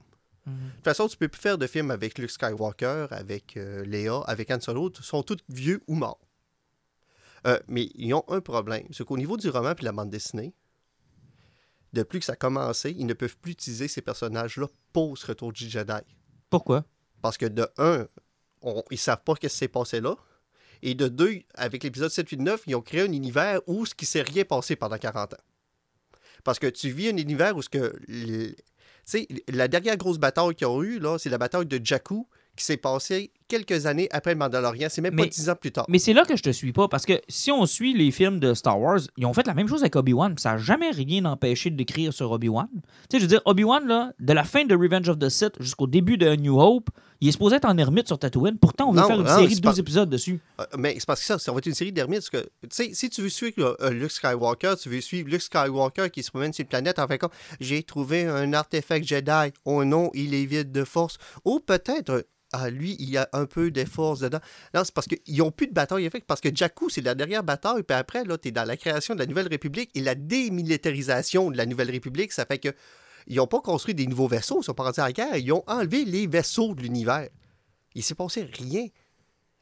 Mhm. 0.45 0.53
De 0.53 0.75
toute 0.75 0.83
façon, 0.83 1.07
tu 1.07 1.17
peux 1.17 1.27
plus 1.27 1.41
faire 1.41 1.57
de 1.57 1.67
films 1.67 1.91
avec 1.91 2.17
Luke 2.17 2.31
Skywalker, 2.31 3.07
avec 3.11 3.57
euh, 3.57 3.83
Léa, 3.85 4.21
avec 4.27 4.51
Han 4.51 4.59
Solo. 4.59 4.91
Ils 4.97 5.03
sont 5.03 5.23
tous 5.23 5.37
vieux 5.49 5.81
ou 5.87 5.95
morts. 5.95 6.19
Euh, 7.47 7.59
mais 7.67 7.89
ils 7.95 8.13
ont 8.13 8.25
un 8.27 8.41
problème. 8.41 8.85
C'est 8.91 9.05
qu'au 9.05 9.17
niveau 9.17 9.37
du 9.37 9.49
roman 9.49 9.71
et 9.71 9.75
de 9.75 9.85
la 9.85 9.91
bande 9.91 10.09
dessinée, 10.09 10.53
depuis 11.93 12.19
que 12.19 12.25
ça 12.25 12.33
a 12.33 12.35
commencé, 12.35 12.93
ils 12.97 13.05
ne 13.05 13.13
peuvent 13.13 13.37
plus 13.37 13.53
utiliser 13.53 13.87
ces 13.87 14.01
personnages-là 14.01 14.67
post 14.93 15.23
Retour 15.23 15.53
du 15.53 15.69
Jedi. 15.69 16.01
Pourquoi? 16.49 16.85
Parce 17.21 17.37
que 17.37 17.45
de 17.45 17.67
un, 17.77 18.07
on- 18.61 18.83
ils 18.91 18.97
savent 18.97 19.23
pas 19.23 19.35
ce 19.35 19.39
qui 19.41 19.49
s'est 19.49 19.67
passé 19.67 20.01
là. 20.01 20.15
Et 20.81 20.95
de 20.95 21.07
deux, 21.09 21.39
avec 21.55 21.83
l'épisode 21.83 22.09
7, 22.09 22.29
8, 22.29 22.37
9, 22.37 22.61
ils 22.67 22.75
ont 22.75 22.81
créé 22.81 23.01
un 23.01 23.11
univers 23.11 23.59
où 23.67 23.85
ce 23.85 23.93
qui 23.93 24.05
s'est 24.05 24.21
rien 24.21 24.45
passé 24.45 24.75
pendant 24.75 24.97
40 24.97 25.33
ans. 25.33 25.43
Parce 26.45 26.57
que 26.57 26.67
tu 26.67 26.89
vis 26.89 27.09
un 27.09 27.17
univers 27.17 27.55
où 27.57 27.61
ce 27.61 27.69
que. 27.69 27.99
Tu 28.07 28.55
sais, 29.03 29.27
la 29.49 29.67
dernière 29.67 29.97
grosse 29.97 30.19
bataille 30.19 30.55
qu'ils 30.55 30.67
ont 30.67 30.81
eue, 30.83 30.99
là, 30.99 31.17
c'est 31.17 31.29
la 31.29 31.37
bataille 31.37 31.65
de 31.65 31.83
Jakku 31.83 32.27
qui 32.55 32.63
s'est 32.63 32.77
passée 32.77 33.33
quelques 33.49 33.85
années 33.85 34.07
après 34.11 34.31
le 34.31 34.37
Mandalorian. 34.37 34.87
C'est 34.89 35.01
même 35.01 35.15
pas 35.17 35.25
dix 35.25 35.49
ans 35.49 35.55
plus 35.55 35.71
tard. 35.73 35.85
Mais 35.89 35.99
c'est 35.99 36.13
là 36.13 36.23
que 36.23 36.37
je 36.37 36.41
te 36.43 36.49
suis 36.51 36.71
pas, 36.71 36.87
parce 36.87 37.05
que 37.05 37.19
si 37.27 37.51
on 37.51 37.65
suit 37.65 37.93
les 37.93 38.11
films 38.11 38.39
de 38.39 38.53
Star 38.53 38.79
Wars, 38.79 38.99
ils 39.17 39.25
ont 39.25 39.33
fait 39.33 39.45
la 39.47 39.53
même 39.53 39.67
chose 39.67 39.81
avec 39.81 39.95
Obi-Wan, 39.97 40.37
ça 40.37 40.51
n'a 40.51 40.57
jamais 40.57 40.91
rien 40.91 41.25
empêché 41.25 41.69
d'écrire 41.71 42.13
sur 42.13 42.31
Obi-Wan. 42.31 42.67
Tu 42.73 42.79
sais, 43.11 43.17
je 43.17 43.23
veux 43.23 43.27
dire, 43.27 43.41
Obi-Wan, 43.45 43.85
là, 43.87 44.13
de 44.19 44.31
la 44.33 44.45
fin 44.45 44.63
de 44.63 44.73
Revenge 44.75 45.09
of 45.09 45.19
the 45.19 45.27
Sith 45.27 45.53
jusqu'au 45.59 45.87
début 45.87 46.17
de 46.17 46.27
A 46.27 46.37
New 46.37 46.57
Hope, 46.61 46.89
il 47.21 47.27
est 47.27 47.31
supposé 47.33 47.57
être 47.57 47.65
en 47.65 47.77
ermite 47.77 48.07
sur 48.07 48.17
Tatooine. 48.17 48.57
Pourtant, 48.57 48.87
on 48.87 48.91
veut 48.93 49.01
Non, 49.01 49.07
faire 49.07 49.19
une 49.19 49.25
non, 49.25 49.35
série 49.35 49.47
de 49.49 49.53
c'est 49.55 49.59
12 49.61 49.73
pas- 49.75 49.79
épisodes 49.81 50.09
dessus. 50.09 50.39
Euh, 50.61 50.65
mais 50.77 50.93
c'est 50.99 51.05
parce 51.05 51.19
que 51.19 51.25
ça, 51.25 51.37
ça 51.37 51.51
va 51.51 51.57
être 51.57 51.65
une 51.65 51.73
série 51.73 51.91
d'ermites. 51.91 52.19
parce 52.19 52.29
que, 52.29 52.49
Tu 52.61 52.67
sais, 52.71 52.89
si 52.93 53.09
tu 53.09 53.21
veux 53.21 53.27
suivre 53.29 53.75
euh, 53.81 53.89
Luke 53.89 54.11
Skywalker, 54.11 54.75
tu 54.81 54.87
veux 54.89 55.01
suivre 55.01 55.27
Luke 55.29 55.41
Skywalker 55.41 56.09
qui 56.11 56.23
se 56.23 56.29
promène 56.29 56.53
sur 56.53 56.61
une 56.61 56.69
planète 56.69 56.97
en 56.97 57.07
fait 57.07 57.19
j'ai 57.59 57.83
trouvé 57.83 58.25
un 58.25 58.53
artefact 58.53 59.05
Jedi. 59.05 59.51
Oh 59.65 59.83
non, 59.83 60.11
il 60.13 60.33
est 60.33 60.45
vide 60.45 60.71
de 60.71 60.83
force. 60.85 61.17
Ou 61.43 61.59
peut-être, 61.59 62.09
euh, 62.09 62.21
ah, 62.53 62.69
lui, 62.69 62.95
il 62.99 63.17
a 63.17 63.27
un 63.39 63.45
peu 63.45 63.71
de 63.71 63.85
force 63.85 64.19
dedans. 64.19 64.39
Non, 64.73 64.83
c'est 64.83 64.93
parce 64.93 65.07
qu'ils 65.07 65.37
n'ont 65.37 65.51
plus 65.51 65.67
de 65.67 65.73
bataille 65.73 66.05
avec. 66.05 66.25
Parce 66.27 66.41
que 66.41 66.49
Jakku, 66.53 66.89
c'est 66.89 67.01
la 67.01 67.15
dernière 67.15 67.43
bataille. 67.43 67.83
Puis 67.83 67.95
après, 67.95 68.23
là, 68.23 68.37
tu 68.37 68.49
es 68.49 68.51
dans 68.51 68.65
la 68.65 68.77
création 68.77 69.13
de 69.13 69.19
la 69.19 69.25
Nouvelle 69.25 69.47
République 69.47 69.89
et 69.95 70.01
la 70.01 70.15
démilitarisation 70.15 71.51
de 71.51 71.57
la 71.57 71.65
Nouvelle 71.65 71.91
République. 71.91 72.31
Ça 72.31 72.45
fait 72.45 72.59
que 72.59 72.69
ils 73.27 73.35
n'ont 73.37 73.47
pas 73.47 73.61
construit 73.61 73.93
des 73.93 74.07
nouveaux 74.07 74.27
vaisseaux. 74.27 74.61
Ils 74.61 74.65
sont 74.65 74.73
pas 74.73 74.89
à 74.89 75.05
la 75.05 75.11
guerre. 75.11 75.37
Ils 75.37 75.51
ont 75.51 75.63
enlevé 75.67 76.05
les 76.05 76.27
vaisseaux 76.27 76.73
de 76.73 76.81
l'univers. 76.81 77.29
Il 77.95 78.03
s'est 78.03 78.15
passé 78.15 78.49
rien. 78.51 78.87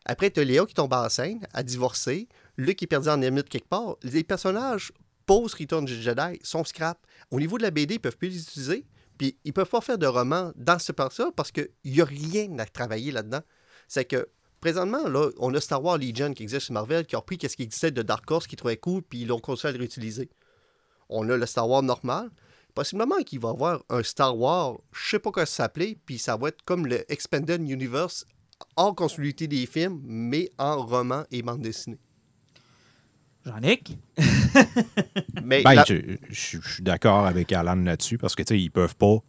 Après, 0.05 0.31
tu 0.31 0.39
as 0.39 0.43
Léa 0.45 0.65
qui 0.65 0.73
tombe 0.73 0.93
enceinte, 0.93 1.43
a 1.53 1.63
divorcé, 1.63 2.29
Luke 2.55 2.77
qui 2.77 2.85
est 2.85 2.87
perdu 2.87 3.09
en 3.09 3.21
ermite 3.21 3.49
quelque 3.49 3.67
part. 3.67 3.97
Les 4.03 4.23
personnages 4.23 4.93
post-Return 5.25 5.83
du 5.83 6.01
Jedi 6.01 6.39
sont 6.43 6.63
scrap. 6.63 6.97
Au 7.29 7.39
niveau 7.39 7.57
de 7.57 7.63
la 7.63 7.71
BD, 7.71 7.95
ils 7.95 7.99
peuvent 7.99 8.17
plus 8.17 8.29
les 8.29 8.41
utiliser. 8.41 8.85
Puis 9.17 9.37
ils 9.43 9.51
peuvent 9.51 9.69
pas 9.69 9.81
faire 9.81 9.97
de 9.97 10.07
roman 10.07 10.51
dans 10.55 10.79
ce 10.79 10.91
part-là 10.91 11.31
parce 11.35 11.51
qu'il 11.51 11.69
n'y 11.83 12.01
a 12.01 12.05
rien 12.05 12.57
à 12.59 12.65
travailler 12.65 13.11
là-dedans. 13.11 13.41
C'est 13.87 14.05
que 14.05 14.27
présentement, 14.59 15.07
là, 15.07 15.29
on 15.39 15.53
a 15.55 15.61
Star 15.61 15.83
Wars 15.83 15.97
Legion 15.97 16.33
qui 16.33 16.43
existe 16.43 16.65
sur 16.65 16.73
Marvel, 16.73 17.05
qui 17.05 17.15
a 17.15 17.19
repris 17.19 17.37
ce 17.41 17.55
qui 17.55 17.63
existait 17.63 17.91
de 17.91 18.01
Dark 18.01 18.29
Horse, 18.29 18.47
qui 18.47 18.55
trouvait 18.55 18.77
cool, 18.77 19.01
puis 19.01 19.21
ils 19.21 19.27
l'ont 19.27 19.39
continué 19.39 19.69
à 19.69 19.73
le 19.73 19.79
réutiliser. 19.79 20.29
On 21.09 21.29
a 21.29 21.37
le 21.37 21.45
Star 21.45 21.69
Wars 21.69 21.83
normal. 21.83 22.29
Possiblement 22.75 23.15
qu'il 23.25 23.39
va 23.39 23.49
y 23.49 23.51
avoir 23.51 23.83
un 23.89 24.03
Star 24.03 24.37
Wars, 24.37 24.77
je 24.91 25.09
sais 25.09 25.19
pas 25.19 25.31
comment 25.31 25.45
ça 25.45 25.63
s'appelait, 25.63 25.97
puis 26.05 26.17
ça 26.19 26.35
va 26.37 26.49
être 26.49 26.61
comme 26.63 26.85
le 26.85 27.09
Expanded 27.11 27.61
Universe 27.67 28.25
hors 28.75 28.93
continuité 28.95 29.47
des 29.47 29.65
films, 29.65 29.99
mais 30.03 30.51
en 30.57 30.85
roman 30.85 31.23
et 31.31 31.41
bande 31.41 31.61
dessinée. 31.61 31.97
Jean-Nic? 33.45 33.97
Mais 35.43 35.63
Ben, 35.63 35.73
la- 35.73 35.85
je, 35.85 35.95
je- 36.29 36.59
je 36.61 36.69
suis 36.73 36.83
d'accord 36.83 37.25
avec 37.25 37.51
Alan 37.53 37.75
là-dessus 37.75 38.17
parce 38.17 38.35
que 38.35 38.43
tu 38.43 38.53
sais, 38.55 38.59
ils 38.61 38.69
peuvent 38.69 38.95
pas 38.95 39.19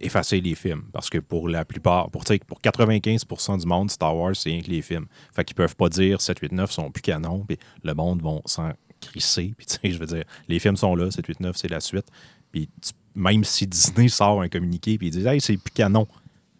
effacer 0.00 0.40
les 0.40 0.54
films. 0.54 0.84
Parce 0.92 1.10
que 1.10 1.18
pour 1.18 1.48
la 1.48 1.64
plupart, 1.64 2.10
pour, 2.10 2.24
pour 2.46 2.60
95% 2.60 3.60
du 3.60 3.66
monde, 3.66 3.90
Star 3.90 4.16
Wars, 4.16 4.34
c'est 4.34 4.50
rien 4.50 4.60
que 4.60 4.70
les 4.70 4.82
films. 4.82 5.06
Fait 5.34 5.44
qu'ils 5.44 5.56
peuvent 5.56 5.76
pas 5.76 5.88
dire 5.88 6.20
7, 6.20 6.38
8, 6.38 6.52
9 6.52 6.70
sont 6.70 6.90
plus 6.90 7.02
canons, 7.02 7.44
puis 7.46 7.58
le 7.82 7.94
monde 7.94 8.22
vont 8.22 8.42
s'en 8.44 8.72
crisser. 9.00 9.54
Puis 9.82 9.92
je 9.92 9.98
veux 9.98 10.06
dire, 10.06 10.24
les 10.48 10.58
films 10.58 10.76
sont 10.76 10.94
là, 10.94 11.10
7, 11.10 11.26
8, 11.26 11.40
9, 11.40 11.56
c'est 11.56 11.68
la 11.68 11.80
suite. 11.80 12.06
Puis 12.50 12.68
même 13.14 13.44
si 13.44 13.66
Disney 13.66 14.08
sort 14.08 14.42
un 14.42 14.48
communiqué 14.48 14.96
puis 14.96 15.08
ils 15.08 15.10
disent 15.10 15.26
Hey, 15.26 15.40
c'est 15.40 15.56
plus 15.56 15.72
canon, 15.72 16.06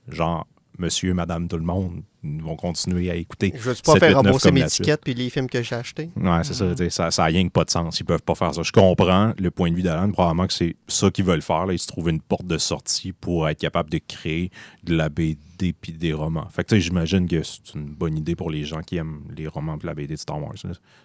genre 0.09 0.47
monsieur, 0.79 1.15
madame, 1.15 1.49
tout 1.49 1.57
le 1.57 1.65
monde 1.65 2.03
vont 2.25 2.57
continuer 2.57 3.11
à 3.11 3.15
écouter. 3.15 3.53
je 3.55 3.69
ne 3.71 3.75
veux 3.75 3.81
pas 3.85 3.93
7, 3.93 4.01
faire 4.01 4.09
8, 4.11 4.15
9 4.15 4.25
rembourser 4.25 4.49
comme 4.49 4.55
mes 4.59 4.67
tickets 4.67 5.01
puis 5.05 5.15
les 5.15 5.31
films 5.31 5.49
que 5.49 5.63
j'ai 5.63 5.75
achetés. 5.77 6.11
Ouais, 6.17 6.41
c'est 6.43 6.55
ça, 6.55 6.77
sais, 6.77 6.91
ça. 6.91 7.11
Ça 7.11 7.23
n'a 7.23 7.27
rien 7.29 7.45
que 7.47 7.53
pas 7.53 7.65
de 7.65 7.71
sens. 7.71 8.01
Ils 8.01 8.05
peuvent 8.05 8.23
pas 8.23 8.35
faire 8.35 8.55
ça. 8.55 8.63
Je 8.63 8.73
comprends 8.73 9.33
le 9.39 9.51
point 9.51 9.71
de 9.71 9.77
vue 9.77 9.83
d'Alan. 9.83 10.11
Probablement 10.11 10.47
que 10.47 10.53
c'est 10.53 10.77
ça 10.89 11.11
qu'ils 11.11 11.25
veulent 11.25 11.43
faire. 11.43 11.67
Là. 11.67 11.73
Ils 11.75 11.79
se 11.79 11.87
trouvent 11.87 12.09
une 12.11 12.21
porte 12.21 12.47
de 12.47 12.59
sortie 12.59 13.13
pour 13.13 13.49
être 13.49 13.59
capable 13.61 13.91
de 13.91 13.99
créer 14.07 14.51
de 14.85 14.95
la 14.97 15.09
BD 15.09 15.73
puis 15.81 15.93
des 15.93 16.13
romans. 16.13 16.47
Fait 16.51 16.63
que 16.65 16.69
tu 16.69 16.75
sais, 16.77 16.81
j'imagine 16.81 17.29
que 17.29 17.43
c'est 17.43 17.75
une 17.75 17.87
bonne 17.87 18.17
idée 18.17 18.37
pour 18.37 18.51
les 18.51 18.65
gens 18.65 18.81
qui 18.81 18.97
aiment 18.97 19.23
les 19.37 19.47
romans 19.49 19.77
et 19.83 19.87
la 19.87 19.95
BD 19.95 20.15
de 20.15 20.19
Star 20.19 20.41
Wars. 20.41 20.55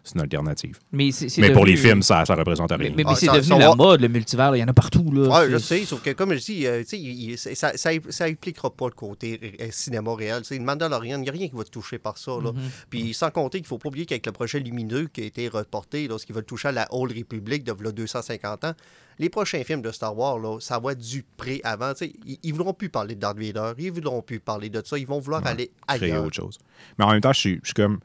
C'est 0.03 0.15
une 0.15 0.21
alternative. 0.21 0.79
Mais, 0.91 1.09
Mais 1.39 1.51
pour 1.51 1.65
les 1.65 1.75
films, 1.75 2.01
ça 2.03 2.23
ne 2.27 2.35
représente 2.35 2.69
Mais, 2.71 2.75
rien. 2.77 2.89
mais- 2.95 3.03
mais 3.03 3.09
Ah, 3.13 3.15
c'est 3.15 3.27
devenu 3.27 3.59
la 3.59 3.69
va- 3.69 3.75
mode, 3.75 4.01
le 4.01 4.07
multivers. 4.09 4.55
Il 4.55 4.59
y 4.59 4.63
en 4.63 4.67
a 4.67 4.73
partout. 4.73 5.11
Là. 5.11 5.21
Ouais, 5.27 5.45
C'est- 5.45 5.51
je 5.51 5.57
sais, 5.57 5.85
sauf 5.85 6.01
que 6.01 6.11
comme 6.11 6.33
je 6.33 6.39
dis, 6.43 6.67
euh, 6.67 6.83
il- 6.93 7.31
il- 7.31 7.37
ça, 7.37 7.75
ça, 7.75 7.91
ça 8.09 8.25
impliquera 8.25 8.69
pas 8.69 8.85
le 8.85 8.91
côté 8.93 9.39
euh, 9.59 9.67
cinéma 9.71 10.13
réel. 10.15 10.41
Tu 10.43 10.55
Mandalorian, 11.03 11.17
il 11.19 11.21
n'y 11.23 11.29
a 11.29 11.31
rien 11.31 11.47
qui 11.49 11.55
va 11.55 11.63
te 11.63 11.69
toucher 11.69 11.99
par 11.99 12.17
ça. 12.17 12.31
Là. 12.31 12.51
Mhm. 12.51 12.61
Puis 12.89 13.13
sans 13.13 13.31
compter 13.31 13.59
qu'il 13.59 13.67
faut 13.67 13.77
pas 13.77 13.89
oublier 13.89 14.05
qu'avec 14.05 14.25
le 14.25 14.31
projet 14.31 14.59
Lumineux 14.59 15.07
qui 15.07 15.21
a 15.21 15.25
été 15.25 15.47
reporté 15.47 16.07
lorsqu'ils 16.07 16.33
veulent 16.35 16.45
toucher 16.45 16.69
à 16.69 16.71
la 16.71 16.87
Old 16.91 17.11
Republic 17.15 17.63
de 17.63 17.71
v'là 17.71 17.91
250 17.91 18.63
ans, 18.65 18.73
les 19.19 19.29
prochains 19.29 19.63
films 19.63 19.81
de 19.81 19.91
Star 19.91 20.17
Wars, 20.17 20.39
là, 20.39 20.59
ça 20.59 20.79
va 20.79 20.93
être 20.93 20.99
du 20.99 21.23
pré 21.37 21.61
avant. 21.63 21.93
Tu 21.93 22.05
sais, 22.05 22.13
ils, 22.25 22.39
ils 22.43 22.51
voudront 22.53 22.73
plus 22.73 22.89
parler 22.89 23.15
de 23.15 23.19
Darth 23.19 23.37
Vader, 23.37 23.73
ils 23.77 23.91
voudront 23.91 24.21
plus 24.21 24.39
parler 24.39 24.69
de 24.69 24.81
ça, 24.83 24.97
ils 24.97 25.05
vont 25.05 25.19
vouloir 25.19 25.41
Ouais, 25.43 25.49
aller 25.49 25.71
créer 25.87 26.11
ailleurs. 26.11 26.25
autre 26.25 26.35
chose. 26.35 26.57
Mais 26.97 27.05
en 27.05 27.11
même 27.11 27.21
temps, 27.21 27.33
je 27.33 27.39
suis, 27.39 27.59
je 27.61 27.67
suis 27.67 27.73
comme 27.75 27.99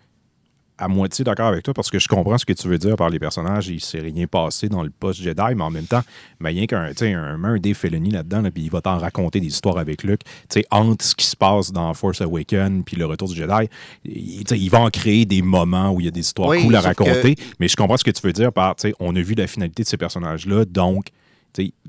à 0.78 0.88
moitié 0.88 1.24
d'accord 1.24 1.48
avec 1.48 1.64
toi 1.64 1.74
parce 1.74 1.90
que 1.90 1.98
je 1.98 2.08
comprends 2.08 2.38
ce 2.38 2.46
que 2.46 2.52
tu 2.52 2.68
veux 2.68 2.78
dire 2.78 2.96
par 2.96 3.10
les 3.10 3.18
personnages. 3.18 3.68
Il 3.68 3.80
s'est 3.80 4.00
rien 4.00 4.26
passé 4.26 4.68
dans 4.68 4.82
le 4.82 4.90
post-Jedi, 4.90 5.54
mais 5.56 5.62
en 5.62 5.70
même 5.70 5.86
temps, 5.86 6.02
mais 6.40 6.66
qu'un 6.66 6.88
tu 6.90 6.98
sais, 6.98 7.12
un, 7.12 7.42
un 7.44 7.74
Filoni 7.74 8.10
là-dedans, 8.10 8.42
là, 8.42 8.50
puis 8.50 8.62
il 8.62 8.70
va 8.70 8.80
t'en 8.80 8.98
raconter 8.98 9.40
des 9.40 9.46
histoires 9.48 9.78
avec 9.78 10.02
Luke. 10.04 10.22
Sais, 10.48 10.64
entre 10.70 11.04
ce 11.04 11.14
qui 11.14 11.26
se 11.26 11.36
passe 11.36 11.72
dans 11.72 11.92
Force 11.94 12.20
Awakens 12.20 12.82
puis 12.84 12.96
le 12.96 13.06
retour 13.06 13.28
du 13.28 13.34
Jedi, 13.34 13.68
il, 14.04 14.44
il 14.50 14.70
va 14.70 14.80
en 14.80 14.90
créer 14.90 15.24
des 15.26 15.42
moments 15.42 15.90
où 15.90 16.00
il 16.00 16.04
y 16.04 16.08
a 16.08 16.12
des 16.12 16.20
histoires 16.20 16.48
Oui, 16.50 16.62
cool 16.62 16.76
à 16.76 16.80
que- 16.80 16.86
raconter. 16.86 17.36
Mais 17.60 17.68
je 17.68 17.76
comprends 17.76 17.96
ce 17.96 18.04
que 18.04 18.10
tu 18.10 18.22
veux 18.22 18.32
dire 18.32 18.52
par, 18.52 18.76
on 19.00 19.14
a 19.16 19.20
vu 19.20 19.34
la 19.34 19.46
finalité 19.46 19.82
de 19.82 19.88
ces 19.88 19.96
personnages-là, 19.96 20.64
donc 20.64 21.06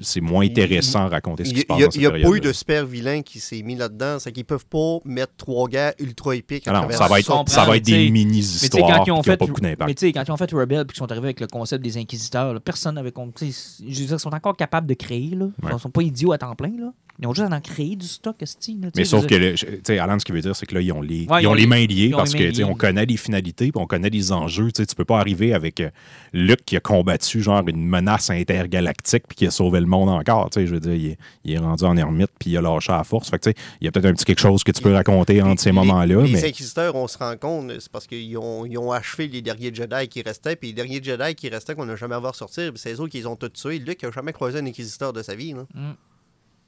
c'est 0.02 0.22
moins 0.22 0.44
Il- 0.46 0.52
intéressant 0.52 1.00
à 1.00 1.08
raconter 1.10 1.46
ce 1.46 1.50
Il 1.50 1.54
qui 1.56 1.60
se 1.62 1.66
passe 1.66 1.78
n'y 1.78 1.84
a, 1.84 1.86
dans 1.88 1.92
cette 1.92 2.02
il 2.02 2.04
y 2.04 2.08
a 2.08 2.30
pas 2.30 2.36
eu 2.36 2.40
de 2.42 2.52
super 2.54 2.86
vilain 2.86 3.22
qui 3.22 3.40
s'est 3.40 3.62
mis 3.62 3.76
là-dedans. 3.76 4.18
C'est 4.20 4.32
qu'ils 4.32 4.46
peuvent 4.46 4.66
pas 4.66 4.98
mettre 5.06 5.34
trois 5.38 5.68
guerres 5.68 5.94
ultra 6.00 6.36
épiques 6.36 6.68
à 6.68 6.72
Ah 6.72 6.74
non, 6.74 6.80
travers 6.82 6.98
ça 6.98 7.08
va 7.08 7.20
être, 7.20 7.50
ça 7.50 7.66
va 7.66 7.78
être 7.78 7.88
mais 7.88 7.94
des 7.98 8.06
Mais 8.06 8.12
mini-histoires 8.12 8.98
quand 8.98 9.04
qui 9.04 9.10
ils 9.10 9.12
ont 9.12 9.16
n'ont 9.18 9.24
fait, 9.24 9.38
pas 9.38 9.46
beaucoup 9.46 9.62
mais 9.62 9.70
d'impact. 9.72 9.98
tu 9.98 10.06
sais, 10.08 10.14
quand 10.14 10.24
ils 10.28 10.32
ont 10.32 10.38
fait 10.38 10.52
Rebel 10.52 10.86
puis 10.86 10.94
qu'ils 10.96 11.00
sont 11.00 11.12
arrivés 11.12 11.28
avec 11.28 11.40
le 11.40 11.48
concept 11.48 11.84
des 11.84 11.98
inquisiteurs, 11.98 12.54
là, 12.54 12.60
personne 12.60 12.96
n'avait 12.96 13.12
compris. 13.12 13.56
Je 13.80 13.86
veux 13.86 14.06
dire, 14.06 14.16
ils 14.16 14.20
sont 14.20 14.34
encore 14.34 14.56
capables 14.58 14.88
de 14.88 14.94
créer. 14.94 15.30
Là. 15.36 15.48
Ils 15.64 15.70
ne 15.74 15.78
sont 15.78 15.90
pas 15.90 16.02
idiots 16.02 16.32
à 16.32 16.38
temps 16.38 16.56
plein. 16.56 16.72
Là. 16.78 16.92
Ils 17.22 17.28
ont 17.28 17.34
juste 17.34 17.52
à 17.52 17.56
en 17.56 17.60
créer 17.60 17.98
du 17.98 18.08
stock, 18.08 18.38
tu 18.38 18.76
Mais 18.96 19.04
sauf 19.04 19.28
que, 19.28 19.36
le- 19.36 19.54
tu 19.56 19.68
sais, 19.84 20.00
Alan, 20.00 20.18
ce 20.18 20.24
qu'il 20.24 20.34
veut 20.36 20.42
dire, 20.42 20.56
c'est 20.56 20.66
que 20.66 20.74
là, 20.74 20.80
ils 20.80 20.92
ont 20.94 21.02
les, 21.02 21.26
Ouais, 21.28 21.42
ils 21.44 21.48
ont 21.48 21.54
les 21.54 21.68
mains 21.68 21.86
liées 21.86 22.12
parce 22.12 22.32
les 22.34 22.40
que, 22.40 22.44
mains 22.46 22.50
tu 22.52 22.56
sais, 22.56 22.64
on 22.64 22.70
liées. 22.70 22.76
connaît 22.76 23.06
les 23.06 23.18
finalités 23.18 23.72
puis 23.74 23.82
on 23.82 23.88
connaît 23.88 24.10
les 24.10 24.32
enjeux. 24.32 24.72
Tu 24.72 24.82
sais, 24.82 24.86
tu 24.86 24.96
peux 24.96 25.04
pas 25.04 25.20
arriver 25.20 25.54
avec 25.54 25.82
euh, 25.82 25.90
Luke 26.32 26.62
qui 26.66 26.78
a 26.78 26.80
combattu, 26.80 27.42
genre, 27.42 27.62
une 27.68 27.86
menace 27.86 28.30
intergalactique 28.30 29.24
puis 29.28 29.36
qui 29.36 29.48
a 29.48 29.52
sauvé 29.52 29.82
le 29.82 29.86
monde 29.86 30.08
encore. 30.08 30.50
Tu 30.50 30.62
sais, 30.62 30.68
je 30.68 30.74
veux 30.74 30.80
dire, 30.80 30.94
il 30.94 31.06
est, 31.08 31.18
il 31.44 31.54
est 31.54 31.58
rendu 31.58 31.84
en 31.84 31.98
ermite 31.98 32.30
puis 32.40 32.52
il 32.52 32.58
a 32.58 32.62
lâché 32.62 32.94
à 32.94 33.04
force. 33.04 33.30
Fait 33.30 33.38
que, 33.38 33.50
tu 33.50 33.50
sais, 33.52 33.56
il 33.82 33.86
y 33.86 33.88
a 33.88 33.92
peut-être 33.92 34.06
un 34.06 34.14
petit 34.14 34.24
quelque 34.26 34.40
chose 34.40 34.64
que 34.64 34.72
tu 34.72 34.82
peux 34.82 34.94
raconter 34.94 35.42
entre 35.42 35.62
ces 35.62 35.70
Les- 35.70 35.74
moments-là. 35.74 36.22
Les 36.24 36.32
mais 36.32 36.46
inquisiteurs, 36.46 36.96
on 36.96 37.08
se 37.10 37.18
rend 37.18 37.36
compte, 37.36 37.72
c'est 37.80 37.92
parce 37.92 38.08
qu'ils 38.08 38.38
ont, 38.38 38.66
ils 38.66 38.78
ont 38.78 38.92
achevé 38.94 39.28
les 39.28 39.42
derniers 39.42 39.74
Jedi 39.74 40.08
qui 40.08 40.22
restaient, 40.22 40.56
puis 40.56 40.70
les 40.70 40.74
derniers 40.74 41.04
Jedi 41.04 41.36
qui 41.36 41.50
restaient 41.50 41.76
qu'on 41.76 41.86
n'a 41.86 41.98
jamais 41.98 42.16
à 42.16 42.20
voir 42.20 42.36
sortir, 42.36 42.72
puis 42.72 42.80
c'est 42.82 42.94
eux 43.00 43.08
qui 43.08 43.18
les 43.18 43.26
ont 43.26 43.36
tous 43.36 43.50
tués. 43.50 43.80
Luke 43.80 44.02
n'a 44.04 44.12
jamais 44.12 44.32
croisé 44.32 44.60
un 44.60 44.66
inquisiteur 44.66 45.12
de 45.12 45.22
sa 45.22 45.36
vie. 45.36 45.52
Là. 45.54 45.66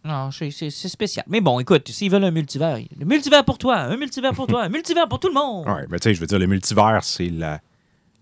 Non, 0.04 0.32
c'est- 0.32 0.52
spécial. 0.72 1.24
Mais 1.28 1.42
bon, 1.42 1.60
écoute, 1.60 1.88
s'ils 1.90 2.10
veulent 2.12 2.24
un 2.24 2.32
multivers, 2.32 2.78
le 3.00 3.06
multivers 3.06 3.46
pour 3.46 3.58
toi, 3.58 3.78
un 3.78 3.98
multivers 3.98 4.34
pour 4.34 4.48
toi, 4.48 4.64
un 4.64 4.70
multivers 4.70 5.08
pour 5.08 5.20
tout 5.20 5.28
le 5.28 5.34
monde. 5.36 5.68
ouais, 5.68 5.86
mais 5.90 6.00
tu 6.00 6.10
sais, 6.10 6.16
je 6.16 6.20
veux 6.20 6.26
dire, 6.28 6.40
le 6.40 6.48
multivers, 6.48 7.04
c'est 7.04 7.30
la, 7.30 7.62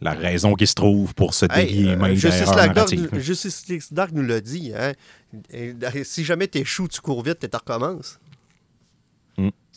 la 0.02 0.12
raison 0.12 0.56
qui 0.56 0.68
se 0.68 0.74
trouve 0.74 1.14
pour 1.16 1.34
se 1.34 1.46
Hey, 1.50 1.68
délier 1.68 1.90
euh, 1.92 1.96
même 1.98 2.16
Justice, 2.16 2.46
Dark, 2.52 2.76
narratives. 2.76 3.10
Justice 3.20 3.94
Dark 3.94 4.12
nous 4.12 4.24
l'a 4.24 4.42
dit. 4.42 4.74
Hein? 4.78 4.92
Et- 5.52 5.74
Si 6.04 6.26
jamais 6.26 6.48
t'échoues, 6.48 6.88
tu 6.90 7.00
cours 7.00 7.24
vite, 7.24 7.40
tu 7.40 7.56
recommences. 7.56 8.20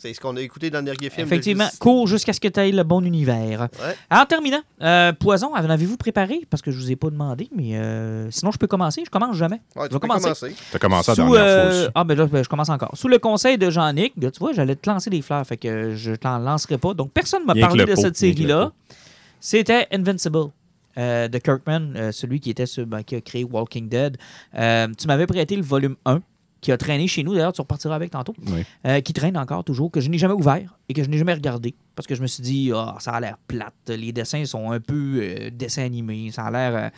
C'est 0.03 0.13
ce 0.13 0.19
qu'on 0.19 0.35
a 0.35 0.41
écouté 0.41 0.69
dans 0.69 0.79
le 0.79 0.83
dernier 0.83 1.09
film. 1.09 1.25
Effectivement, 1.25 1.69
cours 1.79 2.07
jusqu'à 2.07 2.33
ce 2.33 2.39
que 2.41 2.49
tu 2.49 2.59
aies 2.59 2.73
le 2.73 2.83
bon 2.83 2.99
univers. 3.05 3.69
Ouais. 3.79 3.95
En 4.11 4.25
terminant, 4.25 4.59
euh, 4.81 5.13
Poison, 5.13 5.55
en 5.55 5.69
avez-vous 5.69 5.95
préparé? 5.95 6.41
Parce 6.49 6.61
que 6.61 6.71
je 6.71 6.77
vous 6.77 6.91
ai 6.91 6.97
pas 6.97 7.09
demandé, 7.09 7.47
mais 7.55 7.77
euh, 7.77 8.29
sinon 8.29 8.51
je 8.51 8.57
peux 8.57 8.67
commencer. 8.67 9.03
Je 9.05 9.09
commence 9.09 9.37
jamais. 9.37 9.61
Ouais, 9.77 9.83
Je 9.83 9.87
tu 9.87 9.93
vais 9.93 9.99
peux 9.99 9.99
commencer. 10.09 10.23
commencer. 10.25 10.55
T'as 10.73 10.79
commencé 10.79 11.11
la 11.11 11.15
Sous, 11.15 11.21
dernière 11.21 11.41
euh, 11.41 11.71
fois 11.71 11.79
aussi. 11.83 11.91
Ah, 11.95 12.03
ben 12.03 12.17
là, 12.17 12.25
ben, 12.25 12.43
je 12.43 12.49
commence 12.49 12.67
encore. 12.67 12.91
Sous 12.95 13.07
le 13.07 13.17
conseil 13.17 13.57
de 13.57 13.69
Jean-Nic, 13.69 14.11
là, 14.21 14.29
tu 14.29 14.39
vois, 14.39 14.51
j'allais 14.51 14.75
te 14.75 14.89
lancer 14.89 15.09
des 15.09 15.21
fleurs, 15.21 15.47
fait 15.47 15.55
que 15.55 15.95
je 15.95 16.11
t'en 16.15 16.37
lancerai 16.37 16.77
pas. 16.77 16.93
Donc, 16.93 17.11
personne 17.13 17.43
ne 17.43 17.47
m'a 17.47 17.55
parlé 17.55 17.85
de 17.85 17.93
pot, 17.93 18.01
cette 18.01 18.17
série-là. 18.17 18.73
C'était 19.39 19.87
Invincible. 19.93 20.49
euh, 20.97 21.27
de 21.27 21.37
Kirkman, 21.39 21.93
euh, 21.95 22.11
celui 22.11 22.39
qui 22.39 22.49
était 22.51 22.65
sur- 22.67 22.85
ben, 22.85 23.01
qui 23.03 23.15
a 23.15 23.21
créé 23.21 23.43
Walking 23.43 23.89
Dead. 23.89 24.17
Euh, 24.53 24.87
tu 24.95 25.07
m'avais 25.07 25.25
prêté 25.25 25.55
le 25.55 25.63
volume 25.63 25.95
1 26.05 26.19
qui 26.63 26.71
a 26.71 26.77
traîné 26.77 27.05
chez 27.07 27.23
nous, 27.23 27.35
d'ailleurs 27.35 27.53
tu 27.53 27.61
repartiras 27.61 27.93
avec 27.95 28.09
tantôt, 28.11 28.33
Oui. 28.47 28.63
euh, 28.87 29.01
qui 29.01 29.13
traîne 29.13 29.37
encore 29.37 29.63
toujours, 29.63 29.91
que 29.91 30.01
je 30.01 30.09
n'ai 30.09 30.17
jamais 30.17 30.33
ouvert 30.33 30.75
et 30.89 30.93
que 30.93 31.03
je 31.03 31.09
n'ai 31.09 31.17
jamais 31.19 31.33
regardé 31.33 31.75
parce 31.95 32.07
que 32.07 32.15
je 32.15 32.21
me 32.23 32.27
suis 32.27 32.41
dit, 32.41 32.71
ah, 32.73 32.95
ça 32.99 33.11
a 33.11 33.19
l'air 33.19 33.37
plate, 33.47 33.73
les 33.89 34.11
dessins 34.11 34.45
sont 34.45 34.71
un 34.71 34.79
peu 34.79 35.19
euh, 35.21 35.49
dessins 35.51 35.83
animés, 35.83 36.31
ça 36.31 36.45
a 36.45 36.51
l'air... 36.51 36.75
euh, 36.75 36.89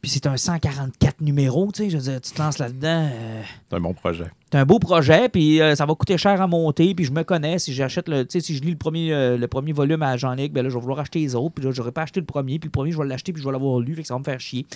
Puis 0.00 0.10
c'est 0.10 0.26
un 0.26 0.36
144 0.36 1.20
numéros, 1.20 1.70
tu 1.72 1.84
sais, 1.84 1.90
je 1.90 1.96
veux 1.96 2.02
dire, 2.02 2.20
tu 2.20 2.32
te 2.32 2.42
lances 2.42 2.58
là-dedans... 2.58 3.08
C'est 3.70 3.76
un 3.76 3.80
bon 3.80 3.94
projet. 3.94 4.24
c'est 4.50 4.58
un 4.58 4.64
beau 4.64 4.80
projet, 4.80 5.28
puis 5.28 5.60
ça 5.76 5.86
va 5.86 5.94
coûter 5.94 6.18
cher 6.18 6.40
à 6.42 6.46
monter, 6.48 6.92
puis 6.94 7.04
je 7.04 7.12
me 7.12 7.22
connais. 7.22 7.58
Si 7.60 7.72
j'achète 7.72 8.08
le, 8.08 8.24
tu 8.26 8.40
sais, 8.40 8.40
si 8.44 8.56
je 8.56 8.62
lis 8.62 8.72
le 8.72 8.76
premier, 8.76 9.36
le 9.36 9.46
premier 9.46 9.72
volume 9.72 10.02
à 10.02 10.16
Jean-Nic, 10.16 10.52
ben 10.52 10.62
là, 10.64 10.70
je 10.70 10.74
vais 10.74 10.80
vouloir 10.80 10.98
acheter 10.98 11.20
les 11.20 11.34
autres, 11.36 11.54
puis 11.54 11.64
là, 11.64 11.70
j'aurais 11.70 11.92
pas 11.92 12.02
acheté 12.02 12.18
le 12.18 12.26
premier, 12.26 12.58
puis 12.58 12.66
le 12.66 12.72
premier, 12.72 12.90
je 12.90 12.98
vais 12.98 13.06
l'acheter, 13.06 13.32
puis 13.32 13.40
je 13.42 13.46
vais 13.46 13.52
l'avoir 13.52 13.78
lu, 13.78 13.94
fait 13.94 14.02
que 14.02 14.08
ça 14.08 14.14
va 14.14 14.18
me 14.18 14.24
faire 14.24 14.40
chier. 14.40 14.66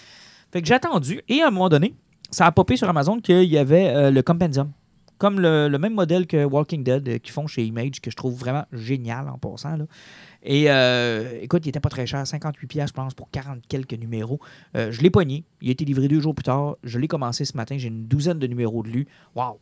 Fait 0.52 0.62
que 0.62 0.68
j'ai 0.68 0.74
attendu, 0.74 1.20
et 1.28 1.42
à 1.42 1.48
un 1.48 1.50
moment 1.50 1.68
donné, 1.68 1.94
ça 2.30 2.46
a 2.46 2.52
popé 2.52 2.76
sur 2.76 2.88
Amazon 2.88 3.20
qu'il 3.20 3.44
y 3.44 3.58
avait 3.58 3.88
euh, 3.88 4.10
le 4.10 4.22
Compendium. 4.22 4.70
Comme 5.18 5.40
le, 5.40 5.68
le 5.68 5.78
même 5.78 5.94
modèle 5.94 6.26
que 6.26 6.44
Walking 6.44 6.84
Dead 6.84 7.08
euh, 7.08 7.18
qu'ils 7.18 7.32
font 7.32 7.46
chez 7.46 7.64
Image, 7.64 8.00
que 8.02 8.10
je 8.10 8.16
trouve 8.16 8.34
vraiment 8.34 8.64
génial 8.72 9.28
en 9.30 9.38
passant. 9.38 9.76
Là. 9.76 9.86
Et 10.42 10.70
euh, 10.70 11.38
écoute, 11.40 11.64
il 11.64 11.70
était 11.70 11.80
pas 11.80 11.88
très 11.88 12.06
cher, 12.06 12.26
58 12.26 12.66
pièces 12.66 12.88
je 12.90 12.92
pense, 12.92 13.14
pour 13.14 13.30
40 13.30 13.60
quelques 13.66 13.94
numéros. 13.94 14.38
Euh, 14.76 14.92
je 14.92 15.00
l'ai 15.00 15.08
pogné. 15.10 15.44
Il 15.62 15.68
a 15.68 15.72
été 15.72 15.86
livré 15.86 16.06
deux 16.08 16.20
jours 16.20 16.34
plus 16.34 16.42
tard. 16.44 16.76
Je 16.84 16.98
l'ai 16.98 17.08
commencé 17.08 17.46
ce 17.46 17.56
matin. 17.56 17.76
J'ai 17.78 17.88
une 17.88 18.06
douzaine 18.06 18.38
de 18.38 18.46
numéros 18.46 18.82
de 18.82 18.88
lus. 18.88 19.06
Waouh! 19.34 19.56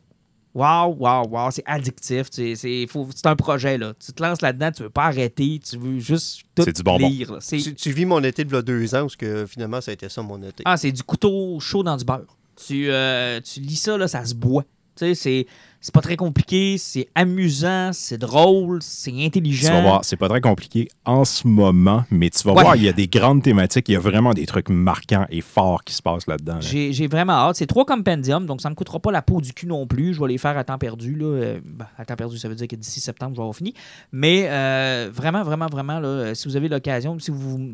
Waouh, 0.53 0.95
waouh, 0.99 1.27
waouh, 1.29 1.51
c'est 1.51 1.63
addictif. 1.65 2.27
C'est 2.31 2.55
c'est- 2.55 2.87
faut- 2.87 3.07
c'est 3.13 3.25
un 3.27 3.35
projet, 3.35 3.77
là. 3.77 3.93
Tu 3.99 4.13
te 4.13 4.23
lances 4.23 4.41
là-dedans, 4.41 4.71
tu 4.71 4.83
veux 4.83 4.89
pas 4.89 5.05
arrêter, 5.05 5.59
tu 5.59 5.77
veux 5.77 5.99
juste 5.99 6.43
tout 6.55 6.63
C'est 6.63 6.75
du 6.77 6.81
bonbon. 6.83 7.09
lire. 7.09 7.39
tu 7.77 7.91
vis 7.91 8.05
mon 8.05 8.23
été 8.23 8.45
de 8.45 8.53
là, 8.53 8.61
deux 8.61 8.95
ans, 8.95 9.01
parce 9.01 9.17
que 9.17 9.45
finalement, 9.45 9.81
ça 9.81 9.91
a 9.91 9.93
été 9.93 10.07
ça 10.07 10.21
mon 10.21 10.41
été. 10.43 10.63
Ah, 10.65 10.77
c'est 10.77 10.93
du 10.93 11.03
couteau 11.03 11.59
chaud 11.59 11.83
dans 11.83 11.97
du 11.97 12.05
beurre. 12.05 12.37
Tu, 12.55 12.89
euh, 12.89 13.39
tu 13.41 13.59
lis 13.59 13.75
ça, 13.75 13.97
là, 13.97 14.07
ça 14.07 14.23
se 14.25 14.33
boit. 14.35 14.63
Tu 14.97 15.07
sais, 15.07 15.13
c'est- 15.15 15.45
c'est 15.81 15.93
pas 15.93 15.99
très 16.01 16.15
compliqué, 16.15 16.77
c'est 16.79 17.09
amusant, 17.15 17.91
c'est 17.91 18.17
drôle, 18.17 18.79
c'est 18.81 19.11
Tu 19.11 19.25
intelligent. 19.25 19.73
vas 19.73 19.81
voir, 19.81 20.05
c'est 20.05 20.15
pas 20.15 20.29
très 20.29 20.39
compliqué 20.39 20.87
en 21.03 21.25
ce 21.25 21.45
moment, 21.45 22.05
mais 22.09 22.29
tu 22.29 22.41
vas 22.43 22.53
Ouais. 22.53 22.63
voir, 22.63 22.75
il 22.77 22.83
y 22.83 22.87
a 22.87 22.93
des 22.93 23.07
grandes 23.09 23.43
thématiques, 23.43 23.89
il 23.89 23.91
y 23.91 23.95
a 23.97 23.99
vraiment 23.99 24.33
des 24.33 24.45
trucs 24.45 24.69
marquants 24.69 25.25
et 25.29 25.41
forts 25.41 25.83
qui 25.83 25.93
se 25.93 26.01
passent 26.01 26.27
là-dedans. 26.27 26.55
là. 26.55 26.59
J'ai 26.61 27.07
vraiment 27.07 27.33
hâte. 27.33 27.57
C'est 27.57 27.67
trois 27.67 27.85
compendiums, 27.85 28.45
donc 28.45 28.61
ça 28.61 28.69
me 28.69 28.75
coûtera 28.75 28.99
pas 29.01 29.11
la 29.11 29.21
peau 29.21 29.41
du 29.41 29.51
cul 29.53 29.67
non 29.67 29.85
plus. 29.85 30.13
Je 30.13 30.21
vais 30.21 30.29
les 30.29 30.37
faire 30.37 30.57
à 30.57 30.63
temps 30.63 30.77
perdu. 30.77 31.13
Là. 31.13 31.25
Euh, 31.25 31.59
ben, 31.63 31.87
à 31.97 32.05
temps 32.05 32.15
perdu, 32.15 32.37
ça 32.37 32.47
veut 32.47 32.55
dire 32.55 32.69
que 32.69 32.77
d'ici 32.77 33.01
septembre, 33.01 33.33
je 33.33 33.37
vais 33.37 33.43
avoir 33.43 33.55
fini. 33.55 33.73
Mais 34.13 34.47
euh, 34.49 35.09
vraiment, 35.13 35.43
vraiment, 35.43 35.67
vraiment, 35.67 35.99
là, 35.99 36.33
si 36.35 36.47
vous 36.47 36.55
avez 36.55 36.69
l'occasion, 36.69 37.19
si 37.19 37.31
vous, 37.31 37.73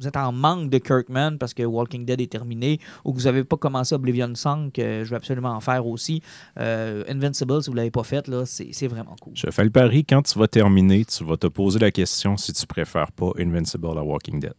vous 0.00 0.08
êtes 0.08 0.16
en 0.16 0.32
manque 0.32 0.70
de 0.70 0.78
Kirkman 0.78 1.38
parce 1.38 1.54
que 1.54 1.62
Walking 1.62 2.04
Dead 2.04 2.20
est 2.20 2.30
terminé 2.30 2.80
ou 3.04 3.12
que 3.12 3.18
vous 3.18 3.24
n'avez 3.24 3.44
pas 3.44 3.56
commencé 3.56 3.94
Oblivion 3.94 4.34
Song, 4.34 4.70
que 4.72 5.04
je 5.04 5.10
vais 5.10 5.16
absolument 5.16 5.50
en 5.50 5.60
faire 5.60 5.86
aussi, 5.86 6.22
euh, 6.58 7.04
Invincible, 7.08 7.62
si 7.62 7.70
vous 7.70 7.74
ne 7.74 7.78
l'avez 7.78 7.90
pas 7.90 8.04
fait, 8.04 8.26
là, 8.28 8.44
c'est 8.46 8.88
vraiment 8.88 9.16
cool. 9.20 9.32
Je 9.36 9.50
fais 9.50 9.64
le 9.64 9.70
pari, 9.70 10.04
quand 10.04 10.22
tu 10.22 10.38
vas 10.38 10.48
terminer, 10.48 11.04
tu 11.04 11.24
vas 11.24 11.36
te 11.36 11.46
poser 11.46 11.78
la 11.78 11.90
question 11.90 12.36
si 12.36 12.52
tu 12.52 12.66
préfères 12.66 13.12
pas 13.12 13.30
Invincible 13.38 13.98
à 13.98 14.02
Walking 14.02 14.40
Dead. 14.40 14.54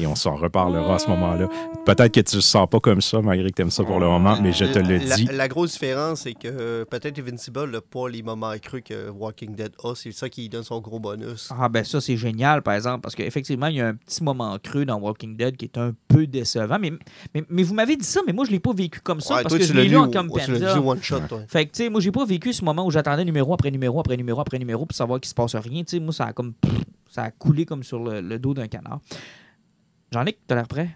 Et 0.00 0.06
on 0.06 0.14
s'en 0.14 0.36
reparlera 0.36 0.94
à 0.94 0.98
ce 0.98 1.08
moment-là. 1.08 1.48
Peut-être 1.84 2.12
que 2.14 2.20
tu 2.20 2.36
le 2.36 2.40
sens 2.42 2.68
pas 2.70 2.78
comme 2.80 3.00
ça, 3.00 3.20
malgré 3.20 3.50
que 3.50 3.54
tu 3.56 3.62
aimes 3.62 3.70
ça 3.70 3.82
pour 3.84 3.98
le 3.98 4.06
moment, 4.06 4.38
mais 4.40 4.52
je 4.52 4.64
te 4.64 4.78
le 4.78 4.98
dis. 4.98 5.24
La 5.32 5.48
grosse 5.48 5.72
différence, 5.72 6.20
c'est 6.20 6.34
que 6.34 6.46
euh, 6.48 6.84
peut-être 6.84 7.18
Invincible 7.18 7.70
n'a 7.70 7.80
pas 7.80 8.08
les 8.08 8.22
moments 8.22 8.52
crus 8.62 8.82
que 8.84 9.10
Walking 9.10 9.54
Dead 9.54 9.72
a. 9.82 9.92
C'est 9.94 10.12
ça 10.12 10.28
qui 10.28 10.42
lui 10.42 10.48
donne 10.48 10.62
son 10.62 10.80
gros 10.80 11.00
bonus. 11.00 11.50
Ah 11.58 11.68
ben 11.68 11.82
ça 11.84 12.00
c'est 12.00 12.16
génial 12.16 12.62
par 12.62 12.74
exemple 12.74 13.00
parce 13.00 13.14
qu'effectivement 13.14 13.66
il 13.66 13.76
y 13.76 13.80
a 13.80 13.88
un 13.88 13.94
petit 13.94 14.22
moment 14.22 14.56
creux 14.62 14.84
dans 14.84 14.96
Walking 14.98 15.36
Dead 15.36 15.56
qui 15.56 15.64
est 15.64 15.78
un 15.78 15.92
peu 16.06 16.26
décevant 16.26 16.78
mais, 16.80 16.92
mais, 17.34 17.44
mais 17.48 17.62
vous 17.62 17.74
m'avez 17.74 17.96
dit 17.96 18.04
ça 18.04 18.20
mais 18.26 18.32
moi 18.32 18.44
je 18.44 18.50
l'ai 18.50 18.60
pas 18.60 18.72
vécu 18.72 19.00
comme 19.00 19.20
ça 19.20 19.36
Ouais, 19.36 19.42
parce 19.42 19.52
toi, 19.54 19.58
que 19.58 19.64
tu 19.64 19.72
je 19.72 19.76
l'ai 19.76 19.88
lu 19.88 19.96
en 19.96 20.10
compendium. 20.10 20.86
one 20.86 21.02
shot, 21.02 21.20
toi. 21.28 21.40
Fait 21.48 21.66
que 21.66 21.72
tu 21.72 21.82
sais 21.84 21.88
moi 21.90 22.00
j'ai 22.00 22.12
pas 22.12 22.24
vécu 22.24 22.52
ce 22.52 22.64
moment 22.64 22.86
où 22.86 22.90
j'attendais 22.90 23.24
numéro 23.24 23.52
après 23.54 23.70
numéro 23.70 23.98
après 24.00 24.16
numéro 24.16 24.40
après 24.40 24.58
numéro 24.58 24.86
pour 24.86 24.96
savoir 24.96 25.20
qu'il 25.20 25.28
se 25.28 25.34
passe 25.34 25.56
rien, 25.56 25.82
tu 25.82 25.96
sais 25.96 26.00
moi 26.00 26.12
ça 26.12 26.26
a 26.26 26.32
comme 26.32 26.52
ça 27.10 27.22
a 27.24 27.30
coulé 27.30 27.64
comme 27.64 27.82
sur 27.82 27.98
le, 28.02 28.20
le 28.20 28.38
dos 28.38 28.54
d'un 28.54 28.68
canard. 28.68 29.00
Jean-Luc, 30.12 30.36
t'as 30.46 30.54
l'air 30.54 30.68
prêt? 30.68 30.90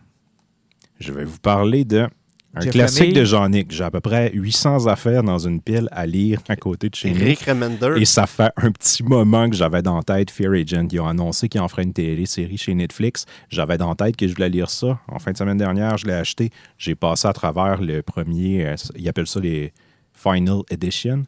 Je 0.99 1.13
vais 1.13 1.25
vous 1.25 1.39
parler 1.39 1.85
de 1.85 2.09
un 2.55 2.61
Jeff 2.61 2.73
classique 2.73 3.01
Lemay. 3.09 3.21
de 3.21 3.25
Jean-Nic. 3.25 3.73
J'ai 3.73 3.85
à 3.85 3.91
peu 3.91 4.01
près 4.01 4.31
800 4.35 4.87
affaires 4.87 5.23
dans 5.23 5.39
une 5.39 5.61
pile 5.61 5.89
à 5.91 6.07
lire 6.07 6.41
à 6.49 6.57
côté 6.57 6.91
de 6.91 6.95
chez 6.95 7.11
nous. 7.11 7.25
Rick 7.25 7.41
Remender. 7.41 7.95
Et 7.97 8.05
ça 8.05 8.27
fait 8.27 8.53
un 8.57 8.71
petit 8.71 9.03
moment 9.03 9.49
que 9.49 9.57
j'avais 9.57 9.81
dans 9.83 9.97
la 9.97 10.03
tête 10.03 10.31
Fear 10.31 10.53
Agent. 10.53 10.89
Ils 10.93 11.01
ont 11.01 11.07
annoncé 11.07 11.49
qu'ils 11.49 11.63
en 11.63 11.69
feraient 11.69 11.83
une 11.85 11.95
télésérie 11.95 12.59
chez 12.59 12.75
Netflix. 12.75 13.25
J'avais 13.49 13.79
dans 13.79 13.89
la 13.89 13.95
tête 13.95 14.17
que 14.17 14.29
je 14.29 14.35
voulais 14.35 14.51
lire 14.51 14.69
ça. 14.69 15.01
En 15.09 15.19
fin 15.19 15.33
de 15.33 15.37
semaine 15.39 15.57
dernière, 15.57 15.97
je 15.97 16.07
l'ai 16.07 16.13
acheté. 16.13 16.51
J'ai 16.77 16.95
passé 16.95 17.27
à 17.27 17.33
travers 17.33 17.81
le 17.81 18.03
premier, 18.03 18.67
euh, 18.67 18.75
ils 18.97 19.09
appellent 19.09 19.27
ça 19.27 19.41
les 19.41 19.73
Final 20.13 20.61
Edition. 20.71 21.25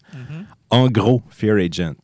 En 0.71 0.89
gros, 0.89 1.23
Fear 1.31 1.57
Agent, 1.57 1.95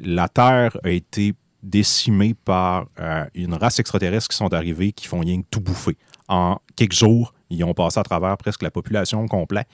la 0.00 0.28
Terre 0.28 0.76
a 0.84 0.88
été 0.90 1.34
décimée 1.62 2.34
par 2.34 2.86
euh, 3.00 3.24
une 3.34 3.54
race 3.54 3.78
extraterrestre 3.78 4.28
qui 4.28 4.36
sont 4.36 4.52
arrivés, 4.52 4.92
qui 4.92 5.06
font 5.06 5.20
rien 5.20 5.40
que 5.40 5.46
tout 5.50 5.60
bouffer. 5.60 5.96
En 6.28 6.58
quelques 6.76 6.92
jours, 6.94 7.32
ils 7.50 7.64
ont 7.64 7.74
passé 7.74 7.98
à 7.98 8.02
travers 8.02 8.36
presque 8.36 8.62
la 8.62 8.70
population 8.70 9.26
complète. 9.26 9.66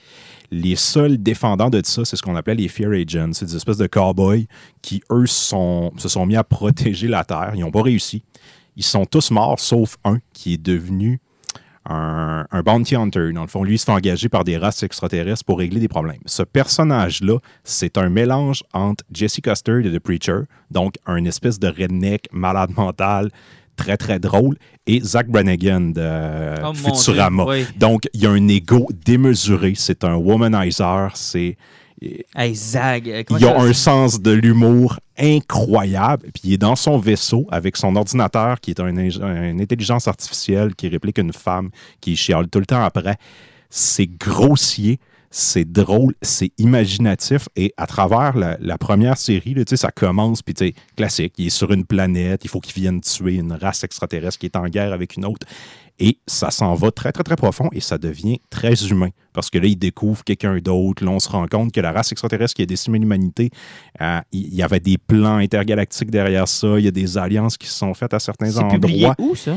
Les 0.51 0.75
seuls 0.75 1.17
défendants 1.17 1.69
de 1.69 1.81
ça, 1.83 2.05
c'est 2.05 2.15
ce 2.15 2.23
qu'on 2.23 2.35
appelait 2.35 2.55
les 2.55 2.67
Fear 2.67 2.91
Agents. 2.91 3.33
C'est 3.33 3.45
des 3.45 3.55
espèces 3.55 3.77
de 3.77 3.87
cow-boys 3.87 4.45
qui, 4.81 5.01
eux, 5.11 5.25
se 5.25 5.49
sont 5.49 6.25
mis 6.25 6.37
à 6.37 6.43
protéger 6.43 7.07
la 7.07 7.23
Terre. 7.23 7.51
Ils 7.53 7.61
n'ont 7.61 7.71
pas 7.71 7.81
réussi. 7.81 8.23
Ils 8.77 8.83
sont 8.83 9.05
tous 9.05 9.31
morts, 9.31 9.59
sauf 9.59 9.97
un 10.03 10.19
qui 10.33 10.53
est 10.53 10.61
devenu 10.61 11.19
un, 11.87 12.45
un 12.51 12.61
bounty 12.61 12.95
hunter. 12.95 13.31
Dans 13.33 13.41
le 13.41 13.47
fond, 13.47 13.63
lui, 13.63 13.75
il 13.75 13.77
se 13.79 13.85
fait 13.85 13.91
engager 13.91 14.29
par 14.29 14.43
des 14.43 14.57
races 14.57 14.83
extraterrestres 14.83 15.43
pour 15.45 15.59
régler 15.59 15.79
des 15.79 15.87
problèmes. 15.87 16.21
Ce 16.25 16.43
personnage-là, 16.43 17.37
c'est 17.63 17.97
un 17.97 18.09
mélange 18.09 18.63
entre 18.73 19.03
Jesse 19.11 19.39
Custer 19.41 19.81
de 19.81 19.95
The 19.95 19.99
Preacher, 19.99 20.41
donc 20.71 20.95
un 21.05 21.23
espèce 21.25 21.59
de 21.59 21.67
redneck 21.67 22.27
malade 22.31 22.71
mental, 22.75 23.29
très, 23.75 23.97
très 23.97 24.19
drôle, 24.19 24.57
et 24.87 25.01
Zach 25.01 25.27
Brannigan 25.27 25.81
de 25.93 26.53
Oh, 26.63 26.73
Futurama. 26.73 27.43
Dieu, 27.43 27.53
oui. 27.53 27.65
Donc, 27.77 28.07
il 28.13 28.23
y 28.23 28.25
a 28.25 28.31
un 28.31 28.47
ego 28.47 28.87
démesuré. 29.05 29.73
C'est 29.75 30.03
un 30.03 30.15
womanizer. 30.15 31.09
C'est 31.15 31.57
Hey 32.35 32.53
Zag, 32.53 33.09
euh, 33.09 33.23
il 33.29 33.45
a 33.45 33.57
un 33.59 33.73
sens 33.73 34.21
de 34.21 34.31
l'humour 34.31 34.99
incroyable. 35.17 36.27
Puis 36.33 36.41
il 36.45 36.53
est 36.53 36.57
dans 36.57 36.75
son 36.75 36.97
vaisseau 36.97 37.47
avec 37.49 37.77
son 37.77 37.95
ordinateur 37.95 38.59
qui 38.59 38.71
est 38.71 38.79
un, 38.79 38.87
une 38.87 39.61
intelligence 39.61 40.07
artificielle 40.07 40.75
qui 40.75 40.89
réplique 40.89 41.17
une 41.17 41.33
femme 41.33 41.69
qui 42.01 42.15
chiale 42.15 42.47
tout 42.49 42.59
le 42.59 42.65
temps 42.65 42.83
après. 42.83 43.15
C'est 43.69 44.07
grossier, 44.07 44.99
c'est 45.31 45.65
drôle, 45.69 46.13
c'est 46.21 46.51
imaginatif. 46.57 47.49
Et 47.55 47.73
à 47.77 47.87
travers 47.87 48.35
la, 48.37 48.57
la 48.59 48.77
première 48.77 49.17
série, 49.17 49.53
là, 49.53 49.63
ça 49.65 49.91
commence, 49.91 50.41
puis 50.41 50.53
tu 50.53 50.67
sais, 50.67 50.73
classique, 50.95 51.33
il 51.37 51.47
est 51.47 51.49
sur 51.49 51.71
une 51.71 51.85
planète, 51.85 52.43
il 52.43 52.49
faut 52.49 52.59
qu'il 52.61 52.81
vienne 52.81 53.01
tuer 53.01 53.35
une 53.35 53.53
race 53.53 53.83
extraterrestre 53.83 54.39
qui 54.39 54.45
est 54.45 54.55
en 54.55 54.67
guerre 54.67 54.93
avec 54.93 55.15
une 55.17 55.25
autre. 55.25 55.45
Et 55.97 56.17
ça 56.27 56.51
s'en 56.51 56.73
va 56.73 56.91
très, 56.91 57.13
très, 57.13 57.23
très 57.23 57.37
profond 57.37 57.69
et 57.71 57.79
ça 57.79 57.97
devient 57.97 58.39
très 58.49 58.73
humain. 58.87 59.11
Parce 59.31 59.49
que 59.49 59.57
là, 59.57 59.65
il 59.67 59.77
découvre 59.77 60.25
quelqu'un 60.25 60.57
d'autre. 60.57 61.05
Là, 61.05 61.11
on 61.11 61.19
se 61.21 61.29
rend 61.29 61.47
compte 61.47 61.71
que 61.71 61.79
la 61.79 61.93
race 61.93 62.11
extraterrestre 62.11 62.53
qui 62.53 62.63
a 62.63 62.65
décimé 62.65 62.99
l'humanité, 62.99 63.49
euh, 64.01 64.19
il 64.33 64.53
y 64.53 64.61
avait 64.61 64.81
des 64.81 64.97
plans 64.97 65.37
intergalactiques 65.37 66.11
derrière 66.11 66.49
ça. 66.49 66.77
Il 66.79 66.83
y 66.83 66.87
a 66.89 66.91
des 66.91 67.17
alliances 67.17 67.57
qui 67.57 67.67
se 67.67 67.77
sont 67.77 67.93
faites 67.93 68.13
à 68.13 68.19
certains 68.19 68.49
C'est 68.51 68.67
publié 68.67 69.05
endroits. 69.07 69.15
où 69.25 69.35
ça? 69.35 69.55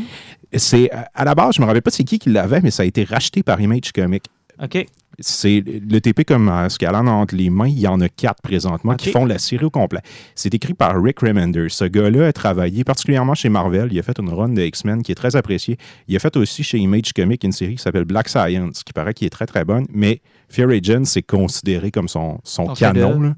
C'est 0.54 0.88
à- 0.92 1.10
à 1.12 1.24
la 1.24 1.34
base, 1.34 1.56
je 1.56 1.60
me 1.60 1.66
rappelle 1.66 1.82
pas 1.82 1.90
c'est 1.90 2.04
qui 2.04 2.20
qui 2.20 2.30
l'avait, 2.30 2.60
mais 2.60 2.70
ça 2.70 2.84
a 2.84 2.86
été 2.86 3.02
racheté 3.02 3.42
par 3.42 3.60
Image 3.60 3.90
Comics. 3.92 4.24
OK. 4.62 4.86
C'est 5.20 5.64
le 5.66 5.98
TP 6.00 6.24
comme 6.24 6.48
euh, 6.48 6.68
ce 6.68 6.78
qu'elle 6.78 6.94
a 6.94 7.00
entre 7.02 7.34
les 7.34 7.50
mains, 7.50 7.66
il 7.66 7.80
y 7.80 7.88
en 7.88 8.00
a 8.00 8.08
quatre 8.08 8.40
présentement 8.40 8.94
qui 8.94 9.10
font 9.10 9.24
la 9.24 9.38
série 9.38 9.64
au 9.64 9.70
complet. 9.70 10.00
C'est 10.36 10.54
écrit 10.54 10.74
par 10.74 11.02
Rick 11.02 11.20
Remender. 11.20 11.66
Ce 11.70 11.84
gars-là 11.84 12.28
a 12.28 12.32
travaillé 12.32 12.84
particulièrement 12.84 13.34
chez 13.34 13.48
Marvel. 13.48 13.88
Il 13.90 13.98
a 13.98 14.02
fait 14.04 14.18
une 14.20 14.28
run 14.28 14.50
de 14.50 14.62
X-Men 14.62 15.02
qui 15.02 15.10
est 15.10 15.16
très 15.16 15.34
appréciée. 15.34 15.76
Il 16.06 16.14
a 16.14 16.20
fait 16.20 16.36
aussi 16.36 16.62
chez 16.62 16.78
Image 16.78 17.12
Comics 17.14 17.42
une 17.42 17.50
série 17.50 17.74
qui 17.74 17.82
s'appelle 17.82 18.04
Black 18.04 18.28
Science, 18.28 18.84
qui 18.84 18.92
paraît 18.92 19.12
qui 19.12 19.26
est 19.26 19.30
très 19.30 19.46
très 19.46 19.64
bonne. 19.64 19.86
Mais 19.92 20.20
Fear 20.48 20.68
Agent, 20.70 21.04
c'est 21.06 21.22
considéré 21.22 21.90
comme 21.90 22.08
son, 22.08 22.38
son 22.44 22.68
canon. 22.68 23.20
là. 23.20 23.34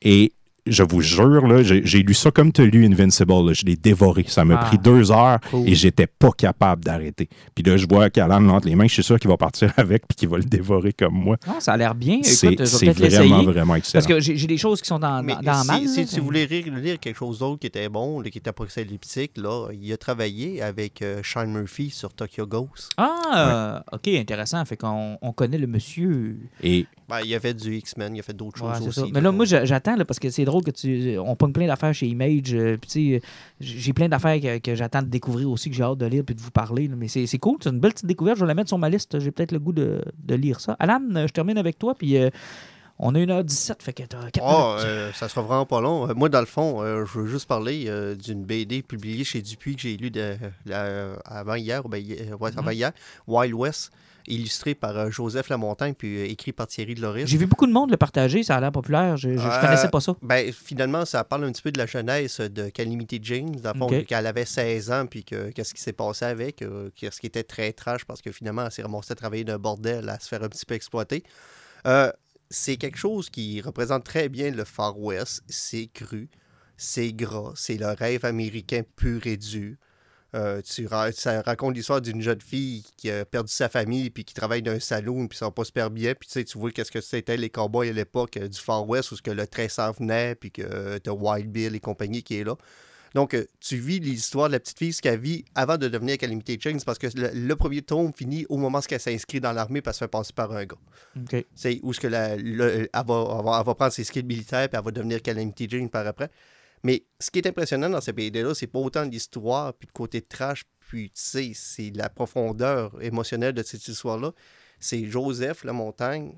Et 0.00 0.32
je 0.70 0.82
vous 0.82 1.00
jure, 1.00 1.46
là, 1.46 1.62
j'ai 1.62 2.02
lu 2.02 2.14
ça 2.14 2.30
comme 2.30 2.52
tu 2.52 2.62
as 2.62 2.64
lu 2.66 2.84
Invincible. 2.86 3.32
là. 3.32 3.52
Je 3.52 3.64
l'ai 3.64 3.76
dévoré. 3.76 4.24
Ça 4.28 4.44
m'a 4.44 4.58
Ah. 4.60 4.64
pris 4.66 4.78
deux 4.78 5.10
heures 5.12 5.38
Cool. 5.50 5.68
et 5.68 5.74
j'étais 5.74 6.06
pas 6.06 6.30
capable 6.32 6.84
d'arrêter. 6.84 7.28
Puis 7.54 7.62
là, 7.64 7.76
je 7.76 7.86
vois 7.88 8.10
qu'Alan 8.10 8.40
l'a 8.40 8.52
entre 8.54 8.68
les 8.68 8.74
mains. 8.74 8.86
Je 8.86 8.92
suis 8.94 9.02
sûr 9.02 9.18
qu'il 9.18 9.30
va 9.30 9.36
partir 9.36 9.72
avec 9.76 10.06
puis 10.06 10.16
qu'il 10.16 10.28
va 10.28 10.38
le 10.38 10.44
dévorer 10.44 10.92
comme 10.92 11.14
moi. 11.14 11.36
Non, 11.46 11.60
ça 11.60 11.72
a 11.72 11.76
l'air 11.76 11.94
bien. 11.94 12.20
C'est 12.22 12.54
vraiment, 12.56 13.42
vraiment 13.44 13.74
excellent. 13.76 14.00
Parce 14.02 14.06
que 14.06 14.20
j'ai 14.20 14.46
des 14.46 14.56
choses 14.58 14.80
qui 14.80 14.88
sont 14.88 14.98
dans, 14.98 15.22
Mais 15.22 15.34
dans, 15.42 15.64
dans 15.64 15.78
si, 15.78 15.88
si 15.88 16.06
tu 16.06 16.20
voulais 16.20 16.46
lire, 16.46 16.64
lire 16.74 16.98
quelque 17.00 17.16
chose 17.16 17.38
d'autre 17.40 17.60
qui 17.60 17.66
était 17.66 17.88
bon, 17.88 18.20
là, 18.20 18.30
qui 18.30 18.38
était 18.38 18.50
apocalyptique, 18.50 19.32
là, 19.36 19.68
il 19.72 19.92
a 19.92 19.96
travaillé 19.96 20.62
avec 20.62 21.02
euh, 21.02 21.20
Sean 21.24 21.46
Murphy 21.46 21.90
sur 21.90 22.12
Tokyo 22.12 22.46
Ghost. 22.46 22.90
Ah, 22.96 23.82
ok, 23.92 24.08
intéressant. 24.08 24.64
Fait 24.64 24.76
qu'on 24.76 25.18
on 25.20 25.32
connaît 25.32 25.58
le 25.58 25.66
monsieur. 25.66 26.36
Et 26.62 26.86
Ben, 27.08 27.20
il 27.24 27.34
a 27.34 27.40
fait 27.40 27.54
du 27.54 27.74
X-Men, 27.76 28.14
il 28.16 28.20
a 28.20 28.22
fait 28.22 28.34
d'autres 28.36 28.62
Ouais, 28.62 28.76
choses 28.78 28.88
aussi. 28.88 29.00
ça. 29.00 29.06
Mais 29.12 29.20
là, 29.20 29.32
moi, 29.32 29.44
j'a- 29.46 29.64
j'attends 29.64 29.96
parce 30.06 30.18
que 30.18 30.28
c'est 30.30 30.44
drôle 30.44 30.57
que 30.60 30.70
tu. 30.70 31.16
On 31.18 31.36
pogne 31.36 31.52
plein 31.52 31.66
d'affaires 31.66 31.92
chez 31.94 32.06
Image. 32.06 32.54
euh, 32.54 32.76
sais, 32.86 33.20
j'ai 33.60 33.92
plein 33.92 34.08
d'affaires 34.08 34.40
que, 34.40 34.58
que 34.58 34.74
j'attends 34.74 35.02
de 35.02 35.08
découvrir 35.08 35.50
aussi, 35.50 35.70
que 35.70 35.76
j'ai 35.76 35.82
hâte 35.82 35.98
de 35.98 36.06
lire 36.06 36.24
puis 36.24 36.34
de 36.34 36.40
vous 36.40 36.50
parler. 36.50 36.88
là. 36.88 36.94
Mais 36.96 37.08
c'est 37.08 37.26
cool. 37.38 37.56
C'est 37.62 37.70
une 37.70 37.80
belle 37.80 37.92
petite 37.92 38.06
découverte. 38.06 38.36
Je 38.38 38.44
vais 38.44 38.48
la 38.48 38.54
mettre 38.54 38.68
sur 38.68 38.78
ma 38.78 38.88
liste. 38.88 39.18
J'ai 39.18 39.30
peut-être 39.30 39.52
le 39.52 39.58
goût 39.58 39.72
de, 39.72 40.02
de 40.24 40.34
lire 40.34 40.60
ça. 40.60 40.76
Alan, 40.78 41.00
je 41.14 41.32
termine 41.32 41.58
avec 41.58 41.78
toi. 41.78 41.94
Puis, 41.94 42.16
euh, 42.16 42.30
on 43.00 43.14
a 43.14 43.18
1h17. 43.20 43.80
Fait 43.80 43.92
que 43.92 44.02
t'as 44.02 44.28
4 44.30 44.44
Ah, 44.44 44.74
minutes. 44.78 44.86
euh, 44.90 45.12
ça 45.12 45.28
sera 45.28 45.42
vraiment 45.42 45.66
pas 45.66 45.80
long. 45.80 46.08
Euh, 46.10 46.14
moi, 46.14 46.28
dans 46.28 46.40
le 46.40 46.46
fond, 46.46 46.82
euh, 46.82 47.04
je 47.06 47.18
veux 47.20 47.26
juste 47.26 47.46
parler 47.46 47.84
euh, 47.86 48.16
d'une 48.16 48.42
BD 48.44 48.82
publiée 48.82 49.22
chez 49.22 49.40
Dupuis 49.40 49.76
que 49.76 49.82
j'ai 49.82 49.96
lu 49.96 50.10
de, 50.10 50.36
la- 50.66 51.12
avant 51.24 51.54
hier, 51.54 51.86
ou 51.86 51.88
ben, 51.88 52.04
ouais, 52.40 52.50
avant 52.56 52.70
Mhm. 52.70 52.72
hier, 52.76 52.92
Wild 53.28 53.54
West, 53.54 53.92
illustré 54.26 54.74
par 54.74 54.96
euh, 54.96 55.10
Joseph 55.10 55.48
Lamontagne, 55.48 55.94
puis 55.94 56.18
euh, 56.18 56.24
écrit 56.26 56.52
par 56.52 56.66
Thierry 56.66 56.94
Loris. 56.94 57.26
J'ai 57.28 57.38
vu 57.38 57.46
beaucoup 57.46 57.66
de 57.66 57.72
monde 57.72 57.90
le 57.90 57.96
partager. 57.96 58.42
Ça 58.42 58.56
a 58.56 58.60
l'air 58.60 58.72
populaire. 58.72 59.16
Je, 59.16 59.30
je, 59.30 59.38
je 59.38 59.46
Euh, 59.46 59.60
connaissais 59.60 59.88
pas 59.88 60.00
ça. 60.00 60.14
Ben, 60.22 60.52
finalement, 60.52 61.04
ça 61.04 61.24
parle 61.24 61.44
un 61.44 61.52
petit 61.52 61.62
peu 61.62 61.72
de 61.72 61.78
la 61.78 61.86
jeunesse 61.86 62.40
de 62.40 62.68
Calamity 62.68 63.20
James, 63.22 63.56
dans 63.56 63.72
le 63.72 63.78
fond, 63.78 63.86
Ok. 63.86 64.06
qu'elle 64.06 64.26
avait 64.26 64.44
16 64.44 64.90
ans, 64.90 65.06
puis 65.06 65.24
que 65.24 65.50
qu'est-ce 65.50 65.72
qui 65.72 65.80
s'est 65.80 65.92
passé 65.92 66.24
avec, 66.24 66.62
euh, 66.62 66.90
qu'est-ce 66.94 67.20
qui 67.20 67.26
était 67.26 67.44
très 67.44 67.72
trash, 67.72 68.04
parce 68.04 68.20
que 68.20 68.32
finalement, 68.32 68.64
elle 68.66 68.72
s'est 68.72 68.82
ramassée 68.82 69.12
à 69.12 69.16
travailler 69.16 69.44
d'un 69.44 69.58
bordel, 69.58 70.08
à 70.08 70.18
se 70.20 70.28
faire 70.28 70.42
un 70.42 70.48
petit 70.48 70.66
peu 70.66 70.74
exploiter. 70.74 71.22
Euh, 71.86 72.10
c'est 72.50 72.76
quelque 72.76 72.98
chose 72.98 73.30
qui 73.30 73.60
représente 73.60 74.04
très 74.04 74.28
bien 74.28 74.50
le 74.50 74.64
Far 74.64 74.98
West. 74.98 75.42
C'est 75.48 75.86
cru, 75.92 76.28
c'est 76.76 77.12
gras, 77.12 77.52
c'est 77.56 77.76
le 77.76 77.88
rêve 77.88 78.24
américain 78.24 78.82
pur 78.96 79.26
et 79.26 79.36
dur. 79.36 79.76
Euh, 80.34 80.60
tu 80.60 80.86
ra- 80.86 81.10
ça 81.10 81.40
raconte 81.40 81.74
l'histoire 81.74 82.02
d'une 82.02 82.20
jeune 82.20 82.42
fille 82.42 82.84
qui 82.98 83.10
a 83.10 83.24
perdu 83.24 83.50
sa 83.50 83.70
famille 83.70 84.10
puis 84.10 84.26
qui 84.26 84.34
travaille 84.34 84.60
dans 84.60 84.72
un 84.72 84.78
saloon 84.78 85.26
puis 85.26 85.38
ça 85.38 85.46
va 85.46 85.52
pas 85.52 85.64
super 85.64 85.90
bien 85.90 86.12
puis 86.14 86.28
tu 86.44 86.58
vois 86.58 86.70
qu'est-ce 86.70 86.90
que 86.92 87.00
c'était 87.00 87.38
les 87.38 87.48
cowboys 87.48 87.88
à 87.88 87.92
l'époque 87.94 88.36
euh, 88.36 88.46
du 88.46 88.58
Far 88.58 88.86
West 88.86 89.10
où 89.10 89.16
ce 89.16 89.22
que 89.22 89.30
le 89.30 89.46
s'en 89.70 89.90
venait 89.92 90.34
puis 90.34 90.50
que 90.50 90.60
euh, 90.60 90.98
t'as 90.98 91.12
Wild 91.12 91.50
Bill 91.50 91.74
et 91.74 91.80
compagnie 91.80 92.22
qui 92.22 92.36
est 92.38 92.44
là 92.44 92.56
donc 93.14 93.32
euh, 93.32 93.46
tu 93.58 93.78
vis 93.78 94.00
l'histoire 94.00 94.48
de 94.48 94.52
la 94.52 94.60
petite 94.60 94.76
fille 94.76 94.92
ce 94.92 95.00
qu'elle 95.00 95.18
vit 95.18 95.46
avant 95.54 95.78
de 95.78 95.88
devenir 95.88 96.18
Calamity 96.18 96.58
James 96.60 96.80
parce 96.84 96.98
que 96.98 97.06
le, 97.14 97.30
le 97.32 97.56
premier 97.56 97.80
tome 97.80 98.12
finit 98.14 98.44
au 98.50 98.58
moment 98.58 98.80
où 98.80 98.82
elle 98.90 99.00
s'inscrit 99.00 99.40
dans 99.40 99.52
l'armée 99.54 99.80
parce 99.80 99.96
qu'elle 99.98 100.08
se 100.08 100.10
fait 100.10 100.18
passer 100.18 100.32
par 100.34 100.52
un 100.52 100.66
gars 100.66 100.76
OK. 101.16 101.46
c'est 101.54 101.80
où 101.82 101.94
ce 101.94 102.00
que 102.00 102.06
la, 102.06 102.36
le- 102.36 102.70
elle, 102.70 102.88
va, 102.92 103.00
elle 103.38 103.44
va- 103.46 103.58
elle 103.60 103.66
va 103.66 103.74
prendre 103.74 103.92
ses 103.94 104.04
skills 104.04 104.24
militaires 104.24 104.68
puis 104.68 104.78
elle 104.78 104.84
va 104.84 104.90
devenir 104.90 105.22
Calamity 105.22 105.66
Jane 105.70 105.88
par 105.88 106.06
après. 106.06 106.30
Mais 106.84 107.04
ce 107.18 107.30
qui 107.30 107.38
est 107.38 107.46
impressionnant 107.46 107.90
dans 107.90 108.00
ces 108.00 108.12
BD-là, 108.12 108.54
c'est 108.54 108.66
pas 108.66 108.78
autant 108.78 109.04
l'histoire 109.04 109.74
puis 109.74 109.88
le 109.88 109.92
côté 109.92 110.22
trash, 110.22 110.64
puis 110.80 111.10
tu 111.10 111.20
sais, 111.20 111.52
c'est 111.54 111.90
la 111.94 112.08
profondeur 112.08 113.02
émotionnelle 113.02 113.54
de 113.54 113.62
cette 113.62 113.86
histoire-là. 113.86 114.32
C'est 114.80 115.06
Joseph 115.06 115.64
La 115.64 115.72
Montagne, 115.72 116.34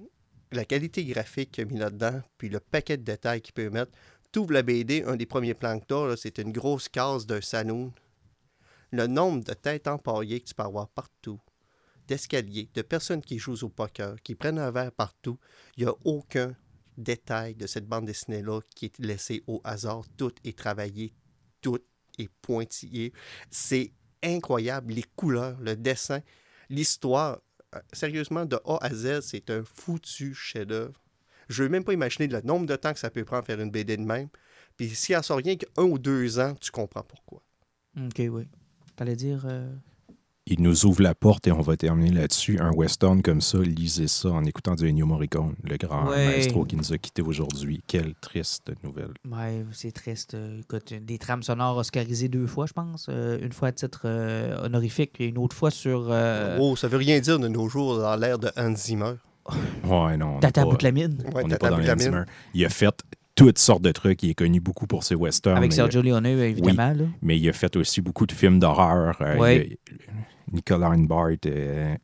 la 0.52 0.64
qualité 0.64 1.04
graphique 1.04 1.52
qu'il 1.52 1.64
a 1.64 1.66
mis 1.66 1.78
là-dedans, 1.78 2.22
puis 2.38 2.48
le 2.48 2.60
paquet 2.60 2.96
de 2.96 3.04
détails 3.04 3.40
qu'il 3.40 3.54
peut 3.54 3.70
mettre. 3.70 3.92
Tout 4.32 4.48
la 4.48 4.62
BD, 4.62 5.02
un 5.04 5.16
des 5.16 5.26
premiers 5.26 5.54
plans 5.54 5.78
que 5.78 6.16
c'est 6.16 6.38
une 6.38 6.52
grosse 6.52 6.88
case 6.88 7.26
d'un 7.26 7.40
saloon. 7.40 7.92
Le 8.92 9.06
nombre 9.06 9.44
de 9.44 9.52
têtes 9.52 9.88
empaillées 9.88 10.40
que 10.40 10.46
tu 10.46 10.54
peux 10.54 10.62
avoir 10.62 10.88
partout, 10.88 11.40
d'escaliers, 12.06 12.68
de 12.74 12.82
personnes 12.82 13.22
qui 13.22 13.38
jouent 13.38 13.62
au 13.62 13.68
poker, 13.68 14.16
qui 14.22 14.34
prennent 14.34 14.58
un 14.58 14.70
verre 14.70 14.92
partout, 14.92 15.38
il 15.76 15.84
n'y 15.84 15.90
a 15.90 15.94
aucun 16.04 16.56
détail 17.02 17.54
de 17.54 17.66
cette 17.66 17.86
bande 17.86 18.06
dessinée-là 18.06 18.60
qui 18.74 18.86
est 18.86 18.98
laissé 18.98 19.42
au 19.46 19.60
hasard. 19.64 20.02
Tout 20.16 20.32
est 20.44 20.56
travaillé, 20.56 21.12
tout 21.60 21.78
est 22.18 22.30
pointillé. 22.42 23.12
C'est 23.50 23.92
incroyable. 24.22 24.92
Les 24.92 25.04
couleurs, 25.16 25.58
le 25.60 25.76
dessin, 25.76 26.20
l'histoire. 26.68 27.40
Euh, 27.74 27.78
Sérieusement, 27.92 28.44
de 28.44 28.56
A 28.64 28.78
à 28.84 28.92
Z, 28.92 29.20
c'est 29.20 29.48
un 29.50 29.62
foutu 29.64 30.34
chef-d'œuvre. 30.34 31.00
Je 31.48 31.62
ne 31.62 31.68
veux 31.68 31.72
même 31.72 31.84
pas 31.84 31.92
imaginer 31.92 32.26
le 32.28 32.40
nombre 32.42 32.66
de 32.66 32.76
temps 32.76 32.92
que 32.92 32.98
ça 32.98 33.10
peut 33.10 33.24
prendre 33.24 33.44
faire 33.46 33.60
une 33.60 33.70
BD 33.70 33.96
de 33.96 34.02
même. 34.02 34.28
Puis 34.76 34.90
si 34.90 35.12
elle 35.12 35.22
sort 35.24 35.38
rien 35.38 35.56
qu'un 35.56 35.82
ou 35.82 35.98
deux 35.98 36.38
ans, 36.38 36.54
tu 36.60 36.70
comprends 36.70 37.02
pourquoi. 37.02 37.42
OK, 37.96 38.22
oui. 38.30 38.48
T'allais 38.96 39.16
dire. 39.16 39.44
euh, 39.46 39.72
il 40.50 40.60
nous 40.62 40.84
ouvre 40.84 41.00
la 41.02 41.14
porte 41.14 41.46
et 41.46 41.52
on 41.52 41.60
va 41.60 41.76
terminer 41.76 42.10
là-dessus. 42.10 42.58
Un 42.60 42.72
western 42.72 43.22
comme 43.22 43.40
ça, 43.40 43.58
lisez 43.58 44.08
ça 44.08 44.30
en 44.30 44.44
écoutant 44.44 44.74
du 44.74 44.88
Ennio 44.88 45.06
Morricone, 45.06 45.54
le 45.64 45.76
grand 45.76 46.08
Ouais. 46.10 46.26
maestro 46.26 46.64
qui 46.64 46.76
nous 46.76 46.92
a 46.92 46.98
quittés 46.98 47.22
aujourd'hui. 47.22 47.82
Quelle 47.86 48.14
triste 48.20 48.72
nouvelle. 48.82 49.12
Ouais, 49.30 49.64
c'est 49.72 49.92
triste. 49.92 50.36
Écoute, 50.60 50.92
des 50.92 51.18
trames 51.18 51.42
sonores 51.44 51.76
oscarisées 51.76 52.28
deux 52.28 52.46
fois, 52.46 52.66
je 52.66 52.72
pense. 52.72 53.06
Euh, 53.08 53.38
une 53.40 53.52
fois 53.52 53.68
à 53.68 53.72
titre 53.72 54.02
euh, 54.04 54.66
honorifique, 54.66 55.12
puis 55.14 55.26
une 55.28 55.38
autre 55.38 55.54
fois 55.56 55.70
sur 55.70 56.08
euh, 56.10 56.58
Oh, 56.60 56.74
ça 56.76 56.88
veut 56.88 56.98
rien 56.98 57.20
dire 57.20 57.38
de 57.38 57.48
nos 57.48 57.68
jours 57.68 57.98
dans 57.98 58.16
l'ère 58.16 58.38
de 58.38 58.50
Hans 58.56 58.74
Zimmer. 58.74 59.14
Ouais, 59.84 60.16
non. 60.16 60.38
Tata 60.40 60.64
Boutlamine 60.64 61.16
Ouais, 61.34 61.42
on 61.44 61.48
n'est 61.48 61.56
pas 61.56 61.70
dans. 61.70 61.78
Hans 61.78 61.98
Zimmer. 61.98 62.22
Il 62.54 62.64
a 62.64 62.68
fait 62.68 62.88
toutes 63.44 63.58
sortes 63.58 63.82
de 63.82 63.92
trucs. 63.92 64.22
Il 64.22 64.30
est 64.30 64.34
connu 64.34 64.60
beaucoup 64.60 64.86
pour 64.86 65.02
ses 65.04 65.14
westerns. 65.14 65.56
avec 65.56 65.72
Sergio 65.72 66.02
Leone, 66.02 66.26
évidemment. 66.26 66.92
là. 66.92 67.04
mais 67.22 67.38
il 67.38 67.48
a 67.48 67.52
fait 67.52 67.74
aussi 67.76 68.00
beaucoup 68.00 68.26
de 68.26 68.32
films 68.32 68.58
d'horreur. 68.58 69.16
Euh, 69.22 69.40
a- 69.60 69.64
Nicolas 70.52 70.90
Bart, 70.98 71.28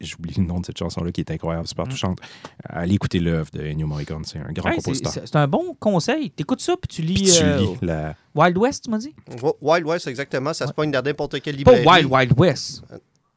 j'oublie 0.00 0.34
le 0.38 0.44
nom 0.44 0.60
de 0.60 0.66
cette 0.66 0.78
chanson-là 0.78 1.10
qui 1.10 1.20
est 1.20 1.30
incroyable, 1.32 1.66
super 1.66 1.84
Mm. 1.86 1.88
touchante. 1.90 2.18
Allez 2.64 2.94
écouter 2.94 3.18
l'œuvre 3.18 3.50
de 3.52 3.60
Ennio 3.60 3.86
Morricone, 3.88 4.24
c'est 4.24 4.38
un 4.38 4.52
grand 4.52 4.70
compositeur. 4.72 5.12
c'est 5.12 5.36
un 5.36 5.48
bon 5.48 5.74
conseil. 5.80 6.30
T'écoutes 6.30 6.60
ça, 6.60 6.76
puis 6.80 6.88
tu 6.88 7.02
lis, 7.02 7.14
Puis 7.14 7.24
tu 7.32 7.42
euh, 7.42 7.58
lis 7.58 7.68
la... 7.82 8.14
Wild 8.36 8.56
West, 8.56 8.84
tu 8.84 8.90
m'as 8.90 8.98
dit? 8.98 9.14
Wild 9.60 9.84
West, 9.86 10.06
exactement. 10.06 10.52
Ça 10.54 10.66
se 10.68 10.72
pogne 10.72 10.90
dans 10.92 11.02
n'importe 11.02 11.40
quelle 11.40 11.56
Pas 11.64 11.72
librairie. 11.76 12.04
Wild 12.04 12.12
Wild 12.12 12.32
West. 12.38 12.84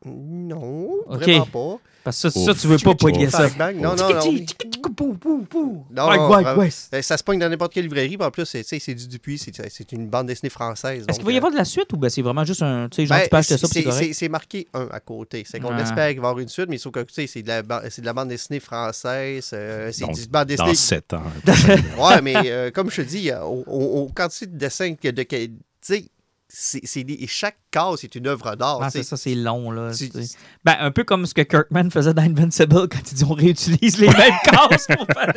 Non, 0.06 0.90
Ok. 1.08 1.22
vraiment 1.24 1.46
pas. 1.48 1.80
Parce 2.04 2.22
que 2.22 2.30
ça, 2.30 2.40
ça 2.46 2.54
tu 2.56 2.68
veux 2.68 2.78
pas 2.78 2.96
poigner 2.96 3.30
ça. 3.30 3.50
Non, 3.76 3.96
non, 3.96 3.96
non. 3.96 4.10
Non, 4.10 4.32
Wild 4.32 5.86
non, 5.92 6.08
Wild 6.08 6.28
vraiment. 6.46 6.60
West. 6.62 6.94
Euh, 6.94 7.02
Ça 7.02 7.18
se 7.18 7.24
pogne 7.24 7.40
dans 7.40 7.50
n'importe 7.50 7.74
quelle 7.74 7.84
librairie. 7.84 8.18
En 8.20 8.32
plus, 8.32 8.46
c'est 8.46 8.62
tu 8.64 8.70
sais, 8.70 8.80
c'est 8.80 8.94
du 8.94 9.08
Dupuis. 9.08 9.38
C'est 9.38 9.52
c'est 9.70 9.92
une 9.92 10.08
bande 10.08 10.28
dessinée 10.28 10.50
française. 10.50 11.06
Est-ce 11.08 11.18
qu'il 11.18 11.26
va 11.26 11.32
y 11.32 11.36
euh, 11.36 11.38
avoir 11.38 11.52
de 11.52 11.58
la 11.58 11.66
suite 11.66 11.92
ou 11.94 11.98
ben 11.98 12.10
c'est 12.10 12.22
vraiment 12.22 12.44
juste 12.46 12.62
un. 12.64 12.88
Tu 12.90 12.98
sais, 12.98 13.06
genre, 13.06 13.18
ben, 13.18 13.24
tu 13.24 13.30
peux 13.30 13.38
acheter 13.38 13.58
ça, 13.58 13.68
c'est- 14.14 14.30
marqué 14.30 14.68
un 14.74 14.88
à 14.92 15.00
côté. 15.00 15.44
C'est 15.50 15.60
qu'on 15.60 15.72
Ah. 15.72 15.82
espère 15.82 16.10
qu'il 16.10 16.20
va 16.22 16.28
y 16.28 16.30
avoir 16.30 16.40
une 16.40 16.48
suite, 16.50 16.68
mais 16.70 16.78
sauf 16.78 16.92
que 16.94 17.00
tu 17.02 17.14
sais, 17.14 17.28
c'est 17.28 17.42
de, 17.42 17.48
la 17.48 17.62
ba- 17.64 17.84
c'est 17.90 18.02
de 18.02 18.06
la 18.06 18.14
bande 18.14 18.30
dessinée 18.30 18.60
française. 18.60 19.50
euh, 19.54 19.92
c'est 19.92 20.06
du 20.06 20.28
bande 20.28 20.48
dans 20.48 20.66
dessinée. 20.66 20.76
sept 20.76 21.14
ans. 21.14 21.24
Ouais, 22.00 22.22
mais 22.22 22.36
euh, 22.46 22.72
comme 22.72 22.90
je 22.92 22.98
te 22.98 23.08
dis, 23.08 23.32
au, 23.32 23.64
au, 23.68 24.02
au 24.04 24.08
quantité 24.14 24.46
de 24.48 24.58
dessins 24.58 24.96
que 24.96 25.10
de. 25.10 25.24
que- 25.24 25.46
Tu 25.46 25.52
sais, 25.82 26.06
c'est- 26.52 26.82
c'est 26.84 27.04
des- 27.04 27.14
et 27.22 27.28
chaque 27.28 27.58
case 27.72 28.04
est 28.04 28.16
une 28.16 28.28
œuvre 28.28 28.56
d'art. 28.56 28.80
Ah, 28.82 28.90
c'est 28.90 29.04
ça, 29.04 29.16
c'est 29.16 29.36
long, 29.36 29.70
là. 29.72 29.92
Tu- 29.94 30.10
tu 30.10 30.24
sais. 30.24 30.36
Ben, 30.66 30.76
un 30.80 30.90
peu 30.92 31.04
comme 31.04 31.26
ce 31.28 31.34
que 31.34 31.42
Kirkman 31.44 31.90
faisait 31.92 32.14
dans 32.14 32.24
Invincible 32.24 32.90
quand 32.90 33.12
il 33.12 33.14
dit 33.16 33.24
on 33.24 33.34
réutilise 33.34 34.00
les 34.00 34.08
mêmes 34.08 34.34
cases 34.44 34.88
pour 34.88 35.06
faire 35.14 35.34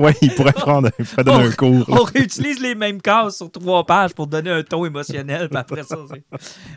ouais, 0.00 0.14
il 0.22 0.34
pourrait 0.34 0.52
prendre 0.52 0.90
il 0.98 1.04
pourrait 1.06 1.24
donner 1.24 1.44
un 1.46 1.52
cours. 1.52 1.88
là. 1.88 1.96
On 2.00 2.04
réutilise 2.04 2.58
les 2.60 2.74
mêmes 2.74 3.00
cases 3.00 3.36
sur 3.36 3.50
trois 3.50 3.86
pages 3.86 4.12
pour 4.12 4.26
donner 4.26 4.50
un 4.50 4.62
ton 4.64 4.84
émotionnel, 4.84 5.48
après 5.54 5.84
ça, 5.84 5.96
c'est- 6.12 6.24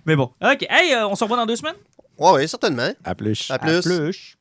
Mais 0.06 0.16
bon, 0.16 0.32
OK. 0.42 0.66
Hey, 0.70 0.94
euh, 0.94 1.08
on 1.08 1.16
se 1.16 1.24
revoit 1.24 1.38
dans 1.38 1.46
deux 1.48 1.56
semaines? 1.56 1.76
Ouais, 2.18 2.32
ouais, 2.32 2.48
certainement. 2.48 2.92
À 3.04 3.16
plus. 3.16 3.50
À 3.50 3.56
À 3.56 3.60
plus. 3.60 3.82
plus. 3.82 4.36